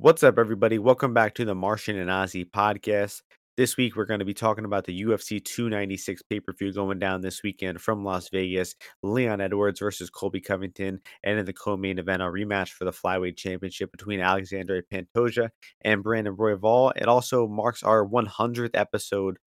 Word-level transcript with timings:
What's 0.00 0.22
up, 0.22 0.38
everybody? 0.38 0.78
Welcome 0.78 1.12
back 1.12 1.34
to 1.34 1.44
the 1.44 1.56
Martian 1.56 1.98
and 1.98 2.08
Ozzy 2.08 2.48
podcast. 2.48 3.20
This 3.56 3.76
week, 3.76 3.96
we're 3.96 4.04
going 4.04 4.20
to 4.20 4.24
be 4.24 4.32
talking 4.32 4.64
about 4.64 4.84
the 4.84 5.02
UFC 5.02 5.44
296 5.44 6.22
pay 6.30 6.38
per 6.38 6.52
view 6.52 6.72
going 6.72 7.00
down 7.00 7.20
this 7.20 7.42
weekend 7.42 7.80
from 7.80 8.04
Las 8.04 8.28
Vegas. 8.28 8.76
Leon 9.02 9.40
Edwards 9.40 9.80
versus 9.80 10.08
Colby 10.08 10.40
Covington, 10.40 11.00
and 11.24 11.40
in 11.40 11.44
the 11.44 11.52
co 11.52 11.76
main 11.76 11.98
event, 11.98 12.22
a 12.22 12.26
rematch 12.26 12.68
for 12.68 12.84
the 12.84 12.92
flyweight 12.92 13.36
championship 13.36 13.90
between 13.90 14.20
Alexandre 14.20 14.84
Pantoja 14.84 15.48
and 15.80 16.04
Brandon 16.04 16.36
Royval. 16.36 16.92
It 16.94 17.08
also 17.08 17.48
marks 17.48 17.82
our 17.82 18.06
100th 18.06 18.70
episode 18.74 19.38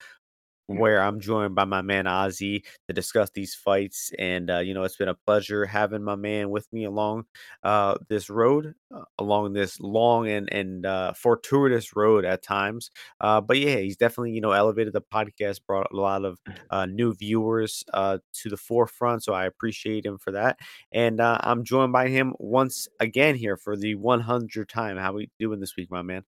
where 0.77 1.01
I'm 1.01 1.19
joined 1.19 1.55
by 1.55 1.65
my 1.65 1.81
man 1.81 2.05
Ozzy 2.05 2.63
to 2.87 2.93
discuss 2.93 3.29
these 3.31 3.55
fights. 3.55 4.11
And 4.17 4.49
uh, 4.49 4.59
you 4.59 4.73
know, 4.73 4.83
it's 4.83 4.95
been 4.95 5.09
a 5.09 5.15
pleasure 5.15 5.65
having 5.65 6.03
my 6.03 6.15
man 6.15 6.49
with 6.49 6.71
me 6.71 6.85
along 6.85 7.25
uh, 7.63 7.95
this 8.09 8.29
road, 8.29 8.73
uh, 8.93 9.03
along 9.19 9.53
this 9.53 9.79
long 9.79 10.27
and 10.27 10.51
and 10.51 10.85
uh, 10.85 11.13
fortuitous 11.13 11.95
road 11.95 12.25
at 12.25 12.43
times. 12.43 12.91
Uh, 13.19 13.41
but 13.41 13.57
yeah, 13.57 13.77
he's 13.77 13.97
definitely 13.97 14.31
you 14.31 14.41
know 14.41 14.51
elevated 14.51 14.93
the 14.93 15.01
podcast, 15.01 15.65
brought 15.65 15.91
a 15.91 15.95
lot 15.95 16.25
of 16.25 16.39
uh, 16.69 16.85
new 16.85 17.13
viewers 17.13 17.83
to 17.93 18.49
the 18.49 18.57
forefront. 18.57 19.23
So 19.23 19.33
I 19.33 19.45
appreciate 19.45 20.05
him 20.05 20.17
for 20.17 20.31
that. 20.31 20.59
And 20.91 21.21
I'm 21.21 21.63
joined 21.63 21.93
by 21.93 22.07
him 22.07 22.33
once 22.39 22.87
again 22.99 23.35
here 23.35 23.57
for 23.57 23.75
the 23.75 23.95
100th 23.95 24.67
time. 24.67 24.97
How 24.97 25.13
we 25.13 25.29
doing 25.39 25.59
this 25.59 25.75
week, 25.75 25.91
my 25.91 26.01
man? 26.01 26.23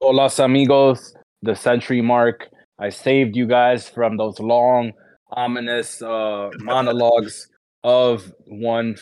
Hola, 0.00 0.30
amigos. 0.38 1.14
The 1.42 1.54
century 1.54 2.00
mark 2.00 2.48
I 2.78 2.88
saved 2.88 3.36
you 3.36 3.46
guys 3.46 3.88
from 3.88 4.16
those 4.16 4.40
long, 4.40 4.92
ominous 5.30 6.02
uh, 6.02 6.50
monologues 6.58 7.48
of 7.82 8.32
one 8.46 8.96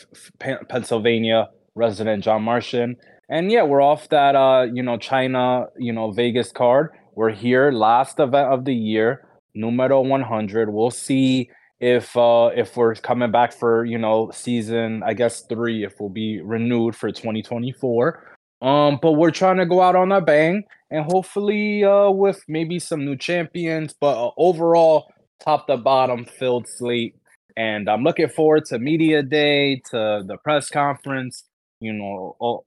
Pennsylvania 0.69 1.49
resident, 1.75 2.23
John 2.23 2.43
Martian. 2.43 2.97
And 3.29 3.51
yeah, 3.51 3.63
we're 3.63 3.81
off 3.81 4.09
that 4.09 4.35
uh, 4.35 4.67
you 4.71 4.83
know 4.83 4.97
China, 4.97 5.67
you 5.77 5.93
know 5.93 6.11
Vegas 6.11 6.51
card. 6.51 6.89
We're 7.15 7.31
here, 7.31 7.71
last 7.71 8.19
event 8.19 8.49
of 8.51 8.65
the 8.65 8.75
year, 8.75 9.27
numero 9.55 10.01
100. 10.01 10.71
We'll 10.71 10.91
see 10.91 11.49
if 11.79 12.15
uh 12.15 12.49
if 12.55 12.77
we're 12.77 12.95
coming 12.95 13.29
back 13.29 13.51
for 13.51 13.83
you 13.83 13.97
know 13.97 14.31
season 14.31 15.03
I 15.03 15.13
guess 15.13 15.41
three 15.41 15.83
if 15.83 15.99
we'll 15.99 16.07
be 16.07 16.39
renewed 16.39 16.95
for 16.95 17.11
2024 17.11 18.32
um, 18.63 18.97
but 19.01 19.11
we're 19.11 19.31
trying 19.31 19.57
to 19.57 19.65
go 19.65 19.81
out 19.81 19.95
on 19.95 20.11
a 20.11 20.21
bang 20.21 20.63
and 20.89 21.05
hopefully 21.05 21.83
uh, 21.83 22.09
with 22.09 22.43
maybe 22.47 22.79
some 22.79 23.03
new 23.05 23.17
champions, 23.17 23.93
but 23.93 24.17
uh, 24.17 24.31
overall 24.37 25.11
top 25.43 25.67
to 25.67 25.77
bottom 25.77 26.25
filled 26.25 26.67
slate. 26.67 27.15
And 27.55 27.89
I'm 27.89 28.03
looking 28.03 28.29
forward 28.29 28.65
to 28.65 28.79
media 28.79 29.21
day, 29.21 29.81
to 29.91 30.23
the 30.25 30.37
press 30.43 30.69
conference, 30.69 31.43
you 31.79 31.93
know, 31.93 32.35
all, 32.39 32.65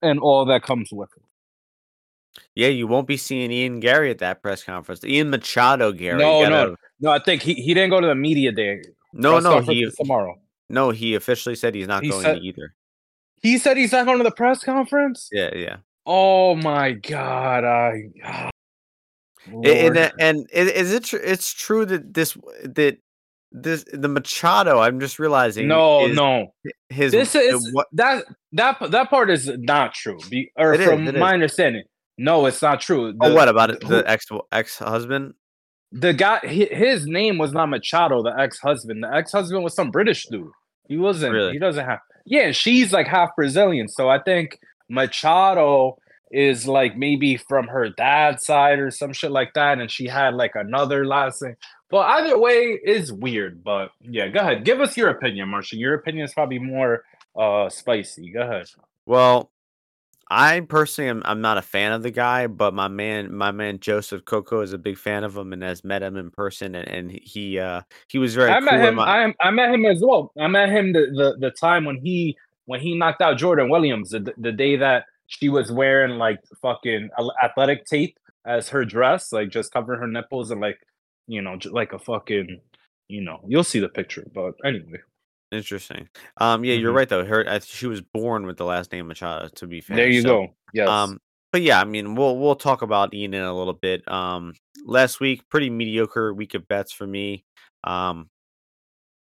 and 0.00 0.18
all 0.20 0.46
that 0.46 0.62
comes 0.62 0.90
with 0.92 1.10
it. 1.16 1.22
Yeah, 2.54 2.68
you 2.68 2.86
won't 2.86 3.06
be 3.06 3.16
seeing 3.16 3.50
Ian 3.50 3.80
Gary 3.80 4.10
at 4.10 4.18
that 4.18 4.40
press 4.40 4.62
conference. 4.62 5.04
Ian 5.04 5.30
Machado 5.30 5.92
Gary. 5.92 6.18
No, 6.18 6.42
gotta... 6.42 6.50
no, 6.50 6.76
no. 7.00 7.10
I 7.10 7.18
think 7.18 7.42
he, 7.42 7.54
he 7.54 7.74
didn't 7.74 7.90
go 7.90 8.00
to 8.00 8.06
the 8.06 8.14
media 8.14 8.52
day. 8.52 8.82
No, 9.12 9.40
no, 9.40 9.60
he 9.60 9.88
tomorrow. 9.96 10.36
No, 10.70 10.90
he 10.90 11.14
officially 11.14 11.54
said 11.54 11.74
he's 11.74 11.86
not 11.86 12.02
he 12.02 12.10
going 12.10 12.22
said, 12.22 12.38
either. 12.38 12.74
He 13.44 13.58
said 13.58 13.76
he's 13.76 13.92
not 13.92 14.06
going 14.06 14.16
to 14.16 14.24
the 14.24 14.30
press 14.30 14.64
conference. 14.64 15.28
Yeah, 15.30 15.50
yeah. 15.54 15.76
Oh 16.06 16.56
my 16.56 16.92
god! 16.92 17.62
I. 17.62 18.50
Oh, 19.52 19.60
and, 19.62 19.98
and, 19.98 20.48
and 20.50 20.50
is 20.50 20.94
it? 20.94 21.04
Tr- 21.04 21.18
it's 21.18 21.52
true 21.52 21.84
that 21.84 22.14
this 22.14 22.38
that 22.64 22.96
this 23.52 23.84
the 23.92 24.08
Machado. 24.08 24.80
I'm 24.80 24.98
just 24.98 25.18
realizing. 25.18 25.68
No, 25.68 26.06
no. 26.06 26.54
His 26.88 27.12
this 27.12 27.34
is 27.34 27.70
what 27.74 27.86
that 27.92 28.24
that 28.52 28.78
that 28.90 29.10
part 29.10 29.28
is 29.28 29.50
not 29.58 29.92
true. 29.92 30.18
Be, 30.30 30.50
or 30.56 30.78
from 30.78 31.06
is, 31.06 31.12
my 31.12 31.28
is. 31.28 31.34
understanding, 31.34 31.82
no, 32.16 32.46
it's 32.46 32.62
not 32.62 32.80
true. 32.80 33.08
Oh, 33.08 33.12
the, 33.12 33.32
oh, 33.32 33.34
what 33.34 33.50
about 33.50 33.68
it? 33.68 33.86
The 33.86 34.08
ex 34.08 34.26
ex 34.52 34.78
husband? 34.78 35.34
The 35.92 36.14
guy, 36.14 36.38
his 36.38 37.06
name 37.06 37.36
was 37.36 37.52
not 37.52 37.68
Machado. 37.68 38.22
The 38.22 38.34
ex 38.40 38.58
husband. 38.58 39.04
The 39.04 39.14
ex 39.14 39.32
husband 39.32 39.62
was 39.62 39.74
some 39.74 39.90
British 39.90 40.24
dude. 40.30 40.50
He 40.88 40.96
wasn't. 40.96 41.34
Really? 41.34 41.52
He 41.52 41.58
doesn't 41.58 41.84
have. 41.84 41.98
Yeah, 42.24 42.52
she's 42.52 42.92
like 42.92 43.06
half 43.06 43.36
Brazilian. 43.36 43.88
So 43.88 44.08
I 44.08 44.18
think 44.18 44.58
Machado 44.88 45.98
is 46.30 46.66
like 46.66 46.96
maybe 46.96 47.36
from 47.36 47.68
her 47.68 47.88
dad's 47.90 48.44
side 48.44 48.78
or 48.78 48.90
some 48.90 49.12
shit 49.12 49.30
like 49.30 49.54
that. 49.54 49.78
And 49.78 49.90
she 49.90 50.06
had 50.06 50.34
like 50.34 50.52
another 50.54 51.06
last 51.06 51.42
name. 51.42 51.56
But 51.90 52.08
either 52.10 52.38
way 52.38 52.78
is 52.84 53.12
weird. 53.12 53.62
But 53.62 53.90
yeah, 54.00 54.28
go 54.28 54.40
ahead. 54.40 54.64
Give 54.64 54.80
us 54.80 54.96
your 54.96 55.10
opinion, 55.10 55.48
Marshall. 55.48 55.78
Your 55.78 55.94
opinion 55.94 56.24
is 56.24 56.34
probably 56.34 56.58
more 56.58 57.04
uh 57.38 57.68
spicy. 57.68 58.30
Go 58.30 58.42
ahead. 58.42 58.66
Well, 59.06 59.50
I 60.30 60.60
personally 60.60 61.10
am 61.10 61.22
I'm 61.24 61.40
not 61.40 61.58
a 61.58 61.62
fan 61.62 61.92
of 61.92 62.02
the 62.02 62.10
guy, 62.10 62.46
but 62.46 62.74
my 62.74 62.88
man 62.88 63.34
my 63.34 63.50
man 63.50 63.78
Joseph 63.80 64.24
Coco 64.24 64.60
is 64.60 64.72
a 64.72 64.78
big 64.78 64.98
fan 64.98 65.24
of 65.24 65.36
him 65.36 65.52
and 65.52 65.62
has 65.62 65.84
met 65.84 66.02
him 66.02 66.16
in 66.16 66.30
person 66.30 66.74
and, 66.74 66.88
and 66.88 67.10
he 67.10 67.58
uh 67.58 67.82
he 68.08 68.18
was 68.18 68.34
very 68.34 68.50
I 68.50 68.60
cool 68.60 68.70
met 68.70 68.80
him 68.80 68.94
my... 68.96 69.26
I, 69.26 69.34
I 69.40 69.50
met 69.50 69.70
him 69.70 69.84
as 69.84 70.00
well. 70.02 70.32
I 70.40 70.46
met 70.46 70.70
him 70.70 70.92
the, 70.92 71.06
the 71.14 71.36
the 71.38 71.50
time 71.50 71.84
when 71.84 71.96
he 71.96 72.36
when 72.66 72.80
he 72.80 72.96
knocked 72.96 73.20
out 73.20 73.38
Jordan 73.38 73.68
Williams 73.68 74.10
the, 74.10 74.32
the 74.38 74.52
day 74.52 74.76
that 74.76 75.04
she 75.26 75.48
was 75.48 75.70
wearing 75.70 76.18
like 76.18 76.40
fucking 76.60 77.10
athletic 77.42 77.84
tape 77.86 78.18
as 78.44 78.68
her 78.68 78.84
dress, 78.84 79.32
like 79.32 79.50
just 79.50 79.72
covering 79.72 80.00
her 80.00 80.06
nipples 80.06 80.50
and 80.50 80.60
like 80.60 80.78
you 81.26 81.42
know 81.42 81.58
like 81.70 81.92
a 81.92 81.98
fucking 81.98 82.60
you 83.08 83.20
know 83.20 83.40
you'll 83.46 83.64
see 83.64 83.80
the 83.80 83.88
picture. 83.88 84.26
But 84.34 84.54
anyway, 84.64 85.00
Interesting. 85.52 86.08
Um, 86.38 86.64
yeah, 86.64 86.74
you're 86.74 86.90
mm-hmm. 86.90 86.96
right 86.96 87.08
though. 87.08 87.24
Her, 87.24 87.48
I, 87.48 87.58
she 87.60 87.86
was 87.86 88.00
born 88.00 88.46
with 88.46 88.56
the 88.56 88.64
last 88.64 88.92
name 88.92 89.08
Machado. 89.08 89.48
To 89.48 89.66
be 89.66 89.80
fair, 89.80 89.96
there 89.96 90.08
you 90.08 90.22
so, 90.22 90.28
go. 90.28 90.54
Yes. 90.72 90.88
Um, 90.88 91.20
but 91.52 91.62
yeah, 91.62 91.80
I 91.80 91.84
mean, 91.84 92.16
we'll 92.16 92.36
we'll 92.36 92.56
talk 92.56 92.82
about 92.82 93.14
Ian 93.14 93.34
in 93.34 93.42
a 93.42 93.56
little 93.56 93.74
bit. 93.74 94.06
Um, 94.10 94.54
last 94.84 95.20
week, 95.20 95.48
pretty 95.48 95.70
mediocre 95.70 96.34
week 96.34 96.54
of 96.54 96.66
bets 96.66 96.92
for 96.92 97.06
me. 97.06 97.44
Um, 97.84 98.28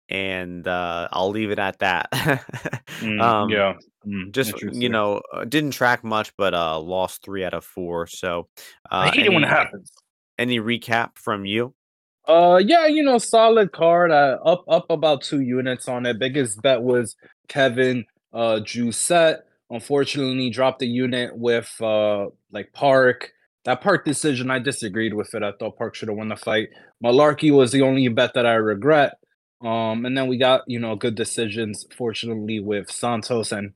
and 0.08 0.66
uh, 0.66 1.08
I'll 1.12 1.30
leave 1.30 1.50
it 1.50 1.58
at 1.58 1.78
that. 1.80 2.10
mm, 2.12 3.20
um, 3.20 3.50
yeah, 3.50 3.74
mm, 4.06 4.32
just 4.32 4.60
you 4.60 4.88
know, 4.88 5.20
uh, 5.32 5.44
didn't 5.44 5.72
track 5.72 6.04
much, 6.04 6.32
but 6.36 6.54
uh, 6.54 6.78
lost 6.78 7.22
three 7.22 7.44
out 7.44 7.54
of 7.54 7.64
four. 7.64 8.06
So 8.06 8.48
uh, 8.90 8.94
I 8.96 9.06
hate 9.10 9.18
any, 9.18 9.26
it 9.26 9.32
when 9.32 9.44
it 9.44 9.48
happens. 9.48 9.92
Any 10.38 10.60
recap 10.60 11.16
from 11.16 11.44
you? 11.44 11.74
Uh, 12.26 12.60
yeah, 12.64 12.86
you 12.86 13.02
know, 13.02 13.18
solid 13.18 13.72
card. 13.72 14.10
Uh, 14.10 14.38
up 14.44 14.64
up 14.68 14.86
about 14.90 15.22
two 15.22 15.40
units 15.40 15.88
on 15.88 16.06
it. 16.06 16.18
Biggest 16.18 16.60
bet 16.60 16.82
was 16.82 17.16
Kevin 17.48 18.04
uh 18.32 18.60
Jousset. 18.64 19.40
Unfortunately, 19.70 20.50
dropped 20.50 20.80
the 20.80 20.88
unit 20.88 21.36
with 21.36 21.72
uh 21.80 22.26
like 22.50 22.72
Park. 22.72 23.30
That 23.64 23.80
Park 23.80 24.04
decision, 24.04 24.50
I 24.50 24.58
disagreed 24.60 25.14
with 25.14 25.34
it. 25.34 25.42
I 25.42 25.52
thought 25.52 25.76
Park 25.78 25.94
should 25.94 26.08
have 26.08 26.16
won 26.16 26.28
the 26.28 26.36
fight. 26.36 26.68
Mullarkey 27.04 27.52
was 27.54 27.72
the 27.72 27.82
only 27.82 28.06
bet 28.08 28.34
that 28.34 28.46
I 28.46 28.54
regret. 28.54 29.14
Um, 29.60 30.04
and 30.04 30.16
then 30.16 30.26
we 30.28 30.36
got 30.36 30.62
you 30.66 30.80
know 30.80 30.96
good 30.96 31.14
decisions, 31.14 31.86
fortunately, 31.96 32.58
with 32.60 32.90
Santos 32.90 33.52
and 33.52 33.72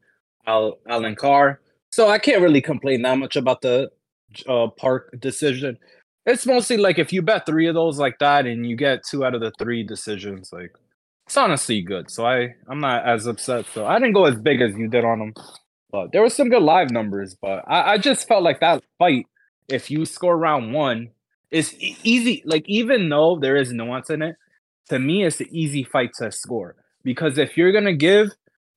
Al- 0.47 0.79
Alencar. 0.89 1.59
So 1.91 2.09
I 2.09 2.19
can't 2.19 2.43
really 2.43 2.61
complain 2.61 3.03
that 3.03 3.19
much 3.19 3.37
about 3.37 3.63
the 3.63 3.91
uh, 4.49 4.69
Park 4.69 5.15
decision 5.19 5.79
it's 6.27 6.47
mostly 6.47 6.77
like 6.77 6.99
if 6.99 7.13
you 7.13 7.23
bet 7.23 7.47
three 7.47 7.67
of 7.67 7.75
those 7.75 7.99
like 7.99 8.19
that 8.21 8.47
and 8.47 8.69
you 8.69 8.77
get 8.77 9.05
two 9.05 9.25
out 9.25 9.35
of 9.35 9.41
the 9.41 9.53
three 9.59 9.83
decisions, 9.83 10.53
like 10.53 10.73
it's 11.27 11.37
honestly 11.37 11.83
good. 11.83 12.11
So 12.11 12.27
I 12.27 12.55
I'm 12.69 12.81
not 12.81 13.07
as 13.07 13.27
upset. 13.27 13.67
So 13.73 13.87
I 13.87 13.99
didn't 13.99 14.15
go 14.15 14.27
as 14.27 14.37
big 14.37 14.61
as 14.61 14.77
you 14.77 14.89
did 14.89 15.05
on 15.05 15.19
them, 15.19 15.35
but 15.91 16.13
there 16.13 16.23
was 16.23 16.35
some 16.35 16.51
good 16.51 16.63
live 16.63 16.91
numbers. 16.91 17.37
But 17.41 17.65
I, 17.67 17.93
I 17.93 17.99
just 17.99 18.29
felt 18.29 18.43
like 18.43 18.61
that 18.61 18.83
fight, 18.99 19.27
if 19.69 19.91
you 19.91 20.05
score 20.05 20.37
round 20.37 20.73
one, 20.75 21.11
is 21.51 21.75
e- 21.81 21.97
easy. 22.03 22.43
Like 22.45 22.69
even 22.69 23.09
though 23.09 23.39
there 23.39 23.57
is 23.57 23.73
nuance 23.73 24.11
in 24.11 24.23
it, 24.23 24.37
to 24.91 24.99
me 24.99 25.25
it's 25.25 25.41
an 25.41 25.49
easy 25.51 25.85
fight 25.85 26.11
to 26.19 26.31
score 26.31 26.77
because 27.03 27.39
if 27.39 27.57
you're 27.57 27.73
gonna 27.73 27.95
give 27.95 28.31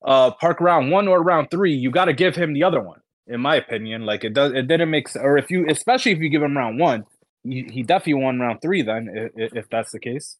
uh 0.03 0.31
Park 0.31 0.61
round 0.61 0.91
one 0.91 1.07
or 1.07 1.21
round 1.21 1.51
three, 1.51 1.75
you 1.75 1.91
got 1.91 2.05
to 2.05 2.13
give 2.13 2.35
him 2.35 2.53
the 2.53 2.63
other 2.63 2.81
one. 2.81 2.99
In 3.27 3.41
my 3.41 3.55
opinion, 3.55 4.05
like 4.05 4.23
it 4.23 4.33
does, 4.33 4.53
it 4.53 4.67
didn't 4.67 4.89
make 4.89 5.07
sense. 5.07 5.23
Or 5.23 5.37
if 5.37 5.49
you, 5.49 5.65
especially 5.69 6.11
if 6.11 6.19
you 6.19 6.29
give 6.29 6.43
him 6.43 6.57
round 6.57 6.79
one, 6.79 7.05
he 7.43 7.83
definitely 7.83 8.23
won 8.23 8.39
round 8.39 8.61
three 8.61 8.81
then, 8.81 9.31
if, 9.35 9.55
if 9.55 9.69
that's 9.69 9.91
the 9.91 9.99
case. 9.99 10.37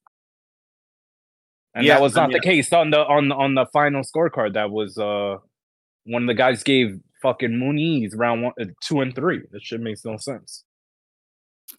And 1.76 1.86
yeah, 1.86 1.96
that 1.96 2.02
was 2.02 2.16
not 2.16 2.32
the 2.32 2.40
case 2.40 2.72
on 2.72 2.92
the 2.92 3.00
on 3.00 3.32
on 3.32 3.56
the 3.56 3.66
final 3.74 4.04
scorecard. 4.04 4.54
That 4.54 4.70
was 4.72 4.98
uh 4.98 5.38
one 6.06 6.24
of 6.24 6.28
the 6.28 6.34
guys 6.34 6.64
gave 6.64 7.00
fucking 7.22 7.52
Muniz 7.52 8.12
round 8.16 8.44
one, 8.44 8.54
uh, 8.62 8.66
two 8.82 9.02
and 9.02 9.16
three. 9.16 9.42
That 9.52 9.64
shit 9.64 9.82
makes 9.82 10.06
no 10.06 10.18
sense. 10.18 10.64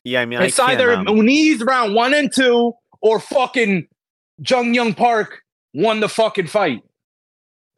Yeah, 0.03 0.23
I 0.23 0.27
mean, 0.27 0.43
it's 0.43 0.59
I 0.59 0.73
either 0.73 0.95
um... 0.95 1.07
Muniz 1.07 1.65
round 1.65 1.95
one 1.95 2.13
and 2.15 2.33
two 2.33 2.73
or 3.01 3.21
fucking 3.21 3.87
Jun 4.41 4.75
Yong 4.75 4.95
Park 4.95 5.43
won 5.75 6.01
the 6.01 6.09
fucking 6.09 6.49
fight. 6.49 6.83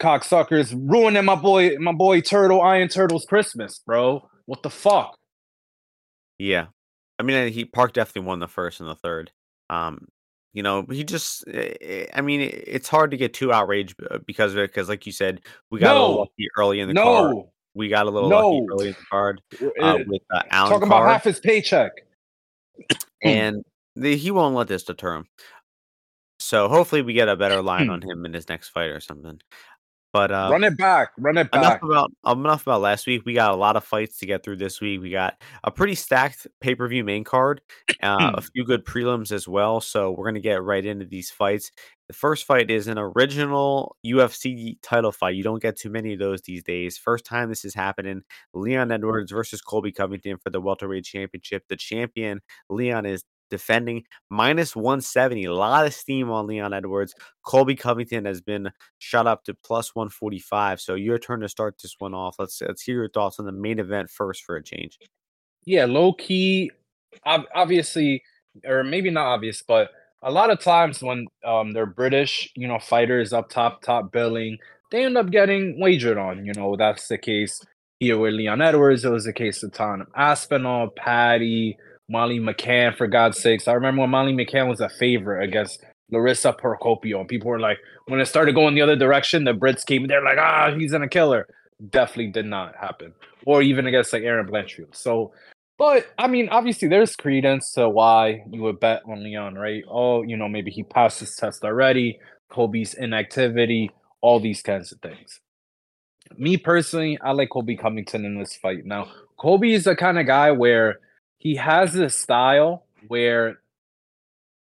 Cocksuckers 0.00 0.74
ruining 0.74 1.24
my 1.24 1.34
boy, 1.34 1.76
my 1.78 1.92
boy 1.92 2.20
Turtle 2.20 2.62
Iron 2.62 2.88
Turtle's 2.88 3.24
Christmas, 3.24 3.80
bro. 3.84 4.28
What 4.46 4.62
the 4.62 4.70
fuck? 4.70 5.16
Yeah, 6.38 6.66
I 7.18 7.22
mean, 7.22 7.52
he 7.52 7.64
Park 7.64 7.92
definitely 7.92 8.26
won 8.26 8.40
the 8.40 8.48
first 8.48 8.80
and 8.80 8.88
the 8.88 8.94
third. 8.94 9.30
Um, 9.70 10.08
you 10.52 10.62
know, 10.62 10.86
he 10.90 11.04
just. 11.04 11.46
Eh, 11.48 11.74
eh, 11.80 12.06
I 12.14 12.20
mean, 12.20 12.40
it's 12.40 12.88
hard 12.88 13.10
to 13.10 13.16
get 13.16 13.34
too 13.34 13.52
outraged 13.52 13.96
uh, 14.10 14.18
because 14.26 14.52
of 14.52 14.58
it. 14.58 14.70
Because, 14.70 14.88
like 14.88 15.06
you 15.06 15.12
said, 15.12 15.40
we 15.70 15.80
got 15.80 15.94
no, 15.94 16.06
a 16.06 16.12
lucky 16.20 16.48
early 16.56 16.80
in 16.80 16.88
the 16.88 16.94
no. 16.94 17.04
car. 17.04 17.34
we 17.74 17.88
got 17.88 18.06
a 18.06 18.10
little 18.10 18.28
lucky 18.28 18.66
early 18.70 18.88
in 18.88 18.92
the 18.94 19.06
card 19.10 19.42
Uh, 19.60 19.66
uh, 19.82 19.98
with 20.06 20.22
uh, 20.32 20.42
Talking 20.50 20.88
about 20.88 21.06
half 21.06 21.24
his 21.24 21.40
paycheck. 21.40 21.92
and 23.22 23.64
the, 23.94 24.16
he 24.16 24.30
won't 24.30 24.54
let 24.54 24.68
this 24.68 24.84
deter 24.84 25.16
him. 25.16 25.26
So 26.38 26.68
hopefully 26.68 27.02
we 27.02 27.12
get 27.12 27.28
a 27.28 27.36
better 27.36 27.62
line 27.62 27.90
on 27.90 28.02
him 28.02 28.24
in 28.24 28.34
his 28.34 28.48
next 28.48 28.68
fight 28.68 28.90
or 28.90 29.00
something. 29.00 29.40
But 30.16 30.32
uh, 30.32 30.48
Run 30.50 30.64
it 30.64 30.78
back. 30.78 31.10
Run 31.18 31.36
it 31.36 31.50
back. 31.50 31.82
enough 31.82 31.82
about 31.82 32.10
enough 32.38 32.62
about 32.62 32.80
last 32.80 33.06
week. 33.06 33.26
We 33.26 33.34
got 33.34 33.52
a 33.52 33.54
lot 33.56 33.76
of 33.76 33.84
fights 33.84 34.16
to 34.20 34.26
get 34.26 34.42
through 34.42 34.56
this 34.56 34.80
week. 34.80 35.02
We 35.02 35.10
got 35.10 35.34
a 35.62 35.70
pretty 35.70 35.94
stacked 35.94 36.46
pay 36.62 36.74
per 36.74 36.88
view 36.88 37.04
main 37.04 37.22
card, 37.22 37.60
uh, 38.02 38.32
a 38.34 38.40
few 38.40 38.64
good 38.64 38.86
prelims 38.86 39.30
as 39.30 39.46
well. 39.46 39.82
So 39.82 40.12
we're 40.12 40.24
gonna 40.24 40.40
get 40.40 40.62
right 40.62 40.86
into 40.86 41.04
these 41.04 41.30
fights. 41.30 41.70
The 42.08 42.14
first 42.14 42.46
fight 42.46 42.70
is 42.70 42.86
an 42.88 42.96
original 42.96 43.94
UFC 44.06 44.78
title 44.80 45.12
fight. 45.12 45.34
You 45.34 45.42
don't 45.42 45.60
get 45.60 45.76
too 45.76 45.90
many 45.90 46.14
of 46.14 46.18
those 46.18 46.40
these 46.40 46.62
days. 46.62 46.96
First 46.96 47.26
time 47.26 47.50
this 47.50 47.66
is 47.66 47.74
happening. 47.74 48.22
Leon 48.54 48.92
Edwards 48.92 49.32
versus 49.32 49.60
Colby 49.60 49.92
Covington 49.92 50.38
for 50.38 50.48
the 50.48 50.62
welterweight 50.62 51.04
championship. 51.04 51.64
The 51.68 51.76
champion 51.76 52.40
Leon 52.70 53.04
is 53.04 53.22
defending 53.50 54.04
minus 54.30 54.74
170. 54.74 55.44
A 55.44 55.54
lot 55.54 55.86
of 55.86 55.94
steam 55.94 56.30
on 56.30 56.46
Leon 56.46 56.72
Edwards. 56.72 57.14
Colby 57.44 57.74
Covington 57.74 58.24
has 58.24 58.40
been 58.40 58.70
shot 58.98 59.26
up 59.26 59.44
to 59.44 59.54
plus 59.54 59.94
145. 59.94 60.80
So 60.80 60.94
your 60.94 61.18
turn 61.18 61.40
to 61.40 61.48
start 61.48 61.76
this 61.82 61.94
one 61.98 62.14
off. 62.14 62.36
Let's 62.38 62.60
let's 62.60 62.82
hear 62.82 62.96
your 62.96 63.10
thoughts 63.10 63.38
on 63.38 63.46
the 63.46 63.52
main 63.52 63.78
event 63.78 64.10
first 64.10 64.44
for 64.44 64.56
a 64.56 64.62
change. 64.62 64.98
Yeah, 65.64 65.84
low 65.86 66.12
key. 66.12 66.70
Obviously, 67.24 68.22
or 68.64 68.84
maybe 68.84 69.10
not 69.10 69.26
obvious, 69.26 69.62
but 69.66 69.90
a 70.22 70.30
lot 70.30 70.50
of 70.50 70.60
times 70.60 71.02
when 71.02 71.26
um 71.44 71.72
they're 71.72 71.86
British, 71.86 72.50
you 72.56 72.68
know, 72.68 72.78
fighters 72.78 73.32
up 73.32 73.48
top, 73.48 73.82
top 73.82 74.12
billing, 74.12 74.58
they 74.90 75.04
end 75.04 75.16
up 75.16 75.30
getting 75.30 75.80
wagered 75.80 76.18
on. 76.18 76.44
You 76.44 76.52
know, 76.54 76.76
that's 76.76 77.08
the 77.08 77.18
case 77.18 77.60
here 78.00 78.18
with 78.18 78.34
Leon 78.34 78.60
Edwards. 78.60 79.04
It 79.04 79.10
was 79.10 79.24
the 79.24 79.32
case 79.32 79.62
with 79.62 79.72
Tom 79.72 80.06
Aspinall, 80.14 80.88
Paddy, 80.88 81.76
Molly 82.08 82.38
McCann, 82.38 82.96
for 82.96 83.06
God's 83.06 83.38
sakes. 83.38 83.68
I 83.68 83.72
remember 83.72 84.02
when 84.02 84.10
Molly 84.10 84.32
McCann 84.32 84.68
was 84.68 84.80
a 84.80 84.88
favorite 84.88 85.44
against 85.44 85.84
Larissa 86.10 86.52
Procopio, 86.52 87.20
and 87.20 87.28
people 87.28 87.50
were 87.50 87.60
like, 87.60 87.78
when 88.06 88.20
it 88.20 88.26
started 88.26 88.54
going 88.54 88.74
the 88.74 88.82
other 88.82 88.96
direction, 88.96 89.44
the 89.44 89.52
Brits 89.52 89.84
came, 89.84 90.06
they're 90.06 90.22
like, 90.22 90.38
ah, 90.38 90.72
he's 90.76 90.92
gonna 90.92 91.08
kill 91.08 91.32
her. 91.32 91.46
Definitely 91.90 92.28
did 92.28 92.46
not 92.46 92.76
happen. 92.76 93.12
Or 93.44 93.62
even 93.62 93.86
against 93.86 94.12
like 94.12 94.22
Erin 94.22 94.46
Blanchfield. 94.46 94.94
So 94.94 95.32
but 95.78 96.06
I 96.18 96.26
mean, 96.26 96.48
obviously, 96.48 96.88
there's 96.88 97.16
credence 97.16 97.72
to 97.72 97.88
why 97.88 98.44
you 98.50 98.62
would 98.62 98.80
bet 98.80 99.02
on 99.06 99.22
Leon, 99.22 99.56
right? 99.56 99.84
Oh, 99.88 100.22
you 100.22 100.36
know, 100.36 100.48
maybe 100.48 100.70
he 100.70 100.82
passed 100.82 101.20
his 101.20 101.36
test 101.36 101.64
already, 101.64 102.18
Colby's 102.48 102.94
inactivity, 102.94 103.90
all 104.22 104.40
these 104.40 104.62
kinds 104.62 104.92
of 104.92 105.00
things. 105.00 105.40
Me 106.38 106.56
personally, 106.56 107.18
I 107.22 107.32
like 107.32 107.50
Colby 107.50 107.76
Covington 107.76 108.24
in 108.24 108.38
this 108.38 108.56
fight. 108.56 108.84
Now, 108.84 109.08
Kobe 109.38 109.70
is 109.70 109.84
the 109.84 109.94
kind 109.94 110.18
of 110.18 110.26
guy 110.26 110.50
where 110.50 110.98
he 111.38 111.56
has 111.56 111.92
this 111.92 112.16
style 112.16 112.84
where 113.08 113.58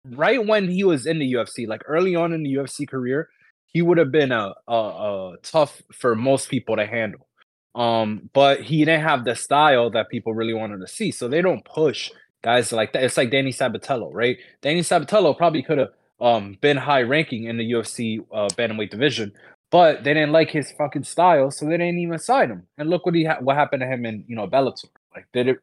right 0.04 0.44
when 0.44 0.68
he 0.68 0.84
was 0.84 1.06
in 1.06 1.18
the 1.18 1.32
UFC, 1.34 1.66
like 1.66 1.82
early 1.86 2.14
on 2.16 2.32
in 2.32 2.42
the 2.42 2.54
UFC 2.54 2.88
career, 2.88 3.28
he 3.66 3.82
would 3.82 3.98
have 3.98 4.12
been 4.12 4.32
a, 4.32 4.54
a, 4.68 4.74
a 4.74 5.36
tough 5.42 5.82
for 5.92 6.14
most 6.14 6.50
people 6.50 6.76
to 6.76 6.86
handle. 6.86 7.26
Um, 7.74 8.28
but 8.34 8.60
he 8.60 8.84
didn't 8.84 9.02
have 9.02 9.24
the 9.24 9.34
style 9.34 9.90
that 9.90 10.10
people 10.10 10.34
really 10.34 10.52
wanted 10.52 10.80
to 10.80 10.88
see. 10.88 11.10
So 11.10 11.28
they 11.28 11.40
don't 11.40 11.64
push 11.64 12.10
guys 12.42 12.72
like 12.72 12.92
that. 12.92 13.02
It's 13.04 13.16
like 13.16 13.30
Danny 13.30 13.52
Sabatello, 13.52 14.10
right? 14.12 14.36
Danny 14.60 14.80
Sabatello 14.80 15.36
probably 15.36 15.62
could 15.62 15.78
have 15.78 15.90
um 16.20 16.56
been 16.60 16.76
high 16.76 17.02
ranking 17.02 17.44
in 17.44 17.56
the 17.56 17.72
UFC 17.72 18.20
uh 18.32 18.48
bantamweight 18.56 18.90
division, 18.90 19.32
but 19.70 20.04
they 20.04 20.12
didn't 20.12 20.32
like 20.32 20.50
his 20.50 20.70
fucking 20.72 21.04
style, 21.04 21.50
so 21.50 21.64
they 21.64 21.78
didn't 21.78 21.98
even 21.98 22.18
sign 22.18 22.50
him. 22.50 22.66
And 22.76 22.90
look 22.90 23.06
what 23.06 23.14
he 23.14 23.24
ha- 23.24 23.40
what 23.40 23.56
happened 23.56 23.80
to 23.80 23.86
him 23.86 24.04
in 24.04 24.24
you 24.28 24.36
know 24.36 24.46
Bellator. 24.46 24.88
Like, 25.14 25.26
did 25.32 25.48
it 25.48 25.58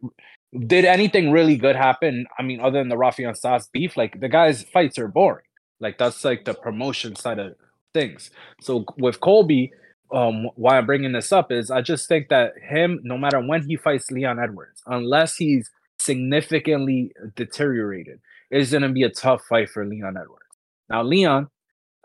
did 0.57 0.85
anything 0.85 1.31
really 1.31 1.57
good 1.57 1.75
happen? 1.75 2.25
I 2.37 2.43
mean, 2.43 2.59
other 2.59 2.79
than 2.79 2.89
the 2.89 2.95
Raufeon 2.95 3.39
Stots 3.39 3.71
beef, 3.71 3.95
like 3.95 4.19
the 4.19 4.29
guy's 4.29 4.63
fights 4.63 4.97
are 4.97 5.07
boring. 5.07 5.45
Like 5.79 5.97
that's 5.97 6.23
like 6.25 6.45
the 6.45 6.53
promotion 6.53 7.15
side 7.15 7.39
of 7.39 7.55
things. 7.93 8.31
So 8.61 8.85
with 8.97 9.19
Colby, 9.19 9.71
um, 10.11 10.49
why 10.55 10.77
I'm 10.77 10.85
bringing 10.85 11.11
this 11.11 11.31
up 11.31 11.51
is 11.51 11.69
I 11.69 11.81
just 11.81 12.07
think 12.07 12.29
that 12.29 12.53
him, 12.67 12.99
no 13.03 13.17
matter 13.17 13.39
when 13.39 13.63
he 13.63 13.77
fights 13.77 14.11
Leon 14.11 14.39
Edwards, 14.39 14.81
unless 14.87 15.35
he's 15.35 15.69
significantly 15.99 17.11
deteriorated, 17.35 18.19
going 18.51 18.81
to 18.81 18.89
be 18.89 19.03
a 19.03 19.09
tough 19.09 19.43
fight 19.47 19.69
for 19.69 19.85
Leon 19.85 20.17
Edwards. 20.17 20.45
Now, 20.89 21.03
Leon, 21.03 21.49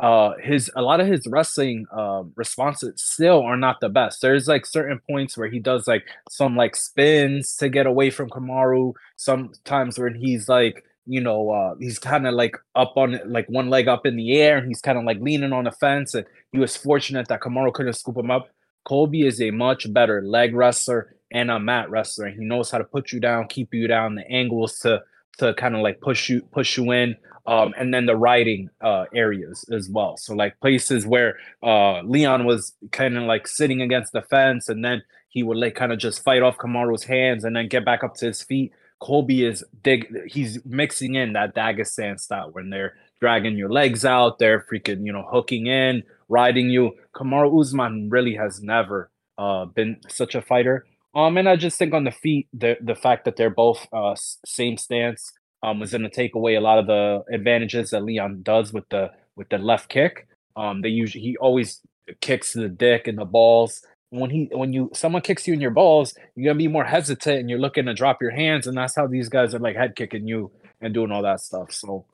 uh, 0.01 0.33
his 0.41 0.71
a 0.75 0.83
lot 0.83 1.01
of 1.01 1.07
his 1.07 1.27
wrestling 1.27 1.87
uh, 1.97 2.25
responses 2.35 3.01
still 3.01 3.43
are 3.43 3.57
not 3.57 3.81
the 3.81 3.89
best. 3.89 4.21
There's 4.21 4.49
like 4.49 4.67
certain 4.67 5.01
points 5.09 5.37
where 5.37 5.49
he 5.49 5.61
does 5.61 5.87
like 5.87 6.05
some 6.31 6.57
like 6.57 6.77
spins 6.77 7.57
to 7.57 7.69
get 7.69 7.87
away 7.87 8.11
from 8.11 8.31
Kamaru. 8.31 8.95
Sometimes 9.17 9.99
when 9.99 10.15
he's 10.15 10.49
like 10.49 10.85
you 11.07 11.21
know, 11.21 11.51
uh, 11.51 11.75
he's 11.79 11.99
kind 11.99 12.27
of 12.27 12.35
like 12.35 12.57
up 12.75 12.95
on 12.97 13.19
like 13.27 13.49
one 13.49 13.69
leg 13.69 13.89
up 13.89 14.07
in 14.07 14.17
the 14.17 14.41
air 14.41 14.57
and 14.57 14.69
he's 14.69 14.81
kind 14.81 14.99
of 14.99 15.05
like 15.05 15.21
leaning 15.21 15.53
on 15.53 15.65
the 15.65 15.71
fence. 15.71 16.15
And 16.15 16.27
he 16.53 16.59
was 16.59 16.77
fortunate 16.77 17.29
that 17.29 17.41
Kamaru 17.41 17.73
couldn't 17.73 17.93
scoop 17.95 18.17
him 18.17 18.31
up. 18.31 18.49
Colby 18.85 19.27
is 19.27 19.41
a 19.41 19.51
much 19.51 19.93
better 19.93 20.23
leg 20.23 20.55
wrestler 20.55 21.15
and 21.31 21.51
a 21.51 21.59
mat 21.59 21.91
wrestler. 21.91 22.29
He 22.29 22.45
knows 22.45 22.71
how 22.71 22.79
to 22.79 22.85
put 22.85 23.13
you 23.13 23.21
down, 23.21 23.49
keep 23.49 23.75
you 23.75 23.87
down, 23.87 24.15
the 24.15 24.31
angles 24.31 24.79
to 24.81 25.03
to 25.39 25.55
kind 25.55 25.75
of 25.75 25.83
like 25.83 26.01
push 26.01 26.29
you 26.29 26.43
push 26.53 26.77
you 26.77 26.93
in, 26.93 27.17
um, 27.47 27.75
and 27.79 27.93
then 27.93 28.07
the 28.07 28.17
riding 28.17 28.71
uh, 28.81 29.05
areas 29.15 29.65
as 29.73 29.89
well. 29.91 30.17
So 30.17 30.35
like 30.35 30.59
places 30.61 31.07
where 31.07 31.37
uh, 31.63 32.01
Leon 32.03 32.45
was 32.45 32.75
kind 32.93 33.17
of 33.17 33.25
like 33.25 33.47
sitting 33.47 33.83
against 33.83 34.13
the 34.13 34.23
fence, 34.23 34.69
and 34.69 34.85
then 34.85 35.03
he 35.29 35.43
would 35.43 35.57
like 35.57 35.75
kind 35.75 35.93
of 35.93 35.99
just 35.99 36.23
fight 36.23 36.43
off 36.43 36.57
Kamaru's 36.57 37.05
hands 37.05 37.45
and 37.45 37.55
then 37.57 37.69
get 37.69 37.85
back 37.85 38.05
up 38.05 38.15
to 38.17 38.27
his 38.27 38.43
feet. 38.43 38.73
Colby 39.01 39.45
is 39.45 39.65
dig 39.83 40.07
he's 40.27 40.65
mixing 40.65 41.15
in 41.15 41.33
that 41.35 41.55
Dagestan 41.55 42.19
style 42.19 42.51
when 42.53 42.71
they're 42.71 42.95
dragging 43.21 43.57
your 43.57 43.71
legs 43.71 44.05
out, 44.05 44.39
they're 44.39 44.65
freaking, 44.71 45.05
you 45.05 45.13
know, 45.13 45.27
hooking 45.31 45.67
in, 45.67 46.03
riding 46.29 46.71
you. 46.71 46.93
Kamaru 47.15 47.61
Usman 47.61 48.09
really 48.11 48.35
has 48.37 48.63
never 48.63 49.11
uh 49.37 49.65
been 49.67 49.99
such 50.09 50.35
a 50.35 50.41
fighter. 50.41 50.87
Um 51.15 51.37
and 51.37 51.49
I 51.49 51.57
just 51.57 51.79
think 51.79 51.95
on 51.95 52.05
the 52.05 52.11
feet 52.11 52.49
the 52.53 52.77
the 52.81 52.95
fact 52.95 53.25
that 53.25 53.37
they're 53.37 53.51
both 53.51 53.87
uh 53.93 54.15
same 54.45 54.77
stance 54.77 55.33
um 55.63 55.83
is 55.83 55.93
going 55.93 56.03
to 56.03 56.11
take 56.11 56.35
away 56.35 56.57
a 56.57 56.61
lot 56.61 56.79
of 56.79 56.87
the 56.87 57.23
advantages 57.33 57.91
that 57.91 58.05
Leon 58.05 58.41
does 58.43 58.73
with 58.73 58.89
the 58.91 59.11
with 59.37 59.49
the 59.49 59.59
left 59.59 59.89
kick. 59.89 60.27
Um 60.57 60.83
they 60.83 60.89
usually 60.89 61.23
he 61.23 61.37
always 61.39 61.81
kicks 62.21 62.53
the 62.53 62.69
dick 62.69 63.07
and 63.09 63.19
the 63.19 63.25
balls 63.25 63.83
when 64.11 64.31
he 64.31 64.49
when 64.53 64.73
you 64.73 64.91
someone 64.95 65.23
kicks 65.23 65.47
you 65.49 65.55
in 65.55 65.61
your 65.61 65.73
balls, 65.73 66.15
you're 66.37 66.53
gonna 66.53 66.59
be 66.59 66.69
more 66.69 66.85
hesitant 66.85 67.41
and 67.41 67.51
you're 67.51 67.59
looking 67.59 67.87
to 67.87 67.95
drop 67.95 68.23
your 68.23 68.31
hands, 68.31 68.67
and 68.69 68.77
that's 68.79 68.95
how 68.95 69.07
these 69.09 69.29
guys 69.29 69.55
are 69.55 69.59
like 69.59 69.75
head 69.77 69.97
kicking 69.97 70.29
you 70.29 70.53
and 70.81 70.95
doing 70.95 71.11
all 71.11 71.23
that 71.23 71.41
stuff. 71.41 71.73
So 71.73 72.07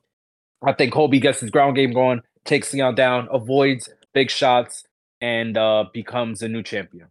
I 0.63 0.73
think 0.73 0.93
Colby 0.93 1.19
gets 1.21 1.41
his 1.41 1.51
ground 1.51 1.77
game 1.77 1.93
going, 1.93 2.21
takes 2.45 2.73
Leon 2.73 2.95
down, 2.95 3.29
avoids 3.31 3.89
big 4.13 4.31
shots, 4.31 4.85
and 5.21 5.57
uh 5.57 5.85
becomes 5.93 6.41
a 6.43 6.49
new 6.49 6.63
champion. 6.63 7.09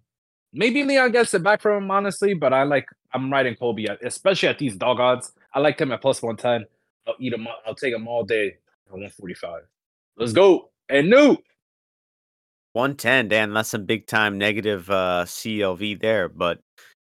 Maybe 0.52 0.82
Leon 0.84 1.12
gets 1.12 1.32
it 1.34 1.42
back 1.42 1.60
from 1.60 1.84
him, 1.84 1.90
honestly, 1.90 2.34
but 2.34 2.52
I 2.52 2.64
like 2.64 2.86
I'm 3.12 3.32
riding 3.32 3.54
Colby, 3.56 3.86
especially 4.02 4.48
at 4.48 4.58
these 4.58 4.76
dog 4.76 5.00
odds. 5.00 5.32
I 5.54 5.60
like 5.60 5.80
him 5.80 5.92
at 5.92 6.00
plus 6.00 6.22
110. 6.22 6.66
I'll 7.06 7.14
eat 7.18 7.32
him. 7.32 7.46
I'll 7.66 7.74
take 7.74 7.94
him 7.94 8.08
all 8.08 8.24
day 8.24 8.48
at 8.86 8.92
145. 8.92 9.62
Let's 10.16 10.32
go. 10.32 10.70
And 10.88 11.10
new. 11.10 11.36
110, 12.72 13.28
Dan, 13.28 13.52
that's 13.52 13.70
some 13.70 13.84
big 13.84 14.06
time 14.06 14.38
negative 14.38 14.88
uh, 14.90 15.24
CLV 15.26 16.00
there, 16.00 16.28
but 16.28 16.60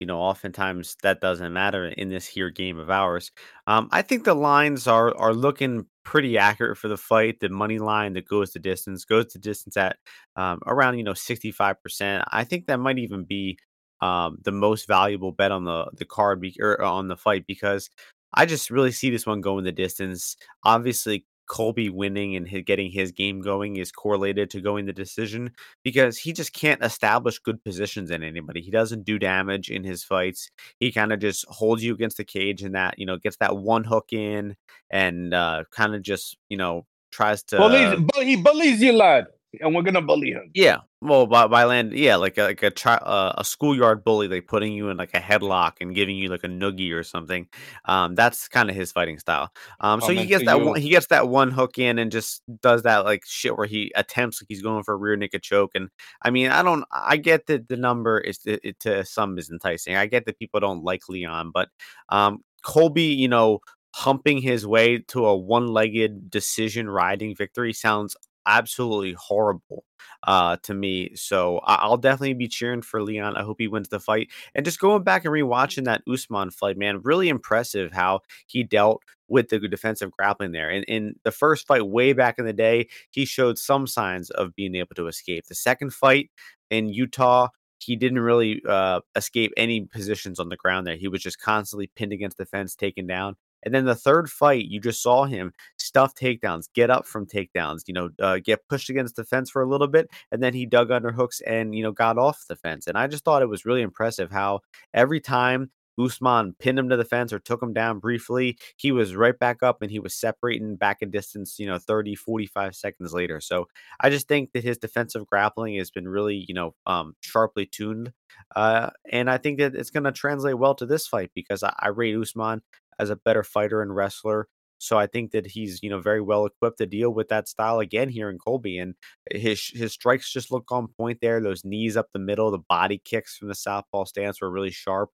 you 0.01 0.07
know, 0.07 0.19
oftentimes 0.19 0.97
that 1.03 1.21
doesn't 1.21 1.53
matter 1.53 1.85
in 1.87 2.09
this 2.09 2.25
here 2.27 2.49
game 2.49 2.79
of 2.79 2.89
ours. 2.89 3.31
Um, 3.67 3.87
I 3.91 4.01
think 4.01 4.25
the 4.25 4.33
lines 4.33 4.87
are 4.87 5.15
are 5.17 5.33
looking 5.33 5.85
pretty 6.03 6.37
accurate 6.39 6.77
for 6.79 6.87
the 6.89 6.97
fight. 6.97 7.39
The 7.39 7.49
money 7.49 7.77
line 7.79 8.13
that 8.13 8.27
goes 8.27 8.51
the 8.51 8.59
distance 8.59 9.05
goes 9.05 9.27
the 9.27 9.39
distance 9.39 9.77
at 9.77 9.97
um, 10.35 10.59
around 10.65 10.97
you 10.97 11.03
know 11.03 11.13
65%. 11.13 12.23
I 12.31 12.43
think 12.43 12.65
that 12.67 12.79
might 12.79 12.97
even 12.97 13.25
be 13.25 13.59
um, 14.01 14.39
the 14.43 14.51
most 14.51 14.87
valuable 14.87 15.31
bet 15.31 15.51
on 15.51 15.65
the 15.65 15.85
the 15.93 16.05
card 16.05 16.41
be- 16.41 16.57
or 16.59 16.81
on 16.81 17.07
the 17.07 17.15
fight 17.17 17.45
because 17.47 17.89
I 18.33 18.45
just 18.45 18.71
really 18.71 18.91
see 18.91 19.09
this 19.11 19.25
one 19.27 19.41
going 19.41 19.65
the 19.65 19.71
distance. 19.71 20.35
Obviously, 20.63 21.25
Colby 21.47 21.89
winning 21.89 22.35
and 22.35 22.49
hi- 22.49 22.61
getting 22.61 22.91
his 22.91 23.11
game 23.11 23.41
going 23.41 23.77
is 23.77 23.91
correlated 23.91 24.49
to 24.51 24.61
going 24.61 24.85
the 24.85 24.93
decision 24.93 25.51
because 25.83 26.17
he 26.17 26.33
just 26.33 26.53
can't 26.53 26.83
establish 26.83 27.39
good 27.39 27.63
positions 27.63 28.11
in 28.11 28.23
anybody. 28.23 28.61
He 28.61 28.71
doesn't 28.71 29.05
do 29.05 29.19
damage 29.19 29.69
in 29.69 29.83
his 29.83 30.03
fights. 30.03 30.49
He 30.79 30.91
kind 30.91 31.11
of 31.11 31.19
just 31.19 31.45
holds 31.47 31.83
you 31.83 31.93
against 31.93 32.17
the 32.17 32.23
cage 32.23 32.63
and 32.63 32.75
that, 32.75 32.97
you 32.97 33.05
know, 33.05 33.17
gets 33.17 33.37
that 33.37 33.57
one 33.57 33.83
hook 33.83 34.13
in 34.13 34.55
and 34.89 35.33
uh, 35.33 35.63
kind 35.71 35.95
of 35.95 36.01
just, 36.01 36.37
you 36.49 36.57
know, 36.57 36.85
tries 37.11 37.43
to. 37.43 37.57
Bullies, 37.57 37.99
bu- 37.99 38.21
he 38.21 38.35
bullies 38.35 38.81
you, 38.81 38.93
lad. 38.93 39.25
And 39.59 39.75
we're 39.75 39.81
gonna 39.81 40.01
bully 40.01 40.31
him. 40.31 40.51
Yeah, 40.53 40.79
well, 41.01 41.25
by, 41.25 41.47
by 41.47 41.63
land, 41.63 41.93
yeah, 41.93 42.15
like 42.15 42.37
a 42.37 42.43
like 42.43 42.61
a 42.61 42.69
chi- 42.71 42.93
uh, 42.93 43.33
a 43.37 43.43
schoolyard 43.43 44.03
bully, 44.03 44.27
like 44.27 44.47
putting 44.47 44.71
you 44.71 44.89
in 44.89 44.97
like 44.97 45.13
a 45.13 45.19
headlock 45.19 45.73
and 45.81 45.95
giving 45.95 46.15
you 46.15 46.29
like 46.29 46.43
a 46.43 46.47
noogie 46.47 46.93
or 46.93 47.03
something. 47.03 47.47
Um, 47.85 48.13
that's 48.13 48.47
kind 48.47 48.69
of 48.69 48.75
his 48.75 48.91
fighting 48.91 49.17
style. 49.17 49.51
Um, 49.79 49.99
so 49.99 50.09
he 50.09 50.25
gets 50.25 50.45
that 50.45 50.59
you. 50.59 50.65
one, 50.65 50.79
he 50.79 50.89
gets 50.89 51.07
that 51.07 51.27
one 51.27 51.49
hook 51.51 51.79
in 51.79 51.97
and 51.97 52.11
just 52.11 52.43
does 52.61 52.83
that 52.83 53.03
like 53.03 53.23
shit 53.25 53.57
where 53.57 53.67
he 53.67 53.91
attempts 53.95 54.41
like 54.41 54.47
he's 54.47 54.61
going 54.61 54.83
for 54.83 54.93
a 54.93 54.97
rear 54.97 55.15
naked 55.15 55.41
choke. 55.41 55.71
And 55.73 55.89
I 56.21 56.29
mean, 56.29 56.51
I 56.51 56.61
don't, 56.61 56.85
I 56.91 57.17
get 57.17 57.47
that 57.47 57.67
the 57.67 57.77
number 57.77 58.19
is 58.19 58.39
it, 58.45 58.59
it 58.63 58.79
to 58.81 59.03
some 59.03 59.37
is 59.37 59.49
enticing. 59.49 59.95
I 59.95 60.05
get 60.05 60.25
that 60.25 60.37
people 60.37 60.59
don't 60.59 60.83
like 60.83 61.09
Leon, 61.09 61.51
but 61.51 61.69
um, 62.09 62.43
Colby, 62.63 63.03
you 63.03 63.27
know, 63.27 63.59
humping 63.93 64.37
his 64.41 64.65
way 64.65 64.99
to 64.99 65.25
a 65.25 65.35
one-legged 65.35 66.29
decision 66.29 66.89
riding 66.89 67.35
victory 67.35 67.73
sounds 67.73 68.15
absolutely 68.45 69.13
horrible 69.13 69.83
uh 70.23 70.57
to 70.63 70.73
me 70.73 71.15
so 71.15 71.59
I- 71.59 71.75
i'll 71.75 71.97
definitely 71.97 72.33
be 72.33 72.47
cheering 72.47 72.81
for 72.81 73.01
leon 73.03 73.37
i 73.37 73.43
hope 73.43 73.57
he 73.59 73.67
wins 73.67 73.89
the 73.89 73.99
fight 73.99 74.29
and 74.55 74.65
just 74.65 74.79
going 74.79 75.03
back 75.03 75.25
and 75.25 75.33
rewatching 75.33 75.85
that 75.85 76.01
usman 76.11 76.51
fight 76.51 76.77
man 76.77 77.01
really 77.03 77.29
impressive 77.29 77.91
how 77.91 78.21
he 78.47 78.63
dealt 78.63 79.03
with 79.27 79.49
the 79.49 79.59
defensive 79.59 80.11
grappling 80.11 80.51
there 80.51 80.69
and 80.69 80.83
in 80.87 81.15
the 81.23 81.31
first 81.31 81.67
fight 81.67 81.87
way 81.87 82.13
back 82.13 82.39
in 82.39 82.45
the 82.45 82.53
day 82.53 82.87
he 83.11 83.25
showed 83.25 83.57
some 83.57 83.85
signs 83.87 84.29
of 84.31 84.55
being 84.55 84.75
able 84.75 84.95
to 84.95 85.07
escape 85.07 85.45
the 85.47 85.55
second 85.55 85.93
fight 85.93 86.29
in 86.69 86.89
utah 86.89 87.47
he 87.79 87.95
didn't 87.95 88.19
really 88.19 88.61
uh, 88.69 88.99
escape 89.15 89.51
any 89.57 89.81
positions 89.81 90.39
on 90.39 90.49
the 90.49 90.57
ground 90.57 90.85
there 90.85 90.95
he 90.95 91.07
was 91.07 91.21
just 91.21 91.39
constantly 91.39 91.89
pinned 91.95 92.13
against 92.13 92.37
the 92.37 92.45
fence 92.45 92.75
taken 92.75 93.07
down 93.07 93.35
and 93.63 93.73
then 93.73 93.85
the 93.85 93.95
third 93.95 94.29
fight, 94.29 94.65
you 94.65 94.79
just 94.79 95.01
saw 95.01 95.25
him 95.25 95.53
stuff 95.77 96.15
takedowns, 96.15 96.65
get 96.73 96.89
up 96.89 97.05
from 97.05 97.25
takedowns, 97.25 97.81
you 97.87 97.93
know, 97.93 98.09
uh, 98.19 98.39
get 98.43 98.67
pushed 98.67 98.89
against 98.89 99.15
the 99.15 99.25
fence 99.25 99.49
for 99.49 99.61
a 99.61 99.67
little 99.67 99.87
bit, 99.87 100.09
and 100.31 100.41
then 100.41 100.53
he 100.53 100.65
dug 100.65 100.91
under 100.91 101.11
hooks 101.11 101.41
and 101.41 101.75
you 101.75 101.83
know 101.83 101.91
got 101.91 102.17
off 102.17 102.45
the 102.47 102.55
fence. 102.55 102.87
And 102.87 102.97
I 102.97 103.07
just 103.07 103.23
thought 103.23 103.41
it 103.41 103.49
was 103.49 103.65
really 103.65 103.81
impressive 103.81 104.31
how 104.31 104.61
every 104.93 105.19
time 105.19 105.71
Usman 105.99 106.55
pinned 106.59 106.79
him 106.79 106.89
to 106.89 106.97
the 106.97 107.05
fence 107.05 107.33
or 107.33 107.39
took 107.39 107.61
him 107.61 107.73
down 107.73 107.99
briefly, 107.99 108.57
he 108.77 108.91
was 108.91 109.15
right 109.15 109.37
back 109.37 109.61
up 109.61 109.81
and 109.81 109.91
he 109.91 109.99
was 109.99 110.13
separating 110.13 110.75
back 110.75 111.01
in 111.01 111.11
distance, 111.11 111.59
you 111.59 111.67
know, 111.67 111.77
30, 111.77 112.15
45 112.15 112.75
seconds 112.75 113.13
later. 113.13 113.39
So 113.39 113.67
I 113.99 114.09
just 114.09 114.27
think 114.27 114.51
that 114.53 114.63
his 114.63 114.77
defensive 114.77 115.25
grappling 115.27 115.77
has 115.77 115.91
been 115.91 116.07
really, 116.07 116.45
you 116.47 116.53
know, 116.53 116.75
um, 116.85 117.15
sharply 117.21 117.65
tuned. 117.65 118.13
Uh, 118.55 118.89
and 119.11 119.29
I 119.29 119.37
think 119.37 119.59
that 119.59 119.75
it's 119.75 119.91
going 119.91 120.05
to 120.05 120.11
translate 120.11 120.57
well 120.57 120.75
to 120.75 120.85
this 120.85 121.07
fight 121.07 121.31
because 121.35 121.63
I, 121.63 121.73
I 121.79 121.89
rate 121.89 122.15
Usman 122.15 122.61
as 123.01 123.09
a 123.09 123.17
better 123.17 123.43
fighter 123.43 123.81
and 123.81 123.95
wrestler. 123.95 124.47
So 124.79 124.97
I 124.97 125.07
think 125.07 125.31
that 125.31 125.45
he's, 125.45 125.83
you 125.83 125.89
know, 125.91 125.99
very 126.01 126.21
well 126.21 126.45
equipped 126.45 126.79
to 126.79 126.87
deal 126.87 127.11
with 127.11 127.29
that 127.29 127.47
style 127.47 127.79
again 127.79 128.09
here 128.09 128.29
in 128.31 128.39
Colby. 128.39 128.79
And 128.79 128.95
his 129.31 129.67
his 129.73 129.93
strikes 129.93 130.31
just 130.31 130.51
look 130.51 130.71
on 130.71 130.87
point 130.87 131.19
there. 131.21 131.41
Those 131.41 131.65
knees 131.65 131.97
up 131.97 132.07
the 132.13 132.19
middle, 132.19 132.49
the 132.51 132.59
body 132.69 133.01
kicks 133.05 133.37
from 133.37 133.49
the 133.49 133.55
southpaw 133.55 134.05
stance 134.05 134.41
were 134.41 134.49
really 134.51 134.71
sharp. 134.71 135.09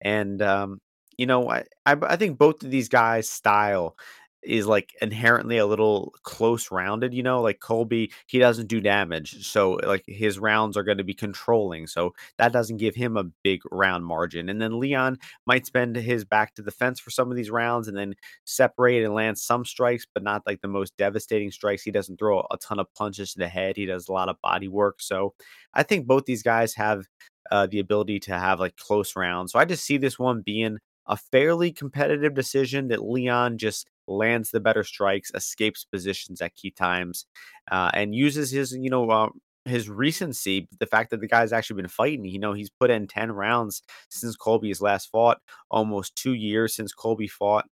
And 0.00 0.40
um, 0.42 0.80
you 1.18 1.26
know, 1.26 1.50
I, 1.50 1.64
I 1.86 1.96
I 2.02 2.16
think 2.16 2.38
both 2.38 2.62
of 2.62 2.70
these 2.70 2.88
guys' 2.88 3.28
style 3.28 3.96
is 4.42 4.66
like 4.66 4.94
inherently 5.02 5.58
a 5.58 5.66
little 5.66 6.14
close 6.22 6.70
rounded, 6.70 7.12
you 7.12 7.22
know, 7.22 7.42
like 7.42 7.60
Colby, 7.60 8.10
he 8.26 8.38
doesn't 8.38 8.68
do 8.68 8.80
damage. 8.80 9.46
So 9.46 9.72
like 9.84 10.04
his 10.06 10.38
rounds 10.38 10.76
are 10.76 10.82
going 10.82 10.98
to 10.98 11.04
be 11.04 11.14
controlling. 11.14 11.86
So 11.86 12.14
that 12.38 12.52
doesn't 12.52 12.78
give 12.78 12.94
him 12.94 13.16
a 13.16 13.24
big 13.42 13.60
round 13.70 14.04
margin. 14.06 14.48
And 14.48 14.60
then 14.60 14.80
Leon 14.80 15.18
might 15.46 15.66
spend 15.66 15.96
his 15.96 16.24
back 16.24 16.54
to 16.54 16.62
the 16.62 16.70
fence 16.70 17.00
for 17.00 17.10
some 17.10 17.30
of 17.30 17.36
these 17.36 17.50
rounds 17.50 17.88
and 17.88 17.96
then 17.96 18.14
separate 18.44 19.04
and 19.04 19.14
land 19.14 19.38
some 19.38 19.64
strikes, 19.64 20.06
but 20.12 20.22
not 20.22 20.42
like 20.46 20.60
the 20.60 20.68
most 20.68 20.96
devastating 20.96 21.50
strikes. 21.50 21.82
He 21.82 21.90
doesn't 21.90 22.18
throw 22.18 22.40
a 22.50 22.56
ton 22.56 22.78
of 22.78 22.92
punches 22.94 23.32
to 23.32 23.38
the 23.40 23.48
head. 23.48 23.76
He 23.76 23.86
does 23.86 24.08
a 24.08 24.12
lot 24.12 24.28
of 24.28 24.40
body 24.42 24.68
work. 24.68 25.00
So 25.00 25.34
I 25.74 25.82
think 25.82 26.06
both 26.06 26.24
these 26.24 26.42
guys 26.42 26.74
have 26.74 27.04
uh, 27.50 27.66
the 27.66 27.80
ability 27.80 28.20
to 28.20 28.38
have 28.38 28.60
like 28.60 28.76
close 28.76 29.16
rounds. 29.16 29.52
So 29.52 29.58
I 29.58 29.64
just 29.64 29.84
see 29.84 29.98
this 29.98 30.18
one 30.18 30.40
being 30.40 30.78
a 31.06 31.16
fairly 31.16 31.72
competitive 31.72 32.34
decision 32.34 32.88
that 32.88 33.02
Leon 33.02 33.58
just 33.58 33.88
lands 34.10 34.50
the 34.50 34.60
better 34.60 34.84
strikes, 34.84 35.30
escapes 35.34 35.84
positions 35.84 36.40
at 36.40 36.54
key 36.54 36.70
times, 36.70 37.26
uh, 37.70 37.90
and 37.94 38.14
uses 38.14 38.50
his, 38.50 38.72
you 38.72 38.90
know, 38.90 39.08
uh, 39.10 39.28
his 39.64 39.88
recency, 39.88 40.68
the 40.78 40.86
fact 40.86 41.10
that 41.10 41.20
the 41.20 41.28
guy's 41.28 41.52
actually 41.52 41.80
been 41.82 41.88
fighting. 41.88 42.24
You 42.24 42.38
know, 42.38 42.52
he's 42.52 42.70
put 42.70 42.90
in 42.90 43.06
10 43.06 43.30
rounds 43.32 43.82
since 44.08 44.34
Colby's 44.36 44.80
last 44.80 45.10
fought, 45.10 45.38
almost 45.70 46.16
two 46.16 46.32
years 46.34 46.74
since 46.74 46.92
Colby 46.92 47.28
fought. 47.28 47.66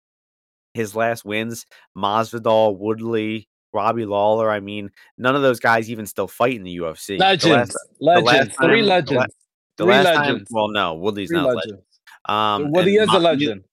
His 0.72 0.96
last 0.96 1.24
wins, 1.24 1.66
Masvidal, 1.96 2.76
Woodley, 2.78 3.48
Robbie 3.72 4.06
Lawler. 4.06 4.50
I 4.50 4.58
mean, 4.60 4.90
none 5.18 5.36
of 5.36 5.42
those 5.42 5.60
guys 5.60 5.88
even 5.90 6.04
still 6.06 6.26
fight 6.26 6.56
in 6.56 6.64
the 6.64 6.76
UFC. 6.78 7.18
The 7.18 7.18
last- 7.18 7.44
Legends, 7.44 7.76
the 8.00 8.04
last 8.04 8.24
legends, 8.24 8.56
three 8.56 8.66
time- 8.66 8.74
the 8.74 8.82
la- 8.82 8.94
legends, 8.94 9.36
the 9.76 9.84
three 9.84 9.92
last 9.92 10.04
time, 10.06 10.16
legends, 10.32 10.50
well, 10.52 10.68
no, 10.68 10.94
Woodley's 10.94 11.28
three 11.28 11.36
not 11.36 11.44
a 11.44 11.54
legend. 11.54 11.72
legends. 11.72 12.00
Um, 12.26 12.72
Willie 12.72 12.96
and 12.96 13.08
is 13.10 13.14
a 13.14 13.18
legend. 13.20 13.64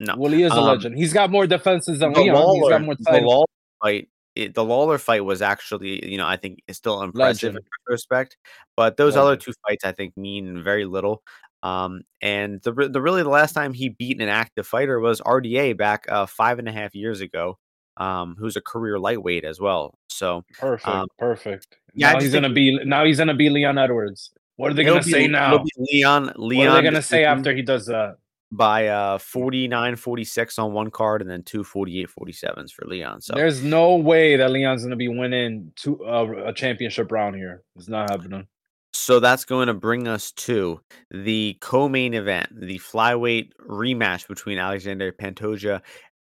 No, 0.00 0.14
Well, 0.16 0.32
he 0.32 0.42
is 0.42 0.52
a 0.52 0.56
um, 0.56 0.64
legend. 0.64 0.96
He's 0.96 1.12
got 1.12 1.30
more 1.30 1.46
defenses 1.46 1.98
than 1.98 2.12
the 2.12 2.20
Leon. 2.20 2.36
He's 2.36 2.44
Lawler, 2.44 2.70
got 2.70 2.82
more 2.82 2.94
the. 2.98 3.20
Lawler 3.20 3.46
fight, 3.82 4.08
it, 4.36 4.54
the 4.54 4.64
Lawler 4.64 4.98
fight 4.98 5.24
was 5.24 5.42
actually, 5.42 6.08
you 6.08 6.16
know, 6.16 6.26
I 6.26 6.36
think 6.36 6.60
is 6.68 6.76
still 6.76 7.02
impressive 7.02 7.54
Legend. 7.54 7.58
in 7.58 7.64
retrospect. 7.88 8.36
But 8.76 8.96
those 8.96 9.16
other 9.16 9.36
two 9.36 9.52
fights, 9.66 9.84
I 9.84 9.92
think, 9.92 10.16
mean 10.16 10.62
very 10.62 10.84
little. 10.84 11.22
Um, 11.64 12.02
and 12.22 12.62
the 12.62 12.72
the 12.88 13.02
really 13.02 13.24
the 13.24 13.28
last 13.30 13.52
time 13.52 13.72
he 13.72 13.88
beat 13.88 14.20
an 14.22 14.28
active 14.28 14.64
fighter 14.66 15.00
was 15.00 15.20
RDA 15.22 15.76
back 15.76 16.06
uh, 16.08 16.26
five 16.26 16.60
and 16.60 16.68
a 16.68 16.72
half 16.72 16.94
years 16.94 17.20
ago. 17.20 17.58
Um, 17.96 18.36
who's 18.38 18.54
a 18.54 18.60
career 18.60 18.96
lightweight 19.00 19.44
as 19.44 19.58
well. 19.58 19.98
So 20.08 20.44
Perfect, 20.56 20.86
Um, 20.86 21.08
perfect. 21.18 21.78
yeah, 21.94 22.12
now 22.12 22.20
he's 22.20 22.32
gonna 22.32 22.48
be 22.52 22.78
now 22.84 23.04
he's 23.04 23.18
gonna 23.18 23.34
be 23.34 23.50
Leon 23.50 23.76
Edwards. 23.76 24.30
What 24.54 24.70
are 24.70 24.74
they 24.74 24.84
gonna 24.84 25.02
be- 25.02 25.10
say 25.10 25.26
now? 25.26 25.64
Leon, 25.76 26.32
Leon. 26.36 26.66
What 26.68 26.68
are 26.68 26.80
they 26.80 26.88
gonna 26.88 27.02
say 27.02 27.24
after 27.24 27.52
he 27.52 27.62
does 27.62 27.86
that? 27.86 28.18
By 28.50 28.88
uh 28.88 29.18
49 29.18 29.96
46 29.96 30.58
on 30.58 30.72
one 30.72 30.90
card 30.90 31.20
and 31.20 31.30
then 31.30 31.42
two 31.42 31.62
48 31.62 32.08
47s 32.08 32.72
for 32.72 32.86
Leon. 32.86 33.20
So 33.20 33.34
There's 33.34 33.62
no 33.62 33.96
way 33.96 34.36
that 34.36 34.50
Leon's 34.50 34.82
gonna 34.82 34.96
be 34.96 35.08
winning 35.08 35.72
two 35.76 36.04
uh, 36.04 36.46
a 36.46 36.52
championship 36.52 37.12
round 37.12 37.36
here. 37.36 37.62
It's 37.76 37.88
not 37.88 38.10
happening. 38.10 38.46
So 38.94 39.20
that's 39.20 39.44
going 39.44 39.68
to 39.68 39.74
bring 39.74 40.08
us 40.08 40.32
to 40.32 40.80
the 41.10 41.56
co-main 41.60 42.14
event, 42.14 42.48
the 42.58 42.78
flyweight 42.78 43.50
rematch 43.68 44.26
between 44.26 44.58
Alexander 44.58 45.12
Pantoja, 45.12 45.82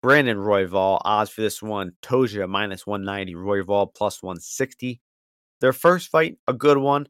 Brandon 0.04 0.38
Royval. 0.38 1.00
Odds 1.04 1.30
for 1.30 1.42
this 1.42 1.62
one: 1.62 1.94
Toja 2.02 2.48
minus 2.48 2.86
one 2.86 3.04
ninety, 3.04 3.34
Royval 3.34 3.94
plus 3.94 4.22
one 4.22 4.40
sixty. 4.40 5.02
Their 5.62 5.74
first 5.74 6.10
fight, 6.10 6.38
a 6.48 6.54
good 6.54 6.78
one, 6.78 7.08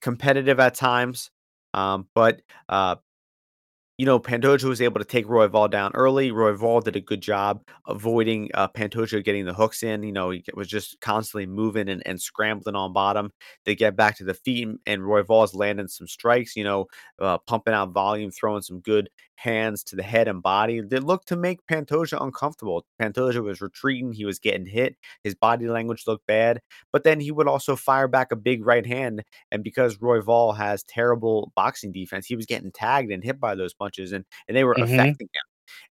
competitive 0.00 0.60
at 0.60 0.74
times, 0.74 1.30
um, 1.74 2.06
but 2.14 2.42
uh, 2.68 2.96
you 4.00 4.06
know, 4.06 4.18
Pantoja 4.18 4.64
was 4.64 4.80
able 4.80 4.98
to 4.98 5.04
take 5.04 5.26
Royval 5.26 5.70
down 5.70 5.90
early. 5.94 6.30
Royval 6.30 6.82
did 6.82 6.96
a 6.96 7.00
good 7.00 7.20
job 7.20 7.60
avoiding 7.86 8.48
uh, 8.54 8.66
Pantoja 8.68 9.22
getting 9.22 9.44
the 9.44 9.52
hooks 9.52 9.82
in. 9.82 10.02
You 10.02 10.12
know, 10.12 10.30
he 10.30 10.42
was 10.54 10.68
just 10.68 10.98
constantly 11.02 11.44
moving 11.46 11.88
and, 11.90 12.02
and 12.06 12.18
scrambling 12.20 12.76
on 12.76 12.94
bottom 12.94 13.30
They 13.66 13.74
get 13.74 13.96
back 13.96 14.16
to 14.16 14.24
the 14.24 14.32
feet. 14.34 14.66
And- 14.66 14.78
And 14.86 15.02
Royval 15.02 15.44
is 15.44 15.54
landing 15.54 15.88
some 15.88 16.06
strikes, 16.06 16.56
you 16.56 16.64
know, 16.64 16.86
uh, 17.20 17.36
pumping 17.46 17.74
out 17.74 17.92
volume, 17.92 18.30
throwing 18.30 18.62
some 18.62 18.80
good 18.80 19.10
hands 19.40 19.82
to 19.84 19.96
the 19.96 20.02
head 20.02 20.28
and 20.28 20.42
body. 20.42 20.80
They 20.80 20.98
looked 21.00 21.28
to 21.28 21.36
make 21.36 21.66
Pantoja 21.66 22.22
uncomfortable. 22.22 22.84
Pantoja 23.00 23.42
was 23.42 23.60
retreating. 23.60 24.12
He 24.12 24.24
was 24.24 24.38
getting 24.38 24.66
hit. 24.66 24.96
His 25.24 25.34
body 25.34 25.66
language 25.68 26.04
looked 26.06 26.26
bad. 26.26 26.60
But 26.92 27.04
then 27.04 27.20
he 27.20 27.30
would 27.32 27.48
also 27.48 27.76
fire 27.76 28.08
back 28.08 28.32
a 28.32 28.36
big 28.36 28.64
right 28.66 28.86
hand. 28.86 29.22
And 29.50 29.64
because 29.64 29.96
Royval 29.98 30.56
has 30.56 30.84
terrible 30.84 31.52
boxing 31.56 31.92
defense, 31.92 32.26
he 32.26 32.36
was 32.36 32.46
getting 32.46 32.70
tagged 32.72 33.10
and 33.10 33.24
hit 33.24 33.40
by 33.40 33.54
those 33.54 33.74
punches, 33.74 34.12
and, 34.12 34.24
and 34.48 34.56
they 34.56 34.64
were 34.64 34.76
Mhm. 34.76 34.82
affecting 34.82 35.28
him. 35.32 35.42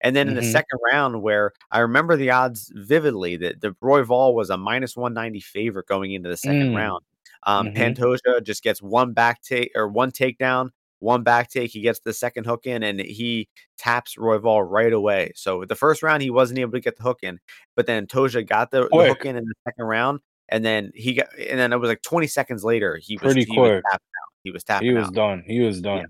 And 0.01 0.15
then 0.15 0.27
in 0.29 0.35
the 0.35 0.41
Mhm. 0.41 0.43
second 0.43 0.79
round, 0.91 1.21
where 1.23 1.53
I 1.71 1.79
remember 1.79 2.15
the 2.17 2.31
odds 2.31 2.71
vividly, 2.75 3.37
that 3.37 3.61
the 3.61 3.71
Royval 3.83 4.33
was 4.35 4.49
a 4.49 4.57
minus 4.57 4.97
190 4.97 5.39
favorite 5.41 5.87
going 5.87 6.13
into 6.13 6.29
the 6.29 6.37
second 6.37 6.67
Mm. 6.67 6.75
round. 6.75 7.03
Um, 7.43 7.69
Mhm. 7.69 7.73
Pantoja 7.75 8.43
just 8.43 8.63
gets 8.63 8.81
one 8.81 9.13
back 9.13 9.41
take 9.41 9.71
or 9.75 9.87
one 9.87 10.11
takedown, 10.11 10.71
one 10.99 11.23
back 11.23 11.49
take. 11.49 11.71
He 11.71 11.81
gets 11.81 11.99
the 11.99 12.13
second 12.13 12.45
hook 12.45 12.65
in, 12.65 12.83
and 12.83 12.99
he 12.99 13.49
taps 13.77 14.15
Royval 14.15 14.65
right 14.69 14.93
away. 14.93 15.31
So 15.35 15.65
the 15.65 15.75
first 15.75 16.03
round, 16.03 16.21
he 16.21 16.29
wasn't 16.29 16.59
able 16.59 16.73
to 16.73 16.79
get 16.79 16.97
the 16.97 17.03
hook 17.03 17.19
in, 17.23 17.39
but 17.75 17.85
then 17.87 18.07
Toja 18.07 18.43
got 18.43 18.71
the, 18.71 18.87
the 18.89 19.07
hook 19.07 19.25
in 19.25 19.35
in 19.35 19.45
the 19.45 19.53
second 19.65 19.85
round, 19.85 20.19
and 20.49 20.63
then 20.63 20.91
he 20.95 21.13
got, 21.15 21.27
and 21.37 21.59
then 21.59 21.73
it 21.73 21.77
was 21.77 21.89
like 21.89 22.01
20 22.01 22.27
seconds 22.27 22.63
later, 22.63 22.97
he 22.97 23.15
was 23.15 23.33
Pretty 23.33 23.45
he 23.45 23.57
was 23.59 23.69
quick. 23.71 23.83
tapping 23.91 24.05
out. 24.05 24.33
He 24.43 24.51
was 24.51 24.63
tapping 24.63 24.87
He 24.87 24.93
was 24.93 25.07
out. 25.07 25.13
done. 25.13 25.43
He 25.45 25.59
was 25.61 25.81
done. 25.81 26.05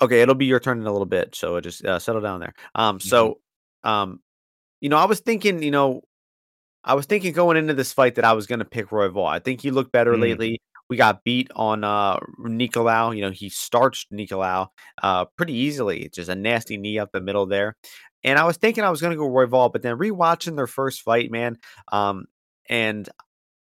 Okay, 0.00 0.20
it'll 0.20 0.34
be 0.34 0.46
your 0.46 0.58
turn 0.58 0.80
in 0.80 0.86
a 0.86 0.90
little 0.92 1.06
bit, 1.06 1.34
so 1.34 1.60
just 1.60 1.84
uh, 1.84 1.98
settle 1.98 2.20
down 2.20 2.40
there. 2.40 2.54
Um, 2.74 2.98
Mm-hmm. 2.98 3.08
so, 3.08 3.38
um, 3.84 4.20
you 4.80 4.88
know, 4.88 4.96
I 4.96 5.04
was 5.04 5.20
thinking, 5.20 5.62
you 5.62 5.70
know, 5.70 6.02
I 6.82 6.94
was 6.94 7.06
thinking 7.06 7.32
going 7.32 7.56
into 7.56 7.74
this 7.74 7.92
fight 7.92 8.16
that 8.16 8.24
I 8.24 8.32
was 8.32 8.48
going 8.48 8.58
to 8.58 8.64
pick 8.64 8.88
Royval. 8.88 9.28
I 9.28 9.38
think 9.38 9.60
he 9.60 9.70
looked 9.70 9.92
better 9.92 10.16
Mm. 10.16 10.20
lately. 10.20 10.60
We 10.92 10.98
got 10.98 11.24
beat 11.24 11.50
on 11.56 11.84
uh 11.84 12.18
Nicolau. 12.38 13.16
You 13.16 13.22
know, 13.22 13.30
he 13.30 13.48
starched 13.48 14.12
Nicolau 14.12 14.68
uh 15.02 15.24
pretty 15.38 15.54
easily. 15.54 16.10
Just 16.12 16.28
a 16.28 16.34
nasty 16.34 16.76
knee 16.76 16.98
up 16.98 17.12
the 17.12 17.20
middle 17.22 17.46
there. 17.46 17.76
And 18.22 18.38
I 18.38 18.44
was 18.44 18.58
thinking 18.58 18.84
I 18.84 18.90
was 18.90 19.00
going 19.00 19.12
to 19.12 19.16
go 19.16 19.26
Roy 19.26 19.46
Royval, 19.46 19.72
but 19.72 19.80
then 19.80 19.96
rewatching 19.96 20.54
their 20.54 20.66
first 20.66 21.00
fight, 21.00 21.30
man, 21.30 21.56
um, 21.92 22.26
and 22.68 23.08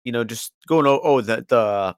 you 0.03 0.11
know, 0.11 0.23
just 0.23 0.51
going 0.67 0.87
oh, 0.87 0.99
oh 1.03 1.21
the 1.21 1.45
the 1.47 1.95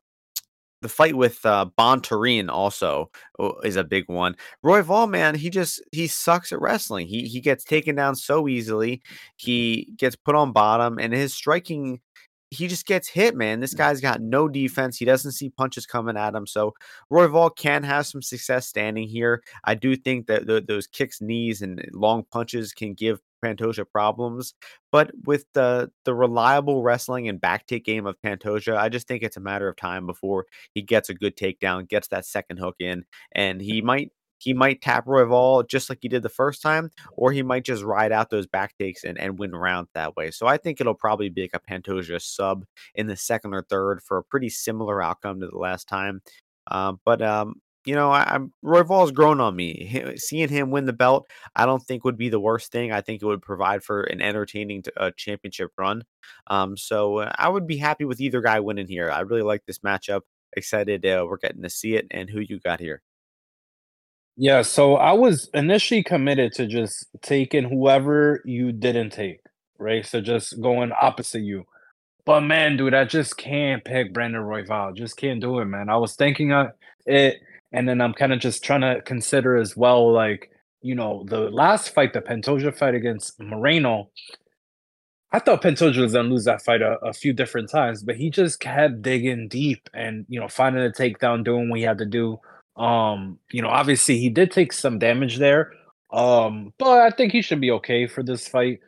the 0.82 0.90
fight 0.90 1.16
with 1.16 1.40
uh, 1.46 1.68
Bontorin 1.78 2.50
also 2.50 3.10
oh, 3.40 3.58
is 3.62 3.78
a 3.78 3.84
big 3.86 4.10
one. 4.10 4.36
Royval, 4.62 5.10
man, 5.10 5.36
he 5.36 5.50
just 5.50 5.82
he 5.94 6.06
sucks 6.08 6.52
at 6.52 6.60
wrestling. 6.60 7.08
He 7.08 7.30
he 7.30 7.40
gets 7.40 7.64
taken 7.64 7.96
down 7.96 8.18
so 8.18 8.50
easily. 8.50 9.02
He 9.38 9.94
gets 9.96 10.18
put 10.18 10.36
on 10.36 10.52
bottom, 10.52 11.00
and 11.00 11.14
his 11.14 11.34
striking 11.34 12.02
he 12.54 12.68
just 12.68 12.86
gets 12.86 13.08
hit, 13.08 13.36
man. 13.36 13.60
This 13.60 13.74
mm. 13.74 13.78
guy's 13.78 14.02
got 14.02 14.22
no 14.22 14.48
defense. 14.48 14.98
He 14.98 15.06
doesn't 15.06 15.32
see 15.34 15.50
punches 15.50 15.86
coming 15.86 16.18
at 16.18 16.36
him. 16.36 16.48
So 16.48 16.74
Royval 17.12 17.56
can 17.56 17.84
have 17.84 18.06
some 18.06 18.22
success 18.22 18.68
standing 18.68 19.08
here. 19.08 19.44
I 19.64 19.76
do 19.76 19.96
think 19.96 20.28
that 20.28 20.46
the, 20.48 20.62
those 20.62 20.88
kicks, 20.88 21.22
knees, 21.22 21.62
and 21.62 21.80
eh, 21.80 21.86
long 21.94 22.24
punches 22.32 22.74
can 22.74 22.94
give 22.94 23.20
Pantoja 23.44 23.86
problems. 23.90 24.54
But 24.92 25.12
with 25.26 25.46
the 25.54 25.92
the 26.06 26.14
reliable 26.14 26.82
wrestling 26.82 27.28
and 27.28 27.42
back 27.42 27.68
take 27.68 27.86
game 27.86 28.06
of 28.06 28.16
Pantoja, 28.22 28.78
I 28.78 28.90
just 28.90 29.08
think 29.08 29.24
it's 29.24 29.38
a 29.38 29.42
matter 29.42 29.68
of 29.68 29.76
time 29.76 30.06
before 30.06 30.46
he 30.74 30.82
gets 30.82 31.10
a 31.10 31.14
good 31.14 31.36
takedown, 31.36 31.90
gets 31.90 32.08
that 32.10 32.26
second 32.26 32.58
hook 32.58 32.76
in, 32.80 33.04
and 33.34 33.62
he 33.62 33.82
might 33.82 34.12
he 34.44 34.54
might 34.54 34.82
tap 34.82 35.06
Royval 35.06 35.68
just 35.70 35.90
like 35.90 36.00
he 36.02 36.10
did 36.10 36.22
the 36.22 36.30
first 36.30 36.62
time, 36.62 36.92
or 37.14 37.32
he 37.32 37.42
might 37.44 37.64
just 37.64 37.84
ride 37.84 38.12
out 38.12 38.30
those 38.30 38.48
back 38.48 38.78
takes 38.78 39.06
and, 39.06 39.18
and 39.18 39.40
win 39.40 39.52
round 39.52 39.88
that 39.94 40.18
way. 40.18 40.32
So 40.32 40.48
I 40.48 40.58
think 40.58 40.82
it'll 40.82 40.94
probably 40.94 41.30
be 41.30 41.44
like 41.44 41.52
a 41.54 41.60
Pantoja 41.60 42.22
sub 42.22 42.66
in 42.96 43.08
the 43.08 43.16
second 43.16 43.54
or 43.54 43.62
third 43.64 44.02
for 44.04 44.18
a 44.18 44.24
pretty 44.24 44.50
similar 44.50 45.02
outcome 45.02 45.40
to 45.40 45.48
the 45.48 45.58
last 45.58 45.88
time. 45.88 46.22
Uh, 46.70 46.94
but 47.06 47.22
um, 47.22 47.56
you 47.86 47.96
know, 47.96 48.12
I, 48.12 48.36
am 48.36 48.54
Royval's 48.64 49.12
grown 49.12 49.40
on 49.40 49.56
me. 49.56 50.14
Seeing 50.18 50.50
him 50.50 50.72
win 50.72 50.86
the 50.86 50.94
belt, 50.94 51.30
I 51.56 51.66
don't 51.66 51.84
think 51.84 52.04
would 52.04 52.18
be 52.18 52.30
the 52.30 52.40
worst 52.40 52.72
thing. 52.72 52.92
I 52.92 53.02
think 53.02 53.22
it 53.22 53.26
would 53.26 53.42
provide 53.42 53.84
for 53.84 54.04
an 54.04 54.22
entertaining 54.22 54.84
uh, 54.98 55.12
championship 55.16 55.72
run. 55.78 56.04
Um, 56.48 56.78
so 56.78 57.20
uh, 57.20 57.32
I 57.38 57.50
would 57.50 57.68
be 57.68 57.78
happy 57.78 58.06
with 58.06 58.22
either 58.22 58.42
guy 58.42 58.60
winning 58.60 58.88
here. 58.88 59.10
I 59.12 59.22
really 59.22 59.42
like 59.42 59.66
this 59.66 59.80
matchup. 59.80 60.22
Excited 60.56 61.06
uh, 61.06 61.26
we're 61.28 61.38
getting 61.38 61.64
to 61.64 61.70
see 61.70 61.96
it. 61.96 62.08
And 62.12 62.30
who 62.30 62.40
you 62.40 62.60
got 62.60 62.80
here? 62.80 63.02
Yeah, 64.36 64.64
so 64.64 64.96
I 64.96 65.14
was 65.14 65.50
initially 65.54 66.02
committed 66.04 66.54
to 66.54 66.66
just 66.66 67.06
taking 67.22 67.66
whoever 67.70 68.42
you 68.46 68.72
didn't 68.72 69.12
take, 69.12 69.42
right? 69.78 70.06
So 70.06 70.22
just 70.22 70.60
going 70.60 70.92
opposite 71.00 71.42
you. 71.42 71.66
But 72.26 72.42
man, 72.42 72.78
dude, 72.78 72.94
I 72.96 73.06
just 73.06 73.38
can't 73.38 73.84
pick 73.86 74.14
Brandon 74.14 74.42
Royval. 74.42 74.96
Just 74.96 75.18
can't 75.18 75.42
do 75.42 75.60
it, 75.60 75.66
man. 75.66 75.90
I 75.90 75.98
was 75.98 76.16
thinking 76.16 76.54
of 76.54 76.70
it, 77.06 77.42
and 77.72 77.88
then 77.90 78.02
I'm 78.02 78.14
kind 78.14 78.34
of 78.34 78.40
just 78.40 78.64
trying 78.64 78.82
to 78.82 79.02
consider 79.04 79.58
as 79.58 79.78
well, 79.78 80.12
like, 80.14 80.52
you 80.82 80.96
know, 80.96 81.26
the 81.28 81.50
last 81.52 81.94
fight, 81.94 82.14
the 82.14 82.22
Pantoja 82.22 82.76
fight 82.76 82.96
against 82.96 83.40
Moreno. 83.42 84.10
I 85.32 85.40
thought 85.40 85.64
Pantoja 85.64 86.02
was 86.02 86.14
gonna 86.14 86.30
lose 86.30 86.46
that 86.46 86.62
fight 86.64 86.82
a, 86.82 86.94
a 87.04 87.14
few 87.14 87.34
different 87.34 87.70
times, 87.70 88.04
but 88.04 88.16
he 88.16 88.30
just 88.30 88.60
kept 88.60 89.02
digging 89.02 89.48
deep 89.48 89.90
and 89.94 90.26
you 90.30 90.40
know 90.40 90.48
finding 90.48 90.84
a 90.84 90.90
takedown, 90.90 91.44
doing 91.44 91.70
what 91.70 91.80
he 91.80 91.86
had 91.86 91.98
to 92.00 92.06
do 92.06 92.40
um, 92.76 93.40
you 93.52 93.62
know, 93.62 93.70
obviously 93.70 94.18
he 94.18 94.30
did 94.30 94.52
take 94.52 94.74
some 94.74 95.00
damage 95.00 95.38
there. 95.38 95.74
Um, 96.12 96.74
but 96.78 97.00
I 97.00 97.10
think 97.10 97.32
he 97.32 97.42
should 97.42 97.62
be 97.62 97.72
okay 97.72 98.08
for 98.08 98.24
this 98.24 98.48
fight. 98.48 98.80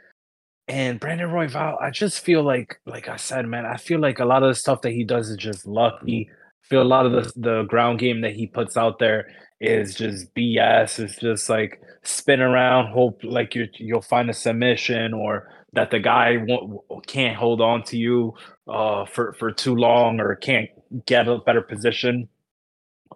And 0.67 0.99
Brandon 0.99 1.29
Royval, 1.29 1.81
I 1.81 1.91
just 1.91 2.23
feel 2.23 2.43
like, 2.43 2.79
like 2.85 3.07
I 3.07 3.17
said, 3.17 3.47
man, 3.47 3.65
I 3.65 3.77
feel 3.77 3.99
like 3.99 4.19
a 4.19 4.25
lot 4.25 4.43
of 4.43 4.49
the 4.49 4.55
stuff 4.55 4.81
that 4.81 4.91
he 4.91 5.03
does 5.03 5.29
is 5.29 5.37
just 5.37 5.67
lucky. 5.67 6.29
I 6.31 6.67
feel 6.67 6.81
a 6.81 6.83
lot 6.83 7.05
of 7.05 7.11
the 7.11 7.31
the 7.39 7.63
ground 7.63 7.99
game 7.99 8.21
that 8.21 8.33
he 8.33 8.47
puts 8.47 8.75
out 8.75 8.97
there 8.97 9.27
is 9.61 9.93
just 9.93 10.33
BS. 10.33 10.99
It's 10.99 11.17
just 11.17 11.49
like 11.49 11.81
spin 12.03 12.41
around, 12.41 12.91
hope 12.91 13.21
like 13.23 13.53
you 13.53 13.67
you'll 13.77 14.01
find 14.01 14.29
a 14.29 14.33
submission 14.33 15.13
or 15.13 15.47
that 15.73 15.91
the 15.91 15.99
guy 15.99 16.37
won't, 16.37 16.81
can't 17.07 17.35
hold 17.35 17.61
on 17.61 17.83
to 17.83 17.97
you 17.97 18.33
uh, 18.67 19.05
for 19.05 19.33
for 19.33 19.51
too 19.51 19.75
long 19.75 20.19
or 20.19 20.35
can't 20.35 20.69
get 21.05 21.27
a 21.27 21.37
better 21.37 21.61
position. 21.61 22.27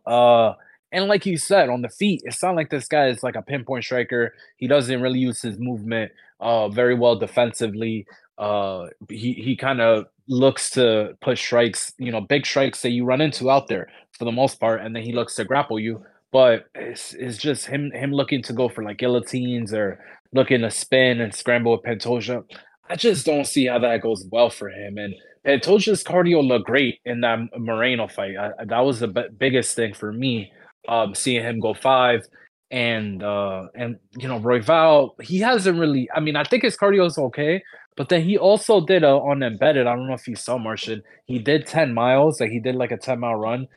Uh, 0.06 0.54
and 0.92 1.08
like 1.08 1.26
you 1.26 1.38
said, 1.38 1.70
on 1.70 1.82
the 1.82 1.90
feet, 1.90 2.22
it's 2.26 2.42
not 2.42 2.56
like 2.56 2.70
this 2.70 2.88
guy 2.88 3.08
is 3.08 3.22
like 3.24 3.36
a 3.36 3.42
pinpoint 3.42 3.84
striker. 3.84 4.34
He 4.58 4.68
doesn't 4.68 5.02
really 5.02 5.20
use 5.20 5.42
his 5.42 5.60
movement 5.60 6.12
uh, 6.40 6.70
very 6.70 6.96
well 6.96 7.16
defensively. 7.16 8.08
Uh, 8.38 8.88
he 9.10 9.34
he 9.34 9.56
kind 9.56 9.82
of 9.82 10.06
looks 10.28 10.70
to 10.72 11.18
put 11.22 11.38
strikes, 11.38 11.94
you 11.98 12.12
know, 12.12 12.22
big 12.22 12.46
strikes 12.46 12.82
that 12.82 12.92
you 12.92 13.04
run 13.06 13.22
into 13.22 13.52
out 13.52 13.68
there 13.68 13.90
for 14.18 14.26
the 14.26 14.32
most 14.32 14.60
part, 14.60 14.82
and 14.82 14.96
then 14.96 15.04
he 15.04 15.12
looks 15.12 15.36
to 15.36 15.46
grapple 15.46 15.80
you. 15.80 16.04
But 16.32 16.68
it's, 16.76 17.14
it's 17.14 17.38
just 17.38 17.66
him 17.66 17.92
him 17.92 18.12
looking 18.12 18.42
to 18.44 18.54
go 18.54 18.70
for 18.70 18.84
like 18.84 18.98
guillotines 18.98 19.74
or 19.74 20.00
looking 20.34 20.62
to 20.62 20.72
spin 20.72 21.22
and 21.22 21.34
scramble 21.34 21.74
with 21.74 21.84
Pantoja. 21.84 22.44
I 22.90 22.96
just 22.96 23.26
don't 23.26 23.46
see 23.46 23.68
how 23.68 23.80
that 23.80 24.02
goes 24.02 24.26
well 24.32 24.50
for 24.50 24.70
him. 24.70 24.98
And 24.98 25.14
Pantoja's 25.46 26.04
cardio 26.04 26.46
looked 26.46 26.66
great 26.66 27.00
in 27.06 27.22
that 27.22 27.40
Moreno 27.58 28.08
fight. 28.08 28.36
I, 28.38 28.66
that 28.66 28.80
was 28.80 29.00
the 29.00 29.08
b- 29.08 29.30
biggest 29.38 29.76
thing 29.76 29.94
for 29.94 30.12
me. 30.12 30.52
Um, 30.88 31.14
seeing 31.14 31.44
him 31.44 31.60
go 31.60 31.74
five, 31.74 32.24
and 32.72 33.22
uh, 33.24 33.68
and 33.76 33.98
you 34.18 34.28
know 34.28 34.40
Royval, 34.40 35.22
he 35.22 35.40
hasn't 35.40 35.80
really. 35.80 36.10
I 36.16 36.20
mean, 36.20 36.36
I 36.36 36.44
think 36.44 36.64
his 36.64 36.78
cardio 36.78 37.06
is 37.06 37.18
okay, 37.18 37.62
but 37.96 38.10
then 38.10 38.24
he 38.24 38.38
also 38.38 38.86
did 38.86 39.04
a 39.04 39.10
on 39.10 39.44
embedded. 39.44 39.88
I 39.88 39.96
don't 39.96 40.08
know 40.08 40.14
if 40.14 40.28
you 40.28 40.36
saw 40.36 40.58
Martian. 40.58 41.04
He 41.26 41.40
did 41.40 41.68
ten 41.68 41.94
miles. 41.94 42.40
Like 42.40 42.52
he 42.52 42.60
did 42.60 42.76
like 42.76 42.92
a 42.92 42.98
ten 42.98 43.20
mile 43.20 43.36
run, 43.36 43.68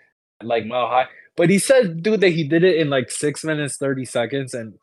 like 0.42 0.66
mile 0.66 0.87
high. 0.88 1.07
But 1.37 1.48
he 1.48 1.59
said, 1.59 2.03
dude, 2.03 2.20
that 2.20 2.31
he 2.31 2.44
did 2.46 2.62
it 2.62 2.77
in 2.77 2.90
like 2.90 3.11
six 3.11 3.44
minutes 3.44 3.77
thirty 3.77 4.05
seconds, 4.05 4.55
and 4.55 4.75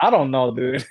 I 0.00 0.10
don't 0.10 0.30
know, 0.30 0.54
dude. 0.54 0.86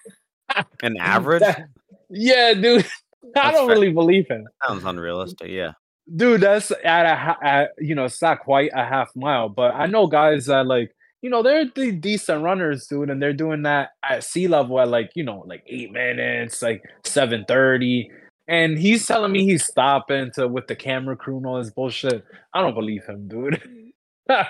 An 0.81 0.97
average? 0.99 1.41
That, 1.41 1.67
yeah, 2.09 2.53
dude. 2.53 2.85
I 3.35 3.51
don't 3.51 3.67
fair. 3.67 3.75
really 3.75 3.91
believe 3.91 4.27
him. 4.27 4.47
Sounds 4.67 4.83
unrealistic. 4.83 5.49
Yeah, 5.49 5.73
dude, 6.15 6.41
that's 6.41 6.71
at 6.83 7.05
a 7.05 7.45
at, 7.45 7.69
you 7.79 7.95
know, 7.95 8.05
it's 8.05 8.21
not 8.21 8.41
quite 8.41 8.71
a 8.73 8.85
half 8.85 9.09
mile, 9.15 9.49
but 9.49 9.73
I 9.75 9.85
know 9.87 10.07
guys 10.07 10.45
that 10.45 10.65
like 10.65 10.95
you 11.21 11.29
know 11.29 11.43
they're 11.43 11.65
the 11.65 11.91
decent 11.91 12.43
runners, 12.43 12.87
dude, 12.87 13.09
and 13.09 13.21
they're 13.21 13.33
doing 13.33 13.63
that 13.63 13.91
at 14.03 14.23
sea 14.23 14.47
level 14.47 14.79
at 14.79 14.89
like 14.89 15.11
you 15.15 15.23
know 15.23 15.43
like 15.47 15.63
eight 15.67 15.91
minutes, 15.91 16.61
like 16.61 16.83
seven 17.03 17.45
thirty. 17.47 18.09
And 18.49 18.77
he's 18.77 19.05
telling 19.05 19.33
me 19.33 19.43
he's 19.43 19.65
stopping 19.65 20.31
to 20.35 20.47
with 20.47 20.67
the 20.67 20.75
camera 20.75 21.17
crew 21.17 21.37
and 21.37 21.45
all 21.45 21.61
this 21.61 21.69
bullshit. 21.69 22.23
I 22.53 22.61
don't 22.61 22.75
believe 22.75 23.03
him, 23.03 23.27
dude. 23.27 23.61
but 24.27 24.47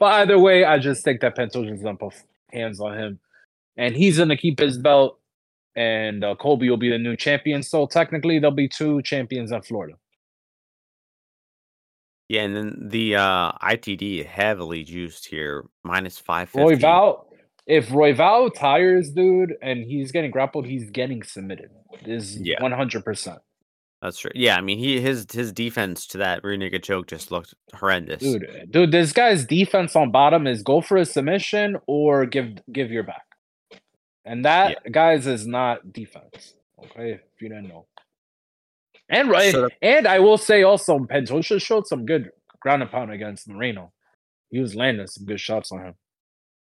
either 0.00 0.38
way, 0.38 0.64
I 0.64 0.78
just 0.78 1.04
think 1.04 1.20
that 1.20 1.36
Pantoja's 1.36 1.82
gonna 1.82 1.96
put 1.96 2.14
hands 2.52 2.80
on 2.80 2.98
him, 2.98 3.20
and 3.76 3.94
he's 3.94 4.18
gonna 4.18 4.36
keep 4.36 4.58
his 4.58 4.78
belt 4.78 5.18
and 5.76 6.24
uh, 6.24 6.34
Colby 6.36 6.68
will 6.68 6.76
be 6.76 6.90
the 6.90 6.98
new 6.98 7.16
champion. 7.16 7.62
So 7.62 7.86
technically, 7.86 8.38
there'll 8.38 8.54
be 8.54 8.68
two 8.68 9.02
champions 9.02 9.52
in 9.52 9.62
Florida. 9.62 9.96
Yeah, 12.28 12.42
and 12.42 12.56
then 12.56 12.88
the 12.88 13.16
uh, 13.16 13.52
ITD 13.62 14.24
heavily 14.24 14.84
juiced 14.84 15.26
here, 15.26 15.66
minus 15.84 16.18
five. 16.18 16.50
Royval, 16.52 17.24
if 17.66 17.90
Roy 17.92 18.14
Royval 18.14 18.54
tires, 18.54 19.10
dude, 19.10 19.54
and 19.60 19.84
he's 19.84 20.12
getting 20.12 20.30
grappled, 20.30 20.66
he's 20.66 20.90
getting 20.90 21.22
submitted. 21.22 21.70
Is 22.06 22.40
one 22.60 22.72
hundred 22.72 23.04
percent. 23.04 23.40
That's 24.00 24.18
true. 24.18 24.32
Yeah, 24.34 24.56
I 24.56 24.62
mean, 24.62 24.78
he 24.78 25.00
his 25.00 25.26
his 25.30 25.52
defense 25.52 26.06
to 26.08 26.18
that 26.18 26.42
naked 26.42 26.82
choke 26.82 27.06
just 27.06 27.30
looked 27.30 27.54
horrendous. 27.74 28.20
Dude, 28.20 28.68
dude, 28.70 28.90
this 28.90 29.12
guy's 29.12 29.44
defense 29.44 29.94
on 29.94 30.10
bottom 30.10 30.46
is 30.46 30.62
go 30.62 30.80
for 30.80 30.96
a 30.96 31.04
submission 31.04 31.76
or 31.86 32.26
give 32.26 32.58
give 32.72 32.90
your 32.90 33.04
back. 33.04 33.22
And 34.24 34.44
that, 34.44 34.78
yeah. 34.84 34.90
guys, 34.90 35.26
is 35.26 35.46
not 35.46 35.92
defense. 35.92 36.54
Okay, 36.78 37.12
if 37.12 37.40
you 37.40 37.48
didn't 37.48 37.68
know. 37.68 37.86
And 39.08 39.28
right, 39.28 39.52
so 39.52 39.68
and 39.82 40.06
I 40.06 40.20
will 40.20 40.38
say 40.38 40.62
also, 40.62 40.98
Pantoja 40.98 41.60
showed 41.60 41.86
some 41.86 42.06
good 42.06 42.30
ground 42.60 42.82
and 42.82 42.90
pound 42.90 43.10
against 43.10 43.48
Moreno. 43.48 43.92
He 44.50 44.60
was 44.60 44.74
landing 44.74 45.06
some 45.06 45.26
good 45.26 45.40
shots 45.40 45.72
on 45.72 45.80
him. 45.80 45.94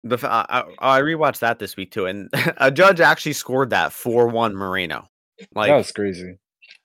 The 0.04 0.18
I, 0.26 0.64
I 0.78 1.00
rewatched 1.00 1.40
that 1.40 1.58
this 1.58 1.76
week 1.76 1.90
too, 1.90 2.06
and 2.06 2.30
a 2.56 2.70
judge 2.70 3.00
actually 3.00 3.32
scored 3.32 3.70
that 3.70 3.92
four 3.92 4.28
one 4.28 4.54
Moreno. 4.54 5.08
Like 5.54 5.68
that 5.68 5.76
was 5.76 5.92
crazy. 5.92 6.38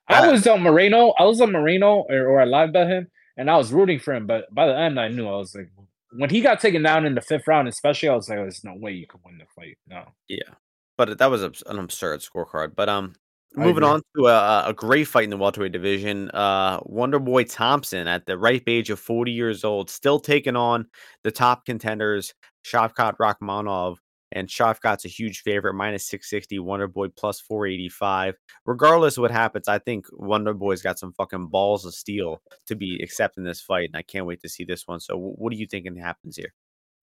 That, 0.10 0.24
I 0.24 0.32
was 0.32 0.46
on 0.48 0.62
Moreno. 0.62 1.14
I 1.18 1.24
was 1.24 1.40
on 1.40 1.52
Moreno, 1.52 2.06
or, 2.10 2.28
or 2.28 2.42
I 2.42 2.46
live 2.46 2.74
bet 2.74 2.88
him, 2.88 3.08
and 3.38 3.50
I 3.50 3.58
was 3.58 3.72
rooting 3.72 4.00
for 4.00 4.14
him. 4.14 4.28
But 4.28 4.54
by 4.54 4.68
the 4.68 4.78
end, 4.78 5.00
I 5.00 5.08
knew 5.08 5.28
I 5.28 5.38
was 5.38 5.56
like, 5.56 5.72
when 6.18 6.30
he 6.30 6.42
got 6.42 6.60
taken 6.60 6.84
down 6.84 7.06
in 7.06 7.16
the 7.16 7.22
fifth 7.22 7.48
round, 7.48 7.68
especially, 7.68 8.10
I 8.10 8.16
was 8.16 8.28
like, 8.28 8.40
"There's 8.40 8.64
no 8.64 8.76
way 8.76 8.92
you 8.92 9.08
could 9.08 9.22
win 9.24 9.38
the 9.38 9.46
fight." 9.56 9.78
No. 9.88 10.04
Yeah, 10.28 10.54
but 10.98 11.18
that 11.18 11.30
was 11.30 11.44
an 11.44 11.80
absurd 11.80 12.22
scorecard. 12.22 12.76
But 12.76 12.90
um, 12.90 13.14
moving 13.56 13.84
on 13.84 14.02
to 14.16 14.28
a, 14.28 14.70
a 14.70 14.74
great 14.74 15.08
fight 15.08 15.26
in 15.26 15.30
the 15.30 15.38
welterweight 15.38 15.72
division. 15.72 16.30
Uh, 16.32 16.80
Wonder 16.84 17.20
Boy 17.20 17.44
Thompson 17.44 18.08
at 18.08 18.26
the 18.26 18.38
ripe 18.38 18.64
age 18.68 18.90
of 18.90 19.00
40 19.00 19.32
years 19.32 19.64
old, 19.64 19.90
still 19.90 20.20
taking 20.20 20.56
on 20.56 20.88
the 21.24 21.32
top 21.32 21.66
contenders, 21.66 22.34
Shavkat 22.66 23.18
Rakhmonov. 23.18 23.98
And 24.36 24.48
Shavkat's 24.48 25.06
a 25.06 25.10
huge 25.10 25.42
favorite, 25.42 25.76
minus 25.76 26.08
660, 26.08 26.58
Wonder 26.58 26.88
Boy 26.88 27.10
plus 27.10 27.40
485. 27.40 28.34
Regardless 28.66 29.16
of 29.16 29.22
what 29.22 29.30
happens, 29.30 29.68
I 29.68 29.78
think 29.78 30.08
Wonder 30.12 30.56
Boy's 30.56 30.82
got 30.82 30.98
some 30.98 31.14
fucking 31.14 31.48
balls 31.48 31.86
of 31.86 31.94
steel 31.94 32.42
to 32.66 32.76
be 32.76 33.00
accepting 33.04 33.44
this 33.44 33.62
fight. 33.62 33.90
And 33.90 33.96
I 33.96 34.02
can't 34.02 34.26
wait 34.26 34.42
to 34.42 34.50
see 34.50 34.64
this 34.64 34.88
one. 34.88 35.00
So, 35.00 35.18
what 35.18 35.54
are 35.54 35.56
you 35.56 35.68
thinking 35.68 35.96
happens 35.96 36.36
here? 36.36 36.52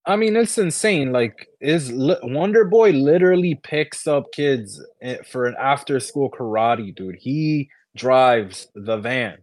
I 0.07 0.17
mean, 0.17 0.37
it's 0.37 0.59
insane. 0.59 1.13
Like, 1.13 1.49
is 1.61 1.93
Wonder 1.95 2.65
Boy 2.65 2.91
literally 2.91 3.61
picks 3.63 4.07
up 4.07 4.33
kids 4.33 4.83
eh, 5.03 5.19
for 5.31 5.47
an 5.47 5.55
after 5.61 6.01
school 6.01 6.31
karate, 6.31 6.95
dude? 6.95 7.17
He 7.19 7.69
drives 7.97 8.69
the 8.75 8.97
van. 8.99 9.39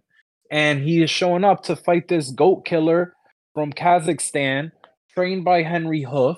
and 0.52 0.82
he 0.84 1.04
is 1.04 1.12
showing 1.12 1.44
up 1.46 1.64
to 1.66 1.76
fight 1.76 2.08
this 2.10 2.32
goat 2.32 2.66
killer 2.66 3.14
from 3.56 3.74
Kazakhstan, 3.74 4.72
trained 5.14 5.46
by 5.46 5.64
Henry 5.64 6.06
Hooft, 6.06 6.38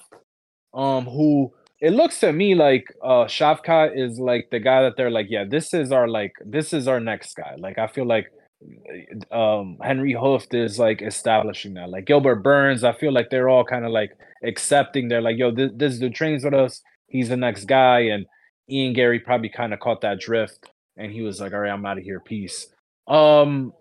um, 0.74 1.06
who 1.06 1.54
it 1.82 1.92
looks 1.92 2.20
to 2.22 2.34
me 2.34 2.56
like 2.56 2.86
uh 3.04 3.26
Shavkat 3.26 3.98
is 3.98 4.20
like 4.20 4.50
the 4.52 4.60
guy 4.60 4.84
that 4.84 4.98
they're 4.98 5.12
like, 5.12 5.28
yeah, 5.30 5.46
this 5.50 5.74
is 5.74 5.92
our 5.92 6.08
like 6.08 6.34
this 6.46 6.74
is 6.74 6.88
our 6.88 7.00
next 7.00 7.36
guy. 7.36 7.56
Like 7.58 7.78
I 7.80 7.88
feel 7.88 8.06
like 8.08 8.28
um 9.32 9.78
Henry 9.82 10.14
Hooft 10.14 10.54
is 10.54 10.80
like 10.80 11.02
establishing 11.02 11.76
that. 11.76 11.90
Like 11.90 12.06
Gilbert 12.06 12.44
Burns, 12.44 12.84
I 12.84 12.94
feel 12.94 13.14
like 13.14 13.30
they're 13.30 13.50
all 13.50 13.64
kind 13.64 13.86
of 13.86 13.92
like 13.92 14.12
accepting. 14.44 15.08
They're 15.08 15.22
like, 15.22 15.38
yo, 15.38 15.52
this, 15.52 15.72
this 15.76 16.00
dude 16.00 16.16
trains 16.16 16.44
with 16.44 16.54
us. 16.54 16.82
He's 17.08 17.30
the 17.30 17.38
next 17.38 17.66
guy. 17.66 18.02
And 18.02 18.26
Ian 18.70 18.94
Gary 18.94 19.20
probably 19.20 19.50
kind 19.50 19.74
of 19.74 19.80
caught 19.80 20.02
that 20.02 20.20
drift, 20.20 20.70
and 20.98 21.12
he 21.12 21.22
was 21.22 21.40
like, 21.40 21.54
all 21.54 21.60
right, 21.60 21.72
I'm 21.72 21.86
out 21.86 21.98
of 21.98 22.04
here. 22.04 22.20
Peace. 22.20 22.68
Um, 23.08 23.74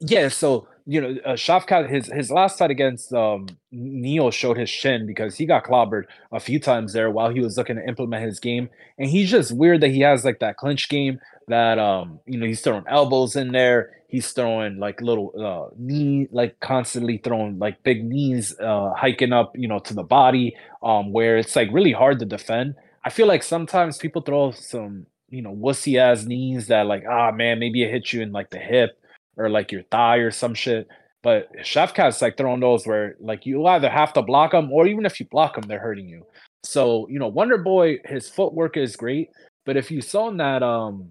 yeah. 0.00 0.28
So 0.28 0.66
you 0.86 1.00
know, 1.00 1.16
uh, 1.24 1.32
Shavkat, 1.32 1.90
his 1.90 2.06
his 2.06 2.30
last 2.30 2.58
fight 2.58 2.70
against 2.70 3.12
um, 3.12 3.46
Neal 3.72 4.30
showed 4.30 4.56
his 4.56 4.70
shin 4.70 5.04
because 5.06 5.36
he 5.36 5.44
got 5.44 5.64
clobbered 5.64 6.04
a 6.32 6.38
few 6.38 6.60
times 6.60 6.92
there 6.92 7.10
while 7.10 7.28
he 7.28 7.40
was 7.40 7.56
looking 7.56 7.76
to 7.76 7.86
implement 7.86 8.24
his 8.24 8.38
game. 8.38 8.70
And 8.96 9.10
he's 9.10 9.30
just 9.30 9.52
weird 9.52 9.80
that 9.80 9.90
he 9.90 10.00
has 10.00 10.24
like 10.24 10.38
that 10.38 10.56
clinch 10.56 10.88
game 10.88 11.18
that 11.48 11.78
um 11.78 12.20
you 12.26 12.38
know 12.38 12.46
he's 12.46 12.60
throwing 12.60 12.84
elbows 12.88 13.36
in 13.36 13.52
there. 13.52 13.92
He's 14.08 14.30
throwing 14.32 14.78
like 14.78 15.00
little 15.00 15.32
uh, 15.36 15.74
knee, 15.76 16.28
like 16.30 16.60
constantly 16.60 17.18
throwing 17.18 17.58
like 17.58 17.82
big 17.82 18.04
knees, 18.04 18.54
uh, 18.60 18.92
hiking 18.96 19.32
up 19.32 19.52
you 19.56 19.68
know 19.68 19.78
to 19.80 19.94
the 19.94 20.02
body, 20.02 20.56
um 20.82 21.12
where 21.12 21.36
it's 21.38 21.56
like 21.56 21.68
really 21.72 21.92
hard 21.92 22.18
to 22.20 22.24
defend. 22.26 22.74
I 23.04 23.10
feel 23.10 23.26
like 23.26 23.42
sometimes 23.42 23.98
people 23.98 24.22
throw 24.22 24.50
some 24.52 25.06
you 25.28 25.42
know 25.42 25.54
wussy 25.54 25.98
ass 25.98 26.24
knees 26.24 26.68
that 26.68 26.86
like 26.86 27.04
ah 27.08 27.32
man 27.32 27.58
maybe 27.58 27.82
it 27.82 27.90
hits 27.90 28.12
you 28.12 28.22
in 28.22 28.32
like 28.32 28.50
the 28.50 28.58
hip 28.58 28.98
or 29.36 29.48
like 29.50 29.72
your 29.72 29.82
thigh 29.84 30.16
or 30.18 30.30
some 30.30 30.54
shit. 30.54 30.88
But 31.22 31.50
Shavkat's 31.58 32.22
like 32.22 32.36
throwing 32.36 32.60
those 32.60 32.86
where 32.86 33.16
like 33.20 33.46
you 33.46 33.66
either 33.66 33.90
have 33.90 34.12
to 34.14 34.22
block 34.22 34.52
them 34.52 34.70
or 34.72 34.86
even 34.86 35.04
if 35.06 35.18
you 35.18 35.26
block 35.26 35.54
them, 35.56 35.64
they're 35.66 35.80
hurting 35.80 36.08
you. 36.08 36.24
So 36.62 37.08
you 37.08 37.18
know, 37.18 37.28
Wonder 37.28 37.58
Boy, 37.58 37.98
his 38.04 38.28
footwork 38.28 38.76
is 38.76 38.96
great, 38.96 39.30
but 39.64 39.76
if 39.76 39.90
you 39.90 40.00
saw 40.00 40.28
in 40.28 40.36
that 40.38 40.62
um 40.62 41.10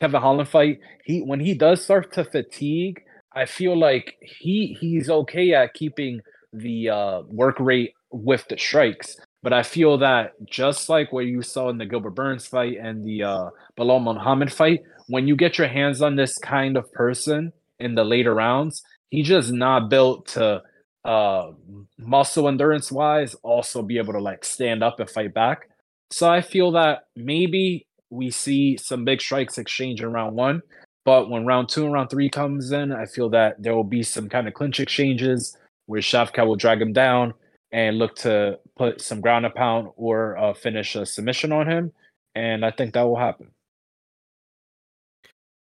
Kevin 0.00 0.20
Holland 0.20 0.48
fight, 0.48 0.80
he 1.04 1.20
when 1.22 1.40
he 1.40 1.54
does 1.54 1.82
start 1.82 2.12
to 2.14 2.24
fatigue, 2.24 3.02
I 3.34 3.46
feel 3.46 3.78
like 3.78 4.16
he 4.22 4.76
he's 4.80 5.10
okay 5.10 5.54
at 5.54 5.74
keeping 5.74 6.20
the 6.52 6.90
uh 6.90 7.22
work 7.28 7.58
rate 7.60 7.94
with 8.10 8.46
the 8.48 8.58
strikes. 8.58 9.16
But 9.42 9.52
I 9.52 9.62
feel 9.62 9.98
that 9.98 10.32
just 10.46 10.88
like 10.88 11.12
what 11.12 11.26
you 11.26 11.42
saw 11.42 11.68
in 11.68 11.78
the 11.78 11.86
Gilbert 11.86 12.10
Burns 12.10 12.46
fight 12.46 12.78
and 12.80 13.04
the 13.06 13.24
uh 13.24 13.50
Belal 13.78 14.02
Muhammad 14.02 14.52
fight, 14.52 14.82
when 15.08 15.26
you 15.28 15.36
get 15.36 15.58
your 15.58 15.68
hands 15.68 16.02
on 16.02 16.16
this 16.16 16.38
kind 16.38 16.76
of 16.76 16.92
person 16.92 17.52
in 17.80 17.94
the 17.94 18.04
later 18.04 18.34
rounds, 18.34 18.82
he's 19.10 19.26
just 19.28 19.52
not 19.52 19.90
built 19.90 20.26
to 20.28 20.62
uh 21.04 21.50
muscle 21.98 22.48
endurance 22.48 22.92
wise 22.92 23.34
also 23.42 23.82
be 23.82 23.98
able 23.98 24.12
to 24.12 24.20
like 24.20 24.44
stand 24.44 24.82
up 24.82 25.00
and 25.00 25.10
fight 25.10 25.34
back. 25.34 25.68
So 26.10 26.30
I 26.30 26.40
feel 26.40 26.72
that 26.72 27.06
maybe 27.16 27.86
we 28.10 28.30
see 28.30 28.76
some 28.76 29.04
big 29.04 29.20
strikes 29.20 29.58
exchange 29.58 30.00
in 30.00 30.12
round 30.12 30.36
one, 30.36 30.62
but 31.04 31.30
when 31.30 31.46
round 31.46 31.68
two 31.68 31.84
and 31.84 31.92
round 31.92 32.10
three 32.10 32.28
comes 32.28 32.72
in, 32.72 32.92
I 32.92 33.06
feel 33.06 33.30
that 33.30 33.62
there 33.62 33.74
will 33.74 33.84
be 33.84 34.02
some 34.02 34.28
kind 34.28 34.48
of 34.48 34.54
clinch 34.54 34.80
exchanges 34.80 35.56
where 35.86 36.00
Shavkat 36.00 36.46
will 36.46 36.56
drag 36.56 36.80
him 36.80 36.92
down 36.92 37.34
and 37.72 37.98
look 37.98 38.14
to 38.16 38.58
put 38.76 39.00
some 39.00 39.20
ground 39.20 39.44
and 39.44 39.54
pound 39.54 39.88
or 39.96 40.36
uh, 40.38 40.54
finish 40.54 40.94
a 40.96 41.06
submission 41.06 41.52
on 41.52 41.68
him, 41.68 41.92
and 42.34 42.64
I 42.64 42.70
think 42.70 42.94
that 42.94 43.02
will 43.02 43.18
happen. 43.18 43.50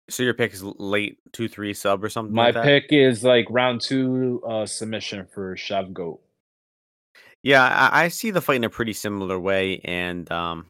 So 0.09 0.23
your 0.23 0.35
pick 0.35 0.53
is 0.53 0.63
late 0.63 1.19
two 1.33 1.49
three 1.49 1.75
sub 1.75 2.05
or 2.05 2.09
something. 2.09 2.35
My 2.35 2.51
like 2.51 2.65
pick 2.65 2.85
is 2.91 3.25
like 3.25 3.47
round 3.51 3.81
two 3.81 4.43
uh, 4.47 4.65
submission 4.65 5.27
for 5.33 5.57
Shav 5.57 5.93
Yeah, 7.43 7.65
I, 7.65 8.05
I, 8.05 8.09
see 8.09 8.31
the 8.31 8.41
fight 8.41 8.57
in 8.57 8.65
a 8.65 8.71
pretty 8.71 8.93
similar 8.93 9.39
way, 9.39 9.81
and 9.85 10.31
um, 10.31 10.67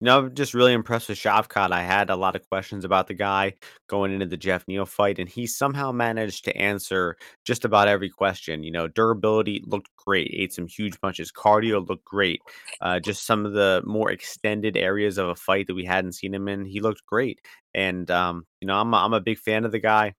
you 0.00 0.04
know, 0.04 0.18
I'm 0.18 0.34
just 0.34 0.54
really 0.54 0.72
impressed 0.72 1.08
with 1.08 1.18
Shavkat. 1.18 1.72
I 1.72 1.82
had 1.82 2.08
a 2.08 2.16
lot 2.16 2.36
of 2.36 2.48
questions 2.48 2.84
about 2.84 3.08
the 3.08 3.14
guy 3.14 3.54
going 3.88 4.12
into 4.12 4.26
the 4.26 4.36
Jeff 4.36 4.66
Neal 4.68 4.86
fight, 4.86 5.18
and 5.18 5.28
he 5.28 5.44
somehow 5.46 5.90
managed 5.90 6.44
to 6.44 6.56
answer 6.56 7.16
just 7.44 7.64
about 7.64 7.88
every 7.88 8.08
question. 8.08 8.62
You 8.62 8.70
know, 8.70 8.86
durability 8.86 9.62
looked 9.66 9.90
great, 9.96 10.30
ate 10.32 10.52
some 10.52 10.68
huge 10.68 11.00
punches, 11.00 11.32
cardio 11.32 11.86
looked 11.88 12.04
great. 12.04 12.40
Uh, 12.80 13.00
just 13.00 13.26
some 13.26 13.44
of 13.44 13.54
the 13.54 13.82
more 13.84 14.12
extended 14.12 14.76
areas 14.76 15.18
of 15.18 15.28
a 15.28 15.34
fight 15.34 15.66
that 15.66 15.74
we 15.74 15.84
hadn't 15.84 16.12
seen 16.12 16.32
him 16.32 16.46
in, 16.46 16.64
he 16.64 16.80
looked 16.80 17.04
great. 17.04 17.40
And 17.74 18.08
um, 18.10 18.46
you 18.60 18.68
know, 18.68 18.80
I'm 18.80 18.94
a, 18.94 18.96
I'm 18.98 19.14
a 19.14 19.20
big 19.20 19.38
fan 19.38 19.64
of 19.64 19.72
the 19.72 19.80
guy 19.80 20.14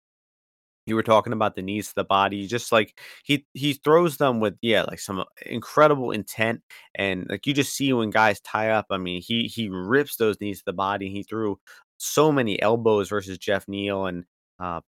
you 0.89 0.95
were 0.95 1.03
talking 1.03 1.33
about 1.33 1.55
the 1.55 1.63
knees 1.63 1.89
to 1.89 1.95
the 1.95 2.05
body 2.05 2.47
just 2.47 2.73
like 2.73 2.99
he 3.25 3.47
he 3.55 3.75
throws 3.75 4.17
them 4.17 4.41
with 4.41 4.57
yeah 4.63 4.83
like 4.83 4.99
some 4.99 5.25
incredible 5.47 6.11
intent 6.11 6.63
and 6.95 7.27
like 7.29 7.47
you 7.47 7.55
just 7.55 7.75
see 7.75 7.93
when 7.93 8.11
guys 8.11 8.41
tie 8.41 8.71
up 8.71 8.87
i 8.91 8.99
mean 8.99 9.23
he 9.23 9.45
he 9.45 9.69
rips 9.69 10.17
those 10.17 10.41
knees 10.41 10.59
to 10.59 10.65
the 10.67 10.73
body 10.73 11.11
he 11.11 11.23
threw 11.23 11.59
so 11.99 12.33
many 12.33 12.61
elbows 12.63 13.09
versus 13.09 13.39
jeff 13.39 13.67
neal 13.69 14.07
and 14.07 14.25
uh 14.61 14.81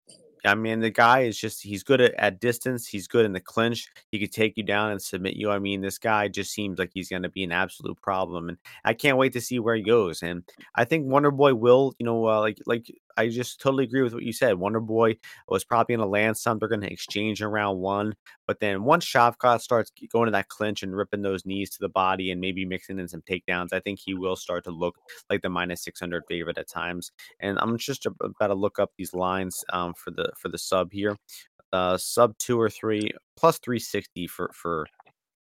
I 0.45 0.55
mean, 0.55 0.81
the 0.81 0.91
guy 0.91 1.21
is 1.21 1.39
just, 1.39 1.63
he's 1.63 1.83
good 1.83 2.01
at, 2.01 2.15
at 2.15 2.41
distance. 2.41 2.87
He's 2.87 3.07
good 3.07 3.25
in 3.25 3.33
the 3.33 3.41
clinch. 3.41 3.89
He 4.11 4.19
could 4.19 4.33
take 4.33 4.57
you 4.57 4.63
down 4.63 4.91
and 4.91 5.01
submit 5.01 5.37
you. 5.37 5.51
I 5.51 5.59
mean, 5.59 5.81
this 5.81 5.99
guy 5.99 6.29
just 6.29 6.53
seems 6.53 6.79
like 6.79 6.91
he's 6.95 7.09
going 7.09 7.23
to 7.23 7.29
be 7.29 7.45
an 7.45 7.53
absolute 7.53 8.01
problem. 8.01 8.49
And 8.49 8.59
I 8.85 8.95
can't 8.95 9.19
wait 9.19 9.33
to 9.35 9.41
see 9.41 9.59
where 9.59 9.75
he 9.75 9.83
goes. 9.83 10.23
And 10.23 10.45
I 10.75 10.85
think 10.85 11.07
Wonder 11.07 11.31
Boy 11.31 11.55
will, 11.55 11.95
you 11.99 12.07
know, 12.07 12.27
uh, 12.27 12.41
like, 12.41 12.59
like 12.67 12.91
I 13.17 13.29
just 13.29 13.61
totally 13.61 13.85
agree 13.85 14.03
with 14.03 14.15
what 14.15 14.23
you 14.23 14.33
said. 14.33 14.59
Wonder 14.59 14.81
Boy 14.81 15.17
was 15.49 15.65
probably 15.65 15.97
going 15.97 16.07
to 16.07 16.11
land 16.11 16.37
some. 16.37 16.59
They're 16.59 16.69
going 16.69 16.81
to 16.83 16.93
exchange 16.93 17.43
in 17.43 17.49
round 17.49 17.79
one. 17.79 18.15
But 18.47 18.61
then 18.61 18.85
once 18.85 19.05
Shavkat 19.05 19.61
starts 19.61 19.93
going 20.13 20.27
to 20.27 20.33
that 20.33 20.49
clinch 20.49 20.83
and 20.83 20.97
ripping 20.97 21.23
those 21.23 21.47
knees 21.47 21.71
to 21.71 21.79
the 21.81 21.89
body 21.89 22.31
and 22.31 22.41
maybe 22.41 22.65
mixing 22.65 22.99
in 22.99 23.09
some 23.09 23.23
takedowns, 23.23 23.73
I 23.73 23.81
think 23.81 23.99
he 23.99 24.15
will 24.15 24.37
start 24.37 24.65
to 24.65 24.71
look 24.71 24.97
like 25.29 25.43
the 25.43 25.49
minus 25.49 25.83
600 25.85 26.25
favorite 26.29 26.59
at 26.59 26.69
times. 26.69 27.13
And 27.41 27.59
I'm 27.61 27.77
just 27.79 28.07
about 28.07 28.47
to 28.49 28.55
look 28.55 28.79
up 28.79 28.91
these 28.97 29.15
lines 29.15 29.65
um, 29.73 29.95
for 29.95 30.11
the 30.11 30.31
for 30.37 30.49
the 30.49 30.59
sub 30.59 30.93
here. 30.93 31.17
Uh, 31.73 31.97
sub 31.97 32.37
two 32.39 32.61
or 32.61 32.69
three 32.69 33.13
plus 33.37 33.59
360 33.59 34.27
for 34.27 34.51
for 34.53 34.87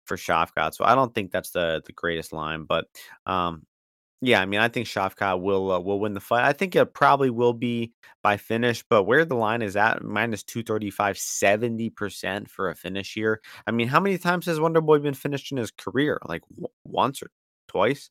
for 0.04 0.16
Shavkat. 0.16 0.74
So 0.74 0.84
I 0.84 0.94
don't 0.94 1.14
think 1.14 1.30
that's 1.30 1.50
the 1.50 1.82
the 1.84 1.92
greatest 1.92 2.32
line, 2.32 2.64
but 2.64 2.86
um, 3.26 3.66
yeah, 4.24 4.40
I 4.40 4.46
mean, 4.46 4.60
I 4.60 4.68
think 4.68 4.86
Shavkat 4.86 5.40
will 5.40 5.72
uh, 5.72 5.80
will 5.80 5.98
win 5.98 6.14
the 6.14 6.20
fight. 6.20 6.44
I 6.44 6.52
think 6.52 6.76
it 6.76 6.94
probably 6.94 7.28
will 7.28 7.52
be 7.52 7.92
by 8.22 8.36
finish, 8.36 8.84
but 8.88 9.02
where 9.02 9.24
the 9.24 9.34
line 9.34 9.62
is 9.62 9.74
at 9.74 10.00
minus 10.04 10.44
235, 10.44 11.16
70% 11.16 12.48
for 12.48 12.70
a 12.70 12.74
finish 12.76 13.14
here. 13.14 13.40
I 13.66 13.72
mean, 13.72 13.88
how 13.88 13.98
many 13.98 14.16
times 14.18 14.46
has 14.46 14.60
Wonder 14.60 14.80
Boy 14.80 15.00
been 15.00 15.14
finished 15.14 15.50
in 15.50 15.58
his 15.58 15.72
career? 15.72 16.20
Like 16.24 16.42
w- 16.54 16.68
once 16.84 17.20
or 17.20 17.30
twice? 17.66 18.10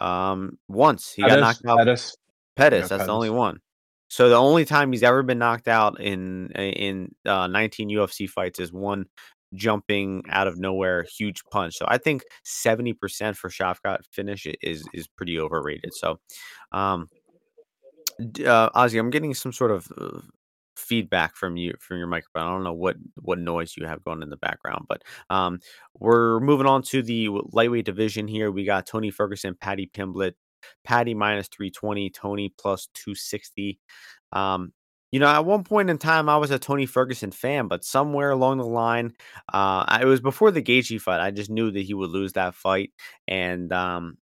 Um, 0.00 0.58
once 0.68 1.12
he 1.12 1.22
Pettis, 1.22 1.34
got 1.34 1.40
knocked 1.40 1.66
out. 1.66 1.78
Pettis, 1.78 2.16
Pettis 2.54 2.76
yeah, 2.76 2.80
that's 2.82 2.90
Pettis. 2.90 3.06
the 3.06 3.12
only 3.12 3.30
one. 3.30 3.58
So 4.06 4.28
the 4.28 4.36
only 4.36 4.64
time 4.64 4.92
he's 4.92 5.02
ever 5.02 5.24
been 5.24 5.38
knocked 5.38 5.66
out 5.66 6.00
in 6.00 6.52
in 6.52 7.12
uh, 7.26 7.48
19 7.48 7.88
UFC 7.90 8.30
fights 8.30 8.60
is 8.60 8.72
one 8.72 9.06
jumping 9.54 10.22
out 10.28 10.46
of 10.46 10.58
nowhere, 10.58 11.04
huge 11.16 11.42
punch. 11.50 11.74
So 11.76 11.84
I 11.88 11.98
think 11.98 12.22
70% 12.46 13.36
for 13.36 13.50
Shavkat 13.50 14.00
finish 14.10 14.46
is 14.62 14.84
is 14.92 15.08
pretty 15.08 15.38
overrated. 15.38 15.92
So, 15.94 16.18
um, 16.72 17.08
uh, 18.20 18.70
Ozzy, 18.70 18.98
I'm 18.98 19.10
getting 19.10 19.34
some 19.34 19.52
sort 19.52 19.70
of 19.70 19.86
uh, 19.98 20.20
feedback 20.76 21.36
from 21.36 21.56
you 21.56 21.74
from 21.80 21.98
your 21.98 22.06
microphone. 22.06 22.42
I 22.42 22.50
don't 22.50 22.64
know 22.64 22.72
what 22.72 22.96
what 23.20 23.38
noise 23.38 23.74
you 23.76 23.86
have 23.86 24.04
going 24.04 24.22
in 24.22 24.30
the 24.30 24.36
background, 24.36 24.86
but 24.88 25.02
um, 25.30 25.60
we're 25.98 26.40
moving 26.40 26.66
on 26.66 26.82
to 26.84 27.02
the 27.02 27.28
lightweight 27.52 27.84
division 27.84 28.28
here. 28.28 28.50
We 28.50 28.64
got 28.64 28.86
Tony 28.86 29.10
Ferguson, 29.10 29.56
Paddy 29.60 29.90
Pimblett, 29.92 30.34
Paddy 30.84 31.14
minus 31.14 31.48
320, 31.48 32.10
Tony 32.10 32.52
plus 32.58 32.88
260. 32.94 33.78
Um, 34.32 34.72
you 35.12 35.20
know, 35.20 35.26
at 35.28 35.44
one 35.44 35.64
point 35.64 35.90
in 35.90 35.98
time, 35.98 36.28
I 36.28 36.38
was 36.38 36.50
a 36.50 36.58
Tony 36.58 36.86
Ferguson 36.86 37.30
fan, 37.32 37.68
but 37.68 37.84
somewhere 37.84 38.30
along 38.30 38.58
the 38.58 38.66
line, 38.66 39.12
uh, 39.52 39.98
it 40.00 40.06
was 40.06 40.20
before 40.20 40.50
the 40.50 40.62
Gaethje 40.62 41.00
fight. 41.00 41.20
I 41.20 41.30
just 41.30 41.50
knew 41.50 41.70
that 41.70 41.82
he 41.82 41.94
would 41.94 42.10
lose 42.10 42.32
that 42.34 42.54
fight, 42.54 42.90
and 43.28 43.72
um, 43.72 44.16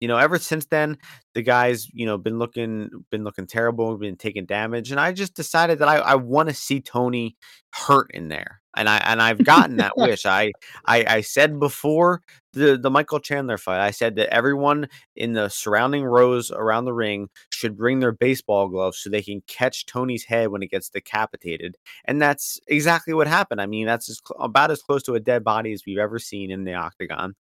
you 0.00 0.08
know, 0.08 0.16
ever 0.16 0.38
since 0.38 0.66
then, 0.66 0.98
the 1.34 1.42
guy's 1.42 1.88
you 1.92 2.06
know 2.06 2.18
been 2.18 2.38
looking 2.38 2.90
been 3.10 3.24
looking 3.24 3.46
terrible, 3.46 3.96
been 3.98 4.16
taking 4.16 4.46
damage, 4.46 4.90
and 4.90 5.00
I 5.00 5.12
just 5.12 5.34
decided 5.34 5.78
that 5.80 5.88
I, 5.88 5.96
I 5.98 6.14
want 6.16 6.48
to 6.48 6.54
see 6.54 6.80
Tony 6.80 7.36
hurt 7.74 8.10
in 8.14 8.28
there, 8.28 8.59
and 8.76 8.88
I 8.88 8.98
and 8.98 9.20
I've 9.20 9.44
gotten 9.44 9.76
that 9.76 9.96
wish. 9.96 10.26
I, 10.26 10.52
I 10.86 11.04
I 11.06 11.20
said 11.20 11.58
before 11.58 12.22
the 12.52 12.76
the 12.76 12.90
Michael 12.90 13.20
Chandler 13.20 13.58
fight, 13.58 13.80
I 13.80 13.90
said 13.90 14.16
that 14.16 14.32
everyone 14.32 14.88
in 15.16 15.32
the 15.32 15.48
surrounding 15.48 16.04
rows 16.04 16.50
around 16.50 16.84
the 16.84 16.92
ring 16.92 17.28
should 17.50 17.76
bring 17.76 18.00
their 18.00 18.12
baseball 18.12 18.68
gloves 18.68 18.98
so 18.98 19.10
they 19.10 19.22
can 19.22 19.42
catch 19.46 19.86
Tony's 19.86 20.24
head 20.24 20.48
when 20.48 20.62
it 20.62 20.70
gets 20.70 20.88
decapitated, 20.88 21.76
and 22.04 22.20
that's 22.20 22.60
exactly 22.68 23.14
what 23.14 23.26
happened. 23.26 23.60
I 23.60 23.66
mean, 23.66 23.86
that's 23.86 24.08
as, 24.08 24.20
about 24.38 24.70
as 24.70 24.82
close 24.82 25.02
to 25.04 25.14
a 25.14 25.20
dead 25.20 25.44
body 25.44 25.72
as 25.72 25.82
we've 25.86 25.98
ever 25.98 26.18
seen 26.18 26.50
in 26.50 26.64
the 26.64 26.74
octagon, 26.74 27.34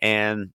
and 0.00 0.50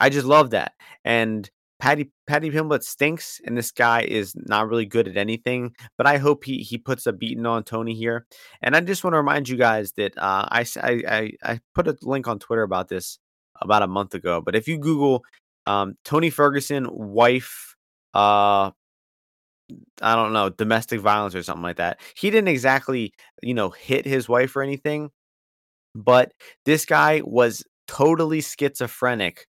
I 0.00 0.08
just 0.08 0.26
love 0.26 0.50
that. 0.50 0.72
And 1.04 1.50
Paddy 1.84 2.10
Paddy 2.26 2.50
Pimblett 2.50 2.82
stinks, 2.82 3.42
and 3.44 3.58
this 3.58 3.70
guy 3.70 4.04
is 4.04 4.34
not 4.34 4.70
really 4.70 4.86
good 4.86 5.06
at 5.06 5.18
anything. 5.18 5.74
But 5.98 6.06
I 6.06 6.16
hope 6.16 6.42
he 6.44 6.60
he 6.60 6.78
puts 6.78 7.06
a 7.06 7.12
beating 7.12 7.44
on 7.44 7.62
Tony 7.62 7.92
here. 7.92 8.24
And 8.62 8.74
I 8.74 8.80
just 8.80 9.04
want 9.04 9.12
to 9.12 9.18
remind 9.18 9.50
you 9.50 9.58
guys 9.58 9.92
that 9.98 10.16
uh, 10.16 10.48
I, 10.50 10.64
I 10.82 11.32
I 11.42 11.60
put 11.74 11.86
a 11.86 11.94
link 12.00 12.26
on 12.26 12.38
Twitter 12.38 12.62
about 12.62 12.88
this 12.88 13.18
about 13.60 13.82
a 13.82 13.86
month 13.86 14.14
ago. 14.14 14.40
But 14.40 14.56
if 14.56 14.66
you 14.66 14.78
Google 14.78 15.24
um, 15.66 15.98
Tony 16.06 16.30
Ferguson 16.30 16.88
wife, 16.90 17.76
uh, 18.14 18.70
I 20.00 20.14
don't 20.14 20.32
know, 20.32 20.48
domestic 20.48 21.02
violence 21.02 21.34
or 21.34 21.42
something 21.42 21.62
like 21.62 21.76
that. 21.76 22.00
He 22.16 22.30
didn't 22.30 22.48
exactly, 22.48 23.12
you 23.42 23.52
know, 23.52 23.68
hit 23.68 24.06
his 24.06 24.26
wife 24.26 24.56
or 24.56 24.62
anything, 24.62 25.10
but 25.94 26.32
this 26.64 26.86
guy 26.86 27.20
was 27.26 27.62
totally 27.86 28.40
schizophrenic 28.40 29.46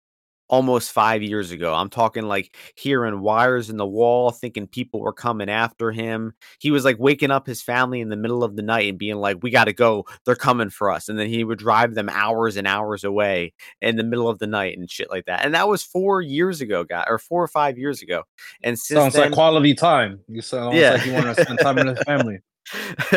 almost 0.55 0.93
five 0.93 1.21
years 1.21 1.51
ago. 1.51 1.75
I'm 1.75 1.91
talking 1.91 2.23
like 2.23 2.57
hearing 2.77 3.21
wires 3.21 3.71
in 3.71 3.77
the 3.77 3.87
wall, 3.87 4.31
thinking 4.31 4.69
people 4.69 5.01
were 5.01 5.13
coming 5.13 5.49
after 5.49 5.91
him. 5.91 6.33
He 6.61 6.71
was 6.71 6.85
like 6.85 6.97
waking 7.01 7.33
up 7.33 7.45
his 7.45 7.61
family 7.61 8.01
in 8.01 8.09
the 8.09 8.17
middle 8.17 8.45
of 8.45 8.55
the 8.55 8.63
night 8.63 8.89
and 8.89 8.97
being 8.97 9.17
like, 9.17 9.39
We 9.43 9.51
got 9.51 9.65
to 9.65 9.73
go. 9.73 10.07
They're 10.25 10.37
coming 10.37 10.71
for 10.71 10.93
us. 10.93 11.09
And 11.09 11.19
then 11.19 11.27
he 11.27 11.43
would 11.43 11.59
drive 11.59 11.95
them 11.95 12.09
hours 12.09 12.57
and 12.57 12.69
hours 12.69 13.03
away 13.03 13.53
in 13.81 13.97
the 13.97 14.05
middle 14.05 14.29
of 14.29 14.39
the 14.39 14.47
night 14.47 14.79
and 14.79 14.89
shit 14.89 15.11
like 15.11 15.25
that. 15.25 15.45
And 15.45 15.53
that 15.55 15.67
was 15.67 15.83
four 15.83 16.23
years 16.23 16.61
ago, 16.61 16.85
guy, 16.85 17.05
or 17.09 17.19
four 17.19 17.43
or 17.43 17.49
five 17.49 17.77
years 17.77 18.01
ago. 18.01 18.23
And 18.63 18.79
sounds 18.79 19.15
then, 19.15 19.25
like 19.25 19.33
quality 19.33 19.75
time. 19.75 20.21
You 20.29 20.41
sound 20.41 20.77
yeah. 20.77 20.93
like 20.93 21.07
you 21.07 21.15
want 21.15 21.37
to 21.37 21.43
spend 21.43 21.59
time 21.59 21.75
with 21.75 21.89
his 21.89 22.05
family. 22.05 22.39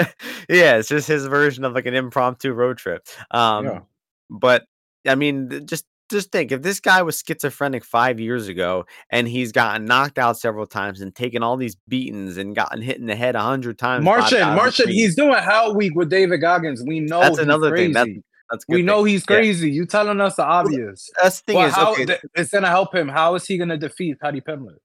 yeah, 0.50 0.78
it's 0.78 0.90
just 0.90 1.08
his 1.08 1.28
version 1.28 1.64
of 1.66 1.74
like 1.74 1.86
an 1.86 1.94
impromptu 1.94 2.52
road 2.52 2.80
trip. 2.80 3.06
Um, 3.30 3.66
yeah. 3.66 3.80
But 4.32 4.66
I 5.08 5.14
mean, 5.14 5.68
just 5.68 5.86
just 6.10 6.32
think 6.32 6.52
if 6.52 6.62
this 6.62 6.80
guy 6.80 7.02
was 7.02 7.22
schizophrenic 7.26 7.84
five 7.84 8.20
years 8.20 8.48
ago 8.48 8.86
and 9.10 9.28
he's 9.28 9.52
gotten 9.52 9.86
knocked 9.86 10.18
out 10.18 10.38
several 10.38 10.66
times 10.66 11.02
and 11.02 11.14
taken 11.14 11.44
all 11.44 11.58
these 11.58 11.76
beatings 11.88 12.38
and 12.38 12.56
gotten 12.56 12.82
hit 12.82 12.98
in 12.98 13.06
the 13.06 13.16
head 13.16 13.36
a 13.36 13.42
hundred 13.42 13.78
times. 13.78 14.04
Martian, 14.04 14.56
Martian, 14.56 14.90
he's 14.90 15.16
doing 15.16 15.36
Hell 15.36 15.76
Week 15.76 15.96
with 15.96 16.10
David 16.10 16.40
Goggins. 16.40 16.84
We 16.86 17.00
know 17.00 17.20
that's 17.20 17.40
another 17.40 17.70
crazy. 17.72 17.94
thing. 17.94 18.24
That's, 18.50 18.66
that's 18.66 18.66
we 18.70 18.82
know 18.82 19.04
he's 19.04 19.26
crazy. 19.26 19.70
Yeah. 19.70 19.76
You 19.76 19.86
telling 19.86 20.22
us 20.22 20.36
the 20.36 20.46
obvious. 20.46 21.10
That's 21.22 21.42
the 21.42 21.46
thing 21.46 21.56
well, 21.58 21.68
is, 21.68 21.74
how, 21.74 21.92
okay. 21.94 22.06
th- 22.06 22.22
it's 22.36 22.52
gonna 22.52 22.70
help 22.70 22.96
him. 22.96 23.08
How 23.08 23.36
is 23.36 23.46
he 23.46 23.58
gonna 23.58 23.78
defeat 23.78 24.20
Paddy 24.20 24.42
Pimblett? 24.42 24.78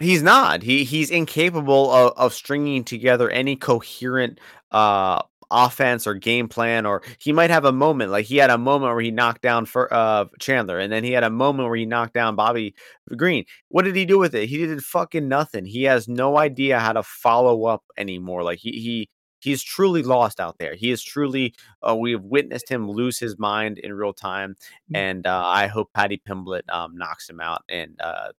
He's 0.00 0.22
not. 0.22 0.62
He 0.62 0.84
he's 0.84 1.10
incapable 1.10 1.90
of, 1.90 2.12
of 2.16 2.34
stringing 2.34 2.84
together 2.84 3.28
any 3.30 3.56
coherent 3.56 4.40
uh 4.70 5.22
offense 5.52 6.06
or 6.06 6.14
game 6.14 6.48
plan, 6.48 6.86
or 6.86 7.02
he 7.18 7.32
might 7.32 7.50
have 7.50 7.64
a 7.64 7.72
moment 7.72 8.10
like 8.10 8.26
he 8.26 8.36
had 8.36 8.50
a 8.50 8.58
moment 8.58 8.92
where 8.92 9.02
he 9.02 9.10
knocked 9.10 9.42
down 9.42 9.66
for 9.66 9.92
uh 9.92 10.26
Chandler, 10.40 10.78
and 10.78 10.92
then 10.92 11.04
he 11.04 11.12
had 11.12 11.24
a 11.24 11.30
moment 11.30 11.68
where 11.68 11.76
he 11.76 11.86
knocked 11.86 12.14
down 12.14 12.36
Bobby 12.36 12.74
Green. 13.16 13.44
What 13.68 13.84
did 13.84 13.96
he 13.96 14.04
do 14.04 14.18
with 14.18 14.34
it? 14.34 14.48
He 14.48 14.58
did 14.66 14.82
fucking 14.82 15.28
nothing. 15.28 15.64
He 15.66 15.84
has 15.84 16.08
no 16.08 16.38
idea 16.38 16.78
how 16.78 16.92
to 16.92 17.02
follow 17.02 17.64
up 17.64 17.84
anymore. 17.96 18.42
Like 18.42 18.58
he 18.58 18.72
he 18.72 19.08
he's 19.42 19.62
truly 19.62 20.02
lost 20.02 20.40
out 20.40 20.56
there. 20.58 20.74
He 20.74 20.90
is 20.90 21.02
truly. 21.02 21.54
Uh, 21.86 21.96
we 21.96 22.12
have 22.12 22.22
witnessed 22.22 22.70
him 22.70 22.88
lose 22.88 23.18
his 23.18 23.38
mind 23.38 23.78
in 23.78 23.92
real 23.92 24.14
time, 24.14 24.56
mm. 24.90 24.96
and 24.96 25.26
uh, 25.26 25.44
I 25.44 25.66
hope 25.66 25.90
Paddy 25.92 26.22
Pimblett 26.26 26.62
um, 26.72 26.96
knocks 26.96 27.28
him 27.28 27.40
out 27.40 27.62
and 27.68 28.00
uh, 28.00 28.32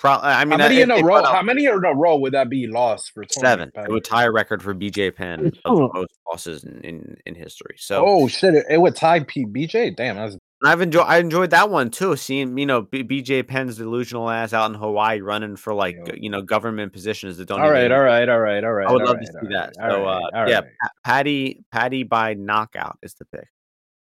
Pro- 0.00 0.12
I 0.12 0.46
mean, 0.46 0.58
how 0.58 0.68
many 0.68 0.80
in 0.80 0.90
a 0.90 1.04
row? 1.04 1.22
How 1.22 1.42
many 1.42 1.66
in 1.66 1.72
a 1.72 1.94
row 1.94 2.16
would 2.16 2.32
that 2.32 2.48
be 2.48 2.66
lost 2.66 3.12
for 3.12 3.22
Tony 3.22 3.44
seven? 3.46 3.70
It 3.74 3.90
would 3.90 4.02
tie 4.02 4.24
a 4.24 4.30
record 4.30 4.62
for 4.62 4.74
BJ 4.74 5.14
Penn 5.14 5.52
of 5.66 5.76
the 5.76 5.90
most 5.92 6.18
losses 6.26 6.64
in, 6.64 6.80
in, 6.80 7.16
in 7.26 7.34
history. 7.34 7.74
So, 7.76 8.02
oh 8.06 8.26
shit, 8.26 8.54
it, 8.54 8.64
it 8.70 8.80
would 8.80 8.96
tie 8.96 9.20
P- 9.20 9.44
BJ. 9.44 9.94
Damn, 9.94 10.16
that's. 10.16 10.38
I've 10.64 10.80
enjoyed. 10.80 11.04
I 11.06 11.18
enjoyed 11.18 11.50
that 11.50 11.68
one 11.68 11.90
too. 11.90 12.16
Seeing 12.16 12.56
you 12.56 12.64
know 12.64 12.80
B- 12.80 13.04
BJ 13.04 13.46
Penn's 13.46 13.76
delusional 13.76 14.30
ass 14.30 14.54
out 14.54 14.70
in 14.70 14.74
Hawaii 14.74 15.20
running 15.20 15.56
for 15.56 15.74
like 15.74 15.98
yeah. 16.06 16.14
you 16.16 16.30
know 16.30 16.40
government 16.40 16.94
positions 16.94 17.36
that 17.36 17.48
don't. 17.48 17.60
All 17.60 17.70
right, 17.70 17.92
all 17.92 18.00
right, 18.00 18.26
all 18.26 18.40
right, 18.40 18.64
all 18.64 18.72
right. 18.72 18.88
I 18.88 18.92
would 18.92 19.02
love 19.02 19.16
right, 19.16 19.26
to 19.26 19.32
see 19.32 19.48
that. 19.52 19.74
so 19.76 20.06
uh, 20.06 20.46
yeah, 20.48 20.62
Paddy 21.04 21.62
Paddy 21.70 22.04
by 22.04 22.32
knockout 22.32 22.96
is 23.02 23.12
the 23.16 23.26
pick. 23.26 23.48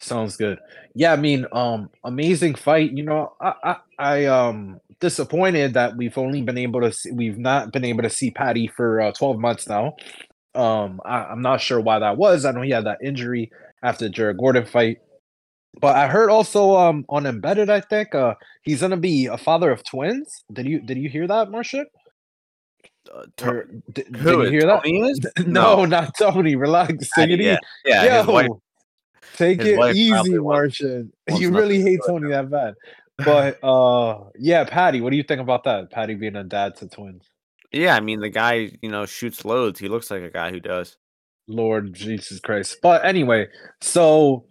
Sounds 0.01 0.35
good. 0.35 0.59
Yeah, 0.95 1.13
I 1.13 1.15
mean, 1.15 1.45
um, 1.51 1.89
amazing 2.03 2.55
fight. 2.55 2.91
You 2.91 3.03
know, 3.03 3.33
I, 3.39 3.53
I, 3.63 3.75
I 3.99 4.25
um 4.25 4.81
disappointed 4.99 5.75
that 5.75 5.95
we've 5.95 6.17
only 6.17 6.41
been 6.41 6.57
able 6.57 6.81
to 6.81 6.91
see, 6.91 7.11
we've 7.11 7.37
not 7.37 7.71
been 7.71 7.85
able 7.85 8.01
to 8.03 8.09
see 8.09 8.31
Paddy 8.31 8.67
for 8.67 8.99
uh, 9.01 9.11
12 9.11 9.39
months 9.39 9.67
now. 9.69 9.95
Um, 10.55 11.01
I, 11.05 11.31
am 11.31 11.41
not 11.41 11.61
sure 11.61 11.79
why 11.79 11.99
that 11.99 12.17
was. 12.17 12.45
I 12.45 12.51
know 12.51 12.61
he 12.61 12.71
had 12.71 12.85
that 12.85 12.97
injury 13.03 13.51
after 13.83 14.05
the 14.05 14.09
Jared 14.09 14.37
Gordon 14.37 14.65
fight, 14.65 14.97
but 15.79 15.95
I 15.95 16.07
heard 16.07 16.31
also 16.31 16.75
um 16.75 17.05
on 17.07 17.27
embedded, 17.27 17.69
I 17.69 17.81
think 17.81 18.15
uh 18.15 18.33
he's 18.63 18.81
gonna 18.81 18.97
be 18.97 19.27
a 19.27 19.37
father 19.37 19.71
of 19.71 19.83
twins. 19.83 20.43
Did 20.51 20.65
you 20.65 20.81
did 20.81 20.97
you 20.97 21.09
hear 21.09 21.27
that, 21.27 21.51
Marcia? 21.51 21.85
Uh, 23.13 23.25
did, 23.93 24.07
you 24.09 24.41
hear 24.41 24.65
that? 24.65 24.83
no, 25.47 25.77
no, 25.77 25.85
not 25.85 26.13
Tony. 26.17 26.55
Relax. 26.55 27.09
Paddy, 27.15 27.35
yeah, 27.35 27.57
yeah. 27.85 28.23
Yo, 28.23 28.61
take 29.37 29.61
it 29.61 29.95
easy, 29.95 30.37
Martian. 30.37 31.11
You 31.37 31.51
really 31.51 31.81
hate 31.81 31.99
Tony 32.05 32.29
that 32.29 32.49
bad 32.49 32.75
but 33.25 33.63
uh 33.63 34.29
yeah, 34.37 34.63
Paddy, 34.63 35.01
what 35.01 35.11
do 35.11 35.17
you 35.17 35.23
think 35.23 35.41
about 35.41 35.63
that? 35.65 35.91
Paddy 35.91 36.15
being 36.15 36.35
a 36.35 36.43
dad 36.43 36.75
to 36.77 36.87
twins. 36.87 37.23
Yeah, 37.71 37.95
I 37.95 37.99
mean 37.99 38.19
the 38.19 38.29
guy, 38.29 38.71
you 38.81 38.89
know, 38.89 39.05
shoots 39.05 39.45
loads. 39.45 39.79
He 39.79 39.87
looks 39.87 40.11
like 40.11 40.23
a 40.23 40.29
guy 40.29 40.51
who 40.51 40.59
does. 40.59 40.97
Lord 41.47 41.93
Jesus 41.93 42.39
Christ. 42.39 42.77
But 42.81 43.05
anyway, 43.05 43.47
so 43.81 44.45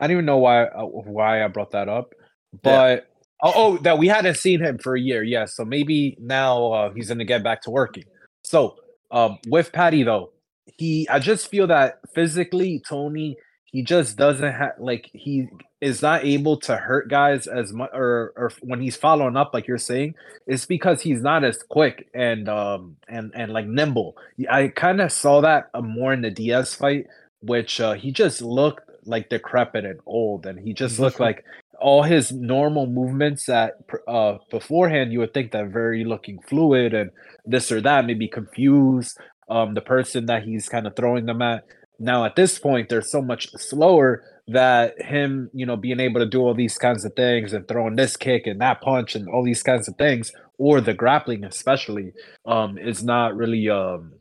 I 0.00 0.06
don't 0.06 0.12
even 0.12 0.24
know 0.24 0.38
why 0.38 0.64
uh, 0.64 0.84
why 0.84 1.44
I 1.44 1.48
brought 1.48 1.72
that 1.72 1.88
up. 1.88 2.14
But 2.62 3.08
yeah. 3.44 3.50
oh, 3.50 3.52
oh, 3.54 3.78
that 3.78 3.98
we 3.98 4.08
hadn't 4.08 4.36
seen 4.36 4.60
him 4.60 4.78
for 4.78 4.94
a 4.94 5.00
year. 5.00 5.22
Yes, 5.22 5.40
yeah, 5.40 5.44
so 5.46 5.64
maybe 5.64 6.16
now 6.20 6.72
uh, 6.72 6.92
he's 6.92 7.08
going 7.08 7.18
to 7.18 7.24
get 7.24 7.42
back 7.42 7.62
to 7.62 7.70
working. 7.70 8.04
So, 8.44 8.76
um 9.10 9.38
with 9.48 9.72
Paddy 9.72 10.02
though, 10.02 10.32
he 10.78 11.08
I 11.08 11.18
just 11.18 11.48
feel 11.48 11.66
that 11.66 12.00
physically 12.14 12.82
Tony 12.88 13.36
he 13.76 13.82
just 13.82 14.16
doesn't 14.16 14.54
have 14.54 14.72
like 14.78 15.10
he 15.12 15.48
is 15.82 16.00
not 16.00 16.24
able 16.24 16.56
to 16.56 16.74
hurt 16.76 17.10
guys 17.10 17.46
as 17.46 17.74
much 17.74 17.90
or 17.92 18.32
or 18.34 18.50
when 18.62 18.80
he's 18.80 18.96
following 18.96 19.36
up 19.36 19.50
like 19.52 19.66
you're 19.66 19.76
saying 19.76 20.14
it's 20.46 20.64
because 20.64 21.02
he's 21.02 21.20
not 21.20 21.44
as 21.44 21.58
quick 21.62 22.08
and 22.14 22.48
um 22.48 22.96
and 23.06 23.32
and 23.34 23.52
like 23.52 23.66
nimble. 23.66 24.16
I 24.50 24.68
kind 24.68 25.02
of 25.02 25.12
saw 25.12 25.42
that 25.42 25.68
uh, 25.74 25.82
more 25.82 26.14
in 26.14 26.22
the 26.22 26.30
diaz 26.30 26.74
fight 26.74 27.06
which 27.42 27.78
uh 27.78 27.92
he 27.92 28.12
just 28.12 28.40
looked 28.40 28.88
like 29.04 29.28
decrepit 29.28 29.84
and 29.84 30.00
old 30.06 30.46
and 30.46 30.58
he 30.58 30.72
just 30.72 30.98
looked 30.98 31.20
like 31.28 31.44
all 31.78 32.02
his 32.02 32.32
normal 32.32 32.86
movements 32.86 33.44
that 33.44 33.74
uh 34.08 34.38
beforehand 34.50 35.12
you 35.12 35.18
would 35.18 35.34
think 35.34 35.52
that 35.52 35.66
very 35.66 36.02
looking 36.02 36.40
fluid 36.48 36.94
and 36.94 37.10
this 37.44 37.70
or 37.70 37.82
that 37.82 38.06
maybe 38.06 38.26
confused 38.26 39.18
um 39.50 39.74
the 39.74 39.82
person 39.82 40.24
that 40.24 40.44
he's 40.44 40.66
kind 40.66 40.86
of 40.86 40.96
throwing 40.96 41.26
them 41.26 41.42
at 41.42 41.62
now 41.98 42.24
at 42.24 42.36
this 42.36 42.58
point, 42.58 42.88
they're 42.88 43.02
so 43.02 43.22
much 43.22 43.50
slower 43.52 44.22
that 44.48 45.00
him, 45.02 45.50
you 45.52 45.66
know, 45.66 45.76
being 45.76 46.00
able 46.00 46.20
to 46.20 46.26
do 46.26 46.40
all 46.40 46.54
these 46.54 46.78
kinds 46.78 47.04
of 47.04 47.14
things 47.14 47.52
and 47.52 47.66
throwing 47.66 47.96
this 47.96 48.16
kick 48.16 48.46
and 48.46 48.60
that 48.60 48.80
punch 48.80 49.14
and 49.14 49.28
all 49.28 49.44
these 49.44 49.62
kinds 49.62 49.88
of 49.88 49.96
things, 49.96 50.32
or 50.58 50.80
the 50.80 50.94
grappling 50.94 51.44
especially, 51.44 52.12
um, 52.46 52.78
is 52.78 53.02
not 53.02 53.36
really 53.36 53.68
um 53.68 54.12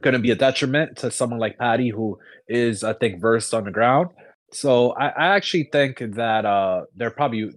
going 0.00 0.12
to 0.14 0.20
be 0.20 0.30
a 0.30 0.36
detriment 0.36 0.96
to 0.98 1.10
someone 1.10 1.40
like 1.40 1.58
Paddy, 1.58 1.88
who 1.88 2.18
is, 2.46 2.84
I 2.84 2.92
think, 2.92 3.20
versed 3.20 3.52
on 3.54 3.64
the 3.64 3.70
ground. 3.72 4.10
So 4.52 4.92
I, 4.92 5.08
I 5.08 5.26
actually 5.36 5.68
think 5.72 5.98
that 5.98 6.44
uh 6.44 6.84
they're 6.94 7.10
probably 7.10 7.50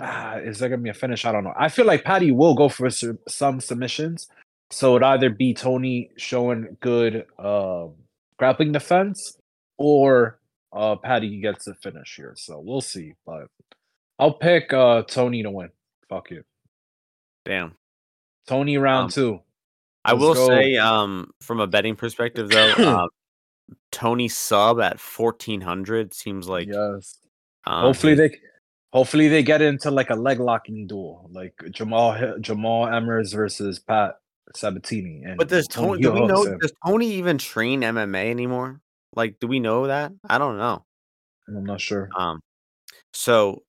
ah, 0.00 0.36
is 0.36 0.58
there 0.58 0.68
gonna 0.68 0.82
be 0.82 0.90
a 0.90 0.94
finish? 0.94 1.24
I 1.24 1.32
don't 1.32 1.44
know. 1.44 1.54
I 1.58 1.68
feel 1.68 1.86
like 1.86 2.04
Paddy 2.04 2.30
will 2.30 2.54
go 2.54 2.68
for 2.68 2.90
some 2.90 3.60
submissions. 3.60 4.28
So 4.70 4.96
it'd 4.96 5.04
either 5.04 5.30
be 5.30 5.54
Tony 5.54 6.10
showing 6.16 6.76
good 6.80 7.26
um 7.38 7.94
grappling 8.42 8.72
defense, 8.72 9.38
or 9.78 10.40
uh, 10.72 10.96
Paddy 10.96 11.40
gets 11.40 11.66
the 11.66 11.74
finish 11.74 12.16
here. 12.16 12.34
So 12.36 12.58
we'll 12.58 12.80
see. 12.80 13.14
But 13.24 13.46
I'll 14.18 14.32
pick 14.32 14.72
uh, 14.72 15.02
Tony 15.02 15.44
to 15.44 15.50
win. 15.52 15.68
Fuck 16.08 16.32
you. 16.32 16.42
Damn. 17.44 17.76
Tony 18.48 18.78
round 18.78 19.04
um, 19.04 19.10
two. 19.10 19.40
I 20.04 20.14
will 20.14 20.34
go. 20.34 20.48
say, 20.48 20.76
um, 20.76 21.30
from 21.40 21.60
a 21.60 21.68
betting 21.68 21.94
perspective, 21.94 22.48
though, 22.48 22.72
uh, 22.78 23.06
Tony 23.92 24.26
sub 24.26 24.80
at 24.80 24.98
fourteen 24.98 25.60
hundred 25.60 26.12
seems 26.12 26.48
like 26.48 26.66
yes. 26.66 27.18
Um, 27.64 27.82
hopefully 27.82 28.16
they, 28.16 28.36
hopefully 28.92 29.28
they 29.28 29.44
get 29.44 29.62
into 29.62 29.92
like 29.92 30.10
a 30.10 30.16
leg 30.16 30.40
locking 30.40 30.88
duel, 30.88 31.30
like 31.32 31.54
Jamall 31.66 32.40
Jamall 32.40 32.90
Emmers 32.90 33.32
versus 33.32 33.78
Pat 33.78 34.16
Sabatini. 34.56 35.22
And 35.24 35.36
but 35.36 35.48
does 35.48 35.66
Tony? 35.68 36.02
Do 36.02 36.12
we 36.12 36.26
know? 36.26 36.44
Him. 36.44 36.58
Does 36.58 36.72
Tony 36.86 37.12
even 37.14 37.38
train 37.38 37.82
MMA 37.82 38.30
anymore? 38.30 38.80
Like, 39.14 39.38
do 39.40 39.46
we 39.46 39.60
know 39.60 39.86
that? 39.86 40.12
I 40.28 40.38
don't 40.38 40.56
know. 40.56 40.84
I'm 41.48 41.64
not 41.64 41.80
sure. 41.80 42.08
Um, 42.16 42.40
so 43.12 43.62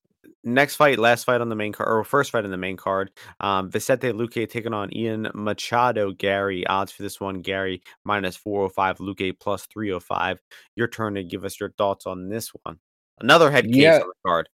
next 0.43 0.75
fight, 0.75 0.99
last 0.99 1.23
fight 1.23 1.41
on 1.41 1.49
the 1.49 1.55
main 1.55 1.73
card, 1.73 1.89
or 1.89 2.03
first 2.03 2.31
fight 2.31 2.45
on 2.45 2.51
the 2.51 2.57
main 2.57 2.77
card. 2.77 3.11
Um, 3.39 3.69
Vicente 3.69 4.11
Luque 4.11 4.49
taking 4.49 4.73
on 4.73 4.95
Ian 4.95 5.29
Machado. 5.33 6.11
Gary 6.11 6.65
odds 6.67 6.91
for 6.91 7.03
this 7.03 7.19
one: 7.19 7.41
Gary 7.41 7.81
405, 8.05 8.97
Luque 8.97 9.39
305. 9.39 10.39
Your 10.75 10.87
turn 10.87 11.15
to 11.15 11.23
give 11.23 11.45
us 11.45 11.59
your 11.59 11.71
thoughts 11.71 12.05
on 12.05 12.29
this 12.29 12.51
one. 12.63 12.79
Another 13.19 13.51
head 13.51 13.65
case 13.65 13.75
yeah. 13.75 13.99
on 13.99 14.07
the 14.07 14.13
card. 14.25 14.49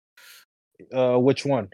Uh, 0.94 1.20
which 1.20 1.46
one? 1.46 1.70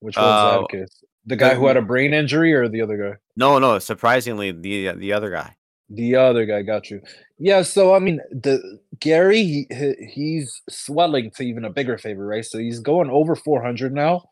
Which 0.00 0.16
one's 0.16 0.26
uh, 0.26 0.50
the 0.50 0.60
head 0.60 0.68
case? 0.70 1.04
The 1.28 1.36
guy 1.36 1.54
who 1.54 1.66
had 1.66 1.76
a 1.76 1.82
brain 1.82 2.14
injury 2.14 2.52
or 2.54 2.68
the 2.68 2.80
other 2.82 2.96
guy? 2.96 3.16
No, 3.36 3.58
no. 3.58 3.78
Surprisingly, 3.78 4.50
the 4.50 4.88
uh, 4.88 4.94
the 4.96 5.12
other 5.12 5.30
guy. 5.30 5.56
The 5.90 6.16
other 6.16 6.44
guy 6.44 6.62
got 6.62 6.90
you. 6.90 7.00
Yeah, 7.38 7.62
so 7.62 7.94
I 7.94 7.98
mean, 7.98 8.20
the 8.30 8.78
Gary, 9.00 9.42
he, 9.42 9.66
he- 9.70 10.06
he's 10.12 10.60
swelling 10.68 11.30
to 11.32 11.42
even 11.42 11.64
a 11.64 11.70
bigger 11.70 11.96
favor, 11.98 12.26
right? 12.26 12.44
So 12.44 12.58
he's 12.58 12.80
going 12.80 13.10
over 13.10 13.34
400 13.36 13.92
now. 13.94 14.28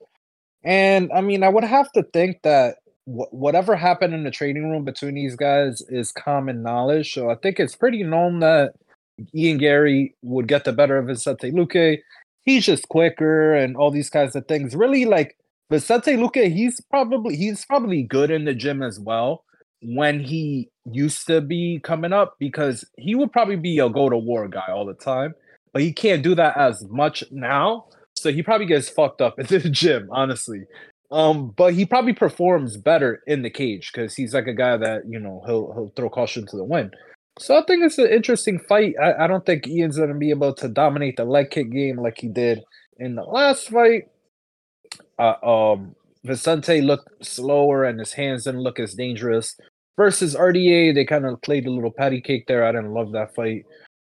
And 0.64 1.11
I 1.14 1.20
mean, 1.20 1.42
I 1.42 1.48
would 1.48 1.64
have 1.64 1.90
to 1.92 2.02
think 2.12 2.42
that 2.42 2.76
wh- 3.04 3.32
whatever 3.32 3.76
happened 3.76 4.14
in 4.14 4.24
the 4.24 4.30
trading 4.30 4.70
room 4.70 4.85
between 4.85 5.14
these 5.14 5.37
guys 5.37 5.82
is 5.88 6.12
common 6.12 6.62
knowledge. 6.62 7.12
So 7.14 7.30
I 7.30 7.37
think 7.37 7.61
it's 7.61 7.76
pretty 7.76 8.02
known 8.02 8.40
that 8.40 8.72
Ian 9.35 9.59
Gary 9.59 10.14
would 10.22 10.48
get 10.48 10.64
the 10.64 10.72
better 10.72 10.98
of 10.98 11.06
Vicente 11.06 11.50
Luque. 11.52 12.00
He's 12.42 12.66
just 12.66 12.88
quicker 12.88 13.54
and 13.54 13.76
all 13.76 13.90
these 13.90 14.11
kinds 14.11 14.37
of 14.37 14.46
things. 14.46 14.74
Really, 14.76 15.04
like 15.04 15.37
Vicente 15.70 16.16
Luque, 16.16 16.52
he's 16.52 16.81
probably 16.90 17.37
he's 17.37 17.64
probably 17.64 18.02
good 18.02 18.31
in 18.31 18.44
the 18.44 18.55
gym 18.55 18.83
as 18.83 19.00
well 19.00 19.44
when 19.83 20.20
he 20.20 20.70
used 20.90 21.26
to 21.26 21.40
be 21.40 21.81
coming 21.83 22.12
up 22.12 22.37
because 22.38 22.85
he 22.96 23.14
would 23.14 23.33
probably 23.33 23.57
be 23.57 23.79
a 23.79 23.88
go 23.88 24.09
to 24.09 24.16
war 24.16 24.48
guy 24.48 24.66
all 24.68 24.87
the 24.87 24.94
time, 24.94 25.35
but 25.72 25.83
he 25.83 25.92
can't 25.92 26.22
do 26.22 26.35
that 26.35 26.57
as 26.57 26.85
much 26.88 27.24
now. 27.31 27.85
So 28.16 28.33
he 28.33 28.42
probably 28.42 28.66
gets 28.66 28.88
fucked 28.88 29.20
up 29.20 29.38
in 29.38 29.46
the 29.46 29.68
gym, 29.68 30.09
honestly. 30.11 30.64
Um, 31.11 31.52
but 31.57 31.74
he 31.74 31.85
probably 31.85 32.14
performs 32.14 32.76
better 32.76 33.22
in 33.26 33.42
the 33.42 33.50
cage 33.50 33.92
because 33.92 34.14
he's 34.14 34.35
like 34.35 34.48
a 34.48 34.55
guy 34.55 34.76
that 34.76 35.02
you 35.09 35.18
know 35.18 35.42
he'll 35.46 35.72
he'll 35.72 35.92
throw 35.94 36.11
caution 36.11 36.46
to 36.46 36.57
the 36.57 36.64
wind. 36.64 36.94
So 37.38 37.57
I 37.57 37.62
think 37.66 37.85
it's 37.85 37.98
an 37.98 38.09
interesting 38.09 38.59
fight. 38.59 38.94
I, 39.00 39.24
I 39.24 39.26
don't 39.26 39.44
think 39.44 39.66
Ian's 39.68 39.98
gonna 39.98 40.14
be 40.14 40.31
able 40.31 40.55
to 40.55 40.68
dominate 40.68 41.16
the 41.16 41.24
leg 41.24 41.50
kick 41.50 41.70
game 41.70 41.96
like 41.96 42.18
he 42.18 42.29
did 42.29 42.62
in 42.98 43.14
the 43.14 43.22
last 43.22 43.68
fight. 43.68 44.05
Uh, 45.18 45.35
um, 45.42 45.94
Vicente 46.25 46.81
looked 46.81 47.25
slower 47.25 47.85
and 47.85 47.99
his 47.99 48.12
hands 48.12 48.44
didn't 48.44 48.62
look 48.62 48.81
as 48.81 48.94
dangerous. 48.94 49.57
Versus 49.96 50.35
RDA, 50.35 50.94
they 50.94 51.05
kind 51.07 51.25
of 51.25 51.40
played 51.40 51.66
a 51.66 51.70
little 51.70 51.90
patty 51.90 52.20
cake 52.20 52.46
there. 52.46 52.66
I 52.66 52.72
didn't 52.72 52.92
love 52.92 53.12
that 53.12 53.35
fight. 53.35 53.64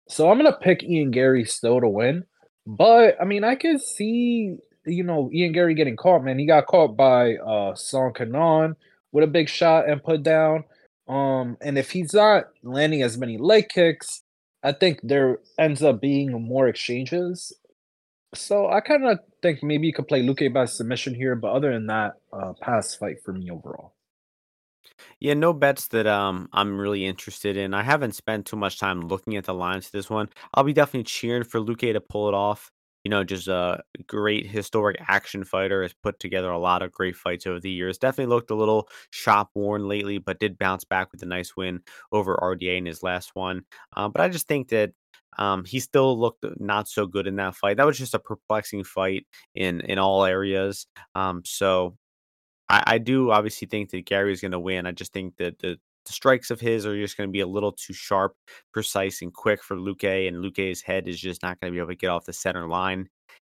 So 0.09 0.31
I'm 0.31 0.37
gonna 0.38 0.57
pick 0.61 0.83
Ian 0.83 1.11
Garry 1.11 1.45
still 1.45 1.81
to 1.81 1.88
win. 1.88 2.25
But 2.67 3.17
I 3.21 3.25
mean, 3.25 3.45
I 3.45 3.55
can 3.55 3.79
see 3.79 4.57
you 4.85 5.03
know 5.03 5.31
Ian 5.33 5.53
Garry 5.53 5.75
getting 5.75 5.97
caught. 5.97 6.25
Man, 6.25 6.38
he 6.38 6.47
got 6.47 6.67
caught 6.67 6.97
by 6.97 7.37
uh 7.37 7.75
Song 7.75 8.12
Kenan 8.14 8.77
with 9.12 9.25
a 9.25 9.29
big 9.29 9.49
shot 9.49 9.88
and 9.88 10.03
put 10.03 10.23
down. 10.23 10.64
Um, 11.09 11.57
and 11.62 11.79
if 11.79 11.91
he's 11.91 12.12
not 12.12 12.45
landing 12.62 13.03
as 13.03 13.17
many 13.17 13.38
leg 13.38 13.69
kicks, 13.71 14.23
I 14.62 14.73
think 14.73 15.01
there 15.03 15.38
ends 15.59 15.83
up 15.83 16.01
being 16.01 16.31
more 16.33 16.69
exchanges. 16.69 17.53
So 18.35 18.69
I 18.69 18.81
kind 18.81 19.05
of 19.07 19.19
think 19.43 19.62
maybe 19.62 19.87
you 19.87 19.93
could 19.93 20.09
play 20.09 20.23
Luque 20.23 20.53
by 20.53 20.64
submission 20.67 21.14
here, 21.14 21.35
but 21.37 21.53
other 21.53 21.73
than 21.73 21.87
that, 21.87 22.14
uh, 22.33 22.53
pass 22.61 22.95
fight 22.95 23.23
for 23.23 23.33
me 23.33 23.51
overall. 23.51 23.95
Yeah, 25.21 25.35
no 25.35 25.53
bets 25.53 25.88
that 25.88 26.07
um 26.07 26.49
I'm 26.53 26.79
really 26.79 27.07
interested 27.07 27.57
in. 27.57 27.75
I 27.75 27.83
haven't 27.83 28.14
spent 28.14 28.47
too 28.47 28.57
much 28.57 28.79
time 28.79 29.03
looking 29.03 29.37
at 29.37 29.45
the 29.45 29.55
lines 29.55 29.87
to 29.87 29.93
this 29.93 30.11
one. 30.11 30.29
I'll 30.55 30.64
be 30.64 30.73
definitely 30.73 31.05
cheering 31.05 31.45
for 31.45 31.61
Luque 31.61 31.93
to 31.93 32.01
pull 32.01 32.29
it 32.29 32.35
off. 32.35 32.71
You 33.05 33.11
know, 33.11 33.25
just 33.25 33.49
a 33.49 33.83
great 34.07 34.47
historic 34.47 34.97
action 35.09 35.45
fighter 35.45 35.83
has 35.83 35.95
put 36.03 36.19
together 36.21 36.51
a 36.51 36.59
lot 36.59 36.83
of 36.83 36.93
great 36.93 37.17
fights 37.17 37.47
over 37.47 37.61
the 37.61 37.71
years. 37.71 37.97
Definitely 37.97 38.35
looked 38.35 38.51
a 38.51 38.55
little 38.57 38.88
shop 39.11 39.51
worn 39.55 39.88
lately, 39.88 40.19
but 40.19 40.41
did 40.41 40.59
bounce 40.59 40.85
back 40.85 41.11
with 41.12 41.23
a 41.23 41.27
nice 41.27 41.57
win 41.57 41.81
over 42.12 42.37
RDA 42.43 42.77
in 42.77 42.87
his 42.87 43.03
last 43.03 43.31
one. 43.35 43.64
Um, 43.97 44.12
but 44.12 44.21
I 44.21 44.29
just 44.29 44.49
think 44.49 44.69
that 44.71 44.93
um, 45.38 45.64
he 45.64 45.81
still 45.81 46.18
looked 46.18 46.44
not 46.61 46.88
so 46.88 47.07
good 47.07 47.27
in 47.27 47.37
that 47.37 47.55
fight. 47.55 47.77
That 47.77 47.87
was 47.87 47.98
just 47.98 48.14
a 48.14 48.18
perplexing 48.18 48.85
fight 48.85 49.27
in 49.55 49.81
in 49.83 49.98
all 49.98 50.24
areas. 50.24 50.87
Um, 51.14 51.42
so 51.44 51.96
I, 52.68 52.83
I 52.87 52.98
do 52.98 53.31
obviously 53.31 53.68
think 53.68 53.90
that 53.90 54.07
Garry 54.07 54.33
is 54.33 54.40
going 54.40 54.53
to 54.53 54.61
win. 54.61 54.87
I 54.87 54.92
just 54.92 55.12
think 55.12 55.37
that 55.38 55.59
the, 55.59 55.79
the 56.07 56.12
strikes 56.12 56.51
of 56.51 56.61
his 56.61 56.87
are 56.87 57.01
just 57.01 57.16
going 57.16 57.29
to 57.29 57.33
be 57.33 57.40
a 57.40 57.46
little 57.46 57.72
too 57.72 57.92
sharp, 57.92 58.35
precise, 58.72 59.22
and 59.22 59.33
quick 59.33 59.62
for 59.62 59.77
Luque, 59.77 60.29
and 60.29 60.38
Luque's 60.38 60.83
head 60.83 61.09
is 61.09 61.20
just 61.20 61.42
not 61.42 61.61
going 61.61 61.72
to 61.72 61.74
be 61.74 61.81
able 61.81 61.90
to 61.90 61.96
get 61.96 62.11
off 62.11 62.27
the 62.27 62.33
center 62.33 62.68
line. 62.68 63.09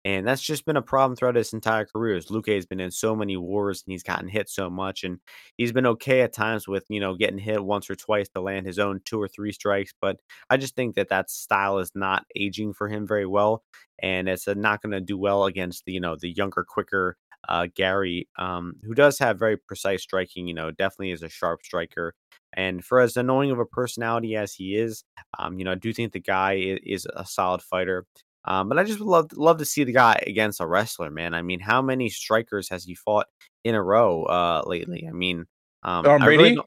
And 0.03 0.27
that's 0.27 0.41
just 0.41 0.65
been 0.65 0.77
a 0.77 0.81
problem 0.81 1.15
throughout 1.15 1.35
his 1.35 1.53
entire 1.53 1.85
career. 1.85 2.17
Luque 2.19 2.55
has 2.55 2.65
been 2.65 2.79
in 2.79 2.89
so 2.91 3.15
many 3.15 3.37
wars 3.37 3.83
and 3.85 3.91
he's 3.91 4.03
gotten 4.03 4.27
hit 4.27 4.49
so 4.49 4.69
much, 4.69 5.03
and 5.03 5.19
he's 5.57 5.71
been 5.71 5.85
okay 5.85 6.21
at 6.21 6.33
times 6.33 6.67
with 6.67 6.85
you 6.89 6.99
know 6.99 7.15
getting 7.15 7.37
hit 7.37 7.63
once 7.63 7.89
or 7.89 7.95
twice 7.95 8.27
to 8.29 8.41
land 8.41 8.65
his 8.65 8.79
own 8.79 9.01
two 9.05 9.21
or 9.21 9.27
three 9.27 9.51
strikes. 9.51 9.93
But 10.01 10.17
I 10.49 10.57
just 10.57 10.75
think 10.75 10.95
that 10.95 11.09
that 11.09 11.29
style 11.29 11.79
is 11.79 11.91
not 11.95 12.25
aging 12.35 12.73
for 12.73 12.87
him 12.89 13.05
very 13.07 13.27
well, 13.27 13.63
and 14.01 14.27
it's 14.27 14.47
uh, 14.47 14.55
not 14.55 14.81
going 14.81 14.91
to 14.93 15.01
do 15.01 15.17
well 15.17 15.45
against 15.45 15.85
the 15.85 15.93
you 15.93 15.99
know 15.99 16.15
the 16.19 16.31
younger, 16.31 16.65
quicker 16.67 17.17
uh, 17.49 17.67
Garry, 17.75 18.27
um, 18.37 18.75
who 18.83 18.93
does 18.93 19.19
have 19.19 19.39
very 19.39 19.57
precise 19.57 20.03
striking. 20.03 20.47
You 20.47 20.53
know, 20.53 20.71
definitely 20.71 21.11
is 21.11 21.23
a 21.23 21.29
sharp 21.29 21.61
striker. 21.63 22.13
And 22.53 22.83
for 22.83 22.99
as 22.99 23.15
annoying 23.15 23.51
of 23.51 23.59
a 23.59 23.65
personality 23.65 24.35
as 24.35 24.53
he 24.53 24.75
is, 24.75 25.03
um, 25.39 25.57
you 25.57 25.63
know, 25.65 25.71
I 25.71 25.75
do 25.75 25.93
think 25.93 26.11
the 26.11 26.19
guy 26.19 26.77
is 26.83 27.07
a 27.15 27.25
solid 27.25 27.61
fighter. 27.61 28.05
Um, 28.45 28.69
but 28.69 28.79
I 28.79 28.83
just 28.83 28.99
would 28.99 29.07
love 29.07 29.31
love 29.33 29.59
to 29.59 29.65
see 29.65 29.83
the 29.83 29.93
guy 29.93 30.21
against 30.25 30.61
a 30.61 30.67
wrestler, 30.67 31.11
man. 31.11 31.33
I 31.33 31.41
mean, 31.41 31.59
how 31.59 31.81
many 31.81 32.09
strikers 32.09 32.69
has 32.69 32.83
he 32.83 32.95
fought 32.95 33.27
in 33.63 33.75
a 33.75 33.83
row 33.83 34.23
uh, 34.23 34.63
lately? 34.65 35.05
I 35.07 35.11
mean, 35.11 35.45
um, 35.83 36.03
Tom 36.03 36.21
I 36.21 36.25
really 36.25 36.57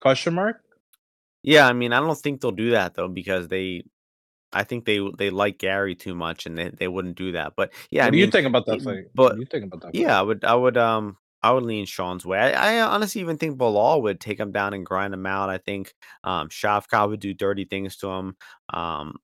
Question 0.00 0.34
mark? 0.34 0.60
yeah, 1.42 1.66
I 1.66 1.72
mean, 1.72 1.92
I 1.92 2.00
don't 2.00 2.18
think 2.18 2.40
they'll 2.40 2.52
do 2.52 2.70
that 2.70 2.94
though 2.94 3.08
because 3.08 3.48
they, 3.48 3.82
I 4.52 4.62
think 4.64 4.84
they 4.84 5.00
they 5.16 5.30
like 5.30 5.58
Garry 5.58 5.94
too 5.94 6.14
much 6.14 6.46
and 6.46 6.56
they, 6.56 6.68
they 6.70 6.86
wouldn't 6.86 7.16
do 7.16 7.32
that. 7.32 7.54
But 7.56 7.72
yeah, 7.90 8.04
what 8.04 8.08
I 8.08 8.10
do 8.10 8.18
you 8.18 8.30
think 8.30 8.46
about 8.46 8.66
that 8.66 8.76
it- 8.76 8.82
fight? 8.82 9.04
but 9.14 9.38
you 9.38 9.46
think 9.46 9.64
about 9.64 9.80
that? 9.80 9.86
Fight? 9.88 9.94
yeah, 10.00 10.18
I 10.18 10.22
would, 10.22 10.44
I 10.44 10.54
would, 10.54 10.76
um, 10.76 11.16
I 11.42 11.50
would 11.52 11.64
lean 11.64 11.86
Sean's 11.86 12.26
way. 12.26 12.38
I, 12.38 12.78
I 12.78 12.80
honestly 12.82 13.20
even 13.20 13.38
think 13.38 13.58
Belal 13.58 14.02
would 14.02 14.20
take 14.20 14.38
him 14.38 14.52
down 14.52 14.74
and 14.74 14.84
grind 14.84 15.14
him 15.14 15.26
out. 15.26 15.48
I 15.48 15.58
think 15.58 15.92
um, 16.24 16.48
Shavkat 16.48 17.08
would 17.08 17.20
do 17.20 17.34
dirty 17.34 17.64
things 17.64 17.96
to 17.98 18.08
him. 18.08 18.36
Um, 18.72 19.16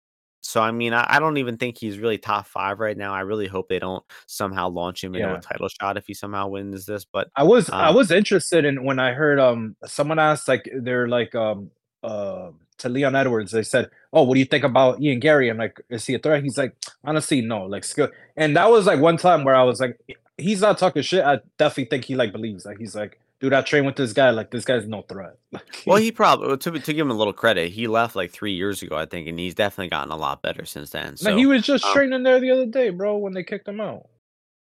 so 0.42 0.61
I 0.61 0.72
mean, 0.72 0.92
I, 0.92 1.07
I 1.09 1.18
don't 1.20 1.37
even 1.38 1.57
think 1.57 1.78
he's 1.78 1.98
really 1.98 2.18
top 2.18 2.46
five 2.46 2.81
right 2.81 2.96
now. 2.96 3.14
I 3.14 3.20
really 3.20 3.46
hope 3.46 3.68
they 3.68 3.78
don't 3.78 4.05
somehow 4.26 4.68
launch 4.68 5.02
him 5.05 5.14
into 5.14 5.28
Yeah. 5.28 5.35
a 5.35 5.38
title 5.38 5.68
shot 5.68 5.96
if 5.96 6.07
he 6.07 6.14
somehow 6.14 6.48
wins 6.48 6.85
this. 6.87 7.05
But 7.05 7.28
I 7.37 7.44
was 7.44 7.70
I 7.70 7.88
Um, 7.88 7.94
was 7.94 8.11
interested 8.11 8.64
in 8.64 8.85
when 8.85 8.98
I 8.98 9.12
heard 9.12 9.38
um 9.38 9.76
someone 9.87 10.18
asked 10.18 10.48
like 10.48 10.68
they're 10.74 11.09
like 11.09 11.35
um 11.35 11.70
uh 12.02 12.50
to 12.78 12.88
Leon 12.88 13.14
Edwards 13.14 13.52
they 13.52 13.62
said 13.62 13.88
oh 14.12 14.22
what 14.24 14.35
do 14.35 14.40
you 14.40 14.46
think 14.46 14.64
about 14.64 15.00
Ian 15.00 15.20
Garry 15.20 15.48
I'm 15.48 15.59
like 15.59 15.81
is 15.90 16.05
he 16.07 16.14
a 16.14 16.18
threat 16.18 16.42
he's 16.42 16.59
like 16.59 16.74
honestly 17.05 17.40
no 17.40 17.64
like 17.66 17.85
skill 17.85 18.09
and 18.37 18.57
that 18.57 18.68
was 18.70 18.87
like 18.87 18.98
one 19.00 19.16
time 19.16 19.44
where 19.44 19.55
I 19.55 19.62
was 19.62 19.78
like 19.81 20.00
he's 20.37 20.61
not 20.62 20.78
talking 20.78 21.02
shit 21.02 21.24
I 21.24 21.38
definitely 21.59 21.85
think 21.90 22.05
he 22.05 22.16
like 22.16 22.33
believes 22.33 22.64
like 22.66 22.78
he's 22.78 22.96
like 22.96 23.20
dude 23.42 23.52
I 23.52 23.61
trained 23.61 23.85
with 23.85 23.96
this 23.96 24.14
guy 24.14 24.31
like 24.31 24.50
this 24.50 24.64
guy's 24.64 24.87
no 24.88 25.02
threat 25.02 25.37
well, 25.87 25.98
he 25.98 26.11
probably 26.12 26.57
to 26.57 26.70
to 26.70 26.92
give 26.94 27.05
him 27.07 27.11
a 27.11 27.14
little 27.14 27.35
credit, 27.35 27.70
he 27.70 27.87
left 27.88 28.16
like 28.16 28.31
three 28.31 28.52
years 28.55 28.81
ago, 28.83 28.96
I 28.96 29.05
think, 29.05 29.28
and 29.28 29.38
he's 29.38 29.55
definitely 29.55 29.90
gotten 29.90 30.11
a 30.12 30.16
lot 30.16 30.40
better 30.40 30.64
since 30.64 30.88
then. 30.90 31.18
So 31.18 31.37
he 31.37 31.44
was 31.44 31.62
just 31.62 31.85
um, 31.85 31.92
training 31.92 32.22
there 32.22 32.40
the 32.40 32.50
other 32.52 32.64
day 32.66 32.88
bro 32.88 33.18
when 33.18 33.35
they 33.35 33.42
kicked 33.42 33.68
him 33.68 33.81
out 33.81 34.07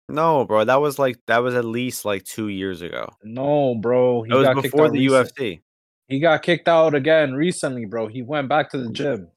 no, 0.08 0.44
bro, 0.44 0.64
that 0.64 0.80
was 0.80 0.98
like 0.98 1.18
that 1.28 1.38
was 1.38 1.54
at 1.54 1.64
least 1.64 2.04
like 2.04 2.24
two 2.24 2.48
years 2.48 2.82
ago. 2.82 3.08
no 3.22 3.76
bro 3.76 4.22
he 4.22 4.32
It 4.32 4.34
was 4.34 4.44
got 4.46 4.54
kicked 4.56 4.72
before 4.72 4.90
the 4.90 4.98
recent- 5.08 5.36
UFC. 5.36 5.60
he 6.08 6.18
got 6.18 6.42
kicked 6.42 6.66
out 6.66 6.94
again 6.96 7.34
recently 7.34 7.84
bro 7.84 8.08
he 8.08 8.22
went 8.22 8.48
back 8.48 8.70
to 8.70 8.78
the 8.78 8.90
gym 8.90 9.28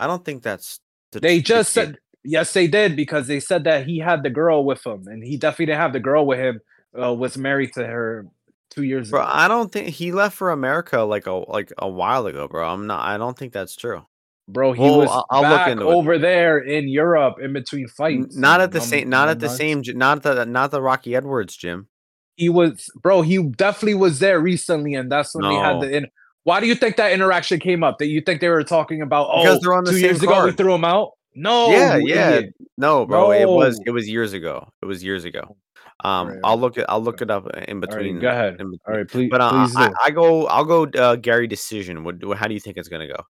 I 0.00 0.06
don't 0.06 0.24
think 0.24 0.42
that's 0.42 0.80
the, 1.12 1.20
They 1.20 1.36
the 1.38 1.42
just 1.42 1.72
said 1.74 1.98
yes, 2.24 2.52
they 2.54 2.66
did 2.66 2.96
because 2.96 3.26
they 3.26 3.38
said 3.38 3.64
that 3.64 3.86
he 3.86 3.98
had 3.98 4.22
the 4.22 4.30
girl 4.30 4.64
with 4.64 4.84
him, 4.86 5.06
and 5.08 5.22
he 5.22 5.36
definitely 5.36 5.66
didn't 5.66 5.80
have 5.82 5.92
the 5.92 6.00
girl 6.00 6.24
with 6.26 6.38
him. 6.38 6.60
Uh, 6.98 7.12
was 7.12 7.36
married 7.36 7.72
to 7.74 7.86
her 7.86 8.26
two 8.70 8.82
years 8.82 9.10
Bro, 9.10 9.22
ago. 9.22 9.30
I 9.32 9.48
don't 9.48 9.70
think 9.72 9.88
he 9.88 10.12
left 10.12 10.36
for 10.36 10.50
America 10.50 11.00
like 11.00 11.26
a 11.26 11.32
like 11.32 11.72
a 11.78 11.88
while 11.88 12.26
ago, 12.26 12.48
bro. 12.48 12.68
I'm 12.68 12.86
not. 12.86 13.00
I 13.06 13.16
don't 13.18 13.38
think 13.38 13.52
that's 13.52 13.76
true. 13.76 14.04
Bro, 14.46 14.72
he 14.72 14.82
Well, 14.82 14.98
was 14.98 15.08
I'll- 15.10 15.26
I'll 15.30 15.50
look 15.50 15.68
into 15.68 15.88
it. 15.88 15.94
over 15.94 16.18
there 16.18 16.58
in 16.58 16.86
Europe 16.88 17.36
in 17.40 17.52
between 17.54 17.88
fights. 17.88 18.36
Not 18.36 18.60
at 18.60 18.72
the 18.72 18.78
know, 18.78 18.84
um, 18.84 18.88
same. 18.88 19.08
Not 19.08 19.28
at 19.30 19.40
the 19.40 19.48
same. 19.48 19.82
Not 19.94 20.22
the. 20.22 20.44
Not 20.44 20.70
the 20.70 20.82
Rocky 20.82 21.16
Edwards 21.16 21.56
gym. 21.56 21.88
He 22.36 22.48
was, 22.48 22.90
bro. 23.00 23.22
He 23.22 23.42
definitely 23.42 23.94
was 23.94 24.18
there 24.18 24.40
recently, 24.40 24.94
and 24.94 25.10
that's 25.10 25.34
when 25.34 25.48
they 25.48 25.54
had 25.54 25.80
the. 25.80 25.96
In- 25.96 26.08
Why 26.42 26.60
do 26.60 26.66
you 26.66 26.74
think 26.74 26.96
that 26.96 27.12
interaction 27.12 27.58
came 27.60 27.82
up? 27.82 27.98
That 27.98 28.08
you 28.08 28.20
think 28.20 28.40
they 28.42 28.48
were 28.50 28.64
talking 28.64 29.00
about? 29.00 29.28
Oh, 29.30 29.42
Because 29.42 29.60
they're 29.60 29.72
on 29.72 29.84
the 29.84 29.92
two 29.92 29.96
same 29.98 30.04
years 30.10 30.22
ago 30.22 30.44
we 30.44 30.52
threw 30.52 30.74
him 30.74 30.84
out. 30.84 31.12
No, 31.36 31.70
yeah, 31.70 31.96
yeah. 31.96 32.30
idiot. 32.30 32.54
No, 32.76 33.06
bro. 33.06 33.30
It 33.32 33.48
was. 33.48 33.80
It 33.86 33.90
was 33.92 34.08
years 34.08 34.34
ago. 34.34 34.68
It 34.82 34.86
was 34.86 35.02
years 35.02 35.24
ago. 35.24 35.56
Um, 36.02 36.28
Right, 36.28 36.38
I'll 36.44 36.58
look 36.58 36.76
it. 36.76 36.86
I'll 36.88 37.00
look 37.02 37.22
it 37.22 37.30
up 37.30 37.46
in 37.68 37.80
between. 37.80 38.14
right, 38.16 38.22
go 38.22 38.28
ahead. 38.28 38.58
between. 38.58 38.78
All 38.86 38.94
right, 38.94 39.08
please, 39.08 39.30
But 39.30 39.40
uh, 39.40 39.50
please 39.50 39.76
I. 39.76 39.92
I 40.04 40.10
go. 40.10 40.46
I'll 40.46 40.64
go. 40.64 40.84
Uh, 40.86 41.16
Garry 41.16 41.46
decision. 41.46 42.02
What? 42.04 42.16
How 42.36 42.48
do 42.48 42.54
you 42.54 42.60
think 42.60 42.76
it's 42.76 42.88
gonna 42.88 43.08
go? 43.08 43.24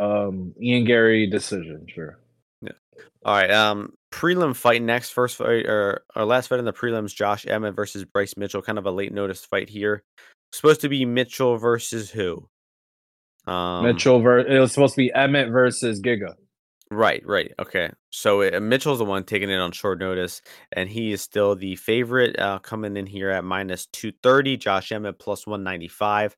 um, 0.00 0.54
Ian 0.62 0.84
Garry 0.84 1.26
decision, 1.26 1.84
sure. 1.92 2.18
Yeah. 2.62 2.72
All 3.24 3.34
right. 3.34 3.50
Um, 3.50 3.92
prelim 4.12 4.54
fight 4.56 4.80
next. 4.82 5.10
First 5.10 5.36
fight 5.36 5.66
or 5.66 6.02
our 6.14 6.24
last 6.24 6.46
fight 6.48 6.58
in 6.60 6.64
the 6.64 6.72
prelims. 6.72 7.14
Josh 7.14 7.46
Emmett 7.46 7.74
versus 7.76 8.04
Bryce 8.04 8.36
Mitchell. 8.36 8.62
Kind 8.62 8.78
of 8.78 8.86
a 8.86 8.90
late 8.90 9.12
notice 9.12 9.44
fight 9.44 9.68
here. 9.68 10.02
Supposed 10.52 10.80
to 10.82 10.88
be 10.88 11.04
Mitchell 11.04 11.58
versus 11.58 12.10
who? 12.10 12.48
Um, 13.46 13.84
Mitchell 13.84 14.20
ver- 14.20 14.46
it 14.46 14.58
was 14.58 14.72
supposed 14.72 14.94
to 14.94 14.98
be 14.98 15.12
Emmett 15.12 15.50
versus 15.50 16.00
Giga. 16.00 16.34
Right. 16.90 17.22
Right. 17.26 17.52
Okay. 17.58 17.90
So 18.10 18.42
uh, 18.42 18.60
Mitchell's 18.60 18.98
the 18.98 19.04
one 19.04 19.24
taking 19.24 19.50
it 19.50 19.58
on 19.58 19.72
short 19.72 19.98
notice, 19.98 20.40
and 20.72 20.88
he 20.88 21.12
is 21.12 21.20
still 21.20 21.54
the 21.54 21.76
favorite 21.76 22.38
uh, 22.38 22.58
coming 22.60 22.96
in 22.96 23.06
here 23.06 23.30
at 23.30 23.44
minus 23.44 23.86
230. 23.86 24.56
Josh 24.56 24.92
Emmett 24.92 25.18
plus 25.18 25.46
195. 25.46 26.36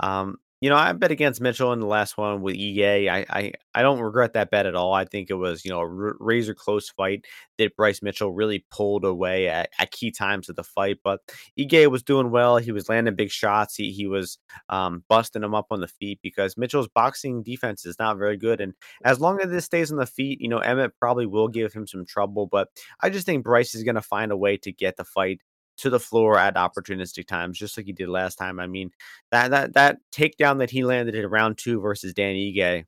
Um, 0.00 0.36
you 0.60 0.70
know, 0.70 0.76
I 0.76 0.92
bet 0.92 1.10
against 1.10 1.40
Mitchell 1.40 1.72
in 1.74 1.80
the 1.80 1.86
last 1.86 2.16
one 2.16 2.40
with 2.40 2.56
Ige. 2.56 3.08
I, 3.10 3.26
I, 3.28 3.52
I 3.74 3.82
don't 3.82 4.00
regret 4.00 4.32
that 4.32 4.50
bet 4.50 4.64
at 4.64 4.74
all. 4.74 4.94
I 4.94 5.04
think 5.04 5.28
it 5.28 5.34
was, 5.34 5.64
you 5.64 5.70
know, 5.70 5.80
a 5.80 6.12
razor 6.18 6.54
close 6.54 6.88
fight 6.88 7.26
that 7.58 7.76
Bryce 7.76 8.00
Mitchell 8.00 8.32
really 8.32 8.64
pulled 8.70 9.04
away 9.04 9.48
at, 9.48 9.68
at 9.78 9.90
key 9.90 10.10
times 10.10 10.48
of 10.48 10.56
the 10.56 10.64
fight. 10.64 10.98
But 11.04 11.20
Ige 11.58 11.90
was 11.90 12.02
doing 12.02 12.30
well. 12.30 12.56
He 12.56 12.72
was 12.72 12.88
landing 12.88 13.14
big 13.14 13.30
shots. 13.30 13.74
He, 13.74 13.92
he 13.92 14.06
was 14.06 14.38
um, 14.70 15.04
busting 15.10 15.42
them 15.42 15.54
up 15.54 15.66
on 15.70 15.80
the 15.80 15.88
feet 15.88 16.20
because 16.22 16.56
Mitchell's 16.56 16.88
boxing 16.88 17.42
defense 17.42 17.84
is 17.84 17.98
not 17.98 18.16
very 18.16 18.38
good. 18.38 18.62
And 18.62 18.72
as 19.04 19.20
long 19.20 19.40
as 19.42 19.50
this 19.50 19.66
stays 19.66 19.92
on 19.92 19.98
the 19.98 20.06
feet, 20.06 20.40
you 20.40 20.48
know, 20.48 20.58
Emmett 20.58 20.98
probably 20.98 21.26
will 21.26 21.48
give 21.48 21.74
him 21.74 21.86
some 21.86 22.06
trouble. 22.06 22.46
But 22.46 22.68
I 23.02 23.10
just 23.10 23.26
think 23.26 23.44
Bryce 23.44 23.74
is 23.74 23.82
going 23.82 23.96
to 23.96 24.02
find 24.02 24.32
a 24.32 24.36
way 24.36 24.56
to 24.58 24.72
get 24.72 24.96
the 24.96 25.04
fight 25.04 25.40
to 25.78 25.90
the 25.90 26.00
floor 26.00 26.38
at 26.38 26.54
opportunistic 26.56 27.26
times, 27.26 27.58
just 27.58 27.76
like 27.76 27.86
he 27.86 27.92
did 27.92 28.08
last 28.08 28.36
time. 28.36 28.60
I 28.60 28.66
mean, 28.66 28.90
that 29.30 29.50
that 29.50 29.74
that 29.74 29.98
takedown 30.12 30.58
that 30.58 30.70
he 30.70 30.84
landed 30.84 31.14
in 31.14 31.26
round 31.26 31.58
two 31.58 31.80
versus 31.80 32.14
Dan 32.14 32.34
Ige 32.34 32.84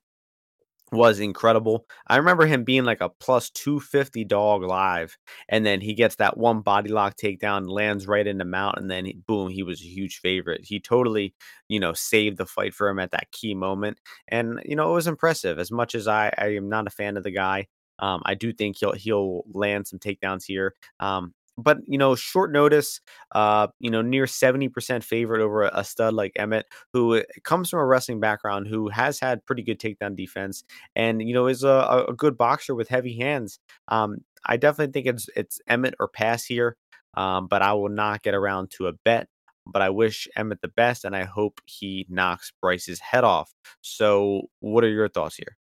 was 0.91 1.19
incredible. 1.19 1.85
I 2.07 2.17
remember 2.17 2.45
him 2.45 2.63
being 2.63 2.83
like 2.83 3.01
a 3.01 3.09
plus 3.09 3.49
250 3.51 4.25
dog 4.25 4.63
live, 4.63 5.17
and 5.47 5.65
then 5.65 5.81
he 5.81 5.93
gets 5.93 6.15
that 6.15 6.37
one 6.37 6.61
body 6.61 6.89
lock 6.89 7.15
takedown, 7.15 7.69
lands 7.69 8.07
right 8.07 8.25
in 8.25 8.37
the 8.37 8.45
mount, 8.45 8.77
and 8.79 8.89
then 8.89 9.05
he, 9.05 9.13
boom, 9.13 9.49
he 9.49 9.63
was 9.63 9.81
a 9.81 9.85
huge 9.85 10.19
favorite. 10.19 10.61
He 10.63 10.79
totally, 10.79 11.35
you 11.67 11.79
know, 11.79 11.93
saved 11.93 12.37
the 12.37 12.45
fight 12.45 12.73
for 12.73 12.89
him 12.89 12.99
at 12.99 13.11
that 13.11 13.31
key 13.31 13.53
moment, 13.53 13.99
and 14.27 14.59
you 14.65 14.75
know 14.75 14.91
it 14.91 14.95
was 14.95 15.07
impressive. 15.07 15.59
As 15.59 15.71
much 15.71 15.95
as 15.95 16.07
I, 16.07 16.33
I 16.37 16.55
am 16.55 16.69
not 16.69 16.87
a 16.87 16.91
fan 16.91 17.17
of 17.17 17.23
the 17.23 17.31
guy, 17.31 17.67
um, 17.99 18.21
I 18.25 18.33
do 18.35 18.51
think 18.53 18.77
he'll 18.79 18.93
he'll 18.93 19.43
land 19.51 19.87
some 19.87 19.99
takedowns 19.99 20.43
here. 20.45 20.73
Um, 20.99 21.33
but 21.59 21.77
you 21.85 21.97
know, 21.97 22.15
short 22.15 22.51
notice, 22.51 23.01
uh, 23.33 23.67
you 23.79 23.89
know, 23.89 24.01
near 24.01 24.25
70% 24.25 25.03
favorite 25.03 25.41
over 25.41 25.63
a, 25.63 25.71
a 25.73 25.83
stud 25.83 26.13
like 26.13 26.33
Emmett, 26.35 26.65
who 26.93 27.17
uh, 27.17 27.23
comes 27.43 27.69
from 27.69 27.79
a 27.79 27.85
wrestling 27.85 28.19
background, 28.19 28.67
who 28.67 28.89
has 28.89 29.19
had 29.19 29.45
pretty 29.45 29.63
good 29.63 29.79
takedown 29.79 30.15
defense, 30.15 30.63
and 30.95 31.21
you 31.21 31.33
know, 31.33 31.47
is 31.47 31.63
a, 31.63 32.05
a 32.09 32.13
good 32.13 32.37
boxer 32.37 32.75
with 32.75 32.89
heavy 32.89 33.17
hands. 33.17 33.59
Um, 33.87 34.17
I 34.45 34.57
definitely 34.57 34.93
think 34.93 35.07
it's 35.07 35.29
it's 35.35 35.59
Emmett 35.67 35.95
or 35.99 36.07
pass 36.07 36.45
here, 36.45 36.77
um, 37.15 37.47
but 37.47 37.61
I 37.61 37.73
will 37.73 37.89
not 37.89 38.23
get 38.23 38.33
around 38.33 38.71
to 38.71 38.87
a 38.87 38.93
bet. 38.93 39.27
But 39.71 39.83
I 39.83 39.91
wish 39.91 40.27
Emmett 40.35 40.61
the 40.61 40.67
best, 40.69 41.05
and 41.05 41.15
I 41.15 41.25
hope 41.25 41.61
he 41.65 42.07
knocks 42.09 42.51
Bryce's 42.59 42.99
head 42.99 43.23
off. 43.23 43.53
So, 43.81 44.43
what 44.61 44.83
are 44.83 44.89
your 44.89 45.09
thoughts 45.09 45.35
here? 45.35 45.57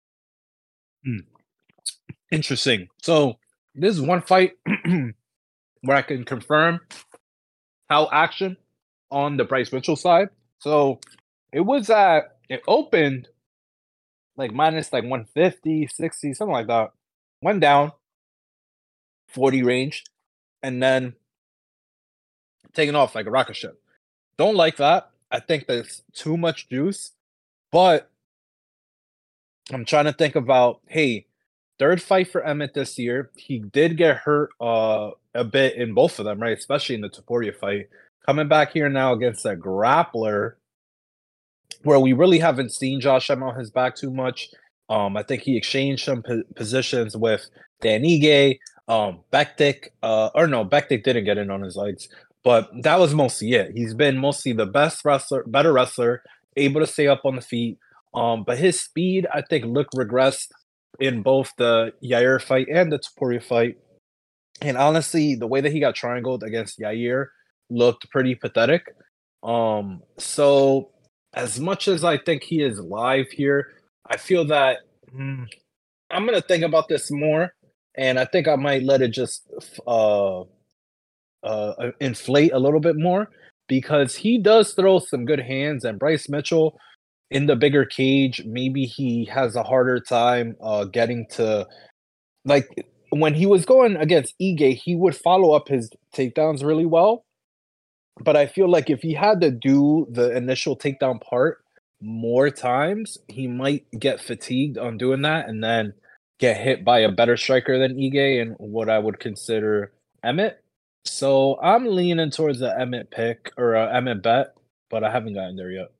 Hmm. 1.07 1.21
Interesting. 2.31 2.89
So, 3.01 3.37
this 3.75 3.95
is 3.95 4.03
one 4.03 4.21
fight 4.21 4.53
where 5.85 5.97
I 5.97 6.03
can 6.03 6.25
confirm 6.25 6.81
how 7.89 8.09
action 8.11 8.57
on 9.11 9.37
the 9.37 9.45
Bryce 9.45 9.73
Mitchell 9.73 9.97
side. 9.97 10.29
So 10.59 10.99
it 11.53 11.61
was 11.61 11.91
at 11.91 12.39
it 12.49 12.63
opened 12.67 13.29
like 14.37 14.53
minus 14.53 14.93
like 14.93 15.05
150, 15.05 15.87
60, 15.87 16.35
something 16.35 16.53
like 16.53 16.67
that. 16.67 16.91
Went 17.41 17.61
down 17.61 17.93
40 19.29 19.63
range 19.63 20.05
and 20.63 20.83
then 20.83 21.15
taking 22.73 22.95
off 22.95 23.15
like 23.15 23.27
a 23.27 23.31
rocket 23.31 23.57
ship. 23.57 23.81
Don't 24.37 24.57
like 24.57 24.79
that. 24.79 25.11
I 25.31 25.41
think 25.41 25.67
there's 25.67 26.03
too 26.13 26.37
much 26.37 26.69
juice, 26.69 27.13
but 27.71 28.11
I'm 29.73 29.85
trying 29.85 30.07
to 30.07 30.13
think 30.13 30.35
about 30.35 30.81
hey, 30.89 31.27
third 31.79 32.01
fight 32.03 32.29
for 32.29 32.43
Emmett 32.43 32.75
this 32.75 32.99
year. 32.99 33.31
He 33.37 33.59
did 33.59 33.97
get 33.97 34.17
hurt 34.17 34.51
uh, 34.61 35.11
a 35.35 35.45
bit 35.45 35.77
in 35.77 35.95
both 35.95 36.19
of 36.19 36.25
them, 36.25 36.41
right? 36.41 36.57
Especially 36.57 36.95
in 36.95 37.01
the 37.01 37.11
Topuria 37.11 37.55
fight. 37.55 37.89
Coming 38.27 38.49
back 38.49 38.73
here 38.73 38.89
now 38.89 39.13
against 39.13 39.45
a 39.45 39.55
grappler 39.55 40.55
where 41.83 42.01
we 42.01 42.13
really 42.13 42.39
haven't 42.39 42.73
seen 42.73 43.01
Josh 43.01 43.29
Emmett 43.31 43.51
on 43.51 43.59
his 43.59 43.71
back 43.71 43.97
too 43.97 44.11
much. 44.11 44.49
Um, 44.89 45.17
I 45.17 45.23
think 45.23 45.43
he 45.43 45.57
exchanged 45.57 46.05
some 46.05 46.23
po- 46.23 46.43
positions 46.55 47.17
with 47.17 47.49
Dan 47.81 48.03
Ige, 48.03 48.59
um, 48.89 49.21
Bektic, 49.33 49.89
uh, 50.03 50.31
or 50.35 50.47
no, 50.47 50.65
Bektic 50.65 51.05
didn't 51.05 51.25
get 51.25 51.39
in 51.39 51.51
on 51.51 51.63
his 51.63 51.77
legs, 51.77 52.09
but 52.43 52.71
that 52.83 52.99
was 52.99 53.15
mostly 53.15 53.53
it. 53.53 53.73
He's 53.75 53.95
been 53.95 54.19
mostly 54.19 54.53
the 54.53 54.67
best 54.67 55.05
wrestler, 55.05 55.45
better 55.47 55.73
wrestler, 55.73 56.23
able 56.57 56.81
to 56.81 56.87
stay 56.87 57.09
up 57.09 57.23
on 57.25 57.37
the 57.37 57.43
feet. 57.43 57.79
Um, 58.15 58.45
but 58.45 58.59
his 58.59 58.81
speed, 58.81 59.27
I 59.33 59.43
think, 59.43 59.65
looked 59.65 59.95
regressed 59.95 60.49
in 61.01 61.23
both 61.23 61.53
the 61.59 61.93
Yair 62.03 62.41
fight 62.41 62.69
and 62.73 62.93
the 62.93 62.99
Topuria 62.99 63.43
fight. 63.43 63.79
And 64.61 64.77
honestly, 64.77 65.35
the 65.35 65.47
way 65.47 65.61
that 65.61 65.73
he 65.73 65.81
got 65.81 65.95
triangled 65.95 66.43
against 66.43 66.79
Yair 66.79 67.27
looked 67.71 68.11
pretty 68.11 68.35
pathetic. 68.35 68.95
Um, 69.43 70.03
so 70.19 70.91
as 71.35 71.61
much 71.61 71.89
as 71.89 72.05
I 72.05 72.19
think 72.19 72.43
he 72.43 72.63
is 72.63 72.81
live 72.81 73.31
here, 73.31 73.73
I 74.07 74.17
feel 74.17 74.45
that 74.47 74.79
mm, 75.15 75.47
I'm 76.11 76.27
gonna 76.27 76.41
think 76.41 76.65
about 76.65 76.89
this 76.89 77.11
more, 77.11 77.53
and 77.97 78.19
I 78.19 78.25
think 78.25 78.49
I 78.49 78.57
might 78.57 78.83
let 78.83 79.03
it 79.03 79.09
just 79.09 79.49
uh, 79.87 80.43
uh, 81.43 81.91
inflate 82.01 82.53
a 82.53 82.59
little 82.59 82.81
bit 82.81 82.97
more 82.97 83.29
because 83.69 84.15
he 84.15 84.39
does 84.39 84.73
throw 84.73 84.99
some 84.99 85.25
good 85.25 85.41
hands, 85.41 85.85
and 85.85 85.99
Bryce 85.99 86.29
Mitchell 86.29 86.79
in 87.31 87.47
the 87.47 87.57
bigger 87.57 87.85
cage, 87.85 88.43
maybe 88.45 88.85
he 88.85 89.25
has 89.25 89.57
a 89.57 89.63
harder 89.63 89.99
time 89.99 90.57
uh, 90.63 90.85
getting 90.85 91.27
to 91.31 91.67
like 92.45 92.69
when 93.21 93.35
he 93.35 93.47
was 93.47 93.65
going 93.65 93.97
against 93.97 94.35
Ige, 94.41 94.77
he 94.77 94.95
would 94.95 95.17
follow 95.17 95.53
up 95.53 95.69
his 95.69 95.91
takedowns 96.15 96.65
really 96.65 96.87
well. 96.87 97.25
But 98.21 98.37
I 98.37 98.47
feel 98.47 98.71
like 98.71 98.91
if 98.91 99.03
he 99.03 99.13
had 99.13 99.41
to 99.41 99.51
do 99.51 100.07
the 100.11 100.37
initial 100.37 100.77
takedown 100.77 101.21
part 101.21 101.65
more 102.01 102.51
times, 102.51 103.19
he 103.29 103.47
might 103.47 103.87
get 103.99 104.21
fatigued 104.21 104.79
on 104.79 104.99
doing 104.99 105.23
that 105.23 105.49
and 105.49 105.63
then 105.63 105.95
get 106.39 106.57
hit 106.57 106.85
by 106.85 107.01
a 107.01 107.11
better 107.11 107.37
striker 107.37 107.79
than 107.79 107.97
Ige 107.97 108.41
and 108.41 108.57
what 108.59 108.89
I 108.89 108.99
would 108.99 109.19
consider 109.19 109.93
Emmett. 110.23 110.63
So 111.05 111.59
I'm 111.61 111.87
leaning 111.87 112.31
towards 112.31 112.61
the 112.61 112.79
Emmett 112.79 113.11
pick 113.11 113.53
or 113.57 113.75
a 113.75 113.95
Emmett 113.97 114.23
bet, 114.23 114.55
but 114.91 115.05
I 115.05 115.11
haven't 115.11 115.35
gotten 115.35 115.57
there 115.57 115.71
yet. 115.71 115.91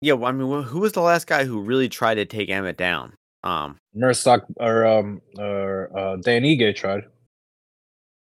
Yeah, 0.00 0.14
well, 0.14 0.28
I 0.28 0.32
mean, 0.32 0.64
who 0.64 0.80
was 0.80 0.92
the 0.92 1.00
last 1.00 1.28
guy 1.28 1.44
who 1.44 1.62
really 1.62 1.88
tried 1.88 2.16
to 2.16 2.24
take 2.24 2.50
Emmett 2.50 2.76
down? 2.76 3.14
Um, 3.44 3.78
Nurstock 3.96 4.42
or 4.58 4.86
um 4.86 5.20
or 5.38 5.90
uh, 5.96 6.16
Dan 6.16 6.42
Ige 6.42 6.74
tried. 6.74 7.04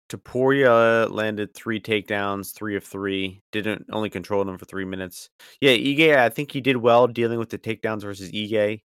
Topuria 0.09 1.11
landed 1.11 1.55
three 1.55 1.81
takedowns, 1.81 2.53
three 2.55 2.77
of 2.77 2.85
three. 2.85 3.43
Didn't 3.53 3.87
only 3.91 4.11
control 4.11 4.45
them 4.45 4.59
for 4.59 4.65
three 4.67 4.85
minutes. 4.85 5.31
Yeah, 5.61 5.73
Ige, 5.73 6.17
I 6.17 6.29
think 6.29 6.53
he 6.53 6.61
did 6.61 6.77
well 6.77 7.07
dealing 7.07 7.39
with 7.39 7.51
the 7.51 7.59
takedowns 7.59 8.03
versus 8.03 8.31
Ige. 8.31 8.83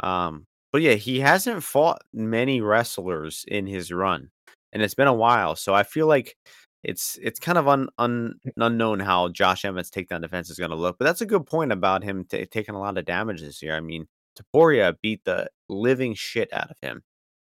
Um, 0.00 0.46
but 0.72 0.82
yeah, 0.82 0.94
he 0.94 1.20
hasn't 1.20 1.62
fought 1.62 2.02
many 2.12 2.60
wrestlers 2.60 3.44
in 3.46 3.66
his 3.66 3.92
run, 3.92 4.30
and 4.72 4.82
it's 4.82 4.94
been 4.94 5.06
a 5.08 5.12
while. 5.12 5.54
So 5.56 5.74
I 5.74 5.82
feel 5.82 6.06
like 6.06 6.36
it's 6.82 7.18
it's 7.22 7.38
kind 7.38 7.58
of 7.58 7.68
un, 7.68 7.88
un 7.98 8.34
unknown 8.56 8.98
how 9.00 9.28
Josh 9.28 9.64
Emmett's 9.64 9.90
takedown 9.90 10.22
defense 10.22 10.50
is 10.50 10.58
going 10.58 10.70
to 10.70 10.76
look. 10.76 10.96
But 10.98 11.04
that's 11.04 11.20
a 11.20 11.26
good 11.26 11.46
point 11.46 11.72
about 11.72 12.02
him 12.02 12.24
t- 12.24 12.46
taking 12.46 12.74
a 12.74 12.80
lot 12.80 12.98
of 12.98 13.04
damage 13.04 13.42
this 13.42 13.62
year. 13.62 13.76
I 13.76 13.80
mean, 13.80 14.06
Topuria 14.36 14.94
beat 15.02 15.24
the 15.24 15.48
living 15.68 16.14
shit 16.14 16.52
out 16.52 16.70
of 16.70 16.76
him 16.82 17.02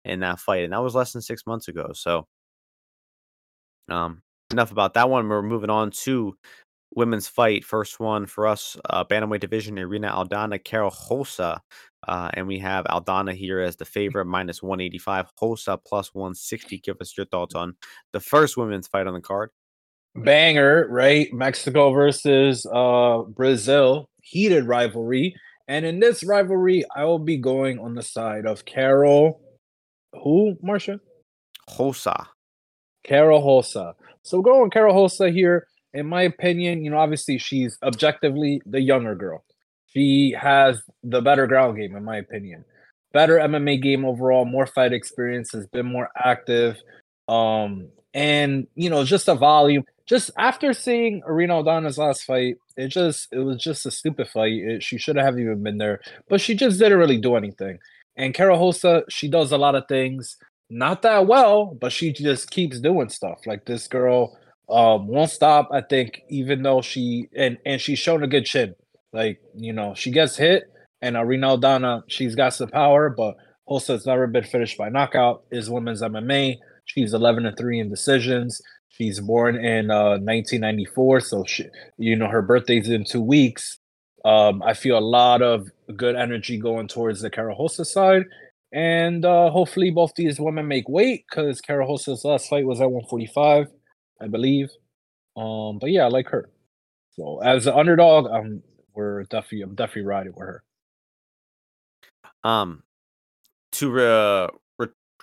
in 0.04 0.20
that 0.20 0.40
fight, 0.40 0.64
and 0.64 0.72
that 0.72 0.82
was 0.82 0.94
less 0.94 1.12
than 1.12 1.22
six 1.22 1.46
months 1.46 1.68
ago. 1.68 1.92
So, 1.94 2.26
um, 3.88 4.22
enough 4.50 4.72
about 4.72 4.94
that 4.94 5.08
one. 5.08 5.28
We're 5.28 5.42
moving 5.42 5.70
on 5.70 5.90
to 6.02 6.36
women's 6.94 7.28
fight. 7.28 7.64
First 7.64 8.00
one 8.00 8.26
for 8.26 8.46
us, 8.46 8.76
uh, 8.90 9.04
bantamweight 9.04 9.40
division: 9.40 9.78
Irene 9.78 10.02
Aldana, 10.02 10.62
Karol 10.62 10.94
Rosa, 11.10 11.60
uh, 12.08 12.30
and 12.34 12.46
we 12.46 12.58
have 12.58 12.84
Aldana 12.86 13.34
here 13.34 13.60
as 13.60 13.76
the 13.76 13.84
favorite, 13.84 14.26
minus 14.26 14.62
185. 14.62 15.26
Rosa 15.40 15.78
plus 15.86 16.14
160. 16.14 16.78
Give 16.78 16.96
us 17.00 17.16
your 17.16 17.26
thoughts 17.26 17.54
on 17.54 17.76
the 18.12 18.20
first 18.20 18.56
women's 18.56 18.88
fight 18.88 19.06
on 19.06 19.14
the 19.14 19.20
card. 19.20 19.50
Banger, 20.14 20.88
right? 20.90 21.32
Mexico 21.32 21.92
versus 21.92 22.66
uh, 22.72 23.22
Brazil. 23.28 24.08
Heated 24.22 24.66
rivalry. 24.66 25.34
And 25.68 25.84
in 25.84 26.00
this 26.00 26.24
rivalry, 26.24 26.84
I 26.94 27.04
will 27.04 27.18
be 27.18 27.36
going 27.36 27.78
on 27.78 27.94
the 27.94 28.02
side 28.02 28.46
of 28.46 28.64
Karol. 28.64 29.40
Who, 30.22 30.56
Marcia? 30.62 31.00
Hosa. 31.70 32.26
Karol 33.04 33.42
Hosa. 33.42 33.94
So 34.22 34.42
going 34.42 34.70
Karol 34.70 34.94
Hosa 34.94 35.32
here. 35.32 35.66
In 35.94 36.06
my 36.06 36.22
opinion, 36.22 36.84
you 36.84 36.90
know, 36.90 36.98
obviously 36.98 37.36
she's 37.38 37.76
objectively 37.82 38.62
the 38.64 38.80
younger 38.80 39.14
girl. 39.14 39.44
She 39.86 40.34
has 40.40 40.82
the 41.02 41.20
better 41.20 41.46
ground 41.46 41.76
game, 41.76 41.94
in 41.94 42.04
my 42.04 42.16
opinion. 42.16 42.64
Better 43.12 43.36
MMA 43.36 43.82
game 43.82 44.06
overall, 44.06 44.46
more 44.46 44.66
fight 44.66 44.94
experience, 44.94 45.52
has 45.52 45.66
been 45.66 45.84
more 45.84 46.08
active. 46.16 46.78
Um, 47.28 47.88
and 48.14 48.66
you 48.74 48.88
know, 48.88 49.04
just 49.04 49.28
a 49.28 49.34
volume. 49.34 49.84
Just 50.06 50.30
after 50.38 50.72
seeing 50.72 51.22
Irene 51.28 51.50
Aldana's 51.50 51.98
last 51.98 52.24
fight, 52.24 52.56
it 52.76 52.88
just 52.88 53.28
it 53.32 53.38
was 53.38 53.62
just 53.62 53.86
a 53.86 53.90
stupid 53.90 54.28
fight. 54.28 54.52
It, 54.52 54.82
she 54.82 54.98
should 54.98 55.16
have 55.16 55.38
even 55.38 55.62
been 55.62 55.78
there, 55.78 56.00
but 56.28 56.40
she 56.40 56.54
just 56.54 56.78
didn't 56.78 56.98
really 56.98 57.18
do 57.18 57.36
anything. 57.36 57.78
And 58.16 58.34
Karol 58.34 58.58
Rosa, 58.58 59.04
she 59.08 59.28
does 59.28 59.52
a 59.52 59.58
lot 59.58 59.74
of 59.74 59.84
things, 59.88 60.36
not 60.68 61.02
that 61.02 61.26
well, 61.26 61.66
but 61.66 61.92
she 61.92 62.12
just 62.12 62.50
keeps 62.50 62.80
doing 62.80 63.08
stuff. 63.08 63.40
Like 63.46 63.64
this 63.64 63.86
girl 63.88 64.38
um, 64.68 65.06
won't 65.06 65.30
stop. 65.30 65.68
I 65.70 65.82
think 65.82 66.22
even 66.28 66.62
though 66.62 66.80
she 66.82 67.28
and 67.36 67.58
and 67.66 67.80
she's 67.80 67.98
shown 67.98 68.22
a 68.22 68.28
good 68.28 68.46
chin. 68.46 68.74
Like 69.12 69.40
you 69.54 69.72
know, 69.72 69.94
she 69.94 70.10
gets 70.10 70.36
hit, 70.36 70.64
and 71.02 71.16
Irene 71.16 71.40
Aldana, 71.40 72.02
she's 72.06 72.34
got 72.34 72.54
some 72.54 72.70
power, 72.70 73.10
but 73.10 73.36
Rosa's 73.68 74.06
never 74.06 74.26
been 74.26 74.44
finished 74.44 74.78
by 74.78 74.88
knockout. 74.88 75.44
Is 75.50 75.70
women's 75.70 76.02
MMA. 76.02 76.56
She's 76.84 77.14
11 77.14 77.46
and 77.46 77.56
three 77.56 77.78
in 77.78 77.90
decisions. 77.90 78.60
She's 78.92 79.20
born 79.20 79.56
in 79.56 79.90
uh, 79.90 80.18
1994, 80.18 81.20
so 81.20 81.44
she, 81.46 81.66
you 81.96 82.14
know 82.14 82.28
her 82.28 82.42
birthday's 82.42 82.88
in 82.88 83.04
two 83.04 83.22
weeks. 83.22 83.78
Um, 84.24 84.62
I 84.62 84.74
feel 84.74 84.98
a 84.98 85.00
lot 85.00 85.42
of 85.42 85.66
good 85.96 86.14
energy 86.14 86.58
going 86.58 86.88
towards 86.88 87.22
the 87.22 87.30
Karol 87.30 87.58
Rosa 87.58 87.84
side, 87.84 88.24
and 88.70 89.24
uh, 89.24 89.50
hopefully 89.50 89.90
both 89.90 90.12
these 90.14 90.38
women 90.38 90.68
make 90.68 90.88
weight 90.88 91.24
because 91.28 91.60
Karol 91.60 91.88
Rosa's 91.88 92.24
last 92.24 92.48
fight 92.48 92.66
was 92.66 92.80
at 92.80 92.90
145, 92.90 93.66
I 94.20 94.28
believe. 94.28 94.68
Um, 95.36 95.78
but 95.78 95.90
yeah, 95.90 96.04
I 96.04 96.08
like 96.08 96.28
her. 96.28 96.50
So 97.12 97.40
as 97.40 97.66
an 97.66 97.74
underdog, 97.74 98.30
I'm 98.30 98.62
we're 98.94 99.22
definitely 99.24 99.62
I'm 99.62 99.74
definitely 99.74 100.02
riding 100.02 100.32
with 100.36 100.46
her. 100.46 100.62
Um, 102.44 102.82
to 103.72 104.00
uh, 104.00 104.48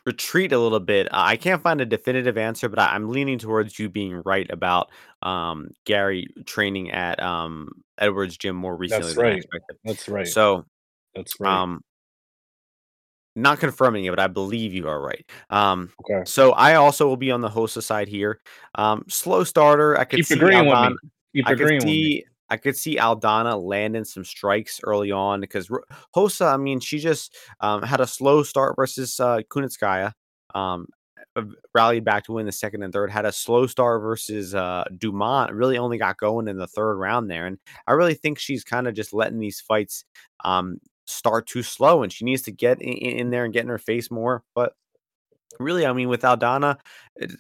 retreat 0.06 0.52
a 0.52 0.60
little 0.60 0.80
bit, 0.80 1.08
I 1.12 1.38
can't 1.38 1.62
find 1.62 1.82
a 1.82 1.86
definitive 1.86 2.38
answer, 2.38 2.70
but 2.70 2.80
I, 2.80 2.96
am 2.96 3.10
leaning 3.10 3.38
towards 3.38 3.78
you 3.80 3.90
being 3.90 4.22
right 4.26 4.50
about 4.50 4.92
um, 5.22 5.72
Garry 5.86 6.28
training 6.46 6.92
at 6.92 7.22
um, 7.22 7.70
Edwards 7.98 8.38
Gym 8.38 8.56
more 8.56 8.76
recently 8.76 9.08
That's 9.08 9.18
right. 9.18 9.38
expected. 9.38 9.78
That's 9.84 10.10
right. 10.10 10.28
So, 10.28 10.66
That's 11.16 11.40
right. 11.40 11.52
um, 11.52 11.82
not 13.36 13.60
confirming 13.60 14.06
it, 14.06 14.10
but 14.12 14.20
I 14.20 14.28
believe 14.28 14.74
you 14.74 14.88
are 14.88 15.02
right. 15.02 15.26
Um, 15.50 15.92
okay. 16.02 16.24
so 16.26 16.52
I 16.52 16.76
also 16.76 17.08
will 17.08 17.18
be 17.18 17.32
on 17.32 17.42
the 17.42 17.50
Rosa 17.50 17.82
side 17.82 18.08
here. 18.08 18.40
Um, 18.76 19.06
slow 19.08 19.44
starter. 19.44 19.98
I 19.98 20.06
could 20.06 20.18
Keep 20.18 20.26
see 20.26 20.36
agreeing 20.36 20.68
with 20.68 20.80
me. 20.80 20.96
Keep 21.36 21.48
I 21.48 21.50
could 21.52 21.62
agreeing 21.62 21.80
with 21.80 21.86
me. 21.86 22.12
see. 22.12 22.26
I 22.50 22.58
could 22.58 22.76
see 22.76 22.98
Aldana 22.98 23.62
landing 23.62 24.06
some 24.06 24.26
strikes 24.26 24.80
early 24.84 25.12
on 25.12 25.42
because 25.42 25.70
Hosa. 26.16 26.54
I 26.54 26.58
mean, 26.58 26.80
she 26.80 27.00
just 27.00 27.36
um, 27.60 27.84
had 27.84 28.02
a 28.02 28.08
slow 28.08 28.44
start 28.44 28.76
versus 28.76 29.20
uh, 29.20 29.42
Kunitskaya. 29.50 30.14
Um, 30.56 30.88
rallied 31.74 32.04
back 32.04 32.26
to 32.26 32.34
win 32.34 32.46
the 32.46 32.52
second 32.52 32.84
and 32.84 32.92
third. 32.92 33.12
Had 33.12 33.26
a 33.26 33.32
slow 33.32 33.68
start 33.68 34.02
versus 34.02 34.56
uh, 34.56 34.86
Dumont. 34.98 35.54
Really 35.54 35.78
only 35.78 35.98
got 35.98 36.18
going 36.18 36.48
in 36.48 36.58
the 36.58 36.68
third 36.68 36.96
round 36.96 37.30
there, 37.30 37.46
and 37.46 37.58
I 37.88 37.94
really 37.94 38.16
think 38.16 38.40
she's 38.40 38.64
kind 38.64 38.88
of 38.88 38.94
just 38.94 39.14
letting 39.14 39.40
these 39.40 39.62
fights 39.62 40.06
um, 40.44 40.80
start 41.06 41.48
too 41.48 41.64
slow, 41.64 42.04
and 42.04 42.12
she 42.12 42.26
needs 42.26 42.42
to 42.44 42.52
get 42.52 42.82
in, 42.82 42.94
in 42.94 43.30
there 43.30 43.46
and 43.46 43.54
get 43.54 43.64
in 43.64 43.70
her 43.70 43.78
face 43.78 44.10
more. 44.10 44.44
But 44.56 44.74
really, 45.60 45.86
I 45.86 45.94
mean, 45.94 46.10
with 46.10 46.22
Aldana, 46.22 46.78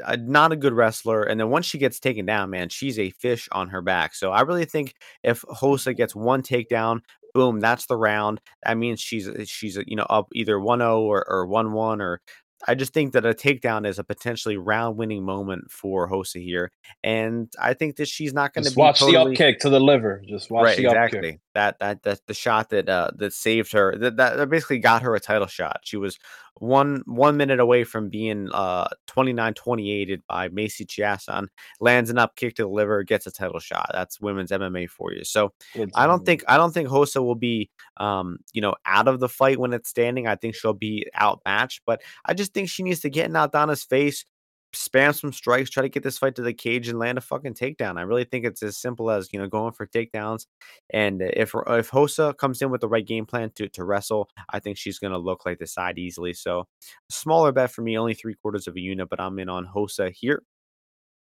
uh, 0.04 0.18
not 0.20 0.52
a 0.52 0.56
good 0.56 0.74
wrestler. 0.74 1.24
And 1.24 1.40
then 1.40 1.50
once 1.50 1.66
she 1.66 1.78
gets 1.78 2.00
taken 2.00 2.26
down, 2.26 2.50
man, 2.50 2.70
she's 2.70 3.00
a 3.00 3.12
fish 3.12 3.48
on 3.52 3.70
her 3.70 3.82
back. 3.82 4.16
So 4.16 4.32
I 4.32 4.42
really 4.42 4.66
think 4.66 4.96
if 5.24 5.44
Rosa 5.62 5.94
gets 5.94 6.16
one 6.16 6.42
takedown, 6.42 7.02
boom, 7.34 7.60
that's 7.60 7.86
the 7.86 7.98
round. 7.98 8.42
That 8.64 8.78
means 8.78 9.00
she's 9.00 9.28
uh, 9.28 9.44
she's 9.46 9.78
uh, 9.78 9.84
you 9.86 9.96
know 9.96 10.08
up 10.10 10.28
either 10.34 10.58
1-0 10.58 11.00
or, 11.00 11.26
or 11.30 11.48
1-1 11.48 12.02
or 12.02 12.22
I 12.68 12.76
just 12.76 12.94
think 12.94 13.14
that 13.14 13.26
a 13.26 13.34
takedown 13.34 13.88
is 13.88 14.00
a 14.00 14.04
potentially 14.04 14.58
round 14.58 14.98
winning 14.98 15.24
moment 15.24 15.72
for 15.72 16.08
Rosa 16.10 16.40
here. 16.40 16.72
And 17.04 17.52
I 17.60 17.74
think 17.74 17.96
that 17.96 18.10
she's 18.10 18.34
not 18.34 18.54
going 18.54 18.66
to 18.66 18.72
be 18.72 18.76
watch 18.76 19.00
totally... 19.00 19.14
the 19.14 19.32
up 19.32 19.38
kick 19.38 19.60
to 19.60 19.70
the 19.70 19.80
liver. 19.80 20.22
Just 20.28 20.52
watch 20.52 20.66
right, 20.66 20.78
the 20.78 20.88
exactly. 20.88 21.20
up 21.20 21.24
kick. 21.24 21.40
That 21.54 21.80
that 21.80 22.04
that's 22.04 22.22
the 22.28 22.34
shot 22.34 22.70
that 22.72 22.90
uh 22.90 23.12
that 23.16 23.34
saved 23.34 23.72
her. 23.72 23.98
That, 23.98 24.18
that 24.18 24.50
basically 24.50 24.80
got 24.80 25.04
her 25.04 25.16
a 25.16 25.22
title 25.22 25.48
shot. 25.48 25.82
She 25.84 25.96
was 25.96 26.20
one 26.60 27.04
one 27.06 27.38
minute 27.38 27.60
away 27.60 27.84
from 27.84 28.10
being 28.10 28.50
uh 28.54 28.88
29-28 29.08 30.22
by 30.28 30.50
Macy 30.50 30.86
Chiasson. 30.86 31.48
Lands 31.80 32.10
an 32.10 32.18
up 32.18 32.36
kick 32.36 32.56
to 32.56 32.64
the 32.64 32.70
liver, 32.70 33.04
gets 33.04 33.28
a 33.28 33.32
title 33.32 33.60
shot. 33.60 33.90
That's 33.94 34.22
women's 34.22 34.52
MMA 34.52 34.90
for 34.90 35.14
you. 35.14 35.24
So 35.24 35.54
Good 35.74 35.92
I 35.96 36.06
don't 36.06 36.26
think 36.26 36.44
I 36.48 36.58
don't 36.58 36.74
think 36.74 36.90
Rosa 36.90 37.22
will 37.22 37.36
be 37.36 37.70
um 37.98 38.40
you 38.54 38.62
know 38.62 38.76
out 38.86 39.08
of 39.08 39.20
the 39.20 39.30
fight 39.30 39.60
when 39.60 39.74
it's 39.74 39.90
standing. 39.90 40.28
I 40.28 40.36
think 40.36 40.56
she'll 40.56 40.74
be 40.74 41.08
outmatched, 41.20 41.82
but 41.86 42.02
I 42.26 42.34
just 42.34 42.54
think 42.54 42.70
she 42.70 42.84
needs 42.84 43.00
to 43.02 43.10
get 43.10 43.26
in 43.26 43.34
Aldana's 43.34 43.84
face, 43.84 44.26
spam 44.74 45.14
some 45.16 45.34
strikes, 45.34 45.70
try 45.70 45.82
to 45.82 45.90
get 45.90 46.04
this 46.04 46.18
fight 46.18 46.36
to 46.36 46.42
the 46.42 46.54
cage 46.54 46.88
and 46.88 47.00
land 47.00 47.18
a 47.18 47.22
fucking 47.22 47.54
takedown. 47.54 47.98
I 47.98 48.02
really 48.02 48.24
think 48.24 48.46
it's 48.46 48.64
as 48.64 48.78
simple 48.78 49.10
as 49.10 49.30
you 49.32 49.40
know 49.40 49.48
going 49.48 49.74
for 49.74 49.88
takedowns. 49.88 50.46
And 50.92 51.22
if 51.22 51.56
uh, 51.56 51.62
if 51.74 51.94
Rosa 51.94 52.34
comes 52.34 52.62
in 52.62 52.70
with 52.70 52.82
the 52.82 52.88
right 52.88 53.06
game 53.06 53.26
plan 53.26 53.52
to 53.56 53.68
to 53.70 53.84
wrestle, 53.84 54.30
I 54.50 54.60
think 54.60 54.78
she's 54.78 55.00
gonna 55.00 55.18
look 55.18 55.46
like 55.46 55.60
the 55.60 55.68
side 55.68 55.98
easily. 55.98 56.34
So 56.34 56.68
smaller 57.10 57.52
bet 57.52 57.72
for 57.72 57.82
me, 57.82 57.98
only 57.98 58.14
three 58.14 58.36
quarters 58.36 58.68
of 58.68 58.76
a 58.76 58.80
unit, 58.80 59.10
but 59.10 59.20
I'm 59.20 59.40
in 59.40 59.50
on 59.50 59.70
Rosa 59.76 60.10
here. 60.12 60.44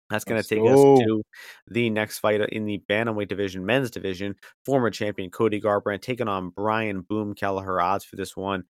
That's 0.09 0.23
going 0.23 0.39
to 0.39 0.47
take 0.47 0.59
go. 0.59 0.93
us 0.93 0.99
to 0.99 1.23
the 1.67 1.89
next 1.89 2.19
fight 2.19 2.39
uh, 2.39 2.45
in 2.51 2.65
the 2.65 2.81
bantamweight 2.87 3.27
division, 3.27 3.65
men's 3.65 3.89
division. 3.89 4.35
Former 4.63 4.91
champion 4.91 5.31
Cody 5.31 5.59
Garbrandt 5.59 6.01
taking 6.01 6.27
on 6.27 6.49
Brian 6.49 7.01
Boom 7.01 7.33
Kelleher. 7.33 7.81
Odds 7.81 8.05
for 8.05 8.15
this 8.15 8.37
one 8.37 8.65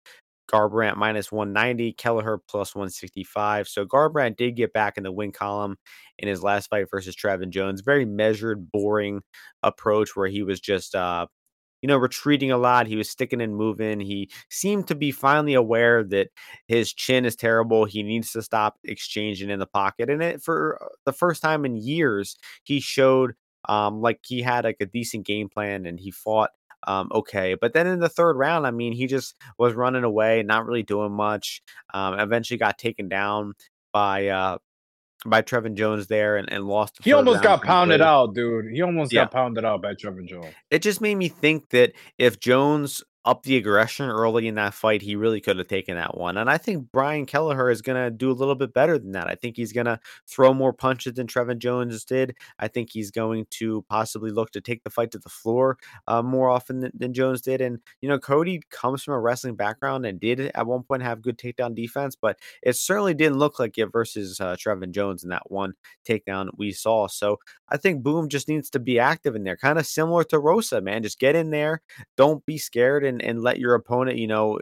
Garbrandt 0.51 0.97
minus 0.97 1.31
190, 1.31 1.93
Kelleher 1.93 2.39
plus 2.47 2.75
165. 2.75 3.67
So 3.67 3.85
Garbrandt 3.85 4.37
did 4.37 4.55
get 4.55 4.73
back 4.73 4.97
in 4.97 5.03
the 5.03 5.11
win 5.11 5.31
column 5.31 5.77
in 6.19 6.27
his 6.27 6.43
last 6.43 6.69
fight 6.69 6.87
versus 6.91 7.15
Trevin 7.15 7.49
Jones. 7.49 7.81
Very 7.81 8.05
measured, 8.05 8.71
boring 8.71 9.21
approach 9.63 10.15
where 10.15 10.27
he 10.27 10.43
was 10.43 10.59
just 10.59 10.95
uh 10.95 11.27
you 11.81 11.87
know, 11.87 11.97
retreating 11.97 12.51
a 12.51 12.57
lot. 12.57 12.87
He 12.87 12.95
was 12.95 13.09
sticking 13.09 13.41
and 13.41 13.55
moving. 13.55 13.99
He 13.99 14.29
seemed 14.49 14.87
to 14.87 14.95
be 14.95 15.11
finally 15.11 15.53
aware 15.53 16.03
that 16.05 16.29
his 16.67 16.91
chin 16.93 17.25
is 17.25 17.35
terrible. 17.35 17.85
He 17.85 18.01
needs 18.01 18.31
to 18.31 18.41
stop 18.41 18.77
exchanging 18.83 19.49
in 19.51 19.59
the 19.59 19.67
pocket. 19.67 20.09
And 20.09 20.23
it 20.23 20.41
for 20.41 20.79
uh, 20.81 20.87
the 21.05 21.13
first 21.13 21.41
time 21.41 21.65
in 21.65 21.75
years, 21.77 22.37
he 22.63 22.79
showed 22.79 23.33
um 23.69 24.01
like 24.01 24.19
he 24.25 24.41
had 24.41 24.63
like 24.65 24.77
a 24.79 24.85
decent 24.85 25.25
game 25.25 25.49
plan 25.49 25.85
and 25.85 25.99
he 25.99 26.11
fought 26.11 26.51
um, 26.85 27.09
okay. 27.13 27.55
But 27.59 27.73
then 27.73 27.87
in 27.87 27.99
the 27.99 28.09
third 28.09 28.37
round, 28.37 28.65
I 28.67 28.71
mean, 28.71 28.93
he 28.93 29.07
just 29.07 29.35
was 29.57 29.73
running 29.73 30.03
away, 30.03 30.43
not 30.43 30.65
really 30.65 30.83
doing 30.83 31.11
much. 31.11 31.61
Um, 31.93 32.19
eventually 32.19 32.57
got 32.57 32.77
taken 32.77 33.09
down 33.09 33.53
by 33.91 34.27
uh, 34.27 34.57
by 35.25 35.41
Trevin 35.41 35.75
Jones 35.75 36.07
there 36.07 36.37
and, 36.37 36.51
and 36.51 36.65
lost. 36.65 36.99
He 37.03 37.11
almost 37.13 37.41
got 37.41 37.63
pounded 37.63 38.01
out, 38.01 38.35
dude. 38.35 38.65
He 38.71 38.81
almost 38.81 39.11
Yeah. 39.11 39.23
got 39.23 39.31
pounded 39.31 39.65
out 39.65 39.81
by 39.81 39.93
Trevin 39.95 40.27
Jones. 40.27 40.53
It 40.69 40.81
just 40.83 41.01
made 41.01 41.15
me 41.15 41.29
think 41.29 41.69
that 41.69 41.93
if 42.17 42.39
Jones 42.39 43.03
upped 43.25 43.45
the 43.45 43.57
aggression 43.57 44.07
early 44.07 44.47
in 44.47 44.55
that 44.55 44.73
fight, 44.73 45.01
he 45.01 45.15
really 45.15 45.41
could 45.41 45.57
have 45.57 45.67
taken 45.67 45.95
that 45.95 46.15
one. 46.15 46.37
And 46.37 46.49
I 46.49 46.57
think 46.57 46.91
Brian 46.91 47.25
Kelleher 47.25 47.71
is 47.71 47.81
going 47.81 48.01
to 48.01 48.11
do 48.11 48.31
a 48.31 48.33
little 48.33 48.55
bit 48.55 48.73
better 48.73 48.99
than 48.99 49.13
that. 49.13 49.27
I 49.27 49.35
think 49.35 49.57
he's 49.57 49.73
going 49.73 49.87
to 49.87 49.99
throw 50.27 50.53
more 50.53 50.73
punches 50.73 51.13
than 51.13 51.25
Trevin 51.25 51.57
Jones 51.57 52.05
did. 52.05 52.35
I 52.59 52.67
think 52.67 52.91
he's 52.91 53.09
going 53.11 53.47
to 53.51 53.83
possibly 53.89 54.31
look 54.31 54.51
to 54.51 54.61
take 54.61 54.83
the 54.83 54.89
fight 54.91 55.11
to 55.11 55.19
the 55.19 55.29
floor 55.29 55.77
uh, 56.07 56.21
more 56.21 56.49
often 56.49 56.81
than, 56.81 56.91
than 56.93 57.13
Jones 57.13 57.41
did. 57.41 57.61
And, 57.61 57.79
you 57.99 58.07
know, 58.07 58.19
Cody 58.19 58.61
comes 58.69 59.03
from 59.03 59.15
a 59.15 59.19
wrestling 59.19 59.55
background 59.55 60.05
and 60.05 60.19
did 60.19 60.39
at 60.39 60.67
one 60.67 60.83
point 60.83 61.01
have 61.01 61.21
good 61.21 61.37
takedown 61.37 61.75
defense, 61.75 62.15
but 62.15 62.37
it 62.61 62.75
certainly 62.75 63.15
didn't 63.15 63.39
look 63.39 63.59
like 63.59 63.77
it 63.77 63.91
versus 63.91 64.39
uh, 64.39 64.55
Trevin 64.55 64.91
Jones 64.91 65.23
in 65.23 65.29
that 65.31 65.49
one 65.49 65.73
takedown 66.07 66.49
we 66.57 66.71
saw. 66.71 67.07
So 67.07 67.39
I 67.69 67.77
think 67.77 68.03
Boom 68.03 68.29
just 68.29 68.47
needs 68.47 68.69
to 68.71 68.79
be 68.79 68.99
active 68.99 69.35
in 69.35 69.43
there, 69.43 69.57
kind 69.57 69.79
of 69.79 69.87
similar 69.87 70.23
to 70.25 70.39
Rosa, 70.39 70.81
man. 70.81 71.01
Just 71.01 71.19
get 71.19 71.35
in 71.35 71.49
there, 71.49 71.81
don't 72.15 72.45
be 72.45 72.57
scared, 72.57 73.03
and 73.03 73.14
and 73.21 73.41
let 73.41 73.59
your 73.59 73.75
opponent, 73.75 74.17
you 74.17 74.27
know, 74.27 74.59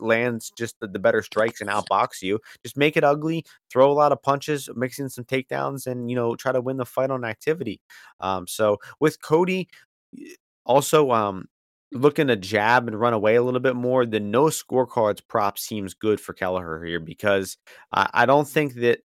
lands 0.00 0.50
just 0.56 0.78
the, 0.80 0.88
the 0.88 0.98
better 0.98 1.22
strikes 1.22 1.60
and 1.60 1.70
outbox 1.70 2.22
you. 2.22 2.38
Just 2.62 2.76
make 2.76 2.96
it 2.96 3.04
ugly, 3.04 3.44
throw 3.70 3.90
a 3.90 3.94
lot 3.94 4.12
of 4.12 4.22
punches, 4.22 4.68
mix 4.74 4.98
in 4.98 5.08
some 5.08 5.24
takedowns, 5.24 5.86
and 5.86 6.10
you 6.10 6.16
know, 6.16 6.34
try 6.36 6.52
to 6.52 6.60
win 6.60 6.76
the 6.76 6.86
fight 6.86 7.10
on 7.10 7.24
activity. 7.24 7.80
Um, 8.20 8.46
so 8.46 8.78
with 8.98 9.20
Cody, 9.22 9.68
also 10.64 11.10
um 11.10 11.46
looking 11.92 12.28
to 12.28 12.36
jab 12.36 12.86
and 12.86 12.98
run 13.00 13.12
away 13.12 13.34
a 13.34 13.42
little 13.42 13.60
bit 13.60 13.74
more, 13.74 14.06
the 14.06 14.20
no 14.20 14.44
scorecards 14.44 15.20
prop 15.26 15.58
seems 15.58 15.94
good 15.94 16.20
for 16.20 16.32
Kelleher 16.32 16.84
here 16.84 17.00
because 17.00 17.56
I, 17.92 18.08
I 18.12 18.26
don't 18.26 18.46
think 18.46 18.74
that 18.74 19.00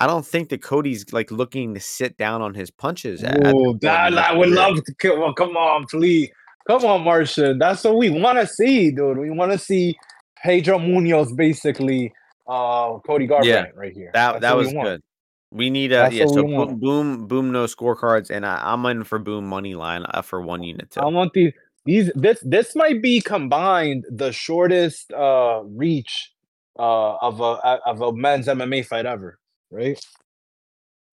I 0.00 0.06
don't 0.06 0.24
think 0.24 0.50
that 0.50 0.62
Cody's 0.62 1.12
like 1.12 1.32
looking 1.32 1.74
to 1.74 1.80
sit 1.80 2.16
down 2.16 2.40
on 2.40 2.54
his 2.54 2.70
punches. 2.70 3.24
at- 3.24 3.44
at 3.44 3.54
Ooh, 3.54 3.72
in 3.72 3.78
that, 3.82 4.12
I 4.16 4.32
would 4.32 4.50
love 4.50 4.76
to. 4.76 4.94
Come 5.00 5.22
on, 5.22 5.34
come 5.34 5.56
on, 5.56 5.86
please. 5.86 6.30
Come 6.68 6.84
on, 6.84 7.02
Martian. 7.02 7.58
That's 7.58 7.82
what 7.82 7.96
we 7.96 8.10
want 8.10 8.38
to 8.38 8.46
see, 8.46 8.90
dude. 8.90 9.16
We 9.16 9.30
want 9.30 9.52
to 9.52 9.58
see 9.58 9.96
Pedro 10.42 10.78
Munhoz 10.78 11.34
basically, 11.34 12.12
uh, 12.46 12.98
Cody 13.06 13.26
Garbrandt 13.26 13.46
Yeah, 13.46 13.66
right 13.74 13.92
here. 13.92 14.10
That 14.12 14.32
That's 14.32 14.42
that 14.42 14.50
what 14.52 14.58
we 14.58 14.74
was 14.74 14.84
good. 14.84 15.02
We 15.50 15.70
need 15.70 15.92
a 15.92 15.96
That's 15.96 16.14
yeah. 16.14 16.26
So 16.26 16.42
boom, 16.42 16.78
boom, 16.78 17.26
boom. 17.26 17.52
No 17.52 17.64
scorecards, 17.64 18.28
and 18.28 18.44
I, 18.44 18.60
I'm 18.62 18.84
in 18.84 19.04
for 19.04 19.18
boom 19.18 19.46
money 19.46 19.74
line 19.74 20.04
uh, 20.10 20.20
for 20.20 20.42
one 20.42 20.62
unit 20.62 20.90
too. 20.90 21.00
I 21.00 21.06
want 21.06 21.32
these. 21.32 21.52
These 21.86 22.12
this 22.14 22.38
this 22.42 22.76
might 22.76 23.00
be 23.00 23.22
combined 23.22 24.04
the 24.10 24.30
shortest 24.30 25.10
uh 25.12 25.62
reach 25.64 26.32
uh 26.78 27.14
of 27.16 27.40
a 27.40 27.80
of 27.86 28.02
a 28.02 28.12
men's 28.12 28.46
MMA 28.46 28.84
fight 28.84 29.06
ever, 29.06 29.38
right? 29.70 29.98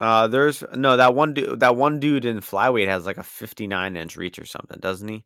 Uh, 0.02 0.28
there's 0.28 0.66
no 0.74 0.98
that 0.98 1.16
one 1.16 1.34
dude. 1.34 1.62
That 1.62 1.78
one 1.78 2.02
dude 2.02 2.26
in 2.26 2.42
flyweight 2.42 2.88
has 2.88 3.06
like 3.06 3.18
a 3.18 3.24
59 3.24 3.96
inch 3.96 4.18
reach 4.18 4.38
or 4.38 4.46
something, 4.46 4.80
doesn't 4.82 5.08
he? 5.08 5.24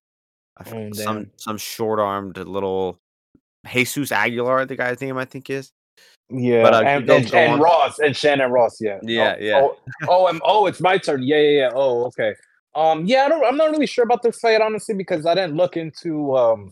Oh 0.68 0.92
some 0.92 1.18
damn. 1.18 1.32
some 1.38 1.58
short 1.58 2.00
armed 2.00 2.38
little 2.38 3.00
Jesus 3.68 4.12
Aguilar, 4.12 4.66
the 4.66 4.76
guy's 4.76 5.02
name 5.02 5.18
I 5.18 5.26
think 5.26 5.50
is. 5.50 5.72
Yeah, 6.30 6.62
but, 6.62 6.74
uh, 6.74 6.82
and, 6.82 7.10
and, 7.10 7.34
and 7.34 7.62
Ross 7.62 7.98
and 8.00 8.16
Shannon 8.16 8.52
Ross. 8.52 8.80
Yeah, 8.80 9.00
yeah, 9.02 9.36
oh, 9.38 9.42
yeah. 9.42 9.62
Oh, 9.62 9.78
oh, 10.08 10.28
I'm, 10.28 10.42
oh, 10.44 10.68
it's 10.68 10.80
my 10.80 10.98
turn. 10.98 11.24
Yeah, 11.24 11.38
yeah, 11.38 11.60
yeah. 11.60 11.70
Oh, 11.74 12.06
okay. 12.06 12.36
Um, 12.76 13.06
yeah, 13.06 13.24
I 13.24 13.30
don't. 13.30 13.44
I'm 13.44 13.58
not 13.58 13.72
really 13.72 13.88
sure 13.88 14.04
about 14.04 14.22
this 14.22 14.38
fight 14.38 14.62
honestly 14.62 14.94
because 14.94 15.26
I 15.26 15.34
didn't 15.34 15.56
look 15.56 15.76
into 15.76 16.36
um 16.38 16.72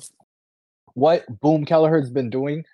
what 0.94 1.26
Boom 1.42 1.66
Kelleher's 1.66 2.10
been 2.10 2.30
doing 2.30 2.66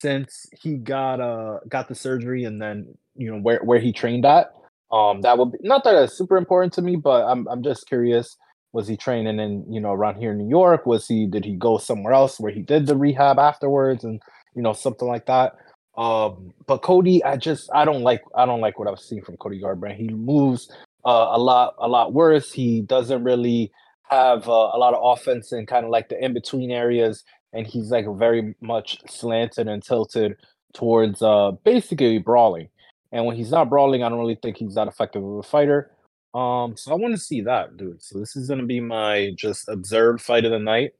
since 0.00 0.46
he 0.60 0.76
got 0.76 1.20
uh 1.20 1.58
got 1.68 1.88
the 1.88 1.94
surgery 1.94 2.44
and 2.44 2.60
then 2.60 2.96
you 3.16 3.30
know 3.30 3.38
where 3.38 3.60
where 3.62 3.80
he 3.80 3.92
trained 3.92 4.24
at. 4.24 4.54
Um, 4.90 5.20
that 5.20 5.38
would 5.38 5.52
be 5.52 5.58
not 5.60 5.84
that 5.84 5.94
it's 6.02 6.16
super 6.16 6.36
important 6.36 6.72
to 6.74 6.82
me, 6.82 6.96
but 6.96 7.24
I'm 7.26 7.46
I'm 7.48 7.62
just 7.62 7.86
curious. 7.86 8.36
Was 8.72 8.86
he 8.86 8.96
training 8.96 9.40
in 9.40 9.64
you 9.72 9.80
know 9.80 9.92
around 9.92 10.16
here 10.16 10.32
in 10.32 10.38
New 10.38 10.48
York? 10.48 10.86
Was 10.86 11.06
he 11.06 11.26
did 11.26 11.44
he 11.44 11.54
go 11.54 11.78
somewhere 11.78 12.12
else 12.12 12.38
where 12.38 12.52
he 12.52 12.62
did 12.62 12.86
the 12.86 12.96
rehab 12.96 13.38
afterwards 13.38 14.04
and 14.04 14.20
you 14.54 14.62
know 14.62 14.72
something 14.72 15.08
like 15.08 15.26
that? 15.26 15.54
Um, 15.96 16.52
but 16.66 16.82
Cody, 16.82 17.22
I 17.24 17.36
just 17.36 17.68
I 17.74 17.84
don't 17.84 18.02
like 18.02 18.22
I 18.34 18.46
don't 18.46 18.60
like 18.60 18.78
what 18.78 18.88
I've 18.88 19.00
seen 19.00 19.22
from 19.22 19.36
Cody 19.36 19.60
Garbrandt. 19.60 19.96
He 19.96 20.08
moves 20.08 20.70
uh, 21.04 21.28
a 21.32 21.38
lot 21.38 21.74
a 21.78 21.88
lot 21.88 22.12
worse. 22.12 22.52
He 22.52 22.82
doesn't 22.82 23.24
really 23.24 23.72
have 24.08 24.48
uh, 24.48 24.70
a 24.72 24.78
lot 24.78 24.94
of 24.94 25.00
offense 25.02 25.52
in 25.52 25.66
kind 25.66 25.84
of 25.84 25.90
like 25.90 26.08
the 26.08 26.22
in 26.24 26.32
between 26.32 26.70
areas, 26.70 27.24
and 27.52 27.66
he's 27.66 27.90
like 27.90 28.06
very 28.16 28.54
much 28.60 28.98
slanted 29.08 29.68
and 29.68 29.82
tilted 29.82 30.36
towards 30.74 31.22
uh, 31.22 31.52
basically 31.64 32.18
brawling. 32.18 32.68
And 33.12 33.26
when 33.26 33.36
he's 33.36 33.50
not 33.50 33.68
brawling, 33.68 34.02
I 34.02 34.08
don't 34.08 34.18
really 34.20 34.38
think 34.40 34.56
he's 34.56 34.74
that 34.74 34.88
effective 34.88 35.24
of 35.24 35.38
a 35.38 35.42
fighter. 35.42 35.90
Um, 36.32 36.76
so 36.76 36.92
I 36.92 36.94
want 36.94 37.14
to 37.14 37.20
see 37.20 37.40
that, 37.42 37.76
dude. 37.76 38.02
So 38.02 38.18
this 38.18 38.36
is 38.36 38.48
gonna 38.48 38.66
be 38.66 38.80
my 38.80 39.32
just 39.36 39.68
observed 39.68 40.20
fight 40.20 40.44
of 40.44 40.52
the 40.52 40.58
night. 40.58 40.92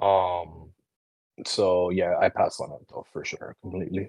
Um, 0.00 0.70
so 1.46 1.90
yeah, 1.90 2.16
I 2.18 2.28
pass 2.28 2.60
on 2.60 2.72
it 2.72 2.86
though 2.88 3.06
for 3.12 3.24
sure, 3.24 3.56
completely. 3.62 4.08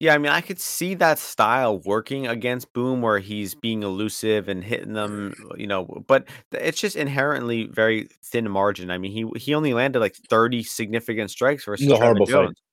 Yeah, 0.00 0.14
I 0.14 0.18
mean, 0.18 0.32
I 0.32 0.40
could 0.40 0.60
see 0.60 0.94
that 0.94 1.18
style 1.18 1.78
working 1.78 2.26
against 2.26 2.72
Boom, 2.72 3.00
where 3.02 3.20
he's 3.20 3.54
being 3.54 3.82
elusive 3.82 4.48
and 4.48 4.64
hitting 4.64 4.94
them, 4.94 5.34
you 5.56 5.66
know. 5.66 5.84
But 6.06 6.26
it's 6.52 6.80
just 6.80 6.96
inherently 6.96 7.66
very 7.66 8.08
thin 8.22 8.50
margin. 8.50 8.90
I 8.90 8.98
mean, 8.98 9.12
he 9.12 9.38
he 9.38 9.54
only 9.54 9.74
landed 9.74 10.00
like 10.00 10.16
thirty 10.16 10.62
significant 10.62 11.30
strikes 11.30 11.64
versus 11.64 11.86
horrible 11.92 12.26
Jones. 12.26 12.48
Fight. 12.48 12.63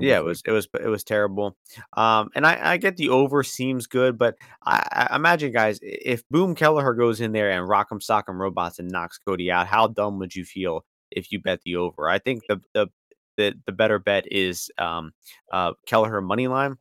Yeah, 0.00 0.18
it 0.18 0.24
was 0.24 0.42
it 0.46 0.50
was 0.50 0.68
it 0.80 0.88
was 0.88 1.04
terrible. 1.04 1.56
Um, 1.96 2.30
and 2.34 2.46
I 2.46 2.72
I 2.72 2.76
get 2.76 2.96
the 2.96 3.10
over 3.10 3.42
seems 3.42 3.86
good, 3.86 4.18
but 4.18 4.36
I, 4.64 5.06
I 5.10 5.16
imagine 5.16 5.52
guys, 5.52 5.78
if 5.82 6.28
Boom 6.28 6.54
Kelleher 6.54 6.94
goes 6.94 7.20
in 7.20 7.32
there 7.32 7.50
and 7.50 7.68
Rock'em 7.68 8.00
Sock'em 8.00 8.38
Robots 8.38 8.78
and 8.78 8.90
knocks 8.90 9.18
Cody 9.18 9.50
out, 9.50 9.66
how 9.68 9.86
dumb 9.86 10.18
would 10.18 10.34
you 10.34 10.44
feel 10.44 10.84
if 11.10 11.30
you 11.32 11.40
bet 11.40 11.60
the 11.64 11.76
over? 11.76 12.08
I 12.08 12.18
think 12.18 12.42
the 12.48 12.60
the 12.74 12.88
the 13.36 13.54
the 13.66 13.72
better 13.72 13.98
bet 13.98 14.24
is 14.30 14.70
um, 14.78 15.12
uh, 15.52 15.72
Kelleher 15.86 16.20
money 16.20 16.48
line. 16.48 16.76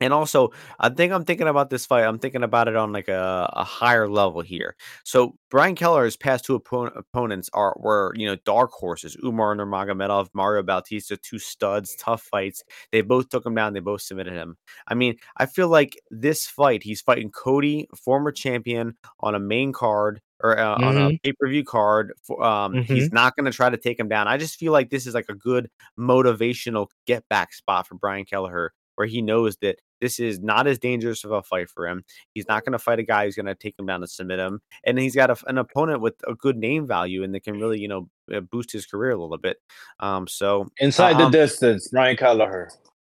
And 0.00 0.12
also, 0.12 0.50
I 0.78 0.88
think 0.90 1.12
I'm 1.12 1.24
thinking 1.24 1.48
about 1.48 1.70
this 1.70 1.86
fight. 1.86 2.04
I'm 2.04 2.18
thinking 2.18 2.44
about 2.44 2.68
it 2.68 2.76
on 2.76 2.92
like 2.92 3.08
a, 3.08 3.50
a 3.52 3.64
higher 3.64 4.08
level 4.08 4.42
here. 4.42 4.76
So 5.04 5.34
Brian 5.50 5.74
Kelleher's 5.74 6.16
past 6.16 6.44
two 6.44 6.58
oppo- 6.58 6.96
opponents 6.96 7.50
are 7.52 7.76
were 7.78 8.12
you 8.14 8.26
know 8.26 8.36
dark 8.44 8.70
horses: 8.72 9.16
Umar 9.24 9.54
Nurmagomedov, 9.56 10.28
Mario 10.34 10.62
Bautista, 10.62 11.16
two 11.16 11.38
studs, 11.38 11.96
tough 11.96 12.22
fights. 12.22 12.62
They 12.92 13.00
both 13.00 13.28
took 13.28 13.44
him 13.44 13.54
down. 13.54 13.72
They 13.72 13.80
both 13.80 14.02
submitted 14.02 14.34
him. 14.34 14.56
I 14.86 14.94
mean, 14.94 15.16
I 15.36 15.46
feel 15.46 15.68
like 15.68 16.00
this 16.10 16.46
fight, 16.46 16.82
he's 16.82 17.00
fighting 17.00 17.30
Cody, 17.30 17.88
former 17.96 18.30
champion, 18.30 18.96
on 19.20 19.34
a 19.34 19.40
main 19.40 19.72
card 19.72 20.20
or 20.40 20.58
uh, 20.58 20.76
mm-hmm. 20.76 20.84
on 20.84 20.96
a 20.96 21.00
mm-hmm. 21.00 21.16
pay 21.22 21.32
per 21.32 21.48
view 21.48 21.64
card. 21.64 22.12
For, 22.22 22.42
um, 22.42 22.74
mm-hmm. 22.74 22.94
He's 22.94 23.12
not 23.12 23.36
going 23.36 23.50
to 23.50 23.56
try 23.56 23.70
to 23.70 23.76
take 23.76 23.98
him 23.98 24.08
down. 24.08 24.28
I 24.28 24.36
just 24.36 24.56
feel 24.56 24.72
like 24.72 24.90
this 24.90 25.06
is 25.06 25.14
like 25.14 25.28
a 25.28 25.34
good 25.34 25.68
motivational 25.98 26.88
get 27.06 27.28
back 27.28 27.52
spot 27.52 27.86
for 27.86 27.96
Brian 27.96 28.24
Kelleher, 28.24 28.72
where 28.98 29.06
he 29.06 29.22
knows 29.22 29.56
that 29.58 29.78
this 30.00 30.18
is 30.18 30.40
not 30.40 30.66
as 30.66 30.78
dangerous 30.78 31.22
of 31.22 31.30
a 31.30 31.40
fight 31.40 31.70
for 31.70 31.86
him. 31.86 32.02
He's 32.34 32.48
not 32.48 32.64
going 32.64 32.72
to 32.72 32.80
fight 32.80 32.98
a 32.98 33.04
guy 33.04 33.24
who's 33.24 33.36
going 33.36 33.46
to 33.46 33.54
take 33.54 33.78
him 33.78 33.86
down 33.86 34.02
and 34.02 34.10
submit 34.10 34.40
him, 34.40 34.60
and 34.84 34.98
he's 34.98 35.14
got 35.14 35.30
a, 35.30 35.36
an 35.46 35.56
opponent 35.56 36.00
with 36.00 36.14
a 36.26 36.34
good 36.34 36.56
name 36.56 36.86
value 36.86 37.22
and 37.22 37.32
that 37.32 37.44
can 37.44 37.60
really, 37.60 37.78
you 37.78 37.86
know, 37.86 38.08
uh, 38.34 38.40
boost 38.40 38.72
his 38.72 38.86
career 38.86 39.12
a 39.12 39.16
little 39.16 39.38
bit. 39.38 39.58
Um, 40.00 40.26
so 40.26 40.66
inside 40.78 41.14
uh, 41.14 41.18
the 41.18 41.24
um 41.26 41.32
distance, 41.32 41.88
Brian 41.92 42.16
Kelleher. 42.16 42.70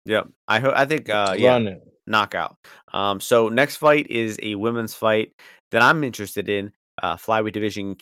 Yeah, 0.05 0.23
I 0.47 0.61
hope. 0.61 0.75
I 0.77 0.85
think. 0.85 1.09
Uh, 1.09 1.35
yeah, 1.37 1.59
knockout. 2.07 2.57
Um, 2.93 3.21
so 3.21 3.49
next 3.49 3.77
fight 3.77 4.09
is 4.09 4.39
a 4.43 4.55
women's 4.55 4.95
fight 4.95 5.33
that 5.73 5.83
I'm 5.83 6.05
interested 6.05 6.49
in 6.49 6.73
uh, 7.03 7.17
flyweight 7.17 7.53
division. 7.53 7.97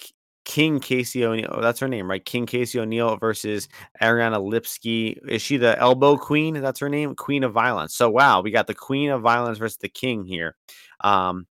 King 0.51 0.80
Casey 0.80 1.24
O'Neill. 1.24 1.48
Oh, 1.48 1.61
that's 1.61 1.78
her 1.78 1.86
name, 1.86 2.11
right? 2.11 2.24
King 2.24 2.44
Casey 2.44 2.80
O'Neill 2.80 3.16
versus 3.18 3.68
Ariane 4.03 4.32
Lipski. 4.32 5.16
Is 5.28 5.42
she 5.42 5.59
the 5.59 5.78
elbow 5.78 6.16
queen? 6.16 6.55
That's 6.55 6.80
her 6.80 6.88
name, 6.88 7.14
Queen 7.14 7.44
of 7.44 7.53
Violence. 7.53 7.94
So 7.94 8.11
wow, 8.11 8.40
we 8.40 8.51
got 8.51 8.66
the 8.66 8.74
Queen 8.74 9.11
of 9.11 9.22
Violence 9.22 9.59
versus 9.59 9.76
the 9.76 9.88
King 9.88 10.24
here. 10.24 10.57
Um, 11.03 11.46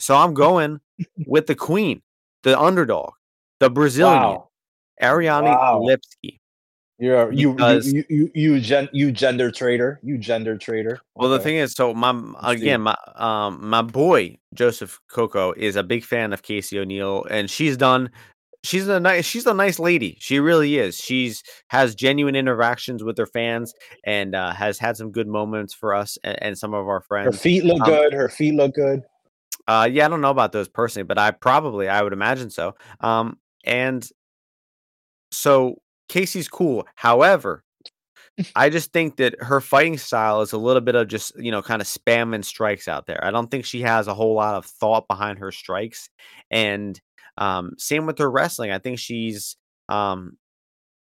so 0.00 0.16
I'm 0.16 0.34
going 0.34 0.80
with 1.28 1.46
the 1.46 1.54
Queen, 1.54 2.02
the 2.42 2.60
underdog, 2.60 3.12
the 3.60 3.70
Brazilian, 3.70 4.20
wow. 4.20 4.48
Ariane 5.00 5.44
wow. 5.44 5.80
Lipski. 5.86 6.40
You're 6.98 7.32
you 7.32 7.56
you 7.58 8.04
you 8.08 8.30
you, 8.34 8.60
gen, 8.60 8.88
you 8.92 9.12
gender 9.12 9.52
trader. 9.52 10.00
You 10.02 10.18
gender 10.18 10.58
trader. 10.58 11.00
Well, 11.14 11.30
the 11.30 11.38
thing 11.38 11.56
is, 11.56 11.72
so 11.72 11.94
my 11.94 12.20
again, 12.42 12.80
my 12.80 12.96
um 13.14 13.58
my 13.62 13.80
boy 13.80 14.36
Joseph 14.54 15.00
Coco 15.08 15.52
is 15.52 15.76
a 15.76 15.84
big 15.84 16.04
fan 16.04 16.32
of 16.32 16.42
Casey 16.42 16.80
O'Neill, 16.80 17.24
and 17.30 17.48
she's 17.48 17.76
done. 17.76 18.10
She's 18.62 18.86
a 18.88 19.00
nice. 19.00 19.24
She's 19.24 19.46
a 19.46 19.54
nice 19.54 19.78
lady. 19.78 20.18
She 20.20 20.38
really 20.38 20.76
is. 20.76 20.96
She's 20.96 21.42
has 21.68 21.94
genuine 21.94 22.36
interactions 22.36 23.02
with 23.02 23.16
her 23.16 23.26
fans, 23.26 23.72
and 24.04 24.34
uh, 24.34 24.52
has 24.52 24.78
had 24.78 24.96
some 24.96 25.12
good 25.12 25.28
moments 25.28 25.72
for 25.72 25.94
us 25.94 26.18
and, 26.22 26.42
and 26.42 26.58
some 26.58 26.74
of 26.74 26.86
our 26.86 27.00
friends. 27.00 27.34
Her 27.34 27.40
feet 27.40 27.64
look 27.64 27.80
um, 27.80 27.88
good. 27.88 28.12
Her 28.12 28.28
feet 28.28 28.54
look 28.54 28.74
good. 28.74 29.02
Uh, 29.66 29.88
yeah, 29.90 30.04
I 30.04 30.08
don't 30.08 30.20
know 30.20 30.30
about 30.30 30.52
those 30.52 30.68
personally, 30.68 31.04
but 31.04 31.18
I 31.18 31.30
probably 31.30 31.88
I 31.88 32.02
would 32.02 32.12
imagine 32.12 32.50
so. 32.50 32.74
Um, 33.00 33.38
and 33.64 34.06
so 35.30 35.76
Casey's 36.08 36.48
cool. 36.48 36.86
However, 36.96 37.64
I 38.54 38.68
just 38.70 38.92
think 38.92 39.16
that 39.16 39.36
her 39.40 39.60
fighting 39.60 39.98
style 39.98 40.40
is 40.42 40.52
a 40.52 40.58
little 40.58 40.80
bit 40.80 40.94
of 40.94 41.08
just, 41.08 41.38
you 41.38 41.50
know, 41.50 41.62
kind 41.62 41.80
of 41.80 41.88
spamming 41.88 42.44
strikes 42.44 42.88
out 42.88 43.06
there. 43.06 43.24
I 43.24 43.30
don't 43.30 43.50
think 43.50 43.64
she 43.64 43.82
has 43.82 44.06
a 44.06 44.14
whole 44.14 44.34
lot 44.34 44.56
of 44.56 44.66
thought 44.66 45.06
behind 45.08 45.38
her 45.38 45.52
strikes. 45.52 46.10
And 46.50 47.00
um, 47.38 47.72
same 47.78 48.06
with 48.06 48.18
her 48.18 48.30
wrestling. 48.30 48.70
I 48.70 48.78
think 48.78 48.98
she's, 48.98 49.56
um, 49.88 50.36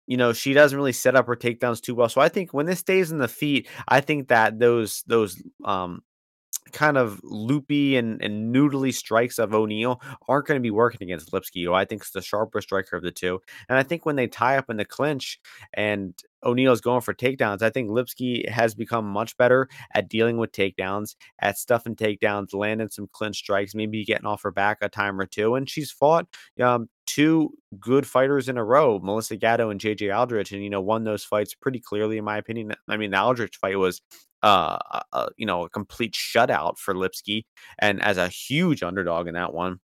you 0.07 0.18
know, 0.18 0.34
she 0.34 0.53
doesn't 0.53 0.78
really 0.78 0.91
set 0.91 1.16
up 1.16 1.28
her 1.28 1.36
takedowns 1.36 1.82
too 1.82 1.95
well. 1.95 2.09
So 2.09 2.22
I 2.22 2.30
think 2.30 2.53
when 2.53 2.66
this 2.66 2.80
stays 2.80 3.11
in 3.11 3.20
the 3.20 3.28
feet, 3.28 3.68
I 3.88 4.01
think 4.01 4.28
that 4.28 4.59
those 4.59 5.03
those 5.07 5.41
um, 5.64 6.01
kind 6.72 6.97
of 6.97 7.20
loopy 7.24 7.97
and, 7.97 8.22
and 8.22 8.53
noodly 8.53 8.93
strikes 8.93 9.38
of 9.38 9.53
O'Neill 9.53 10.01
aren't 10.28 10.47
going 10.47 10.59
to 10.59 10.64
be 10.64 10.72
working 10.72 11.01
against 11.07 11.32
Lipski, 11.32 11.64
who 11.64 11.74
I 11.74 11.86
think 11.86 12.03
is 12.03 12.11
the 12.11 12.22
sharper 12.22 12.61
striker 12.61 12.95
of 12.95 13.03
the 13.03 13.11
two. 13.11 13.39
And 13.70 13.78
I 13.78 13.84
think 13.84 14.05
when 14.05 14.16
they 14.16 14.28
tie 14.28 14.57
up 14.57 14.70
in 14.70 14.78
the 14.78 14.86
clinch 14.86 15.39
and 15.74 16.14
O'Neill's 16.46 16.82
going 16.82 17.02
for 17.02 17.14
takedowns, 17.14 17.62
I 17.62 17.70
think 17.70 17.89
Lipski 17.89 18.48
has 18.50 18.76
become 18.76 19.06
much 19.06 19.36
better 19.38 19.68
at 19.94 20.10
dealing 20.10 20.38
with 20.38 20.52
takedowns, 20.52 21.16
at 21.39 21.58
stuffing 21.58 21.96
takedowns, 21.96 22.54
landing 22.54 22.89
some 22.89 23.08
clinch 23.12 23.38
strikes, 23.38 23.76
maybe 23.76 24.04
getting 24.06 24.26
off 24.26 24.44
her 24.44 24.52
back 24.52 24.78
a 24.82 24.89
time 24.89 25.20
or 25.20 25.26
two. 25.26 25.56
And 25.56 25.70
she's 25.70 25.91
fought 25.91 26.28
um, 26.62 26.89
two 27.06 27.52
good 27.80 28.06
fighters 28.08 28.50
in 28.50 28.58
a 28.58 28.64
row, 28.64 29.00
Melissa 29.00 29.38
Gatto 29.38 29.70
and 29.70 29.80
JJ 29.80 30.16
Aldrich, 30.16 30.52
and 30.52 30.64
you 30.64 30.70
know 30.70 30.82
won 30.82 31.04
those 31.04 31.24
fights 31.24 31.54
pretty 31.56 31.80
clearly, 31.80 32.18
in 32.18 32.24
my 32.26 32.38
opinion. 32.38 32.74
I 32.89 32.98
mean, 32.98 33.12
the 33.12 33.20
Aldrich 33.22 33.58
fight 33.58 33.78
was 33.78 34.02
uh, 34.44 34.78
a, 35.14 35.30
you 35.38 35.46
know, 35.46 35.64
a 35.64 35.70
complete 35.70 36.14
shutout 36.14 36.78
for 36.78 36.94
Lipski 36.94 37.44
and 37.80 38.02
as 38.02 38.18
a 38.18 38.28
huge 38.28 38.84
underdog 38.84 39.28
in 39.28 39.34
that 39.36 39.54
one. 39.54 39.80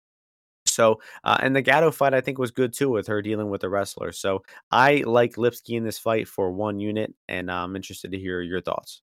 So, 0.78 1.01
uh, 1.23 1.38
and 1.41 1.55
the 1.55 1.63
Gatto 1.63 1.89
fight 1.89 2.13
I 2.13 2.21
think 2.21 2.38
was 2.38 2.51
good 2.51 2.71
too 2.71 2.89
with 2.89 3.07
her 3.07 3.19
dealing 3.23 3.49
with 3.49 3.61
the 3.61 3.69
wrestler. 3.69 4.11
So 4.11 4.43
I 4.71 5.03
like 5.07 5.34
Lipski 5.34 5.75
in 5.75 5.84
this 5.84 5.97
fight 5.97 6.28
for 6.28 6.51
one 6.51 6.80
unit, 6.80 7.15
and 7.28 7.49
I'm 7.49 7.75
interested 7.75 8.11
to 8.11 8.19
hear 8.19 8.41
your 8.41 8.61
thoughts. 8.61 9.01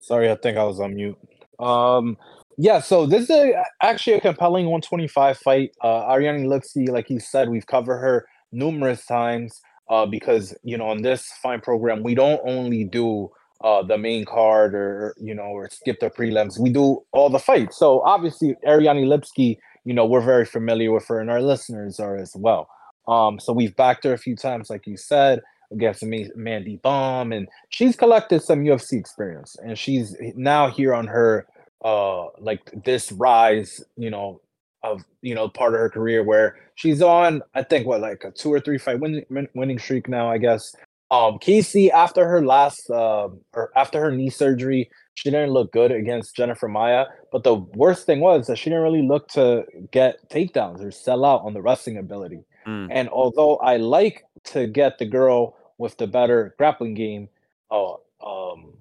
Sorry, 0.00 0.30
I 0.30 0.34
think 0.34 0.58
I 0.58 0.64
was 0.64 0.78
on 0.78 0.94
mute. 0.94 1.16
Um, 1.58 2.18
yeah, 2.58 2.80
so 2.80 3.06
this 3.06 3.24
is 3.24 3.30
a, 3.30 3.64
actually 3.82 4.16
a 4.16 4.20
compelling 4.20 4.66
125 4.66 5.38
fight. 5.38 5.70
Uh, 5.82 6.10
Ariane 6.10 6.44
Lipski, 6.44 6.90
like 6.90 7.08
you 7.08 7.18
said, 7.18 7.48
we've 7.48 7.66
covered 7.66 7.96
her 7.96 8.26
numerous 8.52 9.06
times 9.06 9.58
uh, 9.88 10.04
because 10.04 10.54
you 10.64 10.76
know 10.76 10.92
in 10.92 11.00
this 11.00 11.32
fine 11.42 11.62
program 11.62 12.02
we 12.02 12.14
don't 12.14 12.42
only 12.44 12.84
do 12.84 13.30
uh, 13.62 13.82
the 13.82 13.98
main 13.98 14.24
card 14.24 14.74
or 14.74 15.14
you 15.20 15.34
know 15.34 15.44
or 15.44 15.68
skip 15.70 16.00
the 16.00 16.10
prelims. 16.10 16.58
We 16.58 16.70
do 16.70 17.02
all 17.12 17.30
the 17.30 17.38
fights. 17.38 17.78
So 17.78 18.00
obviously 18.02 18.56
ariane 18.66 19.06
Lipski, 19.06 19.58
you 19.84 19.94
know 19.94 20.06
we're 20.06 20.20
very 20.20 20.44
familiar 20.44 20.92
with 20.92 21.06
her 21.08 21.20
and 21.20 21.30
our 21.30 21.40
listeners 21.40 21.98
are 22.00 22.16
as 22.16 22.34
well. 22.36 22.68
Um 23.08 23.38
so 23.40 23.52
we've 23.52 23.76
backed 23.76 24.04
her 24.04 24.12
a 24.12 24.18
few 24.18 24.36
times 24.36 24.70
like 24.70 24.86
you 24.86 24.96
said 24.96 25.40
against 25.72 26.04
mandy 26.04 26.78
Böhm, 26.84 27.36
and 27.36 27.48
she's 27.70 27.96
collected 27.96 28.40
some 28.40 28.62
ufc 28.62 28.92
experience 28.92 29.56
and 29.64 29.76
she's 29.76 30.14
now 30.36 30.70
here 30.70 30.94
on 30.94 31.08
her 31.08 31.44
uh 31.84 32.26
like 32.38 32.70
this 32.84 33.10
rise 33.10 33.82
you 33.96 34.08
know 34.08 34.40
of 34.86 35.04
you 35.22 35.34
know 35.34 35.48
part 35.48 35.74
of 35.74 35.80
her 35.80 35.90
career 35.90 36.22
where 36.22 36.56
she's 36.74 37.02
on 37.02 37.42
I 37.54 37.62
think 37.62 37.86
what 37.86 38.00
like 38.00 38.22
a 38.24 38.30
two 38.30 38.52
or 38.52 38.60
three 38.60 38.78
fight 38.78 39.00
winning 39.00 39.24
winning 39.54 39.78
streak 39.78 40.08
now 40.08 40.30
I 40.30 40.38
guess. 40.38 40.74
Um, 41.10 41.38
Casey 41.38 41.90
after 41.90 42.26
her 42.26 42.44
last 42.44 42.90
uh, 42.90 43.28
or 43.52 43.70
after 43.76 44.00
her 44.00 44.10
knee 44.10 44.30
surgery, 44.30 44.90
she 45.14 45.30
didn't 45.30 45.50
look 45.50 45.72
good 45.72 45.92
against 45.92 46.34
Jennifer 46.34 46.68
Maia. 46.68 47.06
But 47.30 47.44
the 47.44 47.54
worst 47.54 48.06
thing 48.06 48.20
was 48.20 48.46
that 48.48 48.58
she 48.58 48.70
didn't 48.70 48.82
really 48.82 49.06
look 49.06 49.28
to 49.28 49.64
get 49.92 50.28
takedowns 50.30 50.84
or 50.84 50.90
sell 50.90 51.24
out 51.24 51.42
on 51.42 51.54
the 51.54 51.62
wrestling 51.62 51.96
ability. 51.96 52.44
Mm. 52.66 52.88
And 52.90 53.08
although 53.08 53.56
I 53.58 53.76
like 53.76 54.24
to 54.44 54.66
get 54.66 54.98
the 54.98 55.06
girl 55.06 55.56
with 55.78 55.96
the 55.96 56.06
better 56.06 56.54
grappling 56.58 56.94
game, 56.94 57.28
uh, 57.70 57.94
um, 58.24 58.74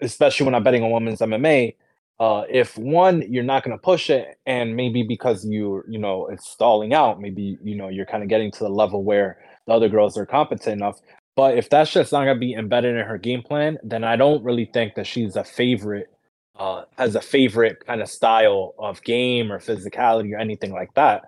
especially 0.00 0.46
when 0.46 0.54
I'm 0.54 0.62
betting 0.62 0.84
on 0.84 0.92
women's 0.92 1.20
MMA, 1.20 1.74
uh, 2.20 2.44
if 2.48 2.78
one 2.78 3.22
you're 3.30 3.42
not 3.42 3.64
going 3.64 3.76
to 3.76 3.82
push 3.82 4.08
it, 4.08 4.38
and 4.46 4.76
maybe 4.76 5.02
because 5.02 5.44
you 5.44 5.82
you 5.88 5.98
know 5.98 6.26
it's 6.28 6.48
stalling 6.48 6.94
out, 6.94 7.20
maybe 7.20 7.58
you 7.62 7.74
know 7.74 7.88
you're 7.88 8.06
kind 8.06 8.22
of 8.22 8.28
getting 8.28 8.52
to 8.52 8.60
the 8.60 8.68
level 8.68 9.02
where 9.02 9.38
the 9.66 9.72
other 9.72 9.88
girls 9.88 10.16
are 10.16 10.26
competent 10.26 10.80
enough. 10.80 11.00
But 11.36 11.58
if 11.58 11.68
that's 11.68 11.92
just 11.92 12.12
not 12.12 12.24
going 12.24 12.36
to 12.36 12.40
be 12.40 12.54
embedded 12.54 12.96
in 12.96 13.04
her 13.04 13.18
game 13.18 13.42
plan, 13.42 13.78
then 13.82 14.04
I 14.04 14.16
don't 14.16 14.44
really 14.44 14.66
think 14.66 14.94
that 14.94 15.06
she's 15.06 15.34
a 15.34 15.42
favorite, 15.42 16.08
uh, 16.56 16.84
has 16.96 17.16
a 17.16 17.20
favorite 17.20 17.84
kind 17.86 18.00
of 18.00 18.08
style 18.08 18.74
of 18.78 19.02
game 19.02 19.50
or 19.50 19.58
physicality 19.58 20.32
or 20.32 20.38
anything 20.38 20.72
like 20.72 20.94
that. 20.94 21.22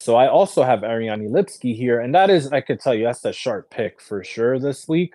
So 0.00 0.14
I 0.14 0.28
also 0.28 0.62
have 0.62 0.84
Ariane 0.84 1.28
Lipski 1.28 1.76
here, 1.76 2.00
and 2.00 2.14
that 2.14 2.30
is 2.30 2.52
I 2.52 2.60
could 2.60 2.78
tell 2.78 2.94
you 2.94 3.04
that's 3.04 3.24
a 3.24 3.32
sharp 3.32 3.70
pick 3.70 4.00
for 4.00 4.22
sure 4.22 4.60
this 4.60 4.86
week. 4.86 5.14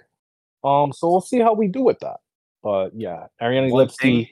Um, 0.64 0.92
so 0.92 1.10
we'll 1.10 1.22
see 1.22 1.40
how 1.40 1.54
we 1.54 1.70
do 1.70 1.82
with 1.84 2.00
that. 2.00 2.18
But 2.62 2.90
yeah, 2.94 3.28
Ariane 3.42 3.72
Lipski, 3.72 4.30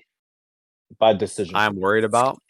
by 0.99 1.13
decision. 1.13 1.55
I'm 1.55 1.77
worried 1.77 2.03
about. 2.03 2.41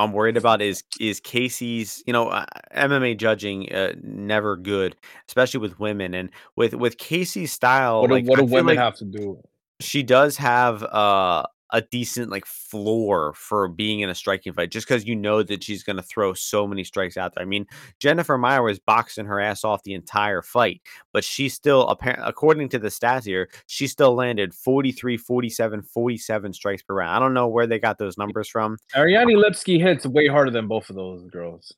I'm 0.00 0.12
worried 0.12 0.36
about 0.36 0.62
is 0.62 0.82
is 0.98 1.20
Casey's. 1.20 2.02
You 2.06 2.12
know, 2.12 2.28
uh, 2.28 2.46
MMA 2.76 3.16
judging 3.16 3.72
uh, 3.72 3.92
never 4.02 4.56
good, 4.56 4.96
especially 5.28 5.60
with 5.60 5.78
women 5.78 6.14
and 6.14 6.30
with 6.56 6.74
with 6.74 6.98
Casey's 6.98 7.52
style. 7.52 8.00
What 8.00 8.08
do, 8.08 8.14
like, 8.14 8.26
what 8.26 8.38
do 8.38 8.44
women 8.44 8.76
like 8.76 8.84
have 8.84 8.96
to 8.96 9.04
do? 9.04 9.40
She 9.80 10.02
does 10.02 10.36
have 10.36 10.82
uh 10.82 11.44
a 11.72 11.82
decent 11.82 12.30
like 12.30 12.46
floor 12.46 13.32
for 13.34 13.68
being 13.68 14.00
in 14.00 14.10
a 14.10 14.14
striking 14.14 14.52
fight 14.52 14.70
just 14.70 14.86
because 14.86 15.06
you 15.06 15.14
know 15.14 15.42
that 15.42 15.62
she's 15.62 15.82
going 15.82 15.96
to 15.96 16.02
throw 16.02 16.34
so 16.34 16.66
many 16.66 16.84
strikes 16.84 17.16
out 17.16 17.34
there. 17.34 17.42
I 17.42 17.46
mean, 17.46 17.66
Jennifer 17.98 18.36
Maia 18.36 18.62
was 18.62 18.78
boxing 18.78 19.26
her 19.26 19.40
ass 19.40 19.64
off 19.64 19.82
the 19.82 19.94
entire 19.94 20.42
fight, 20.42 20.80
but 21.12 21.24
she 21.24 21.48
still, 21.48 21.88
apparently, 21.88 22.24
according 22.26 22.68
to 22.70 22.78
the 22.78 22.88
stats 22.88 23.24
here, 23.24 23.48
she 23.66 23.86
still 23.86 24.14
landed 24.14 24.54
43, 24.54 25.16
47, 25.16 25.82
47 25.82 26.52
strikes 26.52 26.82
per 26.82 26.94
round. 26.94 27.16
I 27.16 27.18
don't 27.18 27.34
know 27.34 27.48
where 27.48 27.66
they 27.66 27.78
got 27.78 27.98
those 27.98 28.18
numbers 28.18 28.48
from. 28.48 28.76
Ariane 28.96 29.28
Lipski 29.28 29.80
hits 29.80 30.06
way 30.06 30.26
harder 30.26 30.50
than 30.50 30.66
both 30.66 30.90
of 30.90 30.96
those 30.96 31.24
girls. 31.26 31.74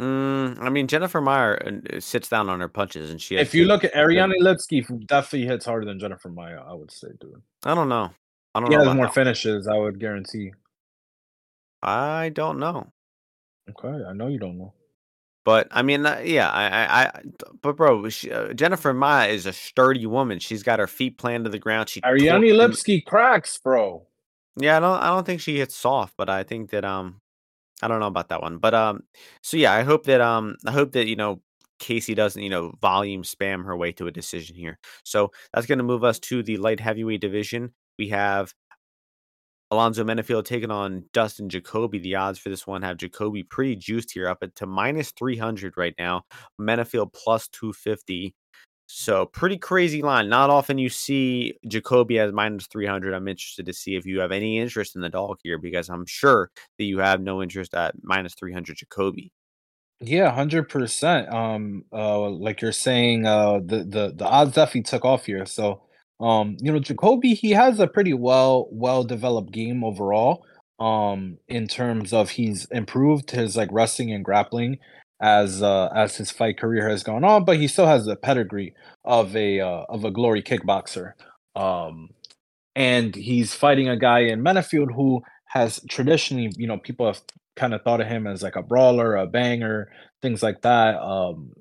Mm, 0.00 0.60
I 0.60 0.70
mean, 0.70 0.86
Jennifer 0.86 1.20
Maia 1.20 1.54
uh, 1.54 2.00
sits 2.00 2.28
down 2.28 2.48
on 2.48 2.60
her 2.60 2.68
punches, 2.68 3.10
and 3.10 3.20
she. 3.20 3.36
If 3.36 3.52
you 3.52 3.64
look 3.64 3.82
at 3.82 3.96
Ariane 3.96 4.32
Lipski, 4.40 4.84
definitely 5.06 5.46
hits 5.46 5.66
harder 5.66 5.84
than 5.84 5.98
Jennifer 5.98 6.28
Maia. 6.28 6.62
I 6.64 6.72
would 6.72 6.92
say, 6.92 7.08
dude. 7.20 7.42
I 7.64 7.74
don't 7.74 7.88
know. 7.88 8.12
I 8.54 8.60
don't 8.60 8.70
he 8.70 8.76
know. 8.76 8.84
has 8.84 8.94
more 8.94 9.06
that. 9.06 9.14
finishes, 9.14 9.68
I 9.68 9.76
would 9.76 10.00
guarantee. 10.00 10.52
I 11.82 12.30
don't 12.30 12.58
know. 12.58 12.92
Okay, 13.70 14.04
I 14.04 14.12
know 14.12 14.28
you 14.28 14.38
don't 14.38 14.58
know. 14.58 14.72
But 15.44 15.68
I 15.70 15.82
mean, 15.82 16.04
uh, 16.04 16.20
yeah, 16.24 16.50
I, 16.50 16.66
I, 16.66 17.02
I, 17.04 17.22
but 17.62 17.76
bro, 17.76 18.08
she, 18.10 18.30
uh, 18.30 18.52
Jennifer 18.52 18.92
Maia 18.92 19.28
is 19.28 19.46
a 19.46 19.52
sturdy 19.52 20.04
woman. 20.04 20.40
She's 20.40 20.62
got 20.62 20.78
her 20.78 20.86
feet 20.86 21.16
planted 21.16 21.44
to 21.44 21.50
the 21.50 21.58
ground. 21.58 21.88
She 21.88 22.02
Ariane 22.04 22.42
Lipski 22.42 23.04
cracks, 23.04 23.56
bro. 23.58 24.06
Yeah, 24.56 24.76
I 24.76 24.80
don't, 24.80 25.02
I 25.02 25.06
don't 25.06 25.24
think 25.24 25.40
she 25.40 25.58
hits 25.58 25.76
soft, 25.76 26.14
but 26.18 26.28
I 26.28 26.42
think 26.42 26.70
that 26.70 26.84
um, 26.84 27.20
I 27.80 27.88
don't 27.88 28.00
know 28.00 28.08
about 28.08 28.28
that 28.28 28.42
one. 28.42 28.58
But 28.58 28.74
um, 28.74 29.04
so 29.42 29.56
yeah, 29.56 29.72
I 29.72 29.84
hope 29.84 30.04
that 30.04 30.20
um, 30.20 30.56
I 30.66 30.72
hope 30.72 30.92
that 30.92 31.06
you 31.06 31.16
know 31.16 31.40
Casey 31.78 32.14
doesn't, 32.14 32.42
you 32.42 32.50
know, 32.50 32.74
volume 32.80 33.22
spam 33.22 33.64
her 33.64 33.76
way 33.76 33.92
to 33.92 34.06
a 34.06 34.12
decision 34.12 34.56
here. 34.56 34.78
So 35.04 35.30
that's 35.52 35.66
going 35.66 35.78
to 35.78 35.84
move 35.84 36.04
us 36.04 36.18
to 36.20 36.42
the 36.42 36.56
light 36.56 36.80
heavyweight 36.80 37.20
division. 37.20 37.72
We 37.98 38.08
have 38.08 38.52
Alonzo 39.70 40.02
Menifield 40.04 40.44
taking 40.44 40.70
on 40.70 41.04
Dustin 41.12 41.48
Jacoby. 41.48 41.98
The 41.98 42.14
odds 42.14 42.38
for 42.38 42.48
this 42.48 42.66
one 42.66 42.82
have 42.82 42.96
Jacoby 42.96 43.42
pretty 43.42 43.76
juiced 43.76 44.12
here, 44.12 44.28
up 44.28 44.42
to 44.54 44.66
minus 44.66 45.10
300 45.12 45.76
right 45.76 45.94
now. 45.98 46.22
Menifield 46.60 47.12
plus 47.12 47.48
250. 47.48 48.34
So 48.86 49.26
pretty 49.26 49.58
crazy 49.58 50.00
line. 50.00 50.30
Not 50.30 50.48
often 50.48 50.78
you 50.78 50.88
see 50.88 51.58
Jacoby 51.68 52.18
as 52.18 52.32
minus 52.32 52.66
300. 52.68 53.12
I'm 53.12 53.28
interested 53.28 53.66
to 53.66 53.72
see 53.74 53.96
if 53.96 54.06
you 54.06 54.20
have 54.20 54.32
any 54.32 54.58
interest 54.58 54.96
in 54.96 55.02
the 55.02 55.10
dog 55.10 55.36
here 55.42 55.58
because 55.58 55.90
I'm 55.90 56.06
sure 56.06 56.50
that 56.78 56.84
you 56.84 56.98
have 57.00 57.20
no 57.20 57.42
interest 57.42 57.74
at 57.74 57.94
minus 58.02 58.32
300 58.34 58.76
Jacoby. 58.78 59.30
Yeah, 60.00 60.30
hundred 60.30 60.68
percent. 60.68 61.28
Um, 61.28 61.84
uh, 61.92 62.20
like 62.30 62.62
you're 62.62 62.70
saying, 62.72 63.26
uh, 63.26 63.58
the 63.64 63.78
the 63.78 64.12
the 64.14 64.26
odds 64.26 64.54
definitely 64.54 64.82
took 64.82 65.04
off 65.04 65.26
here. 65.26 65.44
So 65.44 65.82
um, 66.20 66.56
you 66.60 66.72
know, 66.72 66.78
Jacoby, 66.80 67.34
he 67.34 67.50
has 67.52 67.78
a 67.80 67.86
pretty 67.86 68.14
well 68.14 68.68
well 68.70 69.04
developed 69.04 69.52
game 69.52 69.84
overall. 69.84 70.44
Um, 70.80 71.38
in 71.48 71.66
terms 71.68 72.12
of 72.12 72.30
he's 72.30 72.66
improved 72.66 73.32
his 73.32 73.56
like 73.56 73.68
wrestling 73.72 74.12
and 74.12 74.24
grappling 74.24 74.78
as 75.20 75.62
uh 75.62 75.88
as 75.94 76.16
his 76.16 76.30
fight 76.30 76.58
career 76.58 76.88
has 76.88 77.02
gone 77.02 77.24
on, 77.24 77.44
but 77.44 77.56
he 77.58 77.68
still 77.68 77.86
has 77.86 78.04
the 78.06 78.16
pedigree 78.16 78.74
of 79.04 79.34
a 79.36 79.60
uh, 79.60 79.84
of 79.88 80.04
a 80.04 80.10
glory 80.10 80.42
kickboxer. 80.42 81.12
Um, 81.56 82.10
and 82.76 83.14
he's 83.14 83.54
fighting 83.54 83.88
a 83.88 83.96
guy 83.96 84.20
in 84.20 84.42
Menifield 84.42 84.94
who 84.94 85.22
has 85.46 85.80
traditionally, 85.88 86.52
you 86.56 86.66
know, 86.66 86.78
people 86.78 87.06
have 87.06 87.22
kind 87.56 87.74
of 87.74 87.82
thought 87.82 88.00
of 88.00 88.06
him 88.06 88.26
as 88.26 88.42
like 88.42 88.56
a 88.56 88.62
brawler, 88.62 89.16
a 89.16 89.26
banger, 89.26 89.90
things 90.22 90.42
like 90.42 90.62
that. 90.62 90.96
Um, 91.00 91.52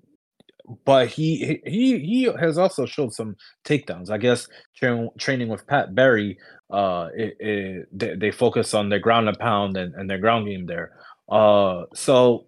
but 0.85 1.07
he 1.07 1.61
he 1.65 1.99
he 1.99 2.23
has 2.39 2.57
also 2.57 2.85
showed 2.85 3.13
some 3.13 3.35
takedowns. 3.63 4.09
I 4.09 4.17
guess 4.17 4.47
tra- 4.75 5.09
training 5.17 5.47
with 5.47 5.65
Pat 5.67 5.95
Barry, 5.95 6.37
uh, 6.69 7.09
it, 7.15 7.37
it, 7.39 7.87
they, 7.91 8.15
they, 8.15 8.31
focus 8.31 8.73
on 8.73 8.89
their 8.89 8.99
ground 8.99 9.29
and 9.29 9.39
pound 9.39 9.77
and, 9.77 9.93
and 9.95 10.09
their 10.09 10.17
ground 10.17 10.45
game 10.47 10.65
there. 10.65 10.91
Uh, 11.29 11.83
so 11.93 12.47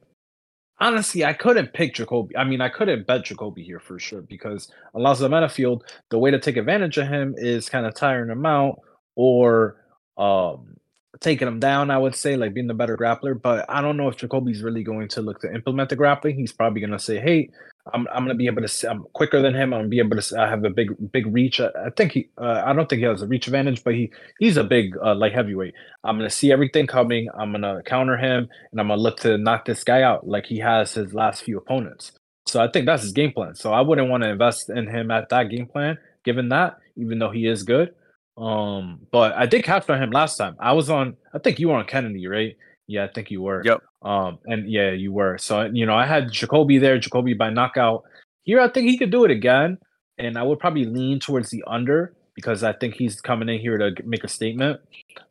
honestly, 0.80 1.24
I 1.24 1.34
couldn't 1.34 1.74
pick 1.74 1.96
Jacoby. 1.96 2.36
I 2.36 2.44
mean, 2.44 2.62
I 2.62 2.70
couldn't 2.70 3.08
bet 3.08 3.26
Jacoby 3.26 3.64
here 3.64 3.80
for 3.80 4.00
sure 4.00 4.22
because 4.22 4.70
Alonzo 4.94 5.28
Menifield, 5.30 5.82
the 6.10 6.20
way 6.20 6.32
to 6.32 6.40
take 6.40 6.58
advantage 6.58 6.98
of 6.98 7.08
him 7.08 7.36
is 7.38 7.70
kind 7.70 7.86
of 7.86 7.96
tiring 7.96 8.30
him 8.30 8.46
out 8.46 8.80
or 9.16 9.78
um 10.18 10.76
taking 11.22 11.48
him 11.48 11.60
down, 11.60 11.92
I 11.92 11.98
would 11.98 12.16
say, 12.16 12.38
like 12.38 12.54
being 12.54 12.68
the 12.68 12.74
better 12.74 12.96
grappler. 12.96 13.40
But 13.40 13.66
I 13.70 13.82
don't 13.82 13.98
know 13.98 14.08
if 14.08 14.18
Jacoby's 14.18 14.62
really 14.64 14.84
going 14.84 15.08
to 15.10 15.22
look 15.22 15.42
to 15.42 15.54
implement 15.54 15.90
the 15.90 15.96
grappling. 15.96 16.38
He's 16.38 16.54
probably 16.54 16.82
going 16.82 16.92
to 16.92 17.00
say, 17.00 17.20
"Hey, 17.20 17.50
I'm 17.94 18.08
I'm 18.14 18.28
to 18.28 18.36
be 18.36 18.48
able 18.48 18.66
to. 18.66 18.90
I'm 18.90 19.04
quicker 19.14 19.42
than 19.42 19.54
him. 19.56 19.74
I'm 19.74 19.84
to 19.84 19.88
be 19.88 20.00
able 20.00 20.20
to. 20.20 20.40
I 20.42 20.48
have 20.50 20.64
a 20.64 20.70
big 20.70 21.12
big 21.12 21.28
reach. 21.34 21.60
I, 21.60 21.70
I 21.86 21.90
think 21.96 22.12
he. 22.12 22.30
Uh, 22.38 22.64
I 22.66 22.74
don't 22.74 22.88
think 22.90 23.00
he 23.00 23.06
has 23.06 23.22
a 23.22 23.28
reach 23.28 23.48
advantage, 23.48 23.84
but 23.84 23.94
he 23.96 24.12
he's 24.40 24.58
a 24.58 24.64
big 24.64 24.96
uh, 25.04 25.16
light 25.16 25.34
heavyweight. 25.34 25.74
I'm 26.04 26.20
to 26.20 26.30
see 26.30 26.52
everything 26.52 26.88
coming. 26.88 27.30
I'm 27.38 27.54
to 27.54 27.82
counter 27.86 28.18
him, 28.18 28.50
and 28.72 28.82
I'm 28.82 28.90
to 28.90 28.96
look 28.96 29.20
to 29.22 29.38
knock 29.38 29.66
this 29.66 29.84
guy 29.84 30.04
out 30.04 30.28
like 30.28 30.46
he 30.46 30.60
has 30.60 30.94
his 30.94 31.14
last 31.14 31.44
few 31.44 31.58
opponents. 31.58 32.12
So 32.46 32.62
I 32.62 32.70
think 32.70 32.86
that's 32.86 33.04
his 33.04 33.12
game 33.12 33.32
plan. 33.32 33.56
So 33.56 33.74
I 33.74 33.82
wouldn't 33.82 34.10
want 34.10 34.24
to 34.24 34.30
invest 34.30 34.70
in 34.70 34.88
him 34.88 35.12
at 35.12 35.30
that 35.30 35.50
game 35.50 35.68
plan, 35.68 35.98
given 36.24 36.50
that, 36.50 36.78
even 36.96 37.20
though 37.20 37.32
he 37.32 37.48
is 37.48 37.64
good. 37.64 37.94
Um, 38.38 39.02
but 39.12 39.34
I 39.34 39.46
did 39.46 39.64
capture 39.64 39.98
him 39.98 40.12
last 40.12 40.38
time. 40.38 40.56
I 40.60 40.74
was 40.74 40.90
on. 40.90 41.18
I 41.34 41.40
think 41.40 41.60
you 41.60 41.70
were 41.70 41.76
on 41.76 41.86
Kennedy, 41.86 42.28
right? 42.28 42.56
Yeah, 42.88 43.06
I 43.06 43.08
think 43.08 43.30
you 43.32 43.42
were. 43.42 43.62
Yep. 43.64 43.82
Um, 44.02 44.40
and 44.46 44.70
yeah, 44.70 44.92
you 44.92 45.12
were. 45.12 45.38
So 45.38 45.64
you 45.64 45.86
know, 45.86 45.96
I 45.96 46.06
had 46.06 46.32
Jacoby 46.32 46.78
there. 46.78 46.98
Jacoby 46.98 47.34
by 47.34 47.50
knockout. 47.50 48.04
Here, 48.44 48.60
I 48.60 48.70
think 48.70 48.90
he 48.90 48.98
could 48.98 49.12
do 49.12 49.26
it 49.26 49.32
again, 49.32 49.78
and 50.18 50.38
I 50.38 50.44
would 50.44 50.60
probably 50.60 50.86
lean 50.86 51.20
towards 51.20 51.50
the 51.50 51.64
under 51.68 52.14
because 52.34 52.64
I 52.64 52.74
think 52.74 52.96
he's 52.96 53.20
coming 53.20 53.50
in 53.50 53.60
here 53.60 53.78
to 53.78 53.92
make 54.06 54.24
a 54.24 54.30
statement. 54.30 54.80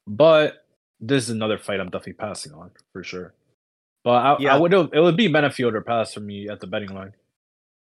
But 0.07 0.65
this 1.01 1.25
is 1.25 1.31
another 1.31 1.59
fight 1.59 1.81
I'm 1.81 1.87
definitely 1.87 2.15
passing 2.15 2.53
on 2.53 2.71
for 2.93 3.03
sure. 3.03 3.33
But 4.05 4.11
I, 4.11 4.37
yeah. 4.39 4.55
I 4.55 4.59
would 4.59 4.73
it 4.73 5.01
would 5.01 5.17
be 5.17 5.29
Menifield 5.29 5.75
or 5.75 5.81
pass 5.81 6.13
for 6.13 6.21
me 6.21 6.49
at 6.49 6.61
the 6.61 6.67
betting 6.67 6.95
line 6.95 7.15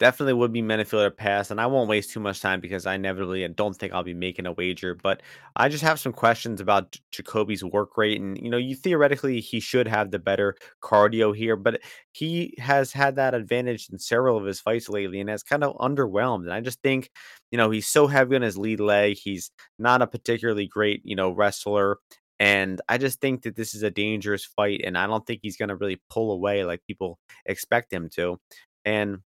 definitely 0.04 0.34
would 0.34 0.52
be 0.52 0.62
Menifield 0.62 1.06
or 1.06 1.12
pass, 1.12 1.50
and 1.50 1.62
I 1.62 1.66
won't 1.66 1.88
waste 1.88 2.12
too 2.12 2.20
much 2.20 2.42
time 2.42 2.60
because 2.60 2.86
I 2.86 2.96
inevitably 2.96 3.46
uh, 3.46 3.50
don't 3.56 3.74
think 3.74 3.94
I'll 3.94 4.04
be 4.04 4.14
making 4.14 4.46
a 4.46 4.52
wager. 4.52 4.96
But 4.96 5.22
I 5.56 5.70
just 5.70 5.82
have 5.82 5.98
some 5.98 6.12
questions 6.12 6.60
about 6.60 6.98
Jacoby's 7.12 7.64
work 7.64 7.98
rate, 7.98 8.20
and 8.20 8.38
you 8.38 8.50
know, 8.50 8.58
you 8.58 8.76
theoretically 8.76 9.40
he 9.40 9.62
should 9.62 9.88
have 9.88 10.12
the 10.12 10.20
better 10.20 10.56
cardio 10.84 11.34
here, 11.34 11.56
but 11.56 11.80
he 12.12 12.54
has 12.58 12.92
had 12.92 13.16
that 13.16 13.34
advantage 13.34 13.88
in 13.90 13.98
several 13.98 14.38
of 14.38 14.44
his 14.46 14.60
fights 14.60 14.90
lately, 14.90 15.22
and 15.22 15.30
has 15.30 15.42
kind 15.42 15.64
of 15.64 15.74
underwhelmed. 15.78 16.44
And 16.44 16.54
I 16.54 16.60
just 16.60 16.82
think, 16.82 17.10
you 17.50 17.58
know, 17.58 17.72
he's 17.72 17.88
so 17.88 18.06
heavy 18.08 18.36
on 18.36 18.42
his 18.42 18.58
lead 18.58 18.82
leg. 18.82 19.18
He's 19.18 19.52
not 19.80 20.02
a 20.02 20.08
particularly 20.08 20.68
great, 20.68 21.00
you 21.06 21.16
know, 21.16 21.32
wrestler. 21.32 22.00
And 22.42 22.82
I 22.90 22.98
just 22.98 23.22
think 23.22 23.44
that 23.44 23.56
this 23.56 23.74
is 23.74 23.84
a 23.84 23.90
dangerous 23.92 24.44
fight, 24.44 24.82
and 24.84 24.98
I 24.98 25.08
don't 25.08 25.26
think 25.26 25.40
he's 25.44 25.56
going 25.56 25.70
to 25.70 25.78
really 25.78 26.02
pull 26.10 26.34
away 26.34 26.66
like 26.66 26.82
people 26.88 27.20
expect 27.46 27.94
him 27.94 28.10
to. 28.16 28.38
And 28.84 29.20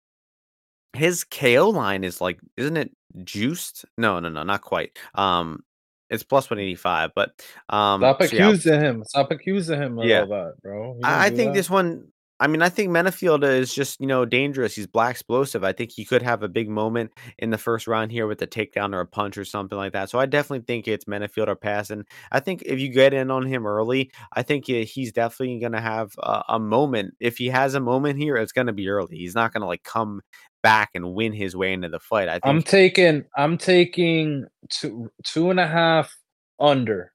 his 0.96 1.24
KO 1.24 1.70
line 1.70 2.04
is 2.04 2.20
like, 2.20 2.40
isn't 2.56 2.76
it 2.76 2.90
juiced? 3.24 3.84
No, 3.96 4.18
no, 4.20 4.28
no, 4.28 4.42
not 4.42 4.62
quite. 4.62 4.98
Um, 5.14 5.62
It's 6.08 6.22
plus 6.22 6.48
185, 6.50 7.10
but 7.14 7.30
um, 7.68 8.00
Stop 8.00 8.22
so 8.22 8.36
yeah, 8.36 8.48
accusing 8.48 8.80
him. 8.80 9.04
Stop 9.04 9.30
accusing 9.32 9.80
him 9.82 9.98
of 9.98 10.04
yeah. 10.04 10.20
all 10.20 10.28
that, 10.28 10.54
bro. 10.62 10.98
I, 11.02 11.26
I 11.26 11.30
think 11.30 11.50
that. 11.50 11.54
this 11.54 11.70
one. 11.70 12.08
I 12.38 12.48
mean, 12.48 12.60
I 12.60 12.68
think 12.68 12.90
Menifield 12.90 13.48
is 13.48 13.74
just 13.74 13.98
you 13.98 14.06
know 14.06 14.26
dangerous. 14.26 14.74
He's 14.74 14.86
black 14.86 15.12
explosive. 15.12 15.64
I 15.64 15.72
think 15.72 15.90
he 15.90 16.04
could 16.04 16.20
have 16.20 16.42
a 16.42 16.48
big 16.48 16.68
moment 16.68 17.12
in 17.38 17.48
the 17.48 17.56
first 17.56 17.86
round 17.86 18.12
here 18.12 18.26
with 18.26 18.42
a 18.42 18.46
takedown 18.46 18.94
or 18.94 19.00
a 19.00 19.06
punch 19.06 19.38
or 19.38 19.44
something 19.46 19.78
like 19.78 19.94
that. 19.94 20.10
So 20.10 20.18
I 20.18 20.26
definitely 20.26 20.66
think 20.66 20.86
it's 20.86 21.06
Menifield 21.06 21.48
or 21.48 21.56
passing. 21.56 22.04
I 22.30 22.40
think 22.40 22.62
if 22.66 22.78
you 22.78 22.90
get 22.90 23.14
in 23.14 23.30
on 23.30 23.46
him 23.46 23.66
early, 23.66 24.10
I 24.34 24.42
think 24.42 24.66
he's 24.66 25.12
definitely 25.12 25.58
going 25.60 25.72
to 25.72 25.80
have 25.80 26.12
a, 26.18 26.42
a 26.50 26.58
moment. 26.58 27.14
If 27.20 27.38
he 27.38 27.46
has 27.48 27.74
a 27.74 27.80
moment 27.80 28.18
here, 28.18 28.36
it's 28.36 28.52
going 28.52 28.66
to 28.66 28.74
be 28.74 28.90
early. 28.90 29.16
He's 29.16 29.34
not 29.34 29.54
going 29.54 29.62
to 29.62 29.66
like 29.66 29.82
come 29.82 30.20
back 30.66 30.90
and 30.94 31.14
win 31.14 31.32
his 31.32 31.54
way 31.54 31.72
into 31.72 31.88
the 31.88 32.00
fight. 32.00 32.28
I 32.28 32.40
I'm 32.42 32.60
taking 32.60 33.24
I'm 33.36 33.56
taking 33.56 34.46
two 34.68 35.12
two 35.22 35.50
and 35.50 35.60
a 35.60 35.66
half 35.66 36.12
under 36.58 37.12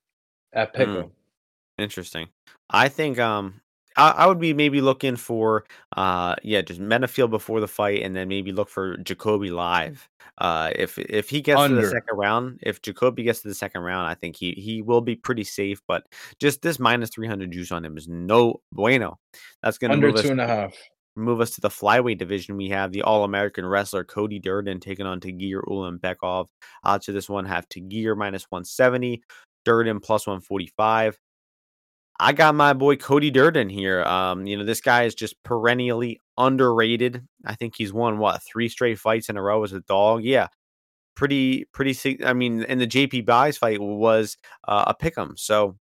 at 0.54 0.74
Mm. 0.74 1.12
Interesting. 1.78 2.30
I 2.70 2.88
think 2.88 3.20
um 3.20 3.60
I, 3.98 4.12
I 4.12 4.28
would 4.28 4.40
be 4.40 4.54
maybe 4.54 4.80
looking 4.80 5.18
for 5.18 5.66
uh 5.98 6.36
yeah, 6.44 6.62
just 6.62 6.80
Menifield 6.80 7.30
before 7.30 7.60
the 7.60 7.68
fight 7.68 8.04
and 8.04 8.16
then 8.16 8.30
maybe 8.30 8.54
look 8.54 8.70
for 8.70 8.96
Jacoby 9.00 9.52
live. 9.52 10.08
Uh 10.38 10.72
if 10.74 10.98
if 10.98 11.30
he 11.30 11.42
gets 11.42 11.68
to 11.68 11.76
the 11.76 11.88
second 11.90 12.16
round, 12.16 12.58
if 12.64 12.82
Jacoby 12.82 13.24
gets 13.24 13.42
to 13.42 13.50
the 13.50 13.54
second 13.54 13.82
round, 13.82 14.08
I 14.08 14.14
think 14.14 14.38
he 14.38 14.52
he 14.54 14.82
will 14.82 15.02
be 15.02 15.18
pretty 15.18 15.44
safe, 15.44 15.82
but 15.90 16.06
just 16.40 16.62
this 16.62 16.80
minus 16.80 17.10
300 17.10 17.52
juice 17.52 17.74
on 17.74 17.84
him 17.84 17.98
is 17.98 18.08
no 18.08 18.62
bueno. 18.72 19.20
That's 19.62 19.78
going 19.78 19.90
to 19.90 19.96
Under 19.96 20.08
move 20.08 20.16
us 20.16 20.22
two 20.22 20.32
and 20.32 20.40
a 20.40 20.48
half. 20.48 20.74
Move 21.16 21.42
us 21.42 21.52
to 21.52 21.62
the 21.62 21.70
flyweight 21.70 22.18
division. 22.18 22.58
We 22.58 22.70
have 22.70 22.92
the 22.92 23.04
All 23.04 23.24
American 23.24 23.66
wrestler 23.66 24.04
Cody 24.04 24.40
Durden 24.40 24.80
taking 24.80 25.06
on 25.06 25.20
Tagir 25.20 25.62
Ulanbekov. 25.68 26.48
Odds 26.84 27.06
to 27.06 27.12
this 27.12 27.30
one 27.30 27.46
have 27.46 27.68
Tagir 27.70 28.16
minus 28.18 28.46
170, 28.50 29.22
Durden 29.66 30.00
plus 30.00 30.28
145. 30.28 31.18
I 32.20 32.34
got 32.34 32.54
my 32.56 32.74
boy 32.74 32.98
Cody 32.98 33.32
Durden 33.32 33.70
here. 33.70 34.04
Um, 34.04 34.46
you 34.46 34.58
know, 34.58 34.64
this 34.64 34.82
guy 34.82 35.04
is 35.04 35.16
just 35.16 35.42
perennially 35.44 36.20
underrated. 36.38 37.26
I 37.46 37.56
think 37.56 37.74
he's 37.76 37.94
won 37.94 38.20
what 38.20 38.44
three 38.44 38.70
straight 38.70 39.00
fights 39.00 39.30
in 39.30 39.38
a 39.38 39.42
row 39.42 39.64
as 39.64 39.74
a 39.74 39.82
dog. 39.82 40.24
Yeah, 40.24 40.48
pretty, 41.16 41.66
pretty. 41.74 42.24
I 42.26 42.34
mean, 42.34 42.64
and 42.64 42.80
the 42.82 42.88
JP 42.88 43.26
Buys 43.26 43.58
fight 43.58 43.82
was 43.82 44.38
uh, 44.68 44.86
a 44.88 44.94
pick 44.94 45.18
'em. 45.18 45.36
So 45.38 45.78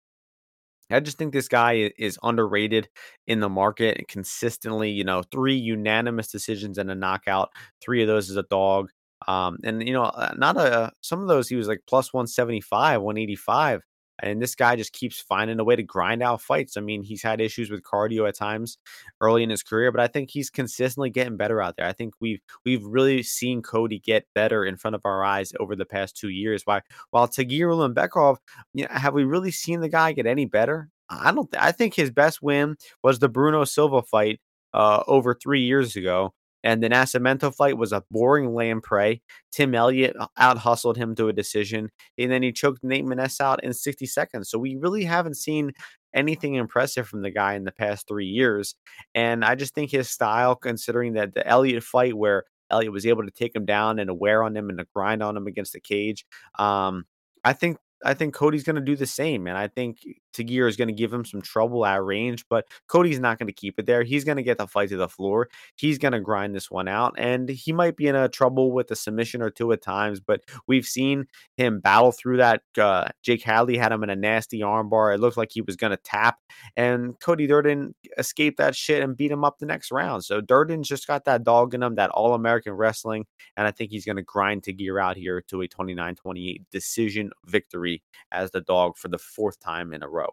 I 0.91 1.01
just 1.01 1.19
think 1.19 1.33
this 1.33 1.49
guy 1.49 1.93
is 1.99 2.19
underrated 2.23 2.89
in 3.27 3.41
the 3.41 3.49
market 3.49 3.99
and 3.99 4.09
consistently, 4.09 4.91
you 4.91 5.05
know, 5.05 5.23
three 5.31 5.57
unanimous 5.57 6.29
decisions 6.29 6.79
and 6.79 6.91
a 6.91 6.95
knockout. 6.95 7.51
Three 7.81 8.03
of 8.03 8.09
those 8.09 8.31
is 8.31 8.37
a 8.37 8.45
dog. 8.45 8.91
Um, 9.27 9.59
and 9.65 9.87
you 9.87 9.93
know, 9.93 10.05
uh, 10.05 10.33
not 10.37 10.57
a 10.57 10.93
some 11.01 11.21
of 11.21 11.29
those 11.29 11.49
he 11.49 11.57
was 11.57 11.69
like 11.69 11.81
plus 11.89 12.13
175, 12.13 13.03
185. 13.03 13.83
And 14.21 14.43
this 14.43 14.55
guy 14.55 14.77
just 14.77 14.93
keeps 14.93 15.21
finding 15.21 15.61
a 15.61 15.65
way 15.65 15.77
to 15.77 15.83
grind 15.83 16.23
out 16.23 16.43
fights. 16.43 16.77
I 16.77 16.81
mean, 16.81 17.03
he's 17.03 17.23
had 17.23 17.41
issues 17.41 17.71
with 17.71 17.83
cardio 17.83 18.29
at 18.29 18.37
times 18.37 18.79
early 19.21 19.43
in 19.43 19.51
his 19.51 19.63
career, 19.63 19.93
but 19.93 20.01
I 20.01 20.09
think 20.09 20.31
he's 20.31 20.51
consistently 20.51 21.11
getting 21.11 21.37
better 21.37 21.63
out 21.63 21.77
there. 21.77 21.87
I 21.87 21.93
think 21.93 22.15
we've 22.21 22.41
we've 22.65 22.85
really 22.85 23.23
seen 23.23 23.63
Cody 23.63 23.99
get 24.01 24.27
better 24.35 24.65
in 24.65 24.77
front 24.77 24.95
of 24.95 25.03
our 25.05 25.25
eyes 25.25 25.53
over 25.61 25.77
the 25.77 25.85
past 25.85 26.17
two 26.17 26.31
years. 26.31 26.63
Why 26.65 26.83
while 27.11 27.29
Tagir 27.29 27.69
Ulanbekov 27.69 28.37
you 28.75 28.85
know, 28.85 28.91
have 28.91 29.15
we 29.15 29.25
really 29.25 29.51
seen 29.51 29.81
the 29.81 29.89
guy 29.89 30.13
get 30.13 30.27
any 30.27 30.47
better? 30.47 30.91
I 31.11 31.33
don't. 31.33 31.51
Th- 31.51 31.63
I 31.63 31.73
think 31.73 31.95
his 31.95 32.11
best 32.11 32.43
win 32.43 32.77
was 33.03 33.19
the 33.19 33.29
Bruno 33.29 33.65
Silva 33.65 34.03
fight 34.03 34.41
uh, 34.75 35.03
over 35.07 35.35
three 35.35 35.63
years 35.63 35.97
ago, 35.97 36.35
and 36.69 36.83
the 36.83 36.91
Nascimento 36.91 37.55
fight 37.55 37.79
was 37.79 37.93
a 37.93 38.05
boring 38.11 38.53
lamprey. 38.53 39.23
Tim 39.51 39.75
Elliott 39.75 40.15
out 40.37 40.59
hustled 40.59 40.99
him 40.99 41.15
to 41.15 41.29
a 41.29 41.33
decision, 41.33 41.89
and 42.19 42.31
then 42.31 42.43
he 42.43 42.53
choked 42.53 42.85
Nate 42.85 43.07
Maness 43.07 43.41
out 43.41 43.65
in 43.65 43.73
60 43.73 44.05
seconds. 44.05 44.51
So 44.51 44.59
we 44.59 44.77
really 44.77 45.05
haven't 45.05 45.39
seen 45.39 45.73
anything 46.15 46.57
impressive 46.57 47.09
from 47.09 47.23
the 47.23 47.31
guy 47.31 47.55
in 47.55 47.65
the 47.65 47.73
past 47.73 48.07
three 48.07 48.27
years. 48.27 48.75
And 49.15 49.47
I 49.47 49.55
just 49.55 49.75
think 49.75 49.91
his 49.91 50.11
style, 50.11 50.57
considering 50.57 51.15
that 51.15 51.33
the 51.33 51.47
Elliott 51.47 51.85
fight 51.85 52.15
where 52.15 52.45
Elliott 52.71 52.93
was 52.93 53.07
able 53.07 53.25
to 53.25 53.31
take 53.31 53.57
him 53.57 53.65
down 53.65 53.99
and 53.99 54.21
wear 54.21 54.43
on 54.43 54.55
him 54.55 54.69
and 54.69 54.79
to 54.79 54.87
grind 54.95 55.23
on 55.23 55.39
him 55.39 55.47
against 55.47 55.73
the 55.73 55.81
cage, 55.81 56.27
um, 56.59 57.07
I 57.45 57.55
think 57.55 57.79
I 58.05 58.15
think 58.15 58.35
Cody's 58.35 58.63
going 58.63 58.77
to 58.77 58.83
do 58.83 58.97
the 58.97 59.07
same, 59.07 59.47
and 59.47 59.59
I 59.59 59.67
think 59.69 59.99
Tagir 60.33 60.69
is 60.69 60.77
going 60.77 60.89
to 60.89 60.95
give 60.95 61.13
him 61.13 61.25
some 61.25 61.43
trouble 61.43 61.85
at 61.85 62.03
range, 62.05 62.45
but 62.49 62.67
Cody's 62.87 63.19
not 63.19 63.39
going 63.39 63.49
to 63.49 63.53
keep 63.53 63.79
it 63.79 63.87
there. 63.87 64.05
He's 64.05 64.25
going 64.25 64.37
to 64.37 64.43
get 64.43 64.59
the 64.59 64.69
fight 64.69 64.91
to 64.91 64.97
the 64.97 65.09
floor. 65.09 65.49
He's 65.75 65.99
going 65.99 66.13
to 66.13 66.21
grind 66.21 66.55
this 66.55 66.71
one 66.71 66.87
out, 66.87 67.15
and 67.19 67.49
he 67.49 67.73
might 67.73 67.97
be 67.97 68.07
in 68.07 68.15
a 68.15 68.29
trouble 68.29 68.71
with 68.73 68.91
a 68.93 68.97
submission 68.97 69.43
or 69.43 69.51
two 69.51 69.73
at 69.73 69.83
times, 69.83 70.21
but 70.21 70.43
we've 70.69 70.87
seen 70.87 71.27
him 71.57 71.81
battle 71.81 72.13
through 72.13 72.37
that. 72.37 72.63
Uh, 72.77 73.09
Jake 73.23 73.43
Hadley 73.43 73.77
had 73.77 73.91
him 73.91 74.05
in 74.05 74.11
a 74.11 74.17
nasty 74.17 74.61
armbar. 74.61 75.15
It 75.15 75.21
looked 75.21 75.37
like 75.37 75.51
he 75.53 75.63
was 75.63 75.77
going 75.77 75.91
to 75.91 75.97
tap, 75.97 76.39
and 76.77 77.19
Cody 77.21 77.49
Durden 77.49 77.95
escaped 78.17 78.59
that 78.59 78.77
shit 78.77 79.03
and 79.03 79.17
beat 79.17 79.33
him 79.33 79.45
up 79.45 79.59
the 79.59 79.67
next 79.67 79.91
round. 79.91 80.25
So 80.25 80.41
Durden's 80.41 80.89
just 80.89 81.09
got 81.09 81.25
that 81.25 81.43
dog 81.43 81.75
in 81.75 81.83
him, 81.83 81.97
that 81.97 82.11
All 82.11 82.35
American 82.35 82.75
wrestling, 82.75 83.27
and 83.57 83.67
I 83.67 83.73
think 83.73 83.91
he's 83.91 84.05
going 84.05 84.17
to 84.17 84.23
grind 84.23 84.63
Tagir 84.63 85.03
out 85.03 85.17
here 85.17 85.43
to 85.49 85.63
a 85.63 85.69
29-28 85.69 86.63
decision 86.71 87.31
victory 87.47 87.88
as 88.33 88.51
the 88.51 88.61
dog 88.63 88.97
for 88.97 89.09
the 89.09 89.19
fourth 89.19 89.59
time 89.61 89.93
in 89.93 90.03
a 90.03 90.09
row. 90.09 90.31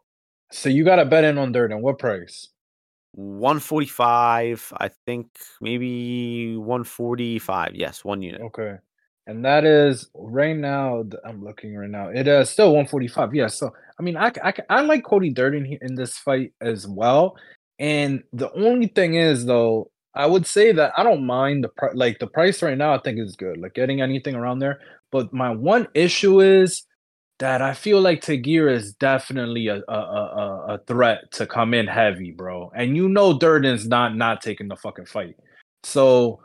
So 0.52 0.70
you 0.70 0.84
got 0.84 0.98
to 0.98 1.06
bet 1.06 1.24
in 1.24 1.38
on 1.38 1.52
Durden. 1.52 1.82
What 1.82 2.00
price? 2.00 2.50
145, 3.14 4.74
I 4.78 4.90
think 5.06 5.28
maybe 5.62 6.58
145. 6.58 7.76
Yes, 7.76 8.04
one 8.04 8.22
unit. 8.22 8.42
Okay. 8.42 8.76
And 9.28 9.44
that 9.44 9.66
is 9.66 10.10
right 10.14 10.56
now. 10.56 11.04
I'm 11.26 11.44
looking 11.44 11.76
right 11.76 11.90
now. 11.90 12.10
It 12.10 12.28
is 12.28 12.50
still 12.50 12.68
145. 12.68 13.34
Yeah. 13.34 13.48
So 13.48 13.74
I 14.00 14.04
mean, 14.04 14.18
I, 14.18 14.32
I, 14.44 14.54
I 14.70 14.82
like 14.82 15.04
Cody 15.04 15.32
Durden 15.32 15.78
in 15.82 15.96
this 15.96 16.18
fight 16.18 16.54
as 16.62 16.88
well. 16.88 17.36
And 17.80 18.24
the 18.34 18.52
only 18.54 18.88
thing 18.88 19.16
is, 19.16 19.46
though, 19.46 19.92
I 20.14 20.26
would 20.26 20.46
say 20.46 20.72
that 20.74 20.94
I 20.98 21.04
don't 21.04 21.26
mind 21.26 21.64
the 21.64 21.70
price. 21.70 21.96
Like 21.96 22.20
the 22.20 22.28
price 22.28 22.62
right 22.62 22.78
now, 22.78 22.94
I 22.94 23.00
think 23.00 23.20
is 23.20 23.36
good. 23.36 23.58
Like 23.58 23.74
getting 23.74 24.02
anything 24.02 24.36
around 24.36 24.60
there. 24.60 24.80
But 25.12 25.34
my 25.34 25.50
one 25.50 25.88
issue 25.94 26.42
is 26.42 26.84
that 27.40 27.62
I 27.62 27.74
feel 27.74 28.02
like 28.02 28.22
Tagir 28.22 28.72
is 28.72 28.94
definitely 28.94 29.68
a 29.68 29.82
a, 29.88 29.94
a, 29.94 29.96
a- 29.98 30.74
a 30.76 30.78
threat 30.88 31.32
to 31.34 31.46
come 31.48 31.74
in 31.74 31.88
heavy, 31.88 32.32
bro. 32.32 32.72
And 32.76 32.96
you 32.96 33.10
know 33.10 33.38
Durden's 33.38 33.88
not 33.88 34.16
not 34.16 34.42
taking 34.42 34.68
the 34.68 34.76
fucking 34.76 35.06
fight. 35.06 35.36
So 35.84 36.40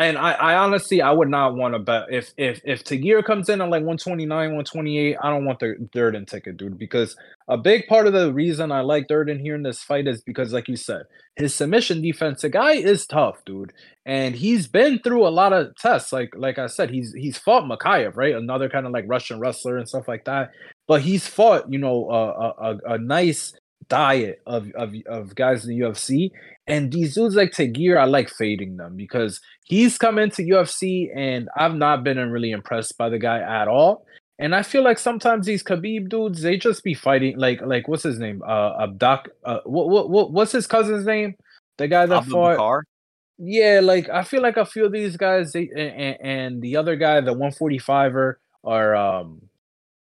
and 0.00 0.16
I, 0.16 0.32
I 0.32 0.56
honestly 0.56 1.02
I 1.02 1.10
would 1.12 1.28
not 1.28 1.56
want 1.56 1.74
to 1.74 1.78
bet 1.78 2.06
if 2.10 2.32
if 2.38 2.62
if 2.64 2.82
Tagir 2.82 3.22
comes 3.22 3.50
in 3.50 3.60
at 3.60 3.68
like 3.68 3.82
129, 3.82 4.28
128, 4.28 5.16
I 5.22 5.30
don't 5.30 5.44
want 5.44 5.58
the 5.60 5.74
Durden 5.92 6.24
ticket, 6.24 6.56
dude. 6.56 6.78
Because 6.78 7.14
a 7.48 7.58
big 7.58 7.86
part 7.86 8.06
of 8.06 8.14
the 8.14 8.32
reason 8.32 8.72
I 8.72 8.80
like 8.80 9.08
Durden 9.08 9.38
here 9.38 9.54
in 9.54 9.62
this 9.62 9.82
fight 9.82 10.08
is 10.08 10.22
because, 10.22 10.54
like 10.54 10.68
you 10.68 10.76
said, 10.76 11.02
his 11.36 11.54
submission 11.54 12.00
defense, 12.00 12.40
the 12.40 12.48
guy 12.48 12.72
is 12.72 13.06
tough, 13.06 13.44
dude. 13.44 13.74
And 14.06 14.34
he's 14.34 14.66
been 14.66 15.00
through 15.00 15.26
a 15.26 15.28
lot 15.28 15.52
of 15.52 15.76
tests. 15.76 16.14
Like 16.14 16.30
like 16.34 16.58
I 16.58 16.66
said, 16.66 16.88
he's 16.88 17.12
he's 17.12 17.36
fought 17.36 17.64
Mokaev, 17.64 18.16
right? 18.16 18.34
Another 18.34 18.70
kind 18.70 18.86
of 18.86 18.92
like 18.92 19.04
Russian 19.06 19.38
wrestler 19.38 19.76
and 19.76 19.86
stuff 19.86 20.08
like 20.08 20.24
that. 20.24 20.50
But 20.88 21.02
he's 21.02 21.26
fought, 21.26 21.70
you 21.70 21.78
know, 21.78 22.08
a, 22.10 22.70
a, 22.70 22.78
a 22.94 22.98
nice 22.98 23.52
diet 23.90 24.40
of, 24.46 24.70
of 24.72 24.94
of 25.06 25.34
guys 25.34 25.66
in 25.66 25.70
the 25.78 25.80
UFC. 25.84 26.30
And 26.66 26.90
these 26.92 27.14
dudes 27.14 27.34
like 27.34 27.50
Tagir, 27.50 27.98
I 27.98 28.04
like 28.04 28.30
fading 28.30 28.76
them 28.78 28.96
because 28.96 29.40
he's 29.64 29.98
come 29.98 30.18
into 30.18 30.42
UFC 30.42 31.10
and 31.14 31.48
I've 31.56 31.74
not 31.74 32.04
been 32.04 32.16
really 32.30 32.52
impressed 32.52 32.96
by 32.96 33.08
the 33.10 33.18
guy 33.18 33.40
at 33.40 33.68
all. 33.68 34.06
And 34.38 34.54
I 34.54 34.62
feel 34.62 34.82
like 34.82 34.98
sometimes 34.98 35.44
these 35.44 35.62
Khabib 35.62 36.08
dudes, 36.08 36.40
they 36.40 36.56
just 36.56 36.82
be 36.82 36.94
fighting 36.94 37.36
like 37.36 37.60
like 37.60 37.88
what's 37.88 38.04
his 38.04 38.18
name? 38.18 38.40
Uh 38.46 38.86
Abdak 38.86 39.26
uh 39.44 39.60
what 39.64 39.88
what, 39.90 40.08
what 40.08 40.32
what's 40.32 40.52
his 40.52 40.66
cousin's 40.66 41.04
name? 41.04 41.34
The 41.76 41.88
guy 41.88 42.06
that 42.06 42.18
Abdul 42.22 42.32
fought 42.32 42.56
Bakar? 42.56 42.84
yeah, 43.38 43.80
like 43.82 44.08
I 44.08 44.22
feel 44.24 44.40
like 44.42 44.56
a 44.56 44.64
few 44.64 44.84
of 44.86 44.92
these 44.92 45.16
guys 45.16 45.52
they 45.52 45.68
and, 45.76 46.16
and 46.20 46.62
the 46.62 46.76
other 46.76 46.96
guy, 46.96 47.20
the 47.20 47.34
145er 47.34 48.34
are 48.64 48.94
um 48.94 49.42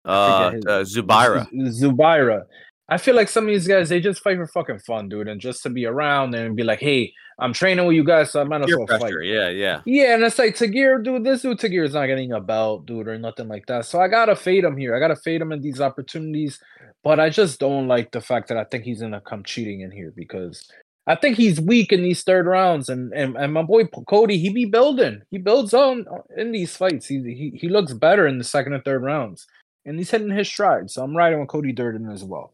Uh, 0.03 0.51
his- 0.51 0.65
uh, 0.65 0.83
Zubaira. 0.83 1.47
Z- 1.49 1.85
Zubaira. 1.85 2.45
I 2.87 2.97
feel 2.97 3.15
like 3.15 3.29
some 3.29 3.45
of 3.45 3.49
these 3.49 3.67
guys 3.67 3.89
they 3.89 3.99
just 3.99 4.21
fight 4.21 4.37
for 4.37 4.47
fucking 4.47 4.79
fun, 4.79 5.09
dude, 5.09 5.27
and 5.27 5.41
just 5.41 5.63
to 5.63 5.69
be 5.69 5.85
around 5.85 6.35
and 6.35 6.55
be 6.55 6.63
like, 6.63 6.79
hey, 6.79 7.13
I'm 7.39 7.51
training 7.51 7.85
with 7.85 7.95
you 7.95 8.03
guys, 8.03 8.31
so 8.31 8.41
I 8.41 8.43
might 8.43 8.61
as 8.61 8.75
well 8.75 8.99
fight. 8.99 9.13
Yeah, 9.23 9.49
yeah. 9.49 9.81
Yeah, 9.85 10.13
and 10.13 10.23
it's 10.23 10.37
like 10.37 10.55
Tagir, 10.55 11.03
dude, 11.03 11.23
this 11.23 11.41
dude 11.41 11.57
Tagir 11.57 11.83
is 11.83 11.93
not 11.93 12.05
getting 12.05 12.31
a 12.31 12.39
belt, 12.39 12.85
dude, 12.85 13.07
or 13.07 13.17
nothing 13.17 13.47
like 13.47 13.65
that. 13.65 13.85
So 13.85 13.99
I 13.99 14.07
gotta 14.07 14.35
fade 14.35 14.63
him 14.63 14.77
here. 14.77 14.95
I 14.95 14.99
gotta 14.99 15.15
fade 15.15 15.41
him 15.41 15.51
in 15.51 15.61
these 15.61 15.81
opportunities. 15.81 16.59
But 17.03 17.19
I 17.19 17.29
just 17.29 17.59
don't 17.59 17.87
like 17.87 18.11
the 18.11 18.19
fact 18.21 18.47
that 18.47 18.57
I 18.57 18.63
think 18.63 18.83
he's 18.83 19.01
gonna 19.01 19.21
come 19.21 19.43
cheating 19.43 19.81
in 19.81 19.91
here 19.91 20.11
because 20.15 20.67
I 21.05 21.15
think 21.15 21.37
he's 21.37 21.61
weak 21.61 21.91
in 21.91 22.01
these 22.01 22.23
third 22.23 22.47
rounds. 22.47 22.89
And 22.89 23.13
and, 23.13 23.35
and 23.35 23.53
my 23.53 23.61
boy 23.61 23.85
Cody, 23.85 24.39
he 24.39 24.49
be 24.49 24.65
building. 24.65 25.21
He 25.29 25.37
builds 25.37 25.73
on 25.73 26.05
in 26.35 26.51
these 26.51 26.75
fights. 26.75 27.07
He, 27.07 27.19
he 27.21 27.57
he 27.59 27.69
looks 27.69 27.93
better 27.93 28.25
in 28.25 28.37
the 28.37 28.43
second 28.43 28.73
and 28.73 28.83
third 28.83 29.03
rounds. 29.03 29.45
And 29.85 29.99
he's 29.99 30.09
hitting 30.09 30.31
his 30.31 30.47
stride. 30.47 30.89
So 30.89 31.03
I'm 31.03 31.15
riding 31.15 31.39
with 31.39 31.49
Cody 31.49 31.73
Durden 31.73 32.09
as 32.09 32.23
well. 32.23 32.51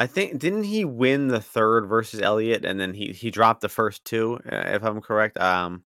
I 0.00 0.06
think 0.06 0.38
didn't 0.38 0.64
he 0.64 0.84
win 0.86 1.28
the 1.28 1.40
third 1.42 1.86
versus 1.86 2.20
Elliott, 2.22 2.64
and 2.64 2.80
then 2.80 2.94
he 2.94 3.12
he 3.12 3.30
dropped 3.30 3.60
the 3.60 3.68
first 3.68 4.04
two, 4.04 4.40
uh, 4.50 4.64
if 4.68 4.82
I'm 4.82 5.00
correct. 5.02 5.38
Um, 5.38 5.84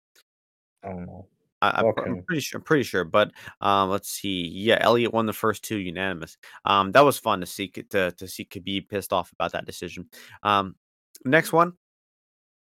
I 0.84 0.88
don't 0.90 1.06
know. 1.06 1.26
I, 1.62 1.82
Okay. 1.82 2.22
pretty 2.26 2.40
sure. 2.42 2.58
I'm 2.58 2.64
pretty 2.64 2.84
sure. 2.84 3.04
But 3.04 3.32
um, 3.60 3.90
let's 3.90 4.10
see. 4.10 4.46
Yeah, 4.48 4.78
Elliott 4.80 5.12
won 5.14 5.26
the 5.26 5.32
first 5.32 5.64
two 5.64 5.78
unanimous. 5.78 6.36
Um, 6.64 6.92
that 6.92 7.00
was 7.04 7.18
fun 7.18 7.40
to 7.40 7.46
see 7.46 7.68
to 7.68 8.12
to 8.12 8.28
see 8.28 8.44
Khabib 8.44 8.88
pissed 8.88 9.12
off 9.12 9.32
about 9.32 9.52
that 9.52 9.66
decision. 9.66 10.08
Um, 10.44 10.76
next 11.24 11.52
one, 11.52 11.72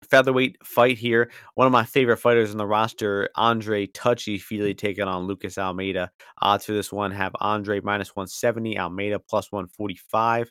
featherweight 0.10 0.58
fight 0.66 0.98
here. 0.98 1.32
One 1.56 1.68
of 1.68 1.74
my 1.74 1.84
favorite 1.86 2.18
fighters 2.18 2.52
in 2.52 2.58
the 2.58 2.66
roster, 2.68 3.30
Andre 3.36 3.88
Touchy 3.88 4.40
Fili, 4.40 4.74
taking 4.74 5.04
on 5.06 5.28
Lucas 5.28 5.58
Almeida. 5.58 6.12
Odds 6.42 6.66
for 6.66 6.74
this 6.74 6.92
one 6.92 7.12
have 7.12 7.36
Andre 7.42 7.80
minus 7.82 8.16
one 8.16 8.28
seventy, 8.28 8.80
Almeida 8.80 9.20
plus 9.20 9.52
one 9.52 9.68
forty 9.68 10.00
five. 10.10 10.50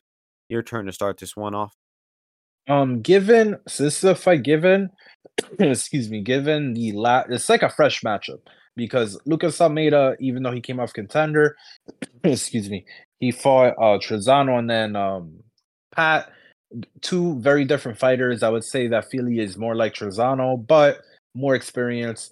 Your 0.49 0.63
turn 0.63 0.87
to 0.87 0.93
start 0.93 1.19
this 1.19 1.37
one 1.37 1.55
off. 1.55 1.75
Um, 2.69 3.01
given 3.01 3.59
so 3.67 3.85
this 3.85 3.99
is 3.99 4.05
a 4.05 4.15
fight 4.15 4.45
given, 4.45 4.91
excuse 5.59 6.09
me, 6.09 6.21
given 6.21 6.75
the 6.75 6.93
la 6.93 7.25
it's 7.29 7.49
like 7.49 7.63
a 7.63 7.71
fresh 7.71 8.03
matchup 8.03 8.39
because 8.77 9.21
Lucas 9.27 9.61
Almeida, 9.61 10.17
even 10.21 10.43
though 10.43 10.53
he 10.53 10.61
came 10.61 10.79
off 10.79 10.93
contender, 10.93 11.57
excuse 12.25 12.71
me, 12.71 12.85
he 13.19 13.33
fought 13.33 13.75
uh 13.79 13.99
Trizano 13.99 14.59
and 14.59 14.71
then 14.71 14.95
um 14.95 15.43
Pat, 15.95 16.31
two 17.01 17.39
very 17.41 17.65
different 17.65 17.99
fighters. 17.99 18.43
I 18.43 18.49
would 18.49 18.65
say 18.65 18.87
that 18.89 19.11
Fili 19.11 19.41
is 19.41 19.59
more 19.59 19.75
like 19.75 19.95
Trizano, 19.95 20.65
but 20.67 21.01
more 21.35 21.55
experience, 21.55 22.31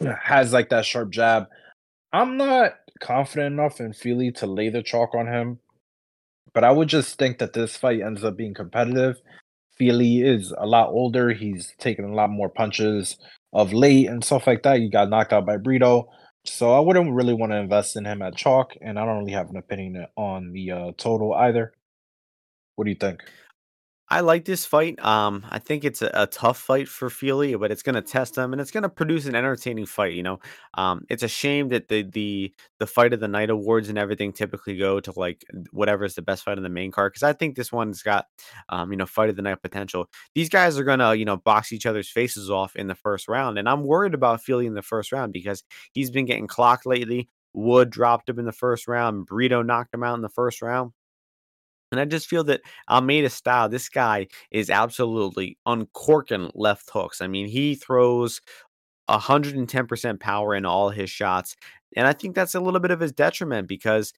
has 0.22 0.52
like 0.52 0.70
that 0.70 0.86
sharp 0.86 1.10
jab. 1.10 1.46
I'm 2.12 2.36
not 2.36 2.74
confident 3.00 3.52
enough 3.52 3.80
in 3.80 3.92
Fili 3.92 4.32
to 4.32 4.46
lay 4.46 4.68
the 4.68 4.82
chalk 4.82 5.14
on 5.14 5.26
him, 5.26 5.58
but 6.54 6.64
I 6.64 6.70
would 6.70 6.88
just 6.88 7.18
think 7.18 7.38
that 7.38 7.52
this 7.52 7.76
fight 7.76 8.00
ends 8.00 8.24
up 8.24 8.36
being 8.36 8.54
competitive. 8.54 9.16
Fili 9.76 10.20
is 10.20 10.52
a 10.58 10.66
lot 10.66 10.90
older. 10.90 11.30
He's 11.30 11.72
taken 11.78 12.04
a 12.04 12.14
lot 12.14 12.30
more 12.30 12.48
punches 12.48 13.16
of 13.52 13.72
late 13.72 14.08
and 14.08 14.24
stuff 14.24 14.46
like 14.46 14.62
that. 14.62 14.80
You 14.80 14.90
got 14.90 15.10
knocked 15.10 15.32
out 15.32 15.46
by 15.46 15.56
Brito. 15.56 16.08
So 16.44 16.72
I 16.72 16.80
wouldn't 16.80 17.12
really 17.12 17.34
want 17.34 17.52
to 17.52 17.58
invest 17.58 17.96
in 17.96 18.04
him 18.04 18.20
at 18.20 18.36
chalk, 18.36 18.72
and 18.80 18.98
I 18.98 19.04
don't 19.06 19.18
really 19.18 19.32
have 19.32 19.50
an 19.50 19.56
opinion 19.56 20.06
on 20.16 20.52
the 20.52 20.72
uh, 20.72 20.92
total 20.96 21.32
either. 21.34 21.72
What 22.74 22.84
do 22.84 22.90
you 22.90 22.96
think? 22.96 23.22
I 24.12 24.20
like 24.20 24.44
this 24.44 24.66
fight. 24.66 25.02
Um, 25.02 25.42
I 25.48 25.58
think 25.58 25.84
it's 25.84 26.02
a, 26.02 26.10
a 26.12 26.26
tough 26.26 26.58
fight 26.58 26.86
for 26.86 27.08
Fili, 27.08 27.54
but 27.56 27.70
it's 27.70 27.82
going 27.82 27.94
to 27.94 28.02
test 28.02 28.36
him 28.36 28.52
and 28.52 28.60
it's 28.60 28.70
going 28.70 28.82
to 28.82 28.90
produce 28.90 29.24
an 29.24 29.34
entertaining 29.34 29.86
fight. 29.86 30.12
You 30.12 30.22
know, 30.22 30.38
um, 30.74 31.06
it's 31.08 31.22
a 31.22 31.28
shame 31.28 31.70
that 31.70 31.88
the 31.88 32.02
the 32.02 32.52
the 32.78 32.86
fight 32.86 33.14
of 33.14 33.20
the 33.20 33.28
night 33.28 33.48
awards 33.48 33.88
and 33.88 33.96
everything 33.96 34.34
typically 34.34 34.76
go 34.76 35.00
to 35.00 35.18
like 35.18 35.46
whatever 35.70 36.04
is 36.04 36.14
the 36.14 36.20
best 36.20 36.44
fight 36.44 36.58
in 36.58 36.62
the 36.62 36.68
main 36.68 36.90
card 36.90 37.12
because 37.12 37.22
I 37.22 37.32
think 37.32 37.56
this 37.56 37.72
one's 37.72 38.02
got 38.02 38.26
um, 38.68 38.90
you 38.92 38.98
know 38.98 39.06
fight 39.06 39.30
of 39.30 39.36
the 39.36 39.40
night 39.40 39.62
potential. 39.62 40.10
These 40.34 40.50
guys 40.50 40.78
are 40.78 40.84
gonna 40.84 41.14
you 41.14 41.24
know 41.24 41.38
box 41.38 41.72
each 41.72 41.86
other's 41.86 42.10
faces 42.10 42.50
off 42.50 42.76
in 42.76 42.88
the 42.88 42.94
first 42.94 43.28
round, 43.28 43.56
and 43.56 43.66
I'm 43.66 43.82
worried 43.82 44.12
about 44.12 44.42
Fili 44.42 44.66
in 44.66 44.74
the 44.74 44.82
first 44.82 45.10
round 45.10 45.32
because 45.32 45.64
he's 45.92 46.10
been 46.10 46.26
getting 46.26 46.48
clocked 46.48 46.84
lately. 46.84 47.30
Wood 47.54 47.88
dropped 47.88 48.28
him 48.28 48.38
in 48.38 48.44
the 48.44 48.52
first 48.52 48.88
round. 48.88 49.24
Brito 49.24 49.62
knocked 49.62 49.94
him 49.94 50.02
out 50.02 50.16
in 50.16 50.22
the 50.22 50.28
first 50.28 50.60
round 50.60 50.92
and 51.92 52.00
I 52.00 52.04
just 52.06 52.28
feel 52.28 52.44
that 52.44 52.62
Almeida's 52.90 53.34
style, 53.34 53.68
this 53.68 53.88
guy 53.88 54.26
is 54.50 54.70
absolutely 54.70 55.58
uncorking 55.66 56.50
left 56.54 56.90
hooks. 56.92 57.20
I 57.20 57.28
mean, 57.28 57.46
he 57.46 57.74
throws 57.74 58.40
110% 59.08 60.20
power 60.20 60.54
in 60.54 60.64
all 60.64 60.90
his 60.90 61.10
shots. 61.10 61.56
And 61.96 62.06
I 62.06 62.14
think 62.14 62.34
that's 62.34 62.54
a 62.54 62.60
little 62.60 62.80
bit 62.80 62.90
of 62.90 63.00
his 63.00 63.12
detriment 63.12 63.68
because 63.68 64.12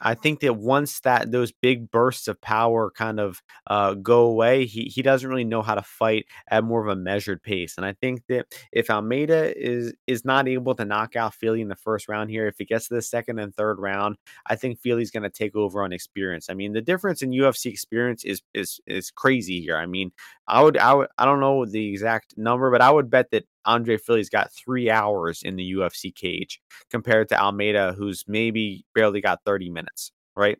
I 0.00 0.14
think 0.14 0.40
that 0.40 0.54
once 0.54 1.00
that 1.00 1.30
those 1.32 1.52
big 1.52 1.90
bursts 1.90 2.28
of 2.28 2.40
power 2.40 2.90
kind 2.90 3.18
of 3.18 3.42
uh, 3.66 3.94
go 3.94 4.22
away, 4.22 4.66
he 4.66 4.84
he 4.84 5.02
doesn't 5.02 5.28
really 5.28 5.44
know 5.44 5.62
how 5.62 5.74
to 5.74 5.82
fight 5.82 6.26
at 6.50 6.64
more 6.64 6.80
of 6.80 6.88
a 6.88 7.00
measured 7.00 7.42
pace. 7.42 7.74
And 7.76 7.84
I 7.84 7.94
think 7.94 8.22
that 8.28 8.46
if 8.72 8.90
Almeida 8.90 9.52
is 9.56 9.92
is 10.06 10.24
not 10.24 10.48
able 10.48 10.74
to 10.76 10.84
knock 10.84 11.16
out 11.16 11.34
Fili 11.34 11.60
in 11.60 11.68
the 11.68 11.76
first 11.76 12.08
round 12.08 12.30
here, 12.30 12.46
if 12.46 12.56
he 12.58 12.64
gets 12.64 12.88
to 12.88 12.94
the 12.94 13.02
second 13.02 13.38
and 13.38 13.54
third 13.54 13.78
round, 13.78 14.16
I 14.46 14.56
think 14.56 14.78
Fili's 14.80 15.10
going 15.10 15.24
to 15.24 15.30
take 15.30 15.56
over 15.56 15.82
on 15.82 15.92
experience. 15.92 16.48
I 16.50 16.54
mean, 16.54 16.72
the 16.72 16.80
difference 16.82 17.22
in 17.22 17.30
UFC 17.30 17.66
experience 17.66 18.24
is 18.24 18.42
is 18.54 18.80
is 18.86 19.10
crazy 19.10 19.60
here. 19.60 19.76
I 19.76 19.86
mean, 19.86 20.12
I 20.46 20.62
would 20.62 20.78
I 20.78 20.94
would 20.94 21.08
I 21.18 21.24
don't 21.24 21.40
know 21.40 21.64
the 21.66 21.90
exact 21.90 22.34
number, 22.36 22.70
but 22.70 22.80
I 22.80 22.90
would 22.90 23.10
bet 23.10 23.30
that 23.32 23.44
Andre 23.68 23.98
Fili's 23.98 24.30
got 24.30 24.52
three 24.52 24.90
hours 24.90 25.42
in 25.44 25.56
the 25.56 25.64
UFC 25.64 26.10
cage 26.12 26.60
compared 26.90 27.28
to 27.30 27.40
Almeida, 27.40 27.94
who's 27.98 28.24
maybe 28.28 28.84
barely 28.94 29.20
got 29.22 29.40
30 29.46 29.70
minutes, 29.70 30.12
right? 30.36 30.58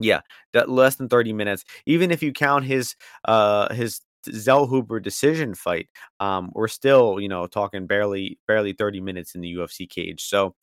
Yeah, 0.00 0.20
that 0.54 0.68
less 0.70 0.96
than 0.96 1.08
30 1.08 1.32
minutes. 1.32 1.64
Even 1.86 2.10
if 2.10 2.22
you 2.22 2.32
count 2.32 2.64
his 2.64 2.96
uh 3.26 3.72
his 3.74 4.00
Zellhuber 4.28 5.02
decision 5.02 5.54
fight, 5.54 5.88
um, 6.20 6.50
we're 6.54 6.68
still, 6.68 7.20
you 7.20 7.28
know, 7.28 7.46
talking 7.46 7.86
barely 7.86 8.38
barely 8.48 8.72
30 8.72 9.00
minutes 9.00 9.34
in 9.34 9.40
the 9.42 9.48
UFC 9.56 9.86
cage. 9.86 10.22
So 10.24 10.54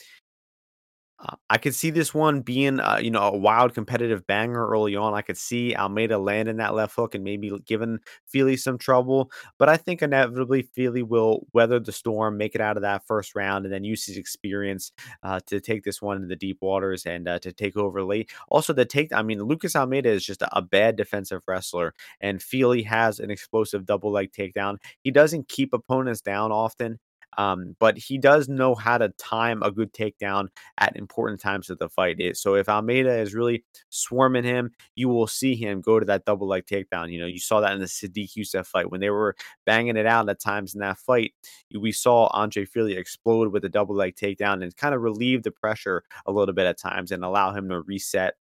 uh, 1.20 1.36
I 1.50 1.58
could 1.58 1.74
see 1.74 1.90
this 1.90 2.14
one 2.14 2.42
being, 2.42 2.80
uh, 2.80 3.00
you 3.02 3.10
know, 3.10 3.24
a 3.24 3.36
wild 3.38 3.74
competitive 3.74 4.28
banger 4.28 4.68
early 4.68 4.96
on. 4.96 5.16
I 5.16 5.24
could 5.24 5.38
see 5.38 5.76
Almeida 5.76 6.18
landing 6.20 6.58
that 6.58 6.76
left 6.76 6.96
hook 6.96 7.16
and 7.16 7.24
maybe 7.24 7.52
giving 7.66 8.00
Fili 8.28 8.56
some 8.56 8.78
trouble. 8.78 9.32
But 9.58 9.68
I 9.68 9.78
think 9.78 10.04
inevitably 10.04 10.62
Fili 10.62 11.02
will 11.02 11.48
weather 11.54 11.80
the 11.80 11.92
storm, 11.92 12.38
make 12.38 12.54
it 12.54 12.62
out 12.62 12.78
of 12.78 12.84
that 12.84 13.08
first 13.08 13.36
round, 13.36 13.66
and 13.66 13.74
then 13.74 13.84
use 13.84 14.06
his 14.06 14.18
experience 14.18 14.92
uh, 15.24 15.40
to 15.48 15.60
take 15.60 15.84
this 15.84 16.02
one 16.04 16.18
into 16.18 16.28
the 16.28 16.36
deep 16.36 16.60
waters 16.62 17.06
and 17.08 17.28
uh, 17.28 17.40
to 17.40 17.52
take 17.52 17.76
over 17.78 18.04
late. 18.04 18.30
Also, 18.50 18.72
the 18.72 18.86
take, 18.86 19.12
I 19.12 19.24
mean, 19.24 19.42
Lucas 19.42 19.76
Almeida 19.76 20.10
is 20.10 20.24
just 20.24 20.44
a 20.52 20.62
bad 20.62 20.96
defensive 20.98 21.42
wrestler, 21.48 21.94
and 22.22 22.42
Fili 22.44 22.84
has 22.84 23.20
an 23.20 23.32
explosive 23.32 23.86
double 23.86 24.12
leg 24.12 24.32
takedown. 24.32 24.78
He 25.04 25.10
doesn't 25.10 25.48
keep 25.50 25.74
opponents 25.74 26.22
down 26.22 26.52
often. 26.52 27.00
Um, 27.38 27.76
but 27.80 27.98
he 27.98 28.18
does 28.18 28.50
know 28.50 28.76
how 28.76 28.98
to 28.98 29.10
time 29.18 29.62
a 29.64 29.72
good 29.72 29.94
takedown 29.94 30.48
at 30.80 30.96
important 30.96 31.40
times 31.40 31.70
of 31.70 31.78
the 31.78 31.90
fight. 31.90 32.18
So 32.36 32.56
if 32.56 32.68
Almeida 32.68 33.14
is 33.20 33.34
really 33.36 33.64
swarming 33.90 34.44
him, 34.44 34.72
you 34.96 35.10
will 35.10 35.28
see 35.28 35.56
him 35.56 35.82
go 35.82 36.00
to 36.00 36.06
that 36.08 36.26
double 36.26 36.48
leg 36.48 36.66
takedown. 36.66 37.12
You 37.12 37.20
know, 37.20 37.28
you 37.28 37.40
saw 37.40 37.62
that 37.62 37.74
in 37.74 37.80
the 37.80 37.86
Sodiq 37.86 38.34
Yusuff 38.36 38.66
fight 38.66 38.90
when 38.92 39.02
they 39.02 39.10
were 39.10 39.36
banging 39.66 39.98
it 39.98 40.06
out 40.06 40.30
at 40.30 40.40
times 40.40 40.74
in 40.74 40.82
that 40.82 40.98
fight. 40.98 41.34
We 41.78 41.92
saw 41.92 42.28
Andre 42.28 42.66
Fili 42.66 42.98
explode 42.98 43.52
with 43.52 43.66
a 43.66 43.70
double 43.70 43.96
leg 43.96 44.16
takedown 44.16 44.64
and 44.64 44.76
kind 44.76 44.96
of 44.96 45.02
relieve 45.02 45.44
the 45.44 45.52
pressure 45.52 46.04
a 46.26 46.32
little 46.32 46.54
bit 46.54 46.66
at 46.66 46.80
times 46.80 47.12
and 47.12 47.24
allow 47.24 47.54
him 47.54 47.70
to 47.70 47.82
reset 47.82 48.36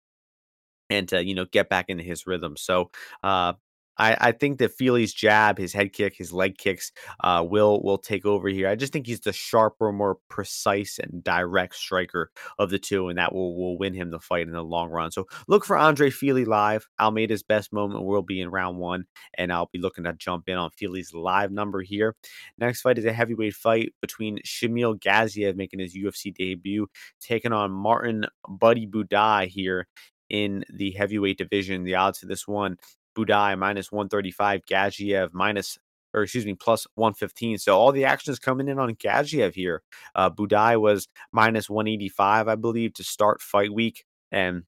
and 0.89 1.07
to 1.09 1.23
you 1.23 1.33
know 1.33 1.45
get 1.45 1.69
back 1.69 1.85
into 1.89 2.03
his 2.03 2.27
rhythm. 2.27 2.55
So 2.57 2.91
uh, 3.23 3.53
I, 3.97 4.17
I 4.19 4.31
think 4.31 4.59
that 4.59 4.73
Fili's 4.73 5.13
jab, 5.13 5.57
his 5.57 5.73
head 5.73 5.93
kick, 5.93 6.15
his 6.15 6.33
leg 6.33 6.57
kicks 6.57 6.91
uh, 7.23 7.45
will 7.47 7.81
will 7.81 7.97
take 7.97 8.25
over 8.25 8.49
here. 8.49 8.67
I 8.67 8.75
just 8.75 8.93
think 8.93 9.07
he's 9.07 9.21
the 9.21 9.33
sharper, 9.33 9.91
more 9.91 10.17
precise 10.29 10.99
and 10.99 11.23
direct 11.23 11.75
striker 11.75 12.31
of 12.57 12.69
the 12.69 12.79
two, 12.79 13.09
and 13.09 13.17
that 13.17 13.33
will 13.33 13.55
will 13.55 13.77
win 13.77 13.93
him 13.93 14.11
the 14.11 14.19
fight 14.19 14.47
in 14.47 14.53
the 14.53 14.63
long 14.63 14.89
run. 14.89 15.11
So 15.11 15.27
look 15.47 15.65
for 15.65 15.77
Andre 15.77 16.09
Fili 16.09 16.45
live. 16.45 16.87
Almeida's 16.99 17.43
best 17.43 17.73
moment 17.73 18.05
will 18.05 18.23
be 18.23 18.41
in 18.41 18.49
round 18.49 18.77
one, 18.77 19.05
and 19.37 19.51
I'll 19.51 19.69
be 19.71 19.79
looking 19.79 20.03
to 20.05 20.13
jump 20.13 20.49
in 20.49 20.57
on 20.57 20.71
Fili's 20.71 21.13
live 21.13 21.51
number 21.51 21.81
here. 21.81 22.15
Next 22.57 22.81
fight 22.81 22.97
is 22.97 23.05
a 23.05 23.13
heavyweight 23.13 23.53
fight 23.53 23.93
between 24.01 24.39
Shamil 24.45 24.99
Gaziev 24.99 25.55
making 25.55 25.79
his 25.79 25.95
UFC 25.95 26.33
debut, 26.33 26.87
taking 27.19 27.53
on 27.53 27.71
Martin 27.71 28.25
Buddy 28.47 28.87
Buday 28.87 29.47
here 29.47 29.87
in 30.29 30.63
the 30.73 30.91
heavyweight 30.91 31.37
division. 31.37 31.83
The 31.83 31.95
odds 31.95 32.19
for 32.19 32.25
this 32.25 32.47
one 32.47 32.77
Buday 33.15 33.57
minus 33.57 33.91
135, 33.91 34.61
Gaziev 34.65 35.29
minus 35.33 35.77
or 36.13 36.23
excuse 36.23 36.45
me, 36.45 36.53
plus 36.53 36.85
115. 36.95 37.57
So 37.57 37.77
all 37.77 37.91
the 37.91 38.05
action 38.05 38.31
is 38.31 38.39
coming 38.39 38.67
in 38.67 38.79
on 38.79 38.95
Gaziev 38.95 39.55
here. 39.55 39.81
Uh, 40.13 40.29
Buday 40.29 40.79
was 40.79 41.07
minus 41.31 41.69
185, 41.69 42.47
I 42.47 42.55
believe, 42.55 42.93
to 42.93 43.03
start 43.03 43.41
fight 43.41 43.73
week. 43.73 44.05
And 44.31 44.63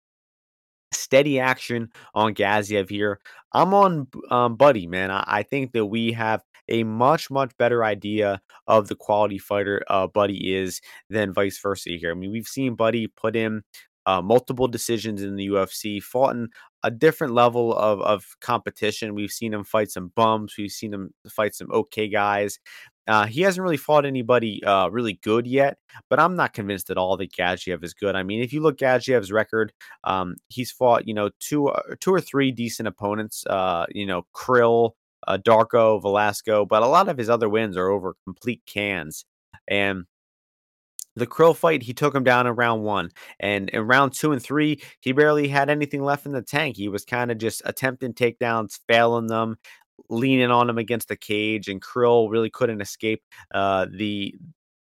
steady 0.91 1.39
action 1.39 1.89
on 2.14 2.34
Gaziev 2.34 2.89
here. 2.89 3.20
I'm 3.54 3.74
on 3.74 4.08
um, 4.32 4.56
Buddy, 4.56 4.88
man. 4.88 5.12
I, 5.12 5.24
I, 5.28 5.43
think 5.43 5.74
that 5.74 5.86
we 5.86 6.12
have 6.14 6.41
a 6.70 6.84
much, 6.84 7.30
much 7.30 7.56
better 7.58 7.84
idea 7.84 8.41
of 8.68 8.88
the 8.88 8.96
quality 8.96 9.38
fighter 9.38 9.84
uh, 9.89 10.08
Buddy 10.08 10.56
is 10.56 10.82
than 11.10 11.34
vice 11.34 11.60
versa 11.60 11.91
here. 11.91 12.12
I 12.12 12.16
mean, 12.16 12.32
we've 12.32 12.48
seen 12.48 12.76
Buddy 12.76 13.08
put 13.08 13.36
in 13.36 13.64
uh, 14.06 14.22
multiple 14.22 14.68
decisions 14.68 15.22
in 15.22 15.36
the 15.36 15.48
UFC, 15.48 16.02
fought 16.02 16.36
in 16.36 16.50
a 16.86 16.91
different 16.91 17.33
level 17.33 17.75
of, 17.75 17.99
of 18.01 18.38
competition. 18.41 19.15
We've 19.15 19.31
seen 19.31 19.53
him 19.53 19.63
fight 19.63 19.89
some 19.89 20.11
bums. 20.15 20.53
We've 20.55 20.71
seen 20.71 20.93
him 20.93 21.13
fight 21.27 21.55
some 21.55 21.71
okay 21.71 22.07
guys. 22.07 22.59
Uh, 23.07 23.25
he 23.25 23.41
hasn't 23.41 23.63
really 23.63 23.77
fought 23.77 24.05
anybody 24.05 24.63
uh, 24.63 24.88
really 24.89 25.19
good 25.23 25.47
yet, 25.47 25.77
but 26.09 26.19
I'm 26.19 26.36
not 26.36 26.53
convinced 26.53 26.89
at 26.89 26.97
all 26.97 27.17
that 27.17 27.31
Gaziev 27.31 27.83
is 27.83 27.93
good. 27.93 28.15
I 28.15 28.23
mean, 28.23 28.41
if 28.41 28.53
you 28.53 28.61
look 28.61 28.77
Gaziev's 28.77 29.31
record, 29.31 29.73
um, 30.03 30.36
he's 30.47 30.71
fought 30.71 31.07
you 31.07 31.13
know 31.13 31.29
two 31.39 31.67
uh, 31.67 31.81
two 31.99 32.13
or 32.13 32.21
three 32.21 32.51
decent 32.51 32.88
opponents. 32.88 33.45
Uh, 33.47 33.86
you 33.89 34.05
know, 34.05 34.25
Krill, 34.36 34.91
uh, 35.27 35.38
Darko, 35.38 36.01
Velasco, 36.01 36.65
but 36.65 36.83
a 36.83 36.88
lot 36.88 37.09
of 37.09 37.17
his 37.17 37.29
other 37.29 37.49
wins 37.49 37.77
are 37.77 37.89
over 37.89 38.15
complete 38.25 38.61
cans. 38.65 39.25
And 39.67 40.05
the 41.16 41.28
Krill 41.28 41.55
fight, 41.55 41.84
he 41.84 41.93
took 41.93 42.13
him 42.13 42.24
down 42.24 42.47
in 42.47 42.55
round 42.55 42.84
one. 42.84 43.09
And 43.39 43.70
in 43.70 43.88
round 43.88 44.13
two 44.13 44.32
and 44.32 44.41
three, 44.41 44.82
he 44.99 45.11
barely 45.11 45.47
had 45.47 45.70
anything 45.70 46.03
left 46.03 46.26
in 46.26 46.32
the 46.32 46.41
tank. 46.41 46.78
He 46.78 46.89
was 46.89 47.05
kind 47.05 47.32
of 47.32 47.38
just 47.38 47.61
attempting 47.66 48.13
takedowns, 48.13 48.80
failing 48.88 49.28
them, 49.28 49.57
leaning 50.09 50.51
on 50.51 50.70
him 50.70 50.78
against 50.78 51.07
the 51.07 51.16
cage. 51.16 51.68
And 51.68 51.82
Krill 51.82 52.30
really 52.30 52.49
couldn't 52.49 52.82
escape 52.82 53.24
uh, 53.53 53.88
the 53.91 54.36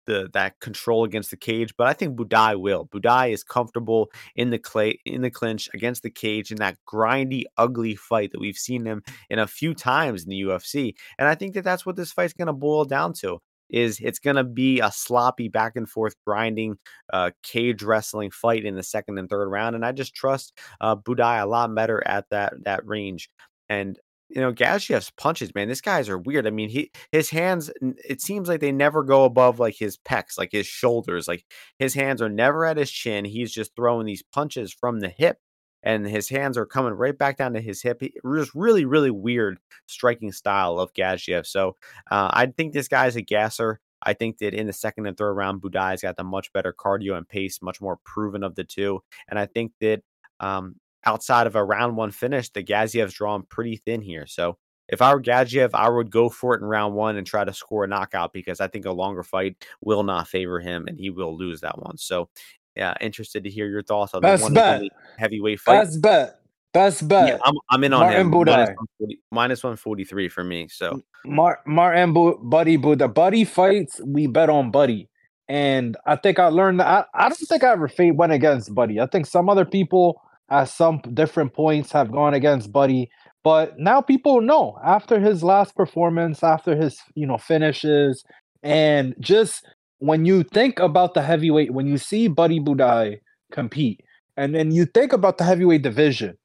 the 0.06 0.30
that 0.34 0.60
control 0.60 1.04
against 1.04 1.32
the 1.32 1.38
cage, 1.38 1.74
but 1.78 1.88
I 1.88 1.94
think 1.94 2.18
Buday 2.18 2.60
will. 2.60 2.88
Buday 2.88 3.32
is 3.32 3.44
comfortable 3.44 4.12
in 4.36 4.50
the 4.50 4.60
clay 4.60 5.00
in 5.06 5.22
the 5.22 5.32
clinch 5.32 5.70
against 5.74 6.04
the 6.04 6.10
cage 6.10 6.52
in 6.52 6.58
that 6.58 6.78
grindy, 6.86 7.44
ugly 7.58 7.96
fight 7.96 8.32
that 8.32 8.42
we've 8.42 8.58
seen 8.58 8.86
him 8.86 9.04
in 9.30 9.40
a 9.40 9.48
few 9.48 9.74
times 9.74 10.24
in 10.24 10.30
the 10.30 10.42
UFC, 10.42 10.96
and 11.18 11.28
I 11.28 11.36
think 11.36 11.54
that 11.54 11.64
that's 11.64 11.86
what 11.86 11.96
this 11.96 12.12
fight's 12.12 12.34
going 12.34 12.48
to 12.48 12.54
boil 12.54 12.86
down 12.86 13.14
to. 13.14 13.40
Is 13.70 14.00
it's 14.02 14.20
going 14.20 14.36
to 14.36 14.44
be 14.44 14.80
a 14.80 14.92
sloppy 14.92 15.48
back 15.48 15.76
and 15.76 15.90
forth 15.90 16.16
grinding 16.26 16.78
uh, 17.12 17.32
cage 17.42 17.82
wrestling 17.82 18.32
fight 18.32 18.66
in 18.66 18.76
the 18.76 18.84
second 18.84 19.18
and 19.18 19.30
third 19.30 19.50
round, 19.50 19.76
and 19.76 19.86
I 19.86 19.92
just 19.92 20.16
trust 20.16 20.58
uh, 20.82 20.96
Buday 20.96 21.42
a 21.42 21.46
lot 21.46 21.74
better 21.74 22.06
at 22.06 22.30
that 22.30 22.54
that 22.66 22.86
range. 22.86 23.30
And 23.70 23.98
you 24.34 24.42
know, 24.42 24.52
Gaziev's 24.52 25.12
punches, 25.12 25.54
man, 25.54 25.68
these 25.68 25.82
guys 25.82 26.10
are 26.10 26.18
weird. 26.18 26.48
I 26.48 26.50
mean, 26.50 26.70
he 26.70 26.92
his 27.12 27.30
hands, 27.30 27.72
it 27.82 28.20
seems 28.22 28.50
like 28.50 28.62
they 28.62 28.72
never 28.72 29.04
go 29.04 29.26
above 29.26 29.60
like 29.60 29.76
his 29.78 29.98
pecs, 29.98 30.38
like 30.38 30.52
his 30.52 30.66
shoulders. 30.66 31.28
Like 31.28 31.46
his 31.78 31.94
hands 31.94 32.22
are 32.22 32.30
never 32.30 32.66
at 32.66 32.78
his 32.78 32.92
chin. 32.92 33.26
He's 33.26 33.52
just 33.52 33.76
throwing 33.76 34.06
these 34.08 34.24
punches 34.24 34.74
from 34.74 35.00
the 35.00 35.10
hip, 35.10 35.38
and 35.84 36.08
his 36.08 36.30
hands 36.30 36.58
are 36.58 36.66
coming 36.66 36.94
right 36.94 37.18
back 37.18 37.38
down 37.38 37.54
to 37.54 37.62
his 37.62 37.82
hip. 37.82 38.02
He, 38.02 38.14
just 38.36 38.56
really, 38.56 38.86
really 38.86 39.12
weird 39.12 39.60
striking 39.86 40.32
style 40.32 40.80
of 40.80 40.94
Gaziev. 40.94 41.46
So 41.46 41.76
uh, 42.10 42.30
I 42.32 42.48
think 42.48 42.74
this 42.74 42.88
guy's 42.88 43.16
a 43.16 43.22
gasser. 43.22 43.80
I 44.02 44.14
think 44.14 44.40
that 44.40 44.54
in 44.54 44.68
the 44.68 44.74
second 44.74 45.06
and 45.06 45.18
third 45.18 45.34
round, 45.34 45.62
Buday's 45.62 46.02
got 46.02 46.18
the 46.18 46.24
much 46.24 46.52
better 46.54 46.74
cardio 46.74 47.18
and 47.18 47.28
pace, 47.28 47.62
much 47.62 47.80
more 47.82 47.98
proven 48.04 48.44
of 48.44 48.56
the 48.56 48.64
two. 48.64 49.02
And 49.30 49.40
I 49.40 49.46
think 49.46 49.74
that 49.80 50.02
um, 50.40 50.76
outside 51.06 51.48
of 51.48 51.56
a 51.56 51.64
round 51.64 51.96
one 51.96 52.12
finish, 52.12 52.50
the 52.50 52.64
Gaziev's 52.64 53.14
drawn 53.14 53.44
pretty 53.44 53.78
thin 53.78 54.02
here. 54.02 54.26
So 54.28 54.58
if 54.90 55.02
I 55.02 55.14
were 55.14 55.22
Gaziev, 55.22 55.70
I 55.74 55.90
would 55.90 56.12
go 56.12 56.30
for 56.30 56.56
it 56.56 56.62
in 56.62 56.68
round 56.68 56.94
one 56.94 57.16
and 57.16 57.26
try 57.26 57.46
to 57.46 57.54
score 57.54 57.86
a 57.86 57.88
knockout 57.88 58.34
because 58.34 58.60
I 58.60 58.68
think 58.68 58.86
a 58.86 58.92
longer 58.92 59.24
fight 59.24 59.66
will 59.82 60.04
not 60.04 60.28
favor 60.28 60.60
him 60.60 60.88
and 60.88 61.00
he 61.00 61.10
will 61.10 61.38
lose 61.38 61.62
that 61.62 61.82
one. 61.82 61.98
So, 61.98 62.30
yeah, 62.76 62.94
interested 63.02 63.44
to 63.44 63.50
hear 63.50 63.68
your 63.68 63.84
thoughts 63.84 64.14
on 64.14 64.22
Best 64.22 64.48
the 64.48 64.54
bet. 64.54 64.84
heavyweight 65.18 65.60
fight. 65.60 65.84
Best 65.84 66.02
bet. 66.02 66.40
Best 66.74 67.08
bet. 67.08 67.28
Yeah, 67.28 67.38
I'm, 67.46 67.56
I'm 67.70 67.84
in 67.84 67.94
on 67.94 68.00
Martin 68.02 68.22
him. 68.22 68.32
Minus 68.32 68.70
140 68.70 69.20
minus 69.32 69.64
143 69.64 70.30
for 70.30 70.44
me. 70.44 70.68
So, 70.70 71.04
Mar- 71.24 71.62
Martin 71.68 72.14
Bu- 72.14 72.40
Buddy 72.44 72.78
Buddha. 72.78 73.08
Buddy 73.08 73.46
fights, 73.46 74.02
we 74.04 74.26
bet 74.26 74.50
on 74.50 74.72
Buddy. 74.72 75.08
And 75.48 75.96
I 76.08 76.16
think 76.16 76.40
I 76.40 76.48
learned 76.48 76.80
that. 76.80 76.88
I, 77.14 77.26
I 77.26 77.30
don't 77.30 77.36
think 77.38 77.64
I 77.64 77.72
ever 77.74 77.90
went 78.14 78.32
against 78.32 78.74
Buddy. 78.74 79.00
I 79.00 79.06
think 79.06 79.28
some 79.28 79.50
other 79.50 79.66
people 79.66 80.20
at 80.50 80.70
some 80.70 81.00
different 81.14 81.54
points 81.54 81.92
have 81.92 82.12
gone 82.12 82.34
against 82.34 82.72
Buddy. 82.72 83.10
But 83.44 83.78
now 83.78 84.02
people 84.02 84.42
know 84.42 84.80
after 84.84 85.20
his 85.20 85.44
last 85.44 85.76
performance, 85.76 86.44
after 86.44 86.76
his 86.76 86.98
you 87.14 87.28
know 87.28 87.38
finishes, 87.38 88.24
and 88.64 89.14
just 89.20 89.66
when 90.04 90.26
you 90.26 90.44
think 90.44 90.80
about 90.80 91.14
the 91.14 91.22
heavyweight, 91.22 91.72
when 91.72 91.88
you 91.88 91.98
see 91.98 92.28
Buddy 92.28 92.60
Buday 92.60 93.22
compete, 93.54 94.02
and 94.36 94.54
then 94.54 94.70
you 94.70 94.86
think 94.86 95.14
about 95.14 95.38
the 95.38 95.46
heavyweight 95.46 95.82
division, 95.82 96.38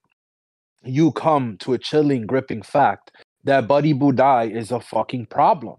you 0.84 1.10
come 1.10 1.56
to 1.58 1.72
a 1.72 1.78
chilling, 1.78 2.24
gripping 2.24 2.62
fact 2.62 3.10
that 3.42 3.66
Buddy 3.66 3.92
Buday 3.92 4.54
is 4.54 4.70
a 4.70 4.78
fucking 4.78 5.26
problem. 5.26 5.76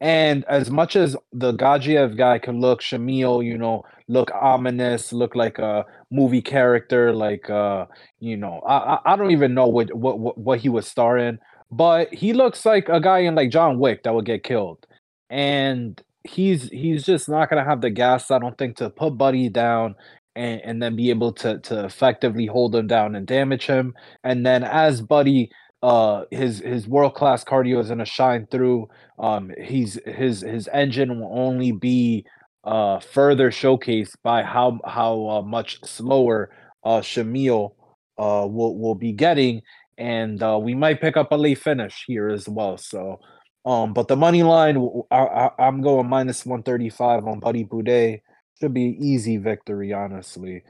And 0.00 0.44
as 0.46 0.72
much 0.72 0.96
as 0.96 1.16
the 1.32 1.52
Gaziev 1.52 2.16
guy 2.16 2.40
can 2.40 2.60
look 2.60 2.80
Shamil, 2.82 3.44
you 3.44 3.56
know, 3.56 3.84
look 4.08 4.32
ominous, 4.32 5.12
look 5.12 5.36
like 5.36 5.60
a 5.60 5.84
movie 6.10 6.42
character, 6.42 7.12
like 7.12 7.48
uh, 7.48 7.86
you 8.18 8.36
know, 8.36 8.60
I 8.66 8.98
I 9.04 9.14
don't 9.14 9.30
even 9.30 9.54
know 9.54 9.68
what 9.68 9.94
what 9.94 10.36
what, 10.36 10.58
he 10.58 10.68
was 10.68 10.88
starring, 10.88 11.38
but 11.70 12.12
he 12.12 12.32
looks 12.32 12.66
like 12.66 12.88
a 12.88 12.98
guy 12.98 13.18
in 13.20 13.36
like 13.36 13.50
John 13.50 13.78
Wick 13.78 14.02
that 14.02 14.14
would 14.14 14.26
get 14.26 14.42
killed. 14.42 14.84
And 15.28 16.02
he's 16.24 16.68
he's 16.70 17.04
just 17.04 17.28
not 17.28 17.50
gonna 17.50 17.64
have 17.64 17.80
the 17.80 17.90
gas, 17.90 18.30
I 18.30 18.38
don't 18.38 18.56
think, 18.58 18.76
to 18.76 18.90
put 18.90 19.16
Buddy 19.18 19.48
down 19.48 19.94
and, 20.36 20.60
and 20.64 20.82
then 20.82 20.96
be 20.96 21.10
able 21.10 21.32
to 21.34 21.58
to 21.60 21.84
effectively 21.84 22.46
hold 22.46 22.74
him 22.74 22.86
down 22.86 23.14
and 23.14 23.26
damage 23.26 23.66
him. 23.66 23.94
And 24.24 24.44
then 24.46 24.64
as 24.64 25.00
Buddy 25.00 25.50
uh 25.82 26.24
his 26.30 26.58
his 26.60 26.86
world 26.86 27.14
class 27.14 27.42
cardio 27.44 27.80
is 27.80 27.88
gonna 27.88 28.04
shine 28.04 28.46
through. 28.50 28.88
Um 29.18 29.50
he's 29.62 29.98
his 30.06 30.42
his 30.42 30.68
engine 30.72 31.20
will 31.20 31.30
only 31.38 31.72
be 31.72 32.26
uh 32.64 33.00
further 33.00 33.50
showcased 33.50 34.16
by 34.22 34.42
how 34.42 34.78
how 34.84 35.28
uh, 35.28 35.42
much 35.42 35.80
slower 35.84 36.50
uh 36.84 37.00
Shamil 37.00 37.72
uh 38.18 38.46
will 38.46 38.78
will 38.78 38.94
be 38.94 39.12
getting 39.12 39.62
and 39.96 40.42
uh 40.42 40.58
we 40.60 40.74
might 40.74 41.00
pick 41.00 41.16
up 41.16 41.32
a 41.32 41.36
late 41.36 41.58
finish 41.58 42.04
here 42.06 42.28
as 42.28 42.48
well. 42.48 42.76
So 42.76 43.20
um 43.64 43.92
but 43.94 44.08
the 44.08 44.16
money 44.16 44.42
line 44.42 44.76
I, 45.10 45.16
I 45.18 45.50
I'm 45.58 45.82
going 45.82 46.08
minus 46.08 46.46
135 46.46 47.26
on 47.26 47.40
Buddy 47.40 47.64
Buday. 47.64 48.22
Should 48.60 48.74
be 48.74 48.96
easy 49.00 49.36
victory 49.38 49.92
honestly. 49.92 50.64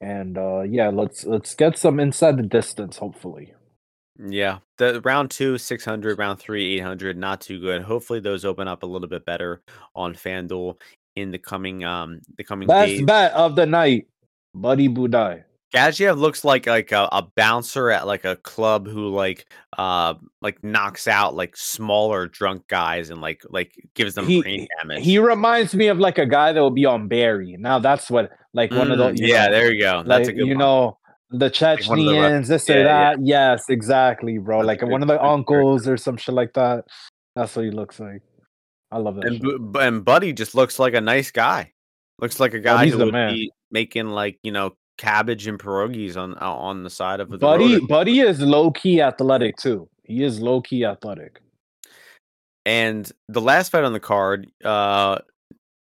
And 0.00 0.38
uh 0.38 0.62
yeah, 0.62 0.88
let's 0.88 1.24
let's 1.24 1.54
get 1.54 1.78
some 1.78 2.00
inside 2.00 2.36
the 2.38 2.42
distance 2.42 2.98
hopefully. 2.98 3.54
yeah, 4.18 4.58
the 4.78 5.00
round 5.02 5.30
two, 5.30 5.58
600, 5.58 6.18
round 6.18 6.38
three, 6.38 6.76
800, 6.76 7.16
not 7.16 7.40
too 7.40 7.60
good. 7.60 7.82
Hopefully, 7.82 8.20
those 8.20 8.44
open 8.44 8.68
up 8.68 8.82
a 8.82 8.86
little 8.86 9.08
bit 9.08 9.24
better 9.24 9.62
on 9.94 10.14
FanDuel 10.14 10.76
in 11.16 11.30
the 11.30 11.38
coming 11.38 11.84
um 11.84 12.20
the 12.36 12.44
coming 12.44 12.68
days. 12.68 13.00
Best 13.00 13.06
bet 13.06 13.32
of 13.32 13.56
the 13.56 13.66
night, 13.66 14.08
Buddy 14.54 14.88
Buday. 14.88 15.44
Gaziev 15.74 16.18
looks 16.18 16.44
like 16.44 16.66
like 16.66 16.92
a, 16.92 17.08
a 17.12 17.22
bouncer 17.36 17.90
at 17.90 18.06
like 18.06 18.24
a 18.24 18.36
club 18.36 18.86
who 18.86 19.08
like 19.08 19.46
uh 19.76 20.14
like 20.40 20.62
knocks 20.62 21.08
out 21.08 21.34
like 21.34 21.56
smaller 21.56 22.26
drunk 22.28 22.66
guys 22.68 23.10
and 23.10 23.20
like 23.20 23.42
like 23.50 23.72
gives 23.94 24.14
them 24.14 24.26
He 24.26 24.40
brain 24.42 24.66
damage. 24.80 25.04
he 25.04 25.18
reminds 25.18 25.74
me 25.74 25.88
of 25.88 25.98
like 25.98 26.18
a 26.18 26.26
guy 26.26 26.52
that 26.52 26.60
will 26.60 26.70
be 26.70 26.86
on 26.86 27.08
Barry. 27.08 27.56
Now 27.58 27.78
that's 27.80 28.10
what 28.10 28.30
like 28.52 28.70
one 28.70 28.90
of 28.92 28.98
Mm, 28.98 29.16
those. 29.18 29.20
yeah, 29.20 29.46
know, 29.46 29.52
there 29.52 29.72
you 29.72 29.80
go. 29.80 30.02
That's 30.06 30.28
like 30.28 30.36
a 30.36 30.38
good 30.38 30.46
you 30.46 30.54
one. 30.54 30.58
know 30.58 30.98
the 31.30 31.36
Like 31.46 31.52
the 31.52 31.58
Chechens, 31.58 32.48
this 32.48 32.68
yeah, 32.68 32.74
or 32.76 32.78
yeah. 32.78 32.84
that. 32.84 33.16
Yes, 33.26 33.64
exactly, 33.68 34.38
bro. 34.38 34.58
That's 34.58 34.66
Like 34.68 34.80
good- 34.80 34.90
one 34.90 35.02
of 35.02 35.08
the 35.08 35.20
uncles 35.20 35.88
or 35.88 35.96
some 35.96 36.16
shit 36.16 36.34
like 36.34 36.52
that. 36.54 36.84
That's 37.34 37.56
what 37.56 37.64
he 37.64 37.72
looks 37.72 37.98
like. 37.98 38.22
I 38.92 38.98
love 38.98 39.16
that. 39.16 39.24
And 39.24 39.40
Bu- 39.40 39.78
and 39.80 40.04
Buddy 40.04 40.32
just 40.32 40.54
looks 40.54 40.78
like 40.78 40.94
a 40.94 41.00
nice 41.00 41.32
guy. 41.32 41.72
Looks 42.20 42.38
like 42.38 42.54
a 42.54 42.60
guy 42.60 42.86
Oh, 42.86 42.90
who 42.90 42.98
would 43.06 43.12
man. 43.12 43.34
be 43.34 43.50
making 43.72 44.06
like 44.10 44.38
you 44.44 44.52
know 44.52 44.76
cabbage 44.98 45.46
and 45.46 45.58
pierogies 45.58 46.16
on 46.16 46.34
on 46.34 46.82
the 46.82 46.90
side 46.90 47.20
of 47.20 47.30
the 47.30 47.38
Buddy, 47.38 47.74
road. 47.74 47.88
Buddy 47.88 48.20
is 48.20 48.40
low 48.40 48.70
key 48.70 49.00
athletic 49.00 49.56
too. 49.56 49.88
He 50.04 50.22
is 50.22 50.40
low 50.40 50.60
key 50.60 50.84
athletic. 50.84 51.40
And 52.66 53.10
the 53.28 53.40
last 53.40 53.70
fight 53.70 53.84
on 53.84 53.92
the 53.92 54.00
card, 54.00 54.50
uh 54.64 55.18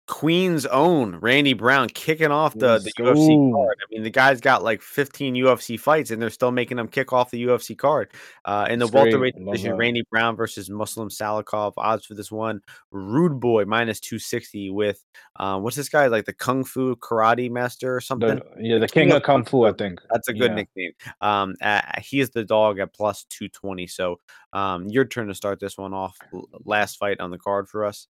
Queen's 0.09 0.65
own 0.65 1.17
Randy 1.17 1.53
Brown 1.53 1.87
kicking 1.87 2.31
off 2.31 2.55
the, 2.57 2.79
the 2.79 2.91
UFC 2.97 3.53
card. 3.53 3.77
I 3.79 3.85
mean, 3.91 4.01
the 4.01 4.09
guy's 4.09 4.41
got 4.41 4.63
like 4.63 4.81
15 4.81 5.35
UFC 5.35 5.79
fights, 5.79 6.09
and 6.09 6.19
they're 6.19 6.31
still 6.31 6.51
making 6.51 6.79
him 6.79 6.87
kick 6.87 7.13
off 7.13 7.29
the 7.29 7.45
UFC 7.45 7.77
card. 7.77 8.11
Uh, 8.43 8.65
in 8.71 8.79
the 8.79 8.85
That's 8.85 8.95
welterweight 8.95 9.35
division. 9.37 9.77
Randy 9.77 10.03
Brown 10.09 10.35
versus 10.35 10.67
Muslim 10.67 11.09
Salikov. 11.09 11.73
Odds 11.77 12.07
for 12.07 12.15
this 12.15 12.31
one: 12.31 12.61
Rude 12.91 13.39
Boy 13.39 13.65
minus 13.65 13.99
260 13.99 14.71
with 14.71 15.05
uh, 15.35 15.59
what's 15.59 15.75
this 15.75 15.89
guy 15.89 16.07
like 16.07 16.25
the 16.25 16.33
Kung 16.33 16.63
Fu 16.63 16.95
Karate 16.95 17.51
Master 17.51 17.95
or 17.95 18.01
something? 18.01 18.37
The, 18.37 18.43
yeah, 18.59 18.79
the 18.79 18.87
king 18.87 19.11
of 19.11 19.21
kung 19.21 19.45
fu, 19.45 19.65
I 19.65 19.73
think. 19.73 20.01
That's 20.09 20.27
a 20.27 20.33
good 20.33 20.51
Yeah. 20.51 20.55
nickname. 20.55 20.91
Um, 21.21 21.55
uh, 21.61 21.81
he 22.01 22.19
is 22.19 22.31
the 22.31 22.43
dog 22.43 22.79
at 22.79 22.95
plus 22.95 23.25
220. 23.29 23.85
So, 23.85 24.19
um, 24.53 24.87
your 24.87 25.05
turn 25.05 25.27
to 25.27 25.35
start 25.35 25.59
this 25.59 25.77
one 25.77 25.93
off. 25.93 26.17
Last 26.65 26.97
fight 26.97 27.19
on 27.19 27.29
the 27.29 27.37
card 27.37 27.69
for 27.69 27.85
us. 27.85 28.07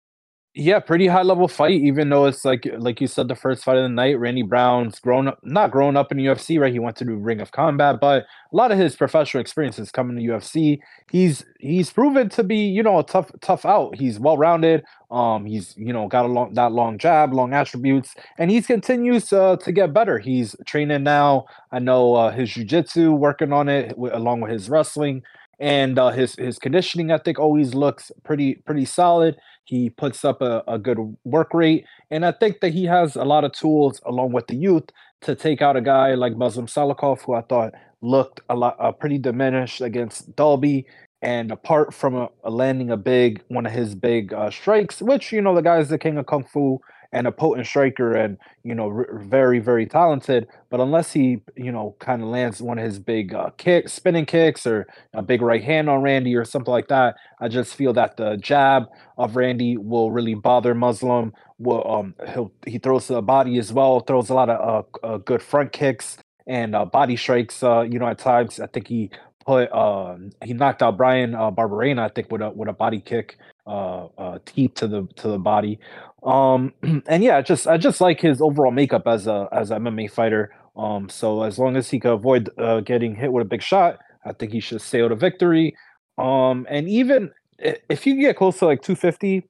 Yeah, 0.55 0.79
pretty 0.79 1.05
high 1.05 1.21
level 1.21 1.47
fight, 1.47 1.79
even 1.79 2.09
though 2.09 2.25
it's 2.25 2.43
like 2.43 2.67
like 2.79 2.99
you 2.99 3.05
said, 3.07 3.27
the 3.27 3.35
first 3.35 3.63
fight 3.63 3.77
of 3.77 3.83
the 3.83 3.89
night. 3.89 4.19
Randy 4.19 4.41
Brown's 4.41 4.99
grown 4.99 5.27
up 5.27 5.39
not 5.43 5.69
grown 5.69 5.95
up 5.95 6.11
in 6.11 6.17
UFC, 6.17 6.59
right? 6.59 6.73
He 6.73 6.79
went 6.79 6.97
to 6.97 7.05
do 7.05 7.15
Ring 7.15 7.39
of 7.39 7.51
Combat, 7.51 7.97
but 8.01 8.23
a 8.51 8.55
lot 8.55 8.71
of 8.71 8.79
his 8.79 8.95
professional 8.95 9.41
experiences 9.41 9.91
coming 9.91 10.17
to 10.17 10.23
UFC. 10.23 10.79
He's 11.11 11.45
he's 11.59 11.91
proven 11.93 12.29
to 12.29 12.43
be, 12.43 12.57
you 12.57 12.81
know, 12.81 12.97
a 12.97 13.03
tough, 13.03 13.31
tough 13.41 13.63
out. 13.63 13.95
He's 13.95 14.19
well 14.19 14.37
rounded. 14.37 14.83
Um, 15.11 15.45
he's 15.45 15.75
you 15.77 15.93
know 15.93 16.07
got 16.07 16.25
a 16.25 16.27
long 16.27 16.55
that 16.55 16.71
long 16.71 16.97
jab, 16.97 17.31
long 17.31 17.53
attributes, 17.53 18.15
and 18.39 18.49
he's 18.49 18.65
continues 18.65 19.31
uh, 19.31 19.55
to 19.57 19.71
get 19.71 19.93
better. 19.93 20.17
He's 20.17 20.55
training 20.65 21.03
now. 21.03 21.45
I 21.71 21.77
know 21.77 22.15
uh, 22.15 22.31
his 22.31 22.49
jujitsu, 22.49 23.15
working 23.15 23.53
on 23.53 23.69
it 23.69 23.89
wi- 23.89 24.15
along 24.17 24.41
with 24.41 24.51
his 24.51 24.67
wrestling, 24.67 25.21
and 25.59 25.99
uh, 25.99 26.09
his 26.09 26.35
his 26.35 26.57
conditioning. 26.59 27.11
I 27.11 27.17
think 27.17 27.39
always 27.39 27.73
looks 27.73 28.11
pretty 28.23 28.55
pretty 28.65 28.85
solid. 28.85 29.37
He 29.65 29.89
puts 29.89 30.25
up 30.25 30.41
a, 30.41 30.63
a 30.67 30.79
good 30.79 30.97
work 31.23 31.53
rate, 31.53 31.85
and 32.11 32.25
I 32.25 32.31
think 32.31 32.59
that 32.61 32.73
he 32.73 32.85
has 32.85 33.15
a 33.15 33.23
lot 33.23 33.43
of 33.43 33.51
tools 33.53 34.01
along 34.05 34.31
with 34.33 34.47
the 34.47 34.55
youth 34.55 34.85
to 35.21 35.35
take 35.35 35.61
out 35.61 35.75
a 35.77 35.81
guy 35.81 36.13
like 36.15 36.35
Muslim 36.35 36.67
Salikov, 36.67 37.21
who 37.21 37.33
I 37.33 37.41
thought 37.41 37.73
looked 38.01 38.39
a 38.49 38.55
lot 38.55 38.77
uh, 38.79 38.91
pretty 38.91 39.17
diminished 39.17 39.81
against 39.81 40.35
Dalby. 40.35 40.85
And 41.21 41.51
apart 41.51 41.93
from 41.93 42.15
a, 42.15 42.29
a 42.45 42.49
landing 42.49 42.91
a 42.91 42.95
big 42.97 43.43
one 43.49 43.65
of 43.65 43.73
his 43.73 43.93
big 43.93 44.33
uh, 44.33 44.49
strikes, 44.51 45.01
which 45.01 45.33
you 45.33 45.41
know 45.41 45.53
the 45.53 45.61
guy 45.61 45.79
is 45.79 45.89
the 45.89 45.97
king 45.97 46.17
of 46.17 46.25
kung 46.27 46.45
fu, 46.45 46.79
and 47.11 47.25
a 47.25 47.31
potent 47.31 47.65
striker 47.65 48.13
and 48.13 48.37
you 48.63 48.75
know 48.75 48.89
r- 48.89 49.19
very 49.19 49.59
very 49.59 49.85
talented. 49.85 50.47
But 50.69 50.79
unless 50.79 51.11
he 51.11 51.41
you 51.55 51.71
know 51.71 51.95
kind 51.99 52.21
of 52.21 52.29
lands 52.29 52.61
one 52.61 52.77
of 52.77 52.85
his 52.85 52.99
big 52.99 53.33
uh, 53.33 53.49
kick 53.57 53.89
spinning 53.89 54.25
kicks 54.25 54.67
or 54.67 54.87
a 55.13 55.21
big 55.21 55.41
right 55.41 55.63
hand 55.63 55.89
on 55.89 56.01
Randy 56.01 56.35
or 56.35 56.45
something 56.45 56.71
like 56.71 56.87
that, 56.89 57.15
I 57.39 57.47
just 57.47 57.75
feel 57.75 57.93
that 57.93 58.17
the 58.17 58.37
jab 58.37 58.87
of 59.17 59.35
Randy 59.35 59.77
will 59.77 60.11
really 60.11 60.35
bother 60.35 60.73
Muslim. 60.75 61.33
Will 61.57 61.85
um 61.89 62.15
he'll 62.33 62.51
he 62.65 62.77
throws 62.77 63.07
the 63.07 63.21
body 63.21 63.57
as 63.57 63.73
well, 63.73 63.99
throws 64.01 64.29
a 64.29 64.33
lot 64.33 64.49
of 64.49 64.85
uh, 65.03 65.05
uh 65.05 65.17
good 65.17 65.41
front 65.41 65.71
kicks 65.71 66.17
and 66.47 66.75
uh, 66.75 66.83
body 66.83 67.15
strikes. 67.15 67.63
Uh, 67.63 67.81
you 67.81 67.99
know, 67.99 68.07
at 68.07 68.17
times 68.17 68.59
I 68.59 68.67
think 68.67 68.87
he 68.87 69.09
put 69.45 69.71
uh, 69.71 70.17
he 70.43 70.53
knocked 70.53 70.83
out 70.83 70.97
brian 70.97 71.33
uh, 71.35 71.51
Barberena, 71.51 72.01
I 72.01 72.09
think, 72.09 72.31
with 72.31 72.41
a 72.41 72.49
with 72.49 72.69
a 72.69 72.73
body 72.73 72.99
kick, 72.99 73.37
uh, 73.65 74.07
uh, 74.17 74.39
teep 74.45 74.75
to 74.75 74.87
the 74.87 75.07
to 75.17 75.29
the 75.29 75.39
body. 75.39 75.79
Um, 76.23 76.73
and 77.07 77.23
yeah, 77.23 77.41
just 77.41 77.67
I 77.67 77.77
just 77.77 78.01
like 78.01 78.21
his 78.21 78.41
overall 78.41 78.71
makeup 78.71 79.03
as 79.07 79.27
a 79.27 79.47
as 79.51 79.71
an 79.71 79.83
MMA 79.83 80.11
fighter. 80.11 80.53
Um, 80.75 81.09
so 81.09 81.43
as 81.43 81.59
long 81.59 81.75
as 81.75 81.89
he 81.89 81.99
can 81.99 82.11
avoid 82.11 82.49
uh, 82.57 82.79
getting 82.81 83.15
hit 83.15 83.33
with 83.33 83.45
a 83.45 83.49
big 83.49 83.61
shot, 83.61 83.99
I 84.25 84.33
think 84.33 84.51
he 84.51 84.59
should 84.59 84.81
sail 84.81 85.09
to 85.09 85.15
victory. 85.15 85.75
Um, 86.17 86.65
and 86.69 86.87
even 86.87 87.31
if 87.59 88.05
you 88.07 88.15
get 88.19 88.37
close 88.37 88.59
to 88.59 88.65
like 88.65 88.81
250, 88.81 89.47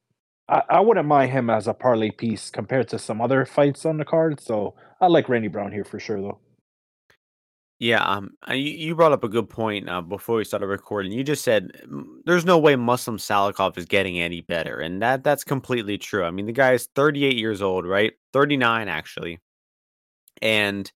I, 0.48 0.62
I 0.70 0.80
wouldn't 0.80 1.08
mind 1.08 1.32
him 1.32 1.50
as 1.50 1.68
a 1.68 1.74
parlay 1.74 2.12
piece 2.12 2.50
compared 2.50 2.88
to 2.90 3.00
some 3.00 3.22
other 3.22 3.46
fights 3.46 3.86
on 3.86 3.98
the 3.98 4.06
card. 4.06 4.40
So 4.40 4.76
I 5.02 5.08
like 5.08 5.30
Randy 5.30 5.48
Brown 5.50 5.72
here 5.72 5.84
for 5.84 6.00
sure, 6.00 6.22
though. 6.22 6.40
Yeah, 7.80 8.04
um, 8.04 8.32
you, 8.50 8.56
you 8.58 8.96
brought 8.96 9.14
up 9.14 9.24
a 9.24 9.30
good 9.30 9.50
point 9.50 9.88
uh, 9.90 10.02
before 10.02 10.36
we 10.38 10.44
started 10.44 10.68
recording. 10.68 11.14
You 11.14 11.24
just 11.24 11.44
said 11.46 11.72
"Mm, 11.88 12.06
there's 12.26 12.44
no 12.46 12.58
way 12.58 12.76
Muslim 12.76 13.18
Salikov 13.18 13.78
is 13.78 13.86
getting 13.86 14.20
any 14.20 14.42
better, 14.42 14.80
and 14.80 15.02
that 15.02 15.24
that's 15.24 15.46
completely 15.46 15.98
true. 15.98 16.26
I 16.26 16.32
mean, 16.32 16.46
the 16.46 16.52
guy 16.52 16.74
is 16.74 16.90
38 16.96 17.38
years 17.38 17.62
old, 17.62 17.86
right? 17.86 18.14
39 18.34 18.90
actually, 18.90 19.40
and 20.42 20.92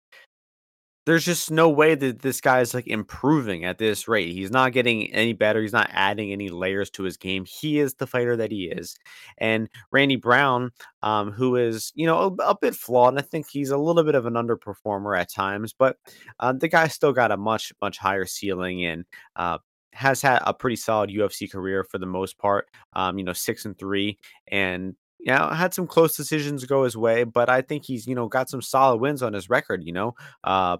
there's 1.05 1.25
just 1.25 1.51
no 1.51 1.69
way 1.69 1.95
that 1.95 2.21
this 2.21 2.39
guy 2.39 2.61
is 2.61 2.73
like 2.73 2.87
improving 2.87 3.65
at 3.65 3.77
this 3.77 4.07
rate. 4.07 4.31
He's 4.31 4.51
not 4.51 4.71
getting 4.71 5.11
any 5.13 5.33
better. 5.33 5.61
He's 5.61 5.73
not 5.73 5.89
adding 5.91 6.31
any 6.31 6.49
layers 6.49 6.89
to 6.91 7.03
his 7.03 7.17
game. 7.17 7.45
He 7.45 7.79
is 7.79 7.95
the 7.95 8.07
fighter 8.07 8.37
that 8.37 8.51
he 8.51 8.65
is. 8.65 8.95
And 9.37 9.69
Randy 9.91 10.15
Brown, 10.15 10.71
um, 11.01 11.31
who 11.31 11.57
is, 11.57 11.91
you 11.95 12.05
know, 12.05 12.35
a, 12.39 12.51
a, 12.51 12.57
bit 12.57 12.75
flawed, 12.75 13.13
and 13.13 13.19
I 13.19 13.21
think 13.21 13.47
he's 13.49 13.69
a 13.69 13.77
little 13.77 14.03
bit 14.03 14.15
of 14.15 14.25
an 14.25 14.35
underperformer 14.35 15.19
at 15.19 15.29
times, 15.29 15.73
but 15.77 15.97
uh, 16.39 16.53
the 16.53 16.69
guy 16.69 16.87
still 16.87 17.11
got 17.11 17.31
a 17.31 17.37
much, 17.37 17.73
much 17.81 17.97
higher 17.97 18.25
ceiling 18.25 18.85
and 18.85 19.03
uh, 19.35 19.57
has 19.91 20.21
had 20.21 20.41
a 20.45 20.53
pretty 20.53 20.77
solid 20.77 21.09
UFC 21.09 21.51
career 21.51 21.83
for 21.83 21.97
the 21.97 22.05
most 22.05 22.37
part. 22.37 22.67
Um, 22.93 23.17
you 23.17 23.25
know, 23.25 23.33
six 23.33 23.65
and 23.65 23.77
three, 23.77 24.17
and 24.47 24.95
you 25.19 25.33
know, 25.33 25.49
had 25.49 25.73
some 25.73 25.87
close 25.87 26.15
decisions 26.15 26.65
go 26.65 26.83
his 26.83 26.95
way, 26.97 27.23
but 27.25 27.49
I 27.49 27.61
think 27.61 27.85
he's, 27.85 28.07
you 28.07 28.15
know, 28.15 28.27
got 28.27 28.49
some 28.49 28.61
solid 28.61 28.97
wins 28.97 29.21
on 29.21 29.33
his 29.33 29.49
record, 29.49 29.83
you 29.83 29.93
know. 29.93 30.15
Uh 30.43 30.77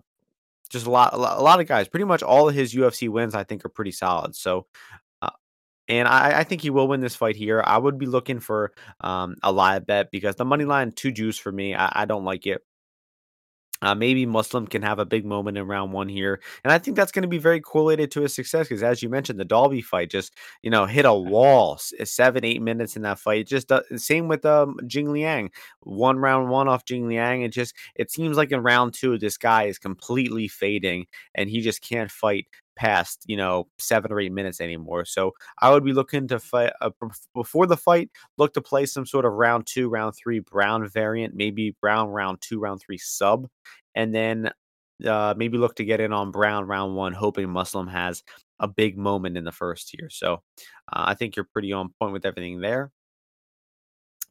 just 0.73 0.87
a 0.87 0.91
lot, 0.91 1.13
a 1.13 1.17
lot, 1.17 1.39
a 1.39 1.41
lot 1.41 1.61
of 1.61 1.67
guys. 1.67 1.87
Pretty 1.87 2.05
much 2.05 2.23
all 2.23 2.49
of 2.49 2.55
his 2.55 2.73
UFC 2.73 3.07
wins, 3.07 3.35
I 3.35 3.43
think, 3.43 3.63
are 3.63 3.69
pretty 3.69 3.91
solid. 3.91 4.35
So, 4.35 4.65
uh, 5.21 5.29
and 5.87 6.07
I, 6.07 6.39
I 6.39 6.43
think 6.43 6.61
he 6.61 6.71
will 6.71 6.87
win 6.87 6.99
this 6.99 7.15
fight 7.15 7.35
here. 7.37 7.63
I 7.65 7.77
would 7.77 7.97
be 7.97 8.07
looking 8.07 8.39
for 8.39 8.73
um, 8.99 9.35
a 9.43 9.51
live 9.51 9.85
bet 9.85 10.11
because 10.11 10.35
the 10.35 10.45
money 10.45 10.65
line 10.65 10.91
too 10.91 11.11
juice 11.11 11.37
for 11.37 11.51
me. 11.51 11.75
I, 11.75 12.01
I 12.01 12.05
don't 12.05 12.25
like 12.25 12.47
it. 12.47 12.61
Uh, 13.84 13.93
maybe 13.93 14.26
Muslim 14.26 14.65
can 14.65 14.81
have 14.81 14.97
a 14.99 15.05
big 15.05 15.26
moment 15.26 15.57
in 15.57 15.68
round 15.68 15.91
one 15.91 16.07
here, 16.07 16.39
and 16.64 16.72
I 16.72 16.77
think 16.80 16.95
that's 16.95 17.11
going 17.11 17.23
to 17.23 17.27
be 17.27 17.38
very 17.38 17.60
correlated 17.60 18.11
to 18.11 18.22
his 18.22 18.34
success 18.34 18.68
because, 18.68 18.81
as 18.84 19.03
you 19.03 19.10
mentioned, 19.10 19.39
the 19.39 19.45
Dalby 19.45 19.81
fight 19.81 20.10
just 20.10 20.34
you 20.61 20.69
know 20.69 20.85
hit 20.85 21.05
a 21.05 21.14
wall, 21.14 21.77
seven 21.77 22.45
eight 22.45 22.61
minutes 22.61 22.95
in 22.95 23.01
that 23.03 23.19
fight. 23.19 23.47
Just 23.47 23.72
uh, 23.72 23.81
same 23.97 24.27
with 24.27 24.45
um, 24.45 24.77
Jing 24.88 25.11
Liang, 25.11 25.51
one 25.81 26.18
round 26.18 26.49
one 26.49 26.68
off 26.68 26.85
Jing 26.85 27.07
Liang. 27.07 27.41
It 27.41 27.49
just 27.51 27.76
it 27.95 28.10
seems 28.11 28.38
like 28.38 28.51
in 28.51 28.64
round 28.64 28.93
two 28.93 29.18
this 29.18 29.38
guy 29.38 29.64
is 29.65 29.77
completely 29.77 30.47
fading, 30.47 31.07
and 31.35 31.49
he 31.49 31.61
just 31.61 31.81
can't 31.81 32.11
fight 32.11 32.47
past 32.75 33.23
you 33.27 33.37
know 33.37 33.67
seven 33.77 34.11
or 34.11 34.19
eight 34.19 34.31
minutes 34.31 34.61
anymore. 34.61 35.05
So 35.05 35.31
I 35.61 35.71
would 35.71 35.83
be 35.83 35.93
looking 35.93 36.27
to 36.29 36.39
fight 36.39 36.73
uh, 36.81 36.91
before 37.33 37.67
the 37.67 37.77
fight. 37.77 38.09
Look 38.37 38.53
to 38.53 38.61
play 38.61 38.85
some 38.85 39.05
sort 39.05 39.25
of 39.25 39.33
round 39.33 39.65
two, 39.65 39.89
round 39.89 40.15
three 40.15 40.39
Brown 40.39 40.87
variant, 40.87 41.35
maybe 41.35 41.75
Brown 41.81 42.09
round 42.09 42.41
two, 42.41 42.59
round 42.59 42.81
three 42.81 42.97
sub, 42.97 43.47
and 43.95 44.13
then 44.13 44.51
uh, 45.05 45.33
maybe 45.37 45.57
look 45.57 45.75
to 45.75 45.85
get 45.85 45.99
in 45.99 46.13
on 46.13 46.31
Brown 46.31 46.65
round 46.65 46.95
one, 46.95 47.13
hoping 47.13 47.49
Muslim 47.49 47.87
has 47.87 48.23
a 48.59 48.67
big 48.67 48.97
moment 48.97 49.37
in 49.37 49.43
the 49.43 49.51
first 49.51 49.89
here. 49.91 50.09
So 50.09 50.35
uh, 50.91 51.05
I 51.07 51.13
think 51.15 51.35
you're 51.35 51.47
pretty 51.51 51.73
on 51.73 51.93
point 51.99 52.13
with 52.13 52.25
everything 52.25 52.61
there. 52.61 52.91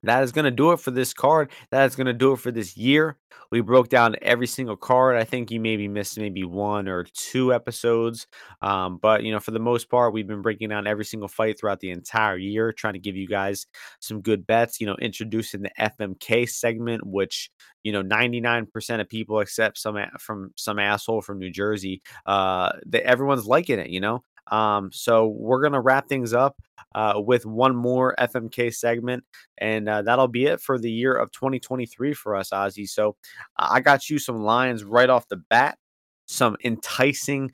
That 0.04 0.22
is 0.24 0.32
going 0.32 0.44
to 0.46 0.50
do 0.50 0.72
it 0.72 0.80
for 0.80 0.90
this 0.90 1.12
card. 1.14 1.50
That 1.70 1.84
is 1.86 1.94
going 1.96 2.06
to 2.06 2.12
do 2.12 2.32
it 2.32 2.38
for 2.40 2.50
this 2.50 2.76
year. 2.76 3.16
We 3.50 3.60
broke 3.60 3.88
down 3.88 4.16
every 4.22 4.46
single 4.46 4.76
card. 4.76 5.16
I 5.16 5.24
think 5.24 5.50
you 5.50 5.60
maybe 5.60 5.86
missed 5.88 6.18
maybe 6.18 6.42
one 6.44 6.88
or 6.88 7.04
two 7.14 7.52
episodes. 7.52 8.26
Um, 8.62 8.98
but, 9.00 9.22
you 9.24 9.32
know, 9.32 9.40
for 9.40 9.50
the 9.52 9.58
most 9.58 9.90
part, 9.90 10.12
we've 10.12 10.26
been 10.26 10.42
breaking 10.42 10.70
down 10.70 10.86
every 10.86 11.04
single 11.04 11.28
fight 11.28 11.58
throughout 11.58 11.80
the 11.80 11.90
entire 11.90 12.36
year, 12.36 12.72
trying 12.72 12.94
to 12.94 12.98
give 12.98 13.16
you 13.16 13.28
guys 13.28 13.66
some 14.00 14.20
good 14.22 14.46
bets, 14.46 14.80
you 14.80 14.86
know, 14.86 14.96
introducing 15.00 15.62
the 15.62 15.70
FMK 15.78 16.46
segment, 16.46 17.06
which, 17.06 17.50
you 17.82 17.92
know, 17.92 18.02
99% 18.02 19.00
of 19.00 19.08
people 19.08 19.40
except 19.40 19.78
some 19.78 19.96
from 20.18 20.52
some 20.56 20.78
asshole 20.78 21.22
from 21.22 21.38
New 21.38 21.50
Jersey, 21.50 22.02
uh, 22.26 22.72
they, 22.86 23.02
everyone's 23.02 23.46
liking 23.46 23.78
it, 23.78 23.90
you 23.90 24.00
know. 24.00 24.22
Um, 24.50 24.90
so 24.92 25.28
we're 25.28 25.62
gonna 25.62 25.80
wrap 25.80 26.08
things 26.08 26.32
up 26.32 26.56
uh, 26.94 27.14
with 27.16 27.46
one 27.46 27.74
more 27.74 28.14
FMK 28.18 28.74
segment, 28.74 29.24
and 29.58 29.88
uh, 29.88 30.02
that'll 30.02 30.28
be 30.28 30.46
it 30.46 30.60
for 30.60 30.78
the 30.78 30.90
year 30.90 31.14
of 31.14 31.30
2023 31.32 32.14
for 32.14 32.34
us, 32.36 32.50
Ozzy. 32.50 32.88
So 32.88 33.16
I 33.56 33.80
got 33.80 34.10
you 34.10 34.18
some 34.18 34.42
lines 34.42 34.84
right 34.84 35.08
off 35.10 35.28
the 35.28 35.36
bat, 35.36 35.78
some 36.26 36.56
enticing 36.64 37.50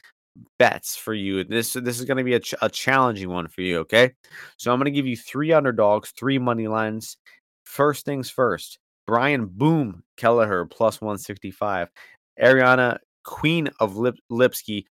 bets 0.58 0.96
for 0.96 1.14
you. 1.14 1.44
This 1.44 1.72
this 1.74 1.98
is 1.98 2.04
going 2.04 2.18
to 2.18 2.24
be 2.24 2.34
a, 2.34 2.40
ch- 2.40 2.54
a 2.62 2.68
challenging 2.68 3.28
one 3.30 3.48
for 3.48 3.62
you. 3.62 3.78
Okay, 3.80 4.12
so 4.56 4.72
I'm 4.72 4.78
going 4.78 4.86
to 4.86 4.90
give 4.90 5.06
you 5.06 5.16
three 5.16 5.52
underdogs, 5.52 6.12
three 6.12 6.38
money 6.38 6.68
lines. 6.68 7.16
First 7.64 8.04
things 8.04 8.30
first. 8.30 8.78
Brian 9.06 9.46
Boom 9.46 10.02
Kelleher 10.16 10.66
plus 10.66 11.00
165. 11.00 11.88
Ariane 12.40 12.98
Queen 13.24 13.68
of 13.80 13.96
Lip- 13.96 14.18
Lipski 14.30 14.84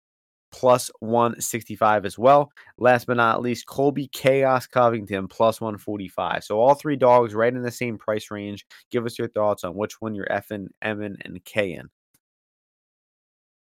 plus 0.54 0.88
165 1.00 2.06
as 2.06 2.16
well. 2.16 2.52
Last 2.78 3.08
but 3.08 3.16
not 3.16 3.42
least, 3.42 3.66
Colby 3.66 4.06
Chaos 4.12 4.68
Covington 4.68 5.26
plus 5.26 5.60
145. 5.60 6.44
So 6.44 6.60
all 6.60 6.74
three 6.74 6.94
dogs 6.94 7.34
right 7.34 7.52
in 7.52 7.62
the 7.62 7.72
same 7.72 7.98
price 7.98 8.30
range. 8.30 8.64
Give 8.92 9.04
us 9.04 9.18
your 9.18 9.26
thoughts 9.28 9.64
on 9.64 9.74
which 9.74 10.00
one 10.00 10.14
you're 10.14 10.26
effing, 10.26 10.68
Emin, 10.80 11.16
and 11.24 11.44
K 11.44 11.72
in. 11.72 11.90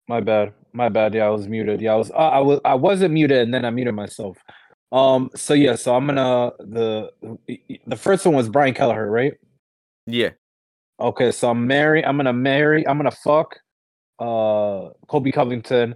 My 0.10 0.20
bad. 0.20 0.54
My 0.74 0.90
bad. 0.90 1.14
Yeah, 1.14 1.28
I 1.28 1.30
was 1.30 1.48
muted. 1.48 1.80
Yeah, 1.80 1.94
I 1.94 1.96
was. 1.96 2.12
Uh, 2.12 2.16
I 2.16 2.40
was. 2.40 2.60
I 2.66 2.76
wasn't 2.76 3.14
muted, 3.14 3.38
and 3.38 3.54
then 3.54 3.64
I 3.64 3.70
muted 3.70 3.96
myself. 3.96 4.38
Um. 4.92 5.30
So 5.36 5.54
yeah. 5.54 5.76
So 5.76 5.96
I'm 5.96 6.06
gonna 6.06 6.52
the 6.60 7.10
the 7.88 7.96
first 7.96 8.26
one 8.26 8.36
was 8.36 8.50
Brian 8.50 8.74
Kelleher, 8.74 9.10
right? 9.10 9.36
Yeah. 10.06 10.32
Okay. 11.00 11.32
So 11.32 11.50
I'm 11.50 11.66
marry. 11.66 12.04
I'm 12.04 12.18
gonna 12.18 12.34
marry. 12.34 12.86
I'm 12.86 12.98
gonna 12.98 13.12
fuck. 13.12 13.58
Uh, 14.20 14.90
Colby 15.08 15.32
Covington. 15.32 15.96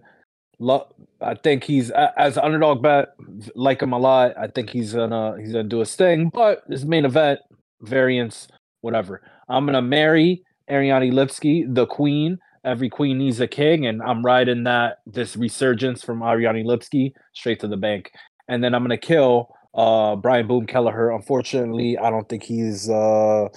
Lo- 0.59 0.87
I 1.21 1.35
think 1.35 1.65
he's 1.65 1.91
as 2.17 2.37
underdog 2.37 2.83
bet, 2.83 3.09
like 3.55 3.81
him 3.83 3.93
a 3.93 3.99
lot. 3.99 4.37
I 4.39 4.47
think 4.47 4.71
he's 4.71 4.93
gonna 4.93 5.37
he's 5.39 5.53
gonna 5.53 5.65
do 5.69 5.79
his 5.79 5.95
thing, 5.95 6.31
but 6.33 6.63
his 6.69 6.85
main 6.85 7.05
event 7.05 7.41
variance, 7.81 8.49
whatever. 8.81 9.21
I'm 9.49 9.65
gonna 9.67 9.83
marry 9.83 10.43
Ariane 10.71 11.11
Lipski, 11.13 11.65
the 11.73 11.87
queen. 11.87 12.39
Every 12.65 12.89
queen 12.89 13.19
needs 13.19 13.39
a 13.39 13.47
king, 13.47 13.85
and 13.87 14.01
I'm 14.03 14.25
riding 14.25 14.65
that 14.65 14.99
this 15.07 15.37
resurgence 15.37 16.03
from 16.03 16.23
Ariane 16.23 16.65
Lipski 16.65 17.13
straight 17.33 17.61
to 17.61 17.69
the 17.69 17.77
bank. 17.77 18.11
And 18.49 18.63
then 18.63 18.75
I'm 18.75 18.83
gonna 18.83 18.97
kill 18.97 19.49
uh 19.75 20.17
Brian 20.17 20.47
Boom 20.47 20.67
Kelleher. 20.67 21.11
Unfortunately, 21.11 21.97
I 21.99 22.09
don't 22.09 22.29
think 22.29 22.43
he's 22.43 22.89
uh 22.89 23.47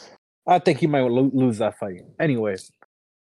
I 0.47 0.61
think 0.61 0.79
he 0.81 0.89
might 0.89 1.03
lo- 1.03 1.31
lose 1.35 1.59
that 1.59 1.79
fight. 1.79 2.03
Anyway, 2.21 2.57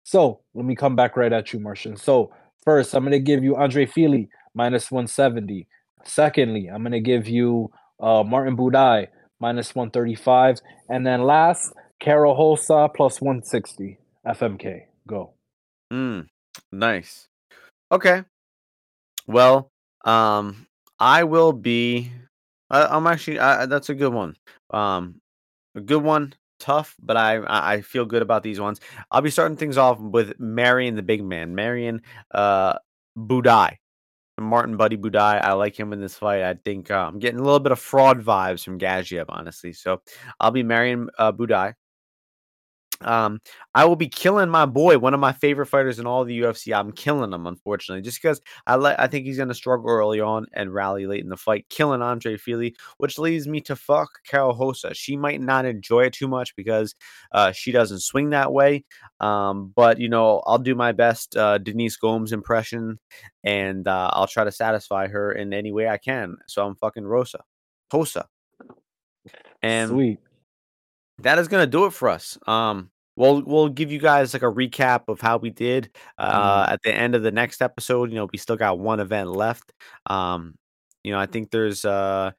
so 0.04 0.42
let 0.56 0.66
me 0.66 0.76
come 0.76 0.98
back 0.98 1.18
right 1.18 1.34
at 1.34 1.54
you, 1.54 1.62
Martian. 1.62 1.98
So 1.98 2.32
First, 2.64 2.94
I'm 2.94 3.04
going 3.04 3.12
to 3.12 3.20
give 3.20 3.44
you 3.44 3.56
Andre 3.56 3.86
Fili 3.86 4.30
minus 4.54 4.92
170. 4.92 5.68
Secondly, 6.04 6.68
I'm 6.68 6.82
going 6.82 6.92
to 6.92 7.00
give 7.00 7.28
you 7.28 7.72
uh, 8.00 8.24
Martin 8.24 8.58
Buday 8.58 9.08
minus 9.40 9.76
135. 9.76 10.60
And 10.90 11.06
then 11.06 11.24
last, 11.24 11.74
Karol 12.00 12.36
Rosa 12.36 12.90
plus 12.96 13.22
160. 13.22 14.00
FMK. 14.26 14.82
Go. 15.08 15.34
Mm, 15.92 16.28
nice. 16.72 17.28
Okay. 17.92 18.24
Well, 19.28 19.72
um, 20.06 20.68
I 21.00 21.24
will 21.24 21.54
be. 21.54 22.12
I, 22.70 22.96
am 22.96 23.08
actually. 23.08 23.40
I, 23.40 23.66
that's 23.66 23.90
a 23.90 23.96
good 23.96 24.14
one. 24.14 24.36
Um, 24.70 25.22
a 25.76 25.82
good 25.82 26.04
one 26.04 26.34
tough, 26.60 26.96
but 27.02 27.18
I 27.18 27.42
I 27.48 27.82
feel 27.82 28.06
good 28.06 28.22
about 28.22 28.44
these 28.44 28.60
ones. 28.60 28.80
I'll 29.12 29.22
be 29.22 29.30
starting 29.30 29.58
things 29.58 29.78
off 29.78 30.00
with 30.00 30.40
Marion 30.40 30.96
the 30.96 31.04
big 31.04 31.24
man, 31.24 31.56
Marion 31.56 32.02
uh 32.32 32.76
Buday. 33.18 33.78
Martin 34.40 34.78
Buddy 34.78 34.98
Buday. 34.98 35.44
I 35.44 35.54
like 35.54 35.78
him 35.78 35.94
in 35.94 36.00
this 36.00 36.16
fight. 36.16 36.44
I 36.44 36.54
think 36.54 36.90
uh, 36.92 37.08
I'm 37.08 37.20
getting 37.20 37.40
a 37.40 37.44
little 37.44 37.60
bit 37.60 37.72
of 37.72 37.80
fraud 37.80 38.24
vibes 38.24 38.64
from 38.64 38.80
Gaziev, 38.80 39.26
honestly. 39.28 39.74
So 39.74 40.02
I'll 40.40 40.52
be 40.52 40.64
Marion 40.64 41.10
uh, 41.18 41.32
Buday. 41.32 41.74
Um, 43.02 43.40
I 43.74 43.86
will 43.86 43.96
be 43.96 44.10
killing 44.10 44.50
my 44.50 44.66
boy, 44.66 44.98
one 44.98 45.14
of 45.14 45.20
my 45.20 45.32
favorite 45.32 45.68
fighters 45.68 46.00
in 46.00 46.06
all 46.06 46.26
the 46.26 46.42
UFC. 46.42 46.78
I'm 46.78 46.92
killing 46.92 47.32
him, 47.32 47.48
unfortunately, 47.48 48.02
just 48.02 48.22
because 48.22 48.42
I 48.68 48.76
let 48.76 49.00
I 49.00 49.08
think 49.08 49.26
he's 49.26 49.38
gonna 49.38 49.54
struggle 49.54 49.90
early 49.90 50.20
on 50.20 50.48
and 50.54 50.74
rally 50.74 51.06
late 51.08 51.24
in 51.24 51.30
the 51.30 51.38
fight, 51.38 51.66
killing 51.70 52.02
Andre 52.02 52.38
Fili, 52.38 52.76
which 52.98 53.18
leads 53.18 53.48
me 53.48 53.62
to 53.62 53.76
fuck 53.76 54.10
Karol 54.28 54.56
Rosa. 54.56 54.94
She 54.94 55.16
might 55.16 55.42
not 55.42 55.66
enjoy 55.66 56.06
it 56.06 56.14
too 56.14 56.28
much 56.28 56.56
because 56.56 56.96
uh, 57.32 57.52
she 57.52 57.72
doesn't 57.72 58.02
swing 58.02 58.32
that 58.32 58.52
way. 58.52 58.84
Um, 59.20 59.72
but 59.76 60.00
you 60.00 60.10
know, 60.10 60.42
I'll 60.46 60.58
do 60.60 60.76
my 60.76 60.92
best 60.92 61.38
uh, 61.38 61.58
Denise 61.58 61.98
Gomes 61.98 62.34
impression, 62.34 63.00
and 63.44 63.88
uh, 63.88 64.10
I'll 64.14 64.28
try 64.28 64.44
to 64.44 64.52
satisfy 64.52 65.08
her 65.08 65.32
in 65.32 65.54
any 65.54 65.72
way 65.72 65.88
I 65.88 65.98
can. 65.98 66.38
So 66.48 66.66
I'm 66.66 66.76
fucking 66.76 67.06
Rosa, 67.06 67.44
Rosa, 67.94 68.28
and 69.62 69.90
Sweet. 69.90 70.20
That 71.22 71.40
is 71.40 71.48
gonna 71.48 71.68
do 71.68 71.86
it 71.86 71.94
for 71.94 72.10
us. 72.10 72.38
Um, 72.48 72.90
we'll 73.16 73.42
we'll 73.44 73.70
give 73.70 73.92
you 73.92 74.00
guys 74.00 74.34
like 74.34 74.44
a 74.44 74.52
recap 74.52 75.04
of 75.08 75.22
how 75.22 75.38
we 75.38 75.50
did 75.50 75.90
uh, 76.18 76.66
Mm. 76.68 76.74
at 76.74 76.82
the 76.84 76.94
end 76.94 77.16
of 77.16 77.24
the 77.24 77.32
next 77.32 77.62
episode. 77.62 78.10
You 78.10 78.16
know, 78.16 78.28
we 78.32 78.38
still 78.38 78.56
got 78.58 78.80
one 78.80 79.00
event 79.00 79.30
left. 79.32 79.74
Um, 80.08 80.56
you 81.04 81.12
know, 81.12 81.20
I 81.20 81.26
think 81.28 81.52
there's 81.52 81.86
uh, 81.86 82.32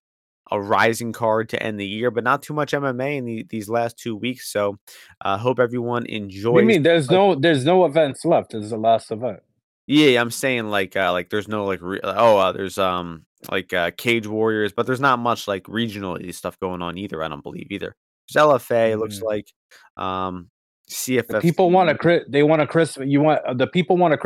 a 0.51 0.61
rising 0.61 1.13
card 1.13 1.49
to 1.51 1.63
end 1.63 1.79
the 1.81 1.87
year, 1.87 2.11
but 2.11 2.25
not 2.25 2.43
too 2.43 2.53
much 2.55 2.73
MMA 2.73 3.17
in 3.19 3.25
the, 3.25 3.47
these 3.49 3.69
last 3.69 3.97
two 3.99 4.17
weeks. 4.17 4.53
So, 4.53 4.79
uh, 5.25 5.39
hope 5.39 5.59
everyone 5.61 6.05
do 6.05 6.63
you 6.63 6.67
mean? 6.67 6.83
There's 6.83 7.07
fight. 7.07 7.15
no 7.15 7.35
there's 7.35 7.65
no 7.65 7.85
events 7.85 8.25
left. 8.25 8.53
This 8.53 8.65
is 8.65 8.71
the 8.71 8.77
last 8.79 9.11
event. 9.11 9.41
Yeah, 9.87 10.21
I'm 10.21 10.31
saying 10.31 10.67
like 10.69 10.95
uh, 10.97 11.13
like 11.13 11.31
there's 11.31 11.49
no 11.49 11.65
like 11.65 11.81
re- 11.83 12.01
oh 12.03 12.39
uh, 12.39 12.53
there's 12.53 12.79
um 12.79 13.25
like 13.51 13.73
uh, 13.73 13.91
Cage 13.97 14.27
Warriors, 14.27 14.73
but 14.73 14.87
there's 14.87 15.01
not 15.01 15.19
much 15.19 15.49
like 15.49 15.67
regional 15.69 16.19
stuff 16.33 16.59
going 16.61 16.83
on 16.83 16.97
either. 16.99 17.23
I 17.25 17.29
don't 17.29 17.43
believe 17.43 17.69
either. 17.71 17.97
There's 18.33 18.47
LFA. 18.47 18.93
It 18.93 18.99
looks 18.99 19.17
mm-hmm. 19.17 19.27
like 19.27 19.53
um, 19.97 20.51
CFF. 20.91 21.31
Uh, 21.31 21.33
the 21.35 21.41
people 21.41 21.71
want 21.71 21.91
a 21.91 22.25
they 22.29 22.43
want 22.43 22.63
a 22.63 22.67
Christmas. 22.67 23.09
You 23.09 23.21
want 23.21 23.41
the 23.59 23.67
people 23.67 23.97
want 23.97 24.15
a 24.15 24.19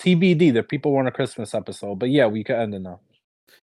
TBD. 0.00 0.52
The 0.52 0.62
people 0.62 0.92
want 0.92 1.08
a 1.08 1.12
Christmas 1.12 1.54
episode. 1.54 1.98
But 1.98 2.10
yeah, 2.10 2.26
we 2.26 2.44
can 2.44 2.56
end 2.56 2.74
it 2.74 2.80
now. 2.80 3.00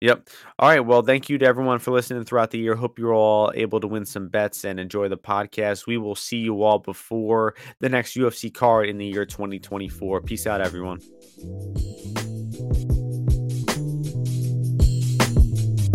Yep. 0.02 0.30
All 0.60 0.70
right. 0.70 0.80
Well, 0.80 1.02
thank 1.02 1.28
you 1.28 1.38
to 1.38 1.46
everyone 1.46 1.80
for 1.80 1.92
listening 1.92 2.24
throughout 2.24 2.52
the 2.52 2.60
year. 2.60 2.74
Hope 2.76 2.98
you're 2.98 3.14
all 3.14 3.52
able 3.54 3.82
to 3.82 3.88
win 3.88 4.06
some 4.06 4.30
bets 4.30 4.64
and 4.64 4.80
enjoy 4.80 5.10
the 5.10 5.18
podcast. 5.18 5.88
We 5.88 5.98
will 5.98 6.16
see 6.16 6.38
you 6.38 6.64
all 6.64 6.80
before 6.80 7.56
the 7.82 7.90
next 7.90 8.16
UFC 8.16 8.54
card 8.54 8.88
in 8.88 8.98
the 8.98 9.06
year 9.06 9.26
2024. 9.26 10.22
Peace 10.22 10.48
out, 10.48 10.62
everyone. 10.62 11.02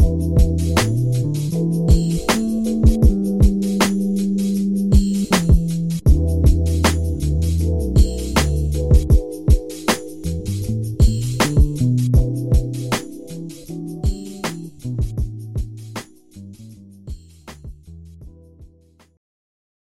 Thank 0.05 1.93
you. 1.93 2.14